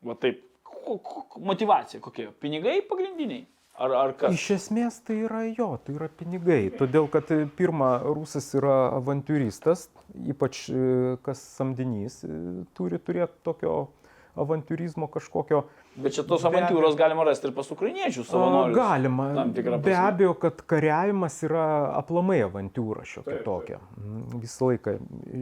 Va 0.06 0.18
taip. 0.18 0.41
Motivacija 1.41 2.02
kokia? 2.03 2.32
Pinigai 2.41 2.80
pagrindiniai? 2.90 3.45
Ar, 3.76 3.91
ar 3.91 4.14
kas? 4.16 4.32
Iš 4.32 4.45
esmės 4.56 5.02
tai 5.03 5.18
yra 5.26 5.41
jo, 5.49 5.74
tai 5.84 5.98
yra 5.98 6.07
pinigai. 6.07 6.70
Todėl, 6.80 7.10
kad 7.12 7.32
e, 7.36 7.41
pirma, 7.57 7.98
rusas 8.07 8.48
yra 8.56 8.76
avantūristas, 8.95 9.90
ypač 10.32 10.62
e, 10.72 10.84
kas 11.26 11.41
samdinys 11.57 12.22
e, 12.24 12.38
turi 12.78 13.02
turėti 13.03 13.36
tokio 13.44 13.74
avantūrizmo 14.40 15.10
kažkokio. 15.12 15.66
Bet 15.99 16.16
čia 16.16 16.24
tos 16.28 16.44
Be 16.44 16.53
avantūros 16.53 16.95
galima 16.99 17.26
rasti 17.28 17.49
ir 17.49 17.56
pas 17.56 17.68
ukrainiečių 17.76 18.24
savanorius. 18.28 18.80
Galima. 18.80 19.28
Be 19.84 19.95
abejo, 19.99 20.38
kad 20.40 20.64
kariavimas 20.72 21.41
yra 21.48 21.68
aplamai 21.99 22.40
avantūra 22.48 23.03
šiokia 23.07 23.41
tokia. 23.44 23.82
Mm, 23.99 24.40
Visą 24.44 24.72
laiką, 24.72 24.95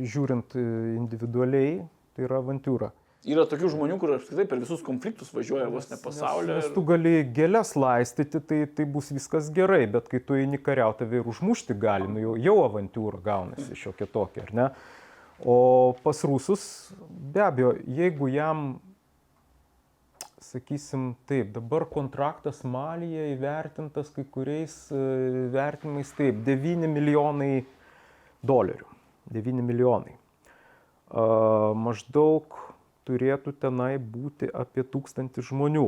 žiūrint 0.10 0.58
individualiai, 0.58 1.84
tai 2.18 2.26
yra 2.26 2.42
avantūra. 2.42 2.90
Yra 3.24 3.46
tokių 3.48 3.70
žmonių, 3.72 3.96
kur 4.02 4.12
apskritai 4.18 4.44
per 4.52 4.60
visus 4.60 4.82
konfliktus 4.84 5.30
važiuoja 5.32 5.70
vos 5.72 5.86
ne 5.88 5.96
pasaulio. 6.02 6.58
Nes 6.58 6.66
ir- 6.68 6.74
tu 6.76 6.82
gali 6.84 7.14
gėlės 7.32 7.72
laistyti, 7.80 8.42
tai, 8.44 8.66
tai 8.68 8.84
bus 8.84 9.14
viskas 9.16 9.48
gerai, 9.56 9.86
bet 9.88 10.10
kai 10.12 10.20
tu 10.20 10.36
eini 10.36 10.60
kariauti, 10.60 11.06
tave 11.06 11.22
ir 11.22 11.30
užmušti 11.32 11.78
gali, 11.80 12.10
nu, 12.12 12.20
jau, 12.20 12.34
jau 12.36 12.58
avantūra 12.66 13.22
gaunasi 13.24 13.78
šiokia 13.80 14.10
tokia, 14.12 14.44
ar 14.44 14.52
ne? 14.54 14.66
O 15.40 15.96
pas 16.04 16.20
rusus, 16.28 16.92
be 17.34 17.40
abejo, 17.46 17.72
jeigu 17.88 18.28
jam, 18.28 18.82
sakysim, 20.44 21.14
taip, 21.26 21.54
dabar 21.56 21.86
kontraktas 21.90 22.60
Malyje 22.68 23.30
įvertintas 23.38 24.12
kai 24.14 24.26
kuriais 24.30 24.76
e, 24.92 25.48
vertinimais, 25.54 26.12
taip, 26.18 26.44
9 26.46 26.88
milijonai 26.92 27.64
dolerių. 28.44 28.86
9 29.32 29.64
milijonai. 29.64 30.18
A, 31.16 31.72
maždaug 31.76 32.60
turėtų 33.08 33.54
tenai 33.60 33.96
būti 33.98 34.50
apie 34.50 34.84
tūkstantį 34.88 35.44
žmonių. 35.50 35.88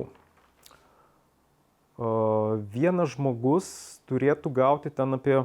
Vienas 2.75 3.13
žmogus 3.15 3.67
turėtų 4.09 4.51
gauti 4.51 4.91
ten 4.91 5.15
apie 5.15 5.37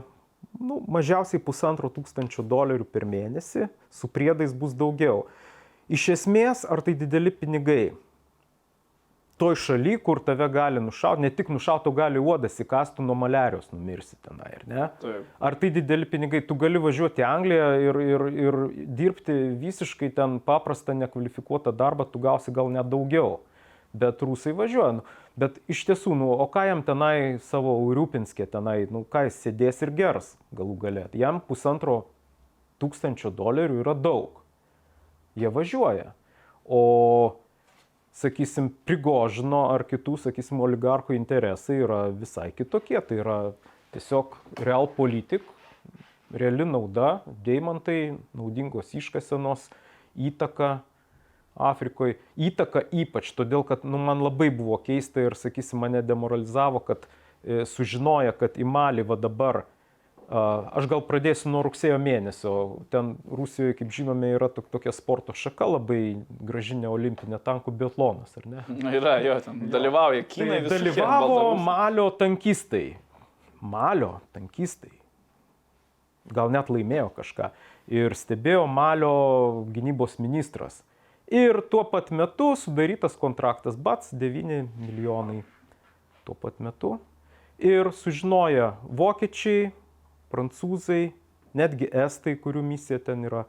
nu, 0.59 0.81
mažiausiai 0.91 1.43
pusantro 1.43 1.91
tūkstančio 1.93 2.43
dolerių 2.43 2.87
per 2.91 3.07
mėnesį, 3.07 3.69
su 3.91 4.11
priedais 4.11 4.55
bus 4.57 4.75
daugiau. 4.75 5.29
Iš 5.91 6.09
esmės, 6.17 6.65
ar 6.67 6.83
tai 6.87 6.95
dideli 6.99 7.31
pinigai? 7.35 7.93
Toj 9.41 9.57
šaly, 9.57 9.95
kur 10.05 10.21
tave 10.21 10.51
gali 10.53 10.81
nušauti, 10.85 11.25
ne 11.25 11.31
tik 11.33 11.49
nušauti, 11.49 11.89
o 11.89 11.97
gali 11.97 12.21
uodas 12.21 12.59
įkastų 12.61 13.05
nuo 13.07 13.15
maliarijos 13.17 13.71
numirsi 13.73 14.19
tenai, 14.21 14.51
ar 14.59 14.67
ne? 14.69 14.89
Taip. 15.01 15.31
Ar 15.49 15.57
tai 15.63 15.71
dideli 15.73 16.09
pinigai? 16.09 16.43
Tu 16.45 16.57
gali 16.61 16.83
važiuoti 16.83 17.25
į 17.25 17.27
Angliją 17.29 17.71
ir, 17.87 18.01
ir, 18.05 18.27
ir 18.45 18.59
dirbti 19.01 19.39
visiškai 19.63 20.13
ten 20.19 20.37
paprastą, 20.45 20.93
nekvalifikuotą 21.01 21.73
darbą, 21.73 22.05
tu 22.13 22.21
gausi 22.21 22.53
gal 22.53 22.69
net 22.75 22.93
daugiau. 22.93 23.39
Bet 23.97 24.21
rusai 24.23 24.53
važiuoja. 24.55 24.93
Nu, 25.01 25.07
bet 25.41 25.57
iš 25.73 25.87
tiesų, 25.89 26.15
nu, 26.21 26.31
o 26.37 26.47
ką 26.53 26.67
jam 26.69 26.85
tenai 26.87 27.41
savo 27.49 27.79
rūpinskė 27.97 28.47
tenai, 28.53 28.85
nu, 28.93 29.07
ką 29.09 29.25
jis 29.27 29.41
sėdės 29.47 29.81
ir 29.87 29.97
gers 29.97 30.35
galų 30.55 30.77
galę. 30.85 31.09
Jam 31.17 31.41
pusantro 31.41 32.03
tūkstančio 32.81 33.33
dolerių 33.35 33.81
yra 33.83 33.97
daug. 33.97 34.43
Jie 35.39 35.51
važiuoja. 35.53 36.13
O, 36.65 36.81
sakysim, 38.17 38.71
Prigožino 38.87 39.67
ar 39.75 39.85
kitų, 39.89 40.17
sakysim, 40.27 40.61
oligarchų 40.65 41.17
interesai 41.17 41.81
yra 41.85 42.03
visai 42.15 42.51
kitokie. 42.57 42.99
Tai 43.07 43.19
yra 43.23 43.39
tiesiog 43.95 44.37
real 44.61 44.89
politik, 44.97 45.47
reali 46.31 46.67
nauda, 46.67 47.21
deimantai, 47.47 48.17
naudingos 48.37 48.95
iškasenos, 48.95 49.69
įtaka 50.19 50.81
Afrikoje. 51.61 52.19
Įtaka 52.39 52.85
ypač 52.95 53.33
todėl, 53.37 53.65
kad 53.67 53.83
nu, 53.85 53.99
man 53.99 54.23
labai 54.23 54.51
buvo 54.55 54.79
keista 54.83 55.27
ir, 55.27 55.37
sakysim, 55.39 55.83
mane 55.83 56.03
demoralizavo, 56.07 56.83
kad 56.87 57.07
e, 57.43 57.65
sužinoja, 57.69 58.35
kad 58.39 58.59
į 58.59 58.67
Malį 58.69 59.07
va 59.11 59.19
dabar, 59.21 59.65
aš 60.31 60.87
gal 60.91 61.01
pradėsiu 61.03 61.51
nuo 61.51 61.65
rugsėjo 61.67 61.97
mėnesio, 61.99 62.53
ten 62.93 63.17
Rusijoje, 63.27 63.75
kaip 63.81 63.91
žinome, 63.95 64.31
yra 64.37 64.47
tok, 64.53 64.69
tokia 64.71 64.93
sporto 64.95 65.35
šaka 65.35 65.67
labai 65.73 66.03
gražinė 66.47 66.87
olimpinė 66.91 67.41
tankų 67.43 67.75
biatlonas, 67.81 68.37
ar 68.39 68.47
ne? 68.47 68.63
Na, 68.79 68.93
yra, 68.95 69.17
jo, 69.25 69.35
ten 69.43 69.65
dalyvauja 69.73 70.27
Kinai, 70.31 70.61
Tai 70.63 70.77
dalyvavo 70.77 71.41
Malio 71.59 72.07
tankistai. 72.21 72.93
Malio 73.61 74.21
tankistai. 74.37 74.93
Gal 76.31 76.53
net 76.55 76.71
laimėjo 76.71 77.11
kažką. 77.17 77.51
Ir 77.91 78.15
stebėjo 78.15 78.69
Malio 78.71 79.67
gynybos 79.75 80.21
ministras. 80.23 80.85
Ir 81.31 81.59
tuo 81.71 81.83
pat 81.87 82.13
metu 82.15 82.53
sudarytas 82.59 83.19
kontraktas 83.19 83.75
BATS 83.75 84.15
9 84.15 84.63
milijonai. 84.79 85.43
Tuo 86.23 86.39
pat 86.39 86.63
metu. 86.63 87.01
Ir 87.59 87.91
sužinoja 87.93 88.77
vokiečiai, 88.87 89.73
prancūzai, 90.33 91.13
netgi 91.57 91.89
estai, 92.05 92.37
kurių 92.41 92.63
misija 92.67 93.01
ten 93.03 93.27
yra, 93.29 93.45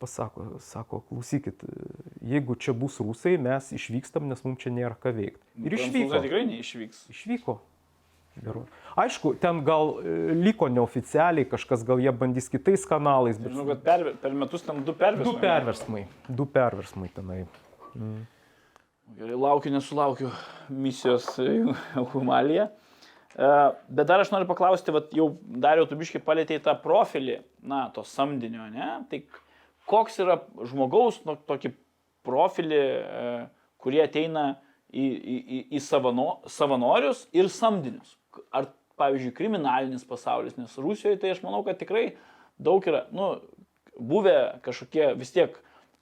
pasako, 0.00 0.46
sako, 0.64 1.02
klausykit, 1.10 1.64
jeigu 2.24 2.56
čia 2.56 2.72
bus 2.76 2.96
rusai, 3.04 3.34
mes 3.40 3.72
išvykstam, 3.76 4.30
nes 4.30 4.40
mums 4.46 4.62
čia 4.62 4.72
nėra 4.72 4.96
ką 4.96 5.12
veikti. 5.16 5.42
Ir 5.60 5.76
išvyko. 5.76 6.22
tikrai 6.24 6.46
neišvyks. 6.48 7.02
Išvyko. 7.12 7.58
Geru. 8.40 8.62
Aišku, 8.96 9.34
ten 9.42 9.60
gal 9.66 9.96
e, 10.00 10.12
liko 10.38 10.68
neoficialiai, 10.70 11.44
kažkas 11.50 11.82
gal 11.84 12.00
jie 12.00 12.12
bandys 12.14 12.46
kitais 12.48 12.86
kanalais, 12.88 13.40
bet 13.42 13.52
Žinau, 13.52 13.66
kad 13.72 13.82
per, 13.84 14.04
per 14.22 14.36
metus 14.38 14.62
ten 14.64 14.84
du 14.86 14.94
perversmai. 14.96 15.26
du 15.26 15.42
perversmai, 15.42 16.02
du 16.28 16.46
perversmai 16.46 17.10
tenai. 17.16 17.40
Gerai, 19.18 19.34
laukiu, 19.34 19.74
nesulaukiu 19.74 20.30
misijos. 20.70 21.26
E, 21.42 21.58
Bet 23.36 24.08
dar 24.08 24.20
aš 24.20 24.32
noriu 24.32 24.48
paklausti, 24.48 24.90
vat, 24.94 25.12
jau 25.14 25.28
dariau 25.62 25.86
tubiškai 25.88 26.22
palėtėjai 26.26 26.64
tą 26.64 26.74
profilį, 26.82 27.38
na, 27.62 27.84
to 27.94 28.02
samdinio, 28.06 28.66
ne? 28.74 28.88
Tai 29.10 29.20
koks 29.90 30.18
yra 30.22 30.40
žmogaus 30.66 31.20
nu, 31.26 31.36
tokį 31.48 31.70
profilį, 32.26 32.80
e, 32.80 33.30
kurie 33.80 34.02
ateina 34.02 34.48
į, 34.90 35.06
į, 35.06 35.36
į, 35.38 35.60
į 35.78 35.82
savano, 35.84 36.28
savanorius 36.50 37.22
ir 37.36 37.48
samdinius? 37.54 38.16
Ar, 38.50 38.68
pavyzdžiui, 39.00 39.32
kriminalinis 39.38 40.04
pasaulis, 40.04 40.58
nes 40.58 40.74
Rusijoje 40.76 41.22
tai 41.22 41.30
aš 41.32 41.40
manau, 41.46 41.62
kad 41.64 41.78
tikrai 41.80 42.10
daug 42.60 42.84
yra, 42.84 43.06
nu, 43.16 43.32
buvę 43.96 44.60
kažkokie 44.66 45.14
vis 45.16 45.32
tiek 45.32 45.54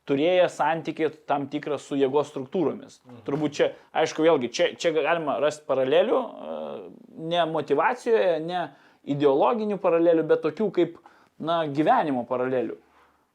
turėję 0.08 0.48
santykiai 0.52 1.12
tam 1.28 1.46
tikrą 1.52 1.78
su 1.82 1.98
jėgos 1.98 2.30
struktūromis. 2.32 2.98
Turbūt 3.26 3.56
čia, 3.58 3.70
aišku, 3.96 4.24
vėlgi, 4.24 4.50
čia, 4.54 4.70
čia 4.80 4.92
galima 4.96 5.38
rasti 5.42 5.66
paralelių, 5.68 6.18
e, 6.18 6.58
ne 7.28 7.44
motivacijoje, 7.52 8.38
ne 8.44 8.68
ideologinių 9.08 9.78
paralelių, 9.82 10.26
bet 10.28 10.44
tokių 10.44 10.70
kaip, 10.78 10.98
na, 11.38 11.62
gyvenimo 11.70 12.24
paralelių, 12.28 12.78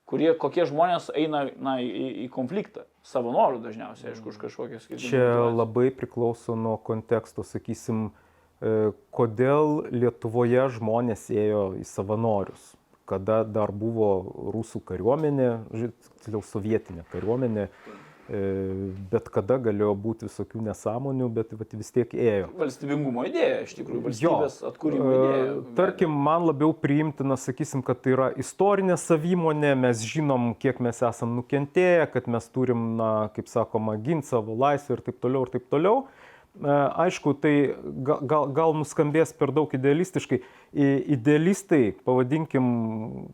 kurie, 0.09 0.33
kokie 0.39 0.65
žmonės 0.69 1.11
eina, 1.15 1.45
na, 1.57 1.77
į, 1.81 2.25
į 2.25 2.27
konfliktą. 2.33 2.87
Savo 3.03 3.33
norų 3.35 3.59
dažniausiai, 3.65 4.13
aišku, 4.13 4.31
už 4.31 4.37
kažkokias 4.45 4.85
kitas. 4.87 5.03
Čia 5.03 5.49
labai 5.51 5.89
priklauso 5.91 6.55
nuo 6.55 6.77
konteksto, 6.79 7.43
sakysim, 7.43 8.11
e, 8.63 8.93
kodėl 9.11 9.89
Lietuvoje 9.91 10.69
žmonės 10.77 11.27
ėjo 11.33 11.65
į 11.81 11.83
savanorius, 11.87 12.71
kada 13.13 13.41
dar 13.45 13.71
buvo 13.71 14.11
rusų 14.55 14.81
kariuomenė, 14.89 15.51
tiksliau 16.17 16.41
sovietinė 16.45 17.05
kariuomenė, 17.13 17.67
e, 18.33 18.39
bet 19.11 19.27
kada 19.33 19.57
galėjo 19.61 19.91
būti 19.99 20.27
visokių 20.29 20.63
nesąmonių, 20.69 21.27
bet 21.35 21.53
vat 21.59 21.75
vis 21.77 21.91
tiek 21.93 22.15
ėjo. 22.15 22.49
Valstybingumo 22.57 23.25
idėja, 23.29 23.61
iš 23.67 23.75
tikrųjų, 23.79 24.01
Jo. 24.23 24.33
valstybės 24.39 24.57
atkūrimo 24.71 25.11
E, 25.11 25.19
idėja. 25.19 25.53
Tarkim, 25.79 26.15
man 26.29 26.47
labiau 26.49 26.73
priimtina, 26.73 27.37
sakysim, 27.37 27.83
kad 27.85 28.01
tai 28.01 28.15
yra 28.15 28.31
istorinė 28.39 28.97
savimonė, 28.97 29.75
mes 29.85 30.03
žinom, 30.07 30.53
kiek 30.59 30.81
mes 30.83 31.03
esam 31.03 31.37
nukentėję, 31.41 32.09
kad 32.15 32.27
mes 32.31 32.49
turim, 32.55 32.93
na, 32.99 33.13
kaip 33.35 33.51
sakoma, 33.51 33.97
ginti 34.01 34.31
savo 34.31 34.55
laisvę 34.57 34.97
ir 34.97 35.07
taip 35.11 35.19
toliau, 35.23 35.45
ir 35.45 35.57
taip 35.57 35.69
toliau. 35.71 36.05
E, 36.07 36.22
Aišku, 36.61 37.33
tai 37.41 37.73
ga- 38.05 38.19
gal, 38.21 38.51
gal 38.53 38.75
nuskambės 38.77 39.33
per 39.33 39.51
daug 39.51 39.71
idealistiškai. 39.73 40.41
Idealistai, 40.73 41.95
pavadinkim, 42.05 43.33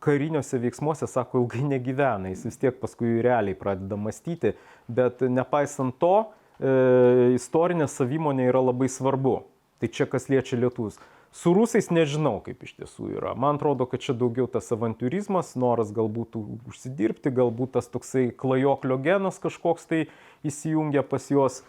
kariniuose 0.00 0.60
veiksmuose, 0.62 1.06
sako, 1.10 1.42
ilgai 1.42 1.66
negyvena, 1.74 2.30
jis 2.32 2.46
vis 2.48 2.56
tiek 2.56 2.80
paskui 2.80 3.20
realiai 3.24 3.56
pradeda 3.58 3.98
mąstyti, 3.98 4.54
bet 4.88 5.20
nepaisant 5.20 5.98
to, 5.98 6.30
e, 6.60 7.34
istorinė 7.34 7.88
savimonė 7.90 8.48
yra 8.48 8.62
labai 8.62 8.88
svarbu. 8.88 9.42
Tai 9.78 9.88
čia 9.88 10.06
kas 10.06 10.28
liečia 10.28 10.56
lietus. 10.56 10.98
Su 11.30 11.52
rusais 11.52 11.90
nežinau, 11.92 12.38
kaip 12.42 12.62
iš 12.64 12.72
tiesų 12.78 13.10
yra. 13.18 13.34
Man 13.36 13.58
atrodo, 13.58 13.84
kad 13.86 14.00
čia 14.00 14.14
daugiau 14.16 14.48
tas 14.50 14.70
avantūrizmas, 14.72 15.52
noras 15.60 15.92
galbūt 15.92 16.38
užsidirbti, 16.70 17.30
galbūt 17.30 17.76
tas 17.76 17.90
toksai 17.92 18.30
klajoklio 18.32 18.96
genas 18.96 19.38
kažkoks 19.38 19.84
tai 19.86 20.06
įsijungia 20.42 21.04
pas 21.04 21.28
juos. 21.28 21.62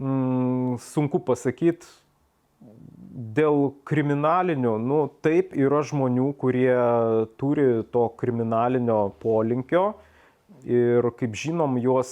Mm, 0.00 0.78
sunku 0.80 1.20
pasakyti, 1.20 1.88
dėl 3.36 3.74
kriminalinių, 3.88 4.76
nu 4.80 5.00
taip 5.24 5.52
yra 5.58 5.82
žmonių, 5.84 6.30
kurie 6.40 6.72
turi 7.40 7.82
to 7.92 8.06
kriminalinio 8.20 9.02
polinkio, 9.20 9.90
Ir 10.68 11.06
kaip 11.16 11.32
žinom, 11.40 11.78
juos 11.80 12.10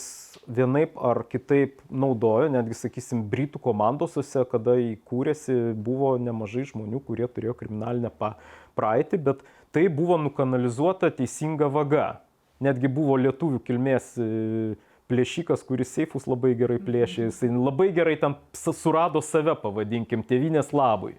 vienaip 0.49 0.95
ar 1.05 1.21
kitaip 1.29 1.83
naudojo, 1.93 2.49
netgi, 2.53 2.77
sakysim, 2.79 3.27
Britų 3.29 3.61
komandosose, 3.61 4.45
kada 4.49 4.79
įkūrėsi, 4.81 5.75
buvo 5.77 6.15
nemažai 6.17 6.65
žmonių, 6.71 7.03
kurie 7.05 7.29
turėjo 7.29 7.57
kriminalinę 7.59 8.11
praeitį, 8.79 9.21
bet 9.21 9.45
tai 9.75 9.89
buvo 9.93 10.17
nukanalizuota 10.23 11.11
teisinga 11.13 11.69
vaga. 11.69 12.23
Netgi 12.65 12.89
buvo 12.89 13.19
lietuvių 13.21 13.61
kilmės 13.69 14.15
plėšikas, 15.09 15.65
kuris 15.69 15.93
seifus 15.97 16.27
labai 16.29 16.55
gerai 16.59 16.79
plėšė, 16.85 17.31
jisai 17.31 17.49
labai 17.53 17.89
gerai 17.97 18.19
tam 18.21 18.37
surado 18.57 19.23
save, 19.25 19.55
pavadinkim, 19.63 20.27
tėvinės 20.29 20.75
labui 20.77 21.17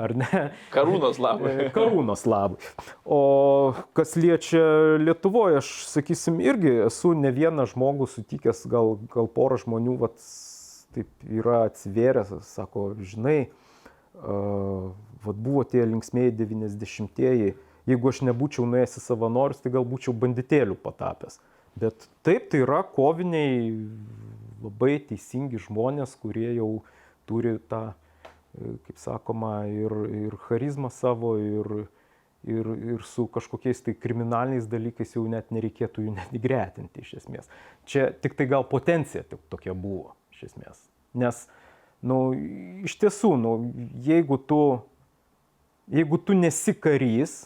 ar 0.00 0.14
ne? 0.16 0.42
Karūnos 0.72 1.18
labui. 1.20 1.52
Karūnos 1.74 2.24
labui. 2.28 2.60
O 3.04 3.74
kas 3.96 4.14
liečia 4.16 4.62
Lietuvoje, 5.02 5.60
aš 5.60 5.72
sakysim, 5.90 6.40
irgi 6.44 6.74
esu 6.86 7.12
ne 7.18 7.32
vieną 7.34 7.66
žmogų 7.72 8.08
sutikęs, 8.10 8.64
gal, 8.72 8.96
gal 9.12 9.28
porą 9.32 9.60
žmonių, 9.62 9.98
vat, 10.02 10.16
taip 10.96 11.08
yra 11.28 11.64
atsivėręs, 11.68 12.34
sako, 12.48 12.92
žinai, 13.00 13.38
uh, 14.20 14.92
vat 15.24 15.44
buvo 15.44 15.64
tie 15.68 15.84
linksmėjai 15.88 16.34
90-ieji, 16.40 17.54
jeigu 17.88 18.12
aš 18.12 18.22
nebūčiau 18.28 18.66
nuėjęs 18.68 18.98
į 19.00 19.06
savanorius, 19.06 19.62
tai 19.62 19.74
gal 19.74 19.86
būčiau 19.88 20.14
banditėlių 20.16 20.78
patapęs. 20.82 21.40
Bet 21.80 22.08
taip, 22.26 22.50
tai 22.52 22.62
yra 22.66 22.82
koviniai 22.84 23.72
labai 24.62 24.98
teisingi 25.08 25.60
žmonės, 25.62 26.14
kurie 26.20 26.50
jau 26.58 26.82
turi 27.26 27.56
tą 27.70 27.92
kaip 28.52 28.98
sakoma, 29.00 29.64
ir, 29.66 29.92
ir 30.26 30.36
charizmą 30.46 30.90
savo, 30.92 31.34
ir, 31.40 31.70
ir, 32.44 32.68
ir 32.94 33.04
su 33.08 33.26
kažkokiais 33.32 33.80
tai 33.86 33.94
kriminaliniais 33.96 34.68
dalykais 34.70 35.14
jau 35.16 35.24
net 35.30 35.50
nereikėtų 35.54 36.06
jų 36.06 36.14
net 36.18 36.36
įgretinti 36.36 37.04
iš 37.04 37.16
esmės. 37.22 37.50
Čia 37.88 38.10
tik 38.12 38.36
tai 38.38 38.48
gal 38.50 38.66
potencija 38.68 39.24
tokia 39.52 39.74
buvo 39.74 40.14
iš 40.34 40.50
esmės. 40.50 40.84
Nes, 41.16 41.44
na, 41.48 42.12
nu, 42.12 42.18
iš 42.88 42.96
tiesų, 43.00 43.34
nu, 43.40 43.54
jeigu 44.04 44.38
tu, 44.48 44.62
jeigu 45.92 46.20
tu 46.20 46.36
nesi 46.36 46.74
karys, 46.76 47.42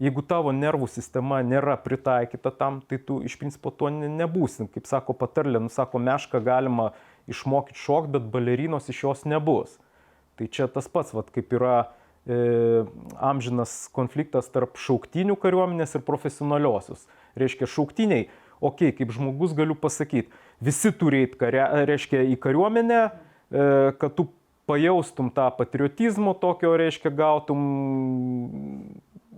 jeigu 0.00 0.22
tavo 0.24 0.52
nervų 0.56 0.88
sistema 0.90 1.40
nėra 1.44 1.76
pritaikyta 1.80 2.52
tam, 2.56 2.80
tai 2.86 2.98
tu 2.98 3.20
iš 3.26 3.36
principo 3.40 3.72
to 3.74 3.90
nebūsi. 3.92 4.68
Kaip 4.72 4.88
sako 4.88 5.16
patarlė, 5.18 5.60
nu 5.62 5.72
sako, 5.72 6.00
mešką 6.02 6.42
galima 6.44 6.92
išmokyti 7.30 7.78
šokti, 7.78 8.14
bet 8.16 8.30
balerinos 8.32 8.88
iš 8.90 9.02
jos 9.06 9.26
nebus. 9.28 9.78
Tai 10.38 10.48
čia 10.48 10.68
tas 10.72 10.88
pats, 10.90 11.12
vat, 11.14 11.28
kaip 11.34 11.52
yra 11.54 11.76
e, 12.24 12.84
amžinas 13.20 13.86
konfliktas 13.94 14.48
tarp 14.52 14.80
šauktinių 14.80 15.36
kariuomenės 15.38 15.98
ir 15.98 16.06
profesionaliosios. 16.06 17.04
Reiškia, 17.38 17.68
šauktiniai, 17.70 18.28
okei, 18.60 18.90
okay, 18.90 18.96
kaip 19.02 19.12
žmogus 19.14 19.54
galiu 19.58 19.76
pasakyti, 19.78 20.32
visi 20.64 20.92
turi 20.96 21.26
eiti 21.26 21.38
kare, 21.40 21.62
reiškia, 21.90 22.24
į 22.32 22.38
kariuomenę, 22.42 23.02
e, 23.04 23.66
kad 24.00 24.16
tu 24.16 24.30
pajaustum 24.70 25.28
tą 25.34 25.50
patriotizmo 25.58 26.32
tokio, 26.38 26.72
reiškia, 26.80 27.12
gautum 27.12 27.62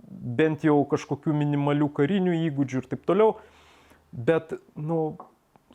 bent 0.09 0.65
jau 0.65 0.77
kažkokių 0.91 1.35
minimalių 1.35 1.89
karinių 1.97 2.37
įgūdžių 2.49 2.81
ir 2.81 2.89
taip 2.93 3.05
toliau. 3.09 3.35
Bet, 4.15 4.53
nu, 4.79 5.17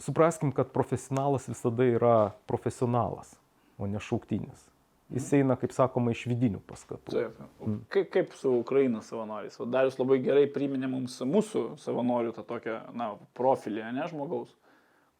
supraskim, 0.01 0.55
kad 0.57 0.73
profesionalas 0.73 1.48
visada 1.51 1.86
yra 1.86 2.16
profesionalas, 2.48 3.35
o 3.77 3.89
ne 3.90 4.01
šauktinis 4.01 4.70
jis 5.11 5.32
eina, 5.40 5.57
kaip 5.59 5.74
sakoma, 5.74 6.15
iš 6.15 6.24
vidinių 6.31 6.61
paskatų. 6.69 7.15
Taip. 7.15 7.43
Mm. 7.65 7.81
Kaip, 7.93 8.09
kaip 8.15 8.35
su 8.39 8.52
Ukrainos 8.61 9.11
savanoriais? 9.11 9.59
O 9.61 9.66
Darius 9.69 9.98
labai 9.98 10.20
gerai 10.24 10.47
priminė 10.51 10.90
mums 10.90 11.19
mūsų 11.27 11.65
savanorių 11.82 12.35
tą 12.36 12.47
tokią, 12.47 12.78
na, 12.98 13.12
profilį, 13.39 13.85
ne 13.97 14.07
žmogaus. 14.11 14.55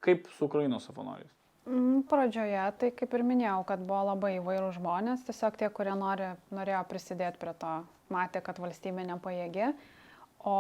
Kaip 0.04 0.30
su 0.36 0.46
Ukrainos 0.46 0.86
savanoriais? 0.88 1.32
Mm, 1.68 2.00
pradžioje, 2.08 2.62
tai 2.80 2.90
kaip 2.96 3.12
ir 3.14 3.24
minėjau, 3.26 3.60
kad 3.68 3.82
buvo 3.84 4.00
labai 4.12 4.36
įvairių 4.38 4.70
žmonės, 4.78 5.26
tiesiog 5.26 5.58
tie, 5.60 5.68
kurie 5.74 5.92
nori, 5.98 6.32
norėjo 6.56 6.80
prisidėti 6.88 7.40
prie 7.42 7.52
to, 7.60 7.74
matė, 8.10 8.40
kad 8.44 8.58
valstybė 8.62 9.04
nepajėgi. 9.10 9.74
O 10.48 10.56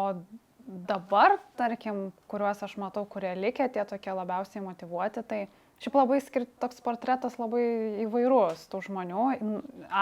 dabar, 0.90 1.38
tarkim, 1.56 2.10
kuriuos 2.30 2.60
aš 2.66 2.76
matau, 2.78 3.06
kurie 3.08 3.32
likė, 3.38 3.70
tie 3.72 3.86
tokie 3.88 4.12
labiausiai 4.12 4.62
motivuoti, 4.62 5.24
tai 5.24 5.40
Šiaip 5.80 5.94
labai 5.96 6.18
skirt, 6.20 6.50
toks 6.60 6.82
portretas 6.84 7.38
labai 7.40 7.62
įvairus 8.04 8.66
tų 8.68 8.82
žmonių, 8.84 9.22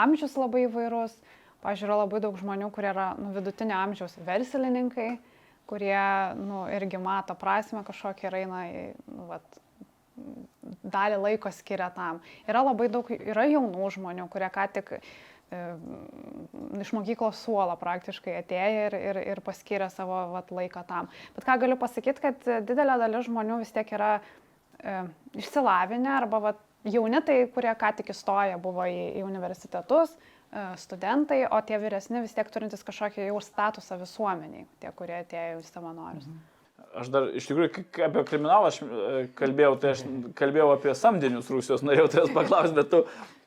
amžius 0.01 0.35
labai 0.35 0.65
įvairus. 0.67 1.15
Yra 1.63 2.01
labai 2.01 2.19
daug 2.23 2.35
žmonių, 2.39 2.71
kurie 2.75 2.91
yra 2.91 3.13
nu, 3.19 3.31
vidutinio 3.35 3.77
amžiaus 3.79 4.17
verslininkai, 4.27 5.09
kurie 5.71 5.99
nu, 6.39 6.65
irgi 6.75 6.99
mato 7.03 7.35
prasme 7.39 7.85
kažkokią 7.87 8.31
ir 8.31 8.37
eina 8.41 8.61
į, 8.71 8.83
nu, 9.11 9.27
vat, 9.31 9.59
dalį 10.83 11.19
laiko 11.23 11.53
skiria 11.55 11.89
tam. 11.95 12.21
Yra 12.49 12.63
labai 12.67 12.89
daug, 12.93 13.09
yra 13.19 13.47
jaunų 13.49 13.91
žmonių, 13.97 14.29
kurie 14.33 14.49
ką 14.53 14.67
tik 14.75 14.95
e, 14.99 15.01
iš 16.83 16.93
mokyklos 16.97 17.41
suolo 17.45 17.77
praktiškai 17.81 18.39
atėjo 18.43 18.87
ir, 18.89 18.99
ir, 19.11 19.21
ir 19.35 19.43
paskiria 19.45 19.91
savo 19.93 20.27
vat, 20.35 20.53
laiką 20.55 20.85
tam. 20.89 21.11
Bet 21.37 21.49
ką 21.49 21.59
galiu 21.65 21.79
pasakyti, 21.81 22.25
kad 22.25 22.49
didelė 22.69 22.99
dalis 23.05 23.29
žmonių 23.29 23.61
vis 23.63 23.75
tiek 23.75 23.93
yra 23.97 24.17
e, 24.19 25.03
išsilavinę 25.41 26.17
arba 26.19 26.43
vat, 26.51 26.65
jauni, 26.89 27.23
tai 27.25 27.41
kurie 27.55 27.73
ką 27.79 27.95
tik 28.01 28.13
įstoję 28.15 28.59
buvo 28.63 28.87
į, 28.89 29.01
į 29.21 29.25
universitetus, 29.27 30.15
e, 30.15 30.69
studentai, 30.81 31.43
o 31.51 31.61
tie 31.67 31.81
vyresni 31.81 32.23
vis 32.25 32.37
tiek 32.37 32.51
turintys 32.53 32.85
kažkokį 32.87 33.31
jau 33.31 33.41
statusą 33.43 33.99
visuomeniai, 34.01 34.69
tie, 34.83 34.93
kurie 34.97 35.19
atėjo 35.23 35.63
į 35.63 35.67
savanorius. 35.73 36.29
Mhm. 36.29 36.58
Aš 36.99 37.11
dar 37.15 37.27
iš 37.37 37.47
tikrųjų 37.47 37.83
apie 38.07 38.23
kriminalą 38.27 38.71
aš 38.71 38.79
e, 38.83 39.25
kalbėjau, 39.39 39.75
tai 39.83 39.91
aš 39.95 40.05
kalbėjau 40.39 40.71
apie 40.73 40.95
samdinius 40.99 41.51
Rusijos, 41.53 41.85
norėjau 41.87 42.09
tavęs 42.15 42.33
paklausti, 42.35 42.75
bet 42.79 42.89
tu 42.91 43.03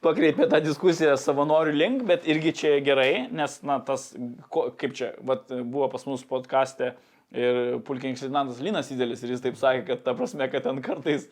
pakreipė 0.05 0.47
tą 0.51 0.61
diskusiją 0.63 1.17
savanorių 1.19 1.73
link, 1.75 2.03
bet 2.07 2.27
irgi 2.31 2.53
čia 2.61 2.75
gerai, 2.85 3.27
nes, 3.33 3.57
na, 3.67 3.79
tas, 3.85 4.11
kaip 4.51 4.95
čia, 4.97 5.13
vat, 5.27 5.49
buvo 5.49 5.89
pas 5.91 6.05
mus 6.07 6.23
podkastė 6.27 6.93
ir 7.31 7.79
pulkininkas 7.87 8.25
Lieutenantas 8.25 8.61
Linas 8.63 8.91
Įdėlis 8.91 9.23
ir 9.23 9.35
jis 9.35 9.43
taip 9.43 9.59
sakė, 9.59 9.85
kad 9.89 10.05
ta 10.05 10.15
prasme, 10.17 10.47
kad 10.51 10.67
ten 10.67 10.81
kartais 10.83 11.27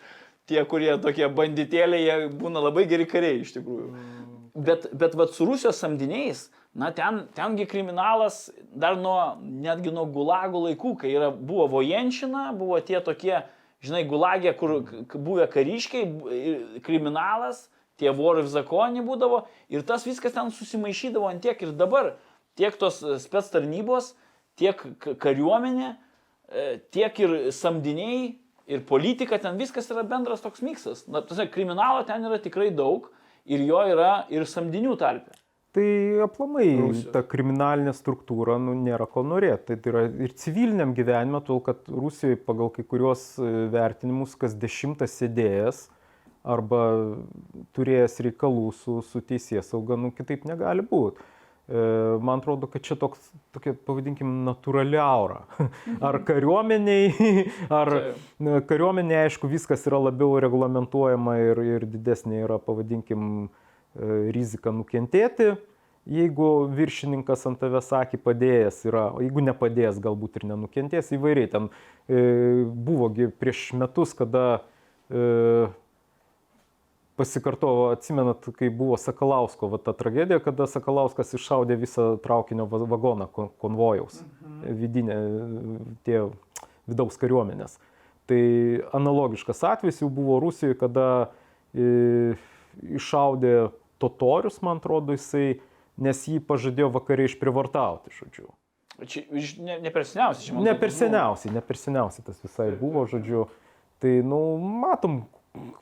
tie, 0.50 0.64
kurie 0.70 0.96
tokie 1.02 1.28
banditėliai, 1.32 2.06
jie 2.06 2.32
būna 2.42 2.64
labai 2.66 2.88
geri 2.90 3.06
kariai 3.10 3.44
iš 3.44 3.54
tikrųjų. 3.58 3.92
Mm. 3.94 4.16
Bet, 4.60 4.90
bet 4.98 5.16
vat, 5.16 5.32
su 5.36 5.46
Rusijos 5.48 5.78
samdiniais, 5.80 6.48
na 6.76 6.90
ten, 6.96 7.24
tengi 7.38 7.68
kriminalas 7.70 8.48
dar 8.76 8.98
nuo, 9.00 9.38
netgi 9.40 9.94
nuo 9.94 10.08
gulagų 10.10 10.66
laikų, 10.68 10.96
kai 11.04 11.14
yra, 11.14 11.30
buvo 11.32 11.68
vojenšina, 11.78 12.50
buvo 12.58 12.80
tie 12.84 13.00
tokie, 13.06 13.38
žinai, 13.86 14.04
gulagė, 14.10 14.56
kur 14.60 14.82
buvę 15.14 15.48
kariškiai, 15.54 16.82
kriminalas, 16.86 17.68
tie 18.00 18.12
vorai 18.16 18.44
ir 18.44 18.52
zakonį 18.52 19.06
būdavo 19.08 19.44
ir 19.72 19.86
tas 19.88 20.06
viskas 20.08 20.36
ten 20.36 20.52
susimaišydavo 20.56 21.30
ant 21.30 21.44
tiek 21.44 21.62
ir 21.64 21.74
dabar, 21.78 22.14
tiek 22.60 22.76
tos 22.80 23.02
spets 23.24 23.52
tarnybos, 23.54 24.14
tiek 24.60 24.80
kariuomenė, 25.24 25.94
e, 26.50 26.68
tiek 26.92 27.20
ir 27.24 27.36
samdiniai 27.56 28.34
ir 28.70 28.86
politika, 28.86 29.40
ten 29.42 29.58
viskas 29.60 29.90
yra 29.94 30.06
bendras 30.08 30.44
toks 30.46 30.64
miksas. 30.66 31.06
Na, 31.10 31.24
tas 31.26 31.42
kriminalo 31.54 32.06
ten 32.08 32.26
yra 32.30 32.40
tikrai 32.42 32.70
daug 32.76 33.10
ir 33.50 33.66
jo 33.66 33.82
yra 33.90 34.26
ir 34.34 34.46
samdinių 34.48 34.96
tarpe. 35.00 35.34
Tai 35.74 35.86
aplamai 36.26 36.66
Rusijos. 36.80 37.12
ta 37.14 37.22
kriminalinė 37.22 37.92
struktūra 37.94 38.56
nu, 38.62 38.74
nėra 38.74 39.06
ko 39.10 39.22
norėti. 39.22 39.78
Tai 39.78 39.92
yra 39.92 40.08
ir 40.10 40.34
civiliniam 40.34 40.96
gyvenime, 40.98 41.44
tol 41.46 41.62
kad 41.66 41.86
Rusijoje 41.94 42.40
pagal 42.42 42.72
kai 42.74 42.86
kuriuos 42.90 43.26
e, 43.38 43.52
vertinimus 43.74 44.34
kas 44.40 44.56
dešimtas 44.58 45.14
sėdėjęs 45.20 45.84
arba 46.50 46.82
turėjęs 47.78 48.18
reikalų 48.26 48.72
su, 48.80 48.98
su 49.06 49.22
teisės 49.22 49.70
sauga, 49.70 49.98
nu 50.00 50.10
kitaip 50.16 50.48
negali 50.50 50.86
būti. 50.90 51.22
E, 51.70 52.18
man 52.22 52.40
atrodo, 52.40 52.68
kad 52.68 52.82
čia 52.82 52.96
toks, 52.98 53.30
tokia, 53.54 53.76
pavadinkim, 53.86 54.30
natūrali 54.48 54.98
aura. 54.98 55.44
Ar 56.02 56.18
kariuomeniai, 56.26 57.44
ar 57.80 57.92
kariuomenė, 58.70 59.20
aišku, 59.28 59.50
viskas 59.52 59.86
yra 59.86 60.00
labiau 60.02 60.40
reglamentuojama 60.42 61.36
ir, 61.44 61.62
ir 61.78 61.86
didesnė 61.92 62.42
yra, 62.48 62.58
pavadinkim, 62.64 63.28
e, 63.46 64.16
rizika 64.34 64.74
nukentėti. 64.74 65.54
Jeigu 66.10 66.48
viršininkas 66.74 67.46
ant 67.46 67.60
tavęs 67.62 67.92
sakė 67.92 68.18
padėjęs 68.24 68.80
yra, 68.90 69.04
o 69.14 69.22
jeigu 69.22 69.44
nepadėjęs, 69.46 70.00
galbūt 70.02 70.40
ir 70.40 70.48
nenukentės 70.50 71.12
įvairiai. 71.14 71.52
Ten 71.54 71.70
e, 71.70 72.24
buvogi 72.66 73.30
prieš 73.30 73.68
metus, 73.78 74.16
kada 74.18 74.64
e, 75.06 75.68
pasikartojo, 77.20 77.90
atsimenat, 77.98 78.48
kai 78.56 78.72
buvo 78.72 78.98
Sakalausko 79.00 79.68
va, 79.74 79.80
ta 79.84 79.94
tragedija, 79.98 80.40
kada 80.44 80.68
Sakalauskas 80.72 81.36
iššaudė 81.36 81.76
visą 81.82 82.14
traukinio 82.24 82.66
vagoną 82.70 83.28
konvojaus, 83.36 84.22
mhm. 84.24 84.78
vidinė, 84.80 85.18
tie 86.08 86.24
vidaus 86.90 87.20
kariuomenės. 87.22 87.78
Tai 88.30 88.42
analogiškas 88.94 89.64
atvejis 89.66 90.04
jau 90.04 90.10
buvo 90.14 90.38
Rusijoje, 90.44 90.78
kada 90.78 91.06
e, 91.74 92.38
iššaudė 93.00 93.54
totorius, 94.00 94.62
man 94.66 94.80
atrodo, 94.80 95.16
jisai, 95.18 95.60
nes 96.00 96.22
jį 96.30 96.40
pažadėjo 96.48 96.92
vakariai 96.96 97.30
išprivartauti, 97.32 98.14
žodžiu. 98.16 98.48
Čia 99.08 99.24
ne, 99.64 99.80
ne 99.80 99.92
per 99.96 100.06
seniausiai, 100.08 100.46
čia 100.46 100.56
man 100.56 100.66
Ne 100.68 100.76
per 100.76 100.92
buvo. 100.92 101.00
seniausiai, 101.00 101.54
ne 101.56 101.64
per 101.64 101.80
seniausiai 101.80 102.26
tas 102.28 102.40
visai 102.44 102.70
buvo, 102.80 103.06
žodžiu. 103.08 103.48
Tai, 104.00 104.12
nu, 104.28 104.40
matom, 104.60 105.22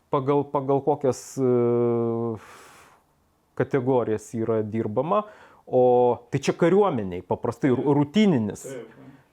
pagal, 0.10 0.44
pagal 0.52 0.81
kokias 0.85 1.38
e, 1.38 1.52
kategorijas 3.57 4.34
yra 4.38 4.61
dirbama, 4.64 5.23
o 5.68 6.18
tai 6.31 6.39
čia 6.39 6.53
kariuomeniai, 6.56 7.22
paprastai 7.27 7.72
ru- 7.76 7.94
rutininis. 7.98 8.68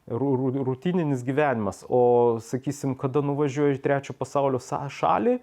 ru- 0.09 0.35
ru- 0.37 0.65
Rutininis 0.65 1.23
gyvenimas, 1.25 1.85
o 1.89 2.37
sakysim, 2.45 2.93
kada 2.99 3.23
nuvažiuoji 3.25 3.79
į 3.79 3.81
trečio 3.81 4.13
pasaulio 4.13 4.59
sa- 4.61 4.83
šalį, 4.93 5.39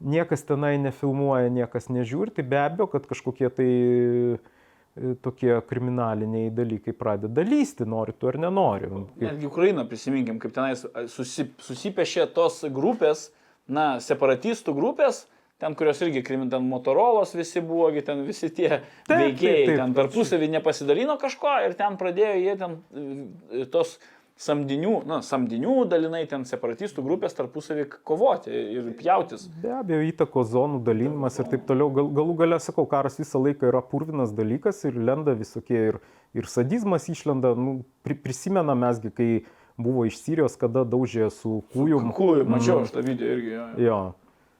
niekas 0.00 0.40
tenai 0.48 0.78
nefilmuoja, 0.80 1.50
niekas 1.52 1.90
nežiūri, 1.92 2.32
tai 2.32 2.44
be 2.48 2.56
abejo, 2.62 2.86
kad 2.94 3.04
kažkokie 3.10 3.50
tai 3.52 3.68
e, 3.68 5.14
tokie 5.20 5.60
kriminaliniai 5.68 6.48
dalykai 6.54 6.94
pradeda 6.96 7.44
lysti, 7.44 7.84
nori 7.84 8.12
tu 8.16 8.28
ar 8.30 8.38
nenori. 8.40 8.88
Netgi 9.20 9.46
Ukrainą 9.50 9.84
prisiminkim, 9.90 10.38
kaip 10.40 10.54
tenais 10.56 10.86
susi, 11.12 11.50
susipešė 11.58 12.24
tos 12.32 12.62
grupės, 12.72 13.28
na, 13.68 13.86
separatistų 14.04 14.74
grupės, 14.76 15.24
ten 15.62 15.76
kurios 15.78 16.00
irgi 16.04 16.24
krimin, 16.26 16.50
ten 16.52 16.66
Motorolos 16.68 17.34
visi 17.36 17.62
buvo, 17.64 17.88
ten 18.04 18.24
visi 18.26 18.50
tie 18.50 18.68
taip, 19.06 19.14
veikėjai, 19.14 19.62
taip. 19.68 19.78
ten 19.80 19.94
tarpusavį 19.96 20.50
nepasidalino 20.58 21.16
kažko 21.20 21.54
ir 21.68 21.78
ten 21.78 21.96
pradėjo 22.00 22.34
jie 22.42 22.58
ten 22.60 22.76
e, 22.92 23.64
tos 23.72 23.96
samdinių, 24.40 24.94
na, 25.06 25.20
samdinių 25.22 25.84
dalinai 25.86 26.24
ten 26.30 26.42
separatistų 26.48 27.04
grupės 27.06 27.36
tarpusavį 27.38 27.86
kovoti 28.06 28.50
ir 28.50 28.88
pjautis. 28.98 29.46
Be 29.62 29.70
abejo, 29.78 30.00
įtakos 30.10 30.50
zonų 30.50 30.80
dalinimas 30.86 31.38
ir 31.38 31.48
taip 31.52 31.68
toliau. 31.68 31.92
Gal, 31.94 32.10
galų 32.18 32.34
gale, 32.42 32.58
sakau, 32.62 32.86
karas 32.90 33.20
visą 33.20 33.38
laiką 33.44 33.70
yra 33.70 33.82
purvinas 33.86 34.34
dalykas 34.34 34.82
ir 34.88 34.98
lenda 34.98 35.36
visokie 35.38 35.78
ir, 35.92 36.00
ir 36.34 36.50
sadizmas 36.50 37.06
išlenda. 37.12 37.54
Nu, 37.54 37.76
pri, 38.02 38.18
prisimena 38.26 38.74
mesgi, 38.78 39.14
kai 39.14 39.30
buvo 39.76 40.04
iš 40.08 40.18
Sirijos, 40.22 40.58
kada 40.60 40.84
daužė 40.88 41.30
su 41.34 41.62
kūjum. 41.74 42.12
Kūjų, 42.14 42.44
mačiau 42.48 42.82
aš 42.84 42.94
tą 42.94 43.04
video 43.06 43.32
irgi. 43.36 43.54
Jo. 43.54 43.70
Jo. 43.80 44.02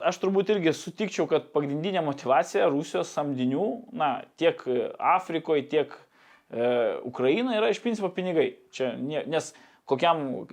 Aš 0.05 0.19
turbūt 0.21 0.51
irgi 0.53 0.73
sutikčiau, 0.75 1.25
kad 1.29 1.47
pagrindinė 1.55 2.03
motivacija 2.05 2.67
Rusijos 2.69 3.13
samdinių, 3.15 3.67
na, 3.95 4.09
tiek 4.37 4.59
Afrikoje, 4.99 5.63
tiek 5.71 5.93
e, 5.95 6.99
Ukrainoje 7.07 7.61
yra 7.61 7.71
iš 7.71 7.79
principo 7.81 8.11
pinigai. 8.13 8.51
Čia, 8.75 8.91
ne, 8.99 9.23
nes 9.31 9.53
kokiam 9.87 10.45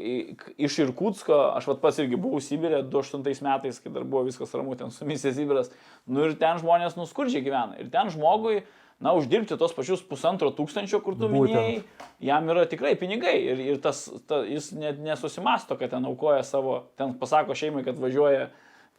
iš 0.60 0.78
Irkutsko, 0.84 1.34
aš 1.56 1.66
vat 1.72 1.82
pats 1.82 1.98
irgi 2.02 2.20
buvau 2.20 2.40
Sibirė 2.44 2.82
2008 2.92 3.44
metais, 3.46 3.80
kai 3.82 3.92
dar 3.92 4.04
buvo 4.04 4.26
viskas 4.28 4.52
ramu, 4.54 4.76
ten 4.78 4.92
su 4.94 5.08
misija 5.08 5.32
Sibiras, 5.34 5.72
nu 6.06 6.26
ir 6.28 6.36
ten 6.40 6.60
žmonės 6.60 6.98
nuskurdžiai 7.00 7.44
gyvena. 7.44 7.80
Ir 7.80 7.88
ten 7.92 8.12
žmogui, 8.12 8.62
na, 9.02 9.12
uždirbti 9.18 9.58
tos 9.58 9.74
pačius 9.74 10.02
pusantro 10.06 10.52
tūkstančio, 10.54 11.02
kur 11.02 11.16
tu 11.18 11.26
Būtent. 11.26 11.52
minėjai, 11.52 12.08
jam 12.22 12.50
yra 12.54 12.66
tikrai 12.70 12.94
pinigai. 12.98 13.34
Ir, 13.52 13.62
ir 13.74 13.80
tas, 13.82 14.04
ta, 14.30 14.42
jis 14.46 14.70
net 14.78 15.00
nesusimasto, 15.02 15.76
kad 15.80 15.92
ten 15.94 16.06
aukoja 16.08 16.44
savo, 16.46 16.84
ten 17.00 17.16
pasako 17.18 17.56
šeimai, 17.58 17.84
kad 17.86 17.98
važiuoja 18.00 18.50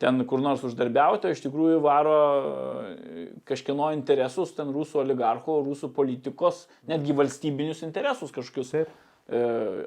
ten 0.01 0.23
kur 0.27 0.41
nors 0.43 0.63
uždarbiauti, 0.67 1.29
o 1.29 1.33
iš 1.35 1.43
tikrųjų 1.45 1.79
varo 1.83 2.15
e, 2.19 3.25
kažkieno 3.47 3.91
interesus, 3.95 4.51
ten 4.57 4.73
rusų 4.75 5.03
oligarchų, 5.03 5.59
rusų 5.69 5.93
politikos, 5.95 6.65
netgi 6.89 7.15
valstybinius 7.15 7.85
interesus 7.87 8.33
kažkokius, 8.35 8.73
Taip. 8.73 8.95
e, 9.29 9.43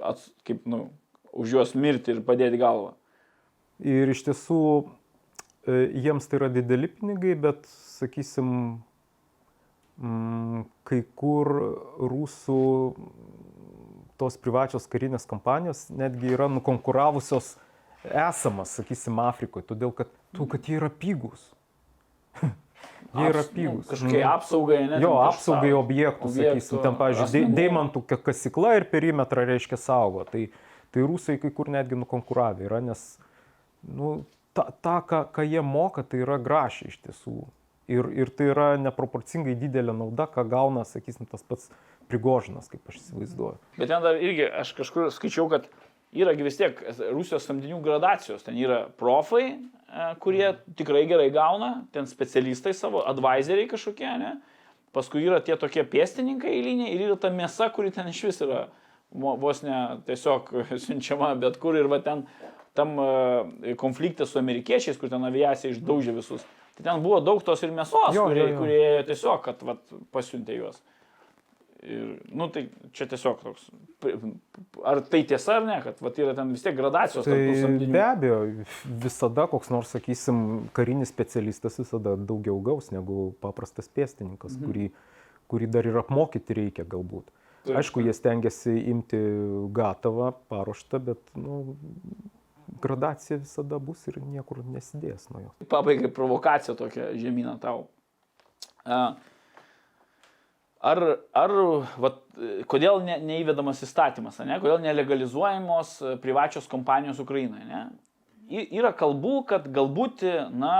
ats, 0.06 0.30
kaip, 0.46 0.62
nu, 0.70 0.86
už 1.36 1.58
juos 1.58 1.74
mirti 1.76 2.14
ir 2.14 2.22
padėti 2.24 2.60
galvą. 2.60 2.94
Ir 3.84 4.08
iš 4.14 4.22
tiesų 4.30 4.60
e, 4.80 5.82
jiems 6.06 6.30
tai 6.30 6.40
yra 6.40 6.48
dideli 6.54 6.88
pinigai, 6.88 7.34
bet, 7.36 7.66
sakysim, 7.98 8.78
kai 9.96 10.98
kur 11.16 11.48
rusų 12.00 12.60
tos 14.20 14.36
privačios 14.40 14.84
karinės 14.92 15.24
kompanijos 15.28 15.86
netgi 15.92 16.34
yra 16.36 16.48
nukonkuravusios 16.52 17.54
esamas, 18.06 18.74
sakysim, 18.76 19.18
Afrikoje, 19.24 19.66
todėl 19.72 19.92
kad, 19.96 20.12
tu, 20.36 20.46
kad 20.48 20.68
jie 20.68 20.76
yra 20.78 20.90
pigus. 20.92 21.42
jie 23.16 23.26
yra 23.30 23.42
Aps- 23.42 23.50
pigus. 23.56 23.82
Nu, 23.86 23.90
kažkokie 23.90 24.22
apsaugai, 24.28 24.78
ne? 24.92 25.00
Jo, 25.02 25.16
apsaugai 25.24 25.72
objektų, 25.76 26.28
objektų, 26.30 26.60
sakysim, 26.60 26.82
ten, 26.84 26.96
pavyzdžiui, 27.00 27.44
deimantų 27.56 28.04
ka- 28.12 28.20
kasykla 28.30 28.76
ir 28.78 28.88
perimetrą 28.92 29.46
reiškia 29.48 29.80
saugo. 29.80 30.24
Tai, 30.28 30.46
tai 30.94 31.04
rusai 31.08 31.36
kai 31.42 31.50
kur 31.56 31.72
netgi 31.72 31.98
nukonkuravę 31.98 32.68
yra, 32.68 32.80
nes 32.84 33.04
nu, 33.84 34.18
ta, 34.56 34.68
ta 34.84 35.00
ką, 35.04 35.24
ką 35.34 35.44
jie 35.48 35.64
moka, 35.64 36.04
tai 36.06 36.22
yra 36.24 36.38
grašiai 36.40 36.92
iš 36.92 37.00
tiesų. 37.08 37.40
Ir, 37.86 38.08
ir 38.18 38.30
tai 38.34 38.48
yra 38.50 38.70
neproporcingai 38.82 39.54
didelė 39.60 39.92
nauda, 39.94 40.26
ką 40.26 40.42
gauna, 40.50 40.82
sakysim, 40.82 41.28
tas 41.30 41.44
pats 41.46 41.68
prigožinas, 42.10 42.66
kaip 42.70 42.82
aš 42.90 42.98
įsivaizduoju. 42.98 43.60
Bet 43.76 43.92
ten 43.92 44.02
dar 44.02 44.18
irgi, 44.18 44.42
aš 44.62 44.72
kažkur 44.74 45.12
skaičiau, 45.14 45.46
kad 45.52 45.68
yra 46.16 46.34
vis 46.38 46.58
tiek 46.58 46.80
Rusijos 47.12 47.46
samdinių 47.46 47.78
gradacijos. 47.84 48.42
Ten 48.46 48.58
yra 48.58 48.86
profai, 48.98 49.44
e, 49.54 50.08
kurie 50.22 50.48
tikrai 50.78 51.04
gerai 51.06 51.28
gauna, 51.34 51.86
ten 51.94 52.10
specialistai 52.10 52.74
savo, 52.74 53.04
advisoriai 53.06 53.70
kažkokie, 53.70 54.10
ne? 54.22 54.34
Paskui 54.96 55.22
yra 55.28 55.38
tie 55.44 55.54
tokie 55.60 55.84
pėstininkai 55.86 56.56
eiliniai 56.56 56.94
ir 56.94 57.06
yra 57.06 57.20
ta 57.20 57.30
mėsa, 57.30 57.68
kuri 57.74 57.92
ten 57.94 58.10
iš 58.10 58.24
vis 58.30 58.42
yra 58.46 58.66
vos 59.12 59.62
ne 59.62 60.00
tiesiog 60.06 60.50
siunčiama 60.84 61.34
bet 61.40 61.60
kur 61.62 61.76
ir 61.78 61.88
va 61.92 62.00
ten 62.02 62.26
tam 62.76 62.98
e, 63.00 63.74
konflikte 63.80 64.26
su 64.26 64.38
amerikiečiais, 64.38 64.98
kur 65.00 65.12
ten 65.12 65.24
aviacija 65.24 65.72
išdaužė 65.72 66.16
visus. 66.18 66.44
Tai 66.76 66.84
ten 66.84 67.00
buvo 67.04 67.22
daug 67.24 67.40
tos 67.44 67.62
ir 67.64 67.72
mėsos, 67.72 68.12
Jo, 68.12 68.26
kurie, 68.28 68.42
jo, 68.42 68.52
jo. 68.52 68.58
kurie 68.60 69.06
tiesiog, 69.08 69.40
kad 69.46 69.62
vat, 69.64 69.96
pasiuntė 70.12 70.58
juos. 70.58 70.82
Ir, 71.86 72.16
nu, 72.34 72.48
tai 72.52 72.66
čia 72.96 73.06
tiesiog 73.08 73.40
toks. 73.44 73.68
Ar 74.84 75.00
tai 75.06 75.22
tiesa 75.28 75.58
ar 75.60 75.66
ne, 75.68 75.76
kad 75.84 76.00
vat, 76.04 76.18
yra 76.20 76.34
ten 76.36 76.50
vis 76.52 76.64
tiek 76.64 76.76
gradacijos 76.76 77.28
Tai 77.28 77.36
be 77.80 78.02
abejo, 78.02 78.40
visada 79.04 79.46
koks 79.48 79.70
nors, 79.72 79.92
sakysim, 79.94 80.40
karinis 80.76 81.12
specialistas 81.14 81.78
visada 81.80 82.16
daugiau 82.18 82.58
gaus 82.64 82.90
negu 82.92 83.30
paprastas 83.44 83.88
pėstininkas, 83.88 84.58
mhm. 84.58 84.66
kurį, 84.66 84.90
kurį 85.52 85.70
dar 85.78 85.88
ir 85.88 86.00
apmokyti 86.02 86.58
reikia 86.60 86.84
galbūt. 86.84 87.30
Taip, 87.66 87.80
Aišku, 87.80 88.02
jie 88.04 88.12
stengiasi 88.14 88.76
imti 88.92 89.18
gatavą, 89.74 90.30
paruoštą, 90.50 91.00
bet 91.08 91.32
nu, 91.38 91.76
gradacija 92.82 93.38
visada 93.40 93.78
bus 93.78 94.06
ir 94.10 94.20
niekur 94.22 94.62
nesidės 94.64 95.30
nuo 95.30 95.44
jos. 95.44 95.68
Pabaigai 95.70 96.10
provokacija 96.12 96.76
tokia 96.78 97.12
žemyną 97.18 97.56
tau. 97.62 97.86
Ar, 100.86 101.02
ar 101.34 101.52
vat, 101.98 102.18
kodėl 102.70 103.00
ne, 103.06 103.16
neįvedamas 103.24 103.80
įstatymas, 103.82 104.38
ne? 104.46 104.58
kodėl 104.62 104.82
nelegalizuojamos 104.84 105.94
e, 106.02 106.16
privačios 106.22 106.68
kompanijos 106.70 107.18
Ukrainoje? 107.22 107.64
Ne? 107.66 107.86
Yra 108.46 108.92
kalbų, 108.94 109.40
kad 109.48 109.64
galbūt, 109.74 110.22
na, 110.54 110.74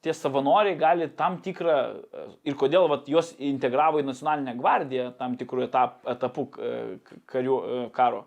tie 0.00 0.14
savanoriai 0.16 0.78
gali 0.80 1.10
tam 1.18 1.36
tikrą, 1.44 1.76
e, 1.92 2.22
ir 2.48 2.56
kodėl 2.56 2.88
vat, 2.88 3.10
juos 3.12 3.34
integravo 3.36 4.00
į 4.00 4.06
nacionalinę 4.08 4.54
gvardiją 4.56 5.10
tam 5.18 5.34
tikrų 5.40 5.66
etap, 5.66 5.98
etapų 6.08 6.46
e, 6.56 6.70
karių, 7.28 7.58
e, 7.60 7.82
karo, 7.96 8.24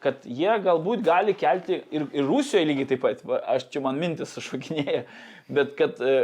kad 0.00 0.24
jie 0.24 0.52
galbūt 0.64 1.04
gali 1.04 1.34
kelti 1.38 1.82
ir, 1.92 2.06
ir 2.16 2.26
Rusijoje 2.26 2.66
lygiai 2.68 2.88
taip 2.94 3.02
pat, 3.04 3.22
va, 3.28 3.40
aš 3.54 3.68
čia 3.72 3.82
man 3.84 4.00
mintis 4.00 4.36
šokinėja, 4.40 5.04
bet 5.52 5.74
kad 5.78 6.00
e, 6.00 6.14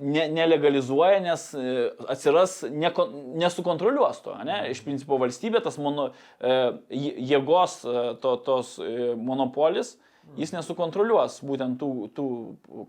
ne, 0.00 0.26
nelegalizuoja, 0.36 1.20
nes 1.24 1.46
e, 1.56 1.76
atsiras, 2.14 2.60
neko, 2.68 3.08
nesukontroliuos 3.40 4.20
to, 4.24 4.36
ne? 4.48 4.60
iš 4.72 4.82
principo 4.86 5.18
valstybė, 5.20 5.62
tas 5.64 5.80
mono, 5.80 6.10
e, 6.40 6.58
jė- 6.92 7.16
jėgos 7.32 7.80
to, 8.22 8.34
tos 8.46 8.76
monopolis, 9.16 9.96
jis 10.36 10.52
nesukontroliuos 10.52 11.38
būtent 11.48 11.78
tų, 11.80 11.92
tų 12.16 12.26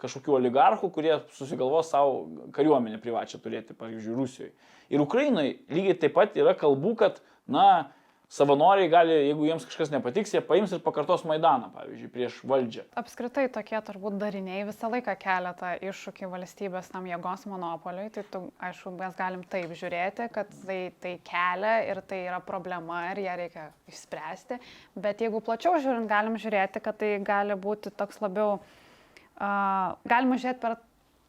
kažkokių 0.02 0.36
oligarchų, 0.41 0.90
kurie 0.91 1.14
susigalvos 1.38 1.94
savo 1.94 2.26
kariuomenę 2.56 3.00
privačią 3.00 3.40
turėti, 3.40 3.78
pavyzdžiui, 3.80 4.18
Rusijoje. 4.18 4.52
Ir 4.90 5.04
Ukrainoje 5.04 5.56
lygiai 5.72 5.96
taip 6.02 6.16
pat 6.18 6.36
yra 6.40 6.56
kalbų, 6.58 6.96
kad, 7.00 7.22
na, 7.48 7.91
savanoriai 8.30 8.89
gali, 8.91 9.14
jeigu 9.26 9.47
jiems 9.47 9.65
kažkas 9.65 9.89
nepatiks, 9.89 10.35
jie 10.35 10.41
paims 10.45 10.73
ir 10.76 10.81
pakartos 10.85 11.23
Maidaną, 11.26 11.72
pavyzdžiui, 11.73 12.10
prieš 12.14 12.35
valdžią. 12.49 12.84
Apskritai 13.01 13.47
tokie 13.53 13.80
turbūt 13.88 14.19
dariniai 14.22 14.68
visą 14.68 14.91
laiką 14.93 15.15
kelia 15.22 15.53
tą 15.57 15.72
iššūkį 15.89 16.30
valstybės 16.30 16.91
tam 16.93 17.07
jėgos 17.10 17.47
monopoliui. 17.49 18.11
Tai 18.14 18.23
tu, 18.30 18.43
aišku, 18.69 18.93
mes 18.99 19.18
galim 19.18 19.41
taip 19.49 19.73
žiūrėti, 19.80 20.30
kad 20.35 20.51
tai, 20.61 20.77
tai 21.01 21.15
kelia 21.26 21.73
ir 21.89 22.03
tai 22.06 22.22
yra 22.27 22.38
problema 22.45 23.07
ir 23.10 23.23
ją 23.26 23.39
reikia 23.41 23.65
išspręsti. 23.89 24.60
Bet 24.93 25.26
jeigu 25.26 25.41
plačiau 25.41 25.81
žiūrint, 25.81 26.10
galim 26.11 26.38
žiūrėti, 26.38 26.84
kad 26.85 27.01
tai 27.01 27.15
gali 27.26 27.57
būti 27.57 27.89
toks 27.97 28.22
labiau, 28.22 28.60
uh, 28.61 29.97
galima 30.06 30.38
žiūrėti 30.38 30.61
per, 30.68 30.77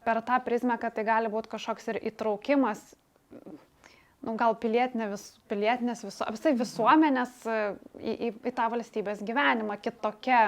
per 0.05 0.21
tą 0.29 0.37
prizmę, 0.45 0.77
kad 0.77 0.93
tai 0.93 1.09
gali 1.09 1.33
būti 1.33 1.49
kažkoks 1.57 1.95
ir 1.95 2.03
įtraukimas 2.13 2.91
nu, 4.25 4.35
gal 4.39 4.55
pilietinė 4.61 5.09
vis, 5.13 5.25
pilietinės 5.51 6.03
viso, 6.05 6.27
visai 6.33 6.53
visuomenės 6.57 7.33
e, 7.49 7.57
į, 7.99 8.13
į, 8.13 8.29
į 8.51 8.53
tą 8.57 8.67
valstybės 8.73 9.23
gyvenimą 9.27 9.77
kitokia, 9.81 10.43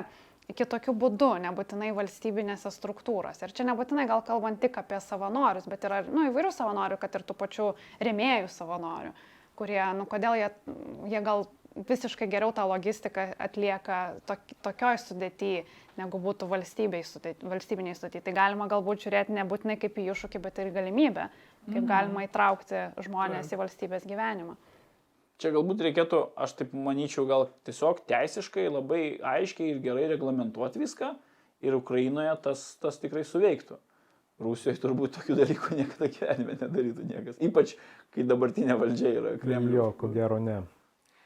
kitokiu 0.54 0.96
būdu, 1.00 1.32
nebūtinai 1.48 1.94
valstybinėse 1.98 2.72
struktūrose. 2.74 3.48
Ir 3.48 3.56
čia 3.56 3.66
nebūtinai 3.70 4.06
gal 4.10 4.24
kalbant 4.28 4.62
tik 4.62 4.78
apie 4.82 5.00
savanorius, 5.04 5.68
bet 5.72 5.88
yra 5.90 6.04
nu, 6.08 6.28
įvairių 6.30 6.54
savanorių, 6.54 7.00
kad 7.02 7.18
ir 7.18 7.26
tų 7.28 7.38
pačių 7.40 7.72
remėjų 8.04 8.52
savanorių, 8.54 9.14
kurie, 9.60 9.82
nu, 9.98 10.08
kodėl 10.10 10.40
jie, 10.42 10.50
jie 11.14 11.26
gal 11.26 11.48
visiškai 11.74 12.28
geriau 12.30 12.54
tą 12.54 12.66
logistiką 12.70 13.32
atlieka 13.42 14.00
tok, 14.30 14.44
tokioj 14.66 15.00
sudėtyje, 15.02 15.64
negu 15.98 16.20
būtų 16.22 16.46
sudėti. 17.08 17.48
Valstybiniai 17.50 17.98
sudėti. 17.98 18.22
Tai 18.28 18.36
galima 18.38 18.68
galbūt 18.70 19.06
žiūrėti 19.06 19.34
nebūtinai 19.34 19.80
kaip 19.82 19.98
į 19.98 20.12
iššūkį, 20.14 20.42
bet 20.44 20.62
ir 20.62 20.70
galimybę, 20.76 21.30
kaip 21.66 21.82
mhm. 21.82 21.90
galima 21.90 22.24
įtraukti 22.28 22.86
žmonės 23.06 23.52
į 23.54 23.60
valstybės 23.62 24.08
gyvenimą. 24.10 24.56
Čia 25.42 25.52
galbūt 25.56 25.82
reikėtų, 25.84 26.20
aš 26.40 26.54
taip 26.60 26.76
manyčiau, 26.78 27.26
gal 27.28 27.48
tiesiog 27.68 28.04
teisiškai 28.08 28.68
labai 28.70 29.02
aiškiai 29.34 29.74
ir 29.74 29.82
gerai 29.84 30.06
reglamentuoti 30.12 30.80
viską 30.84 31.10
ir 31.66 31.76
Ukrainoje 31.76 32.36
tas, 32.46 32.62
tas 32.84 33.00
tikrai 33.02 33.26
suveiktų. 33.28 33.80
Rusijoje 34.44 34.82
turbūt 34.82 35.18
tokių 35.18 35.38
dalykų 35.40 35.76
niekada 35.80 36.10
gyvenime 36.12 36.58
nedarytų 36.58 37.08
niekas. 37.10 37.40
Ypač, 37.44 37.76
kai 38.14 38.26
dabartinė 38.28 38.78
valdžia 38.80 39.14
yra 39.20 39.36
Kremliuje. 39.42 39.80
Jo, 39.80 39.90
ko 39.98 40.10
gero 40.14 40.40
ne. 40.42 40.62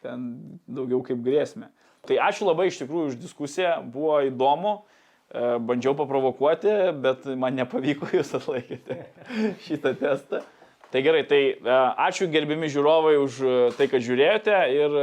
Ten 0.03 0.27
daugiau 0.69 1.01
kaip 1.05 1.21
grėsmė. 1.25 1.71
Tai 2.07 2.19
ačiū 2.27 2.47
labai 2.47 2.69
iš 2.69 2.81
tikrųjų 2.83 3.11
už 3.11 3.17
diskusiją, 3.19 3.79
buvo 3.91 4.19
įdomu, 4.27 4.77
bandžiau 5.33 5.95
paprovokuoti, 5.97 6.75
bet 7.03 7.25
man 7.39 7.57
nepavyko, 7.59 8.09
jūs 8.17 8.35
atlaikėte 8.37 9.01
šitą 9.65 9.95
testą. 9.99 10.43
Tai 10.87 11.01
gerai, 11.03 11.25
tai 11.27 11.41
e, 11.51 11.79
ačiū 12.07 12.29
gerbimi 12.31 12.69
žiūrovai 12.71 13.17
už 13.19 13.41
tai, 13.75 13.89
kad 13.91 14.03
žiūrėjote 14.05 14.61
ir 14.71 14.97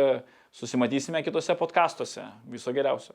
susimatysime 0.55 1.21
kitose 1.27 1.57
podkastuose. 1.61 2.25
Viso 2.49 2.73
geriausio. 2.73 3.13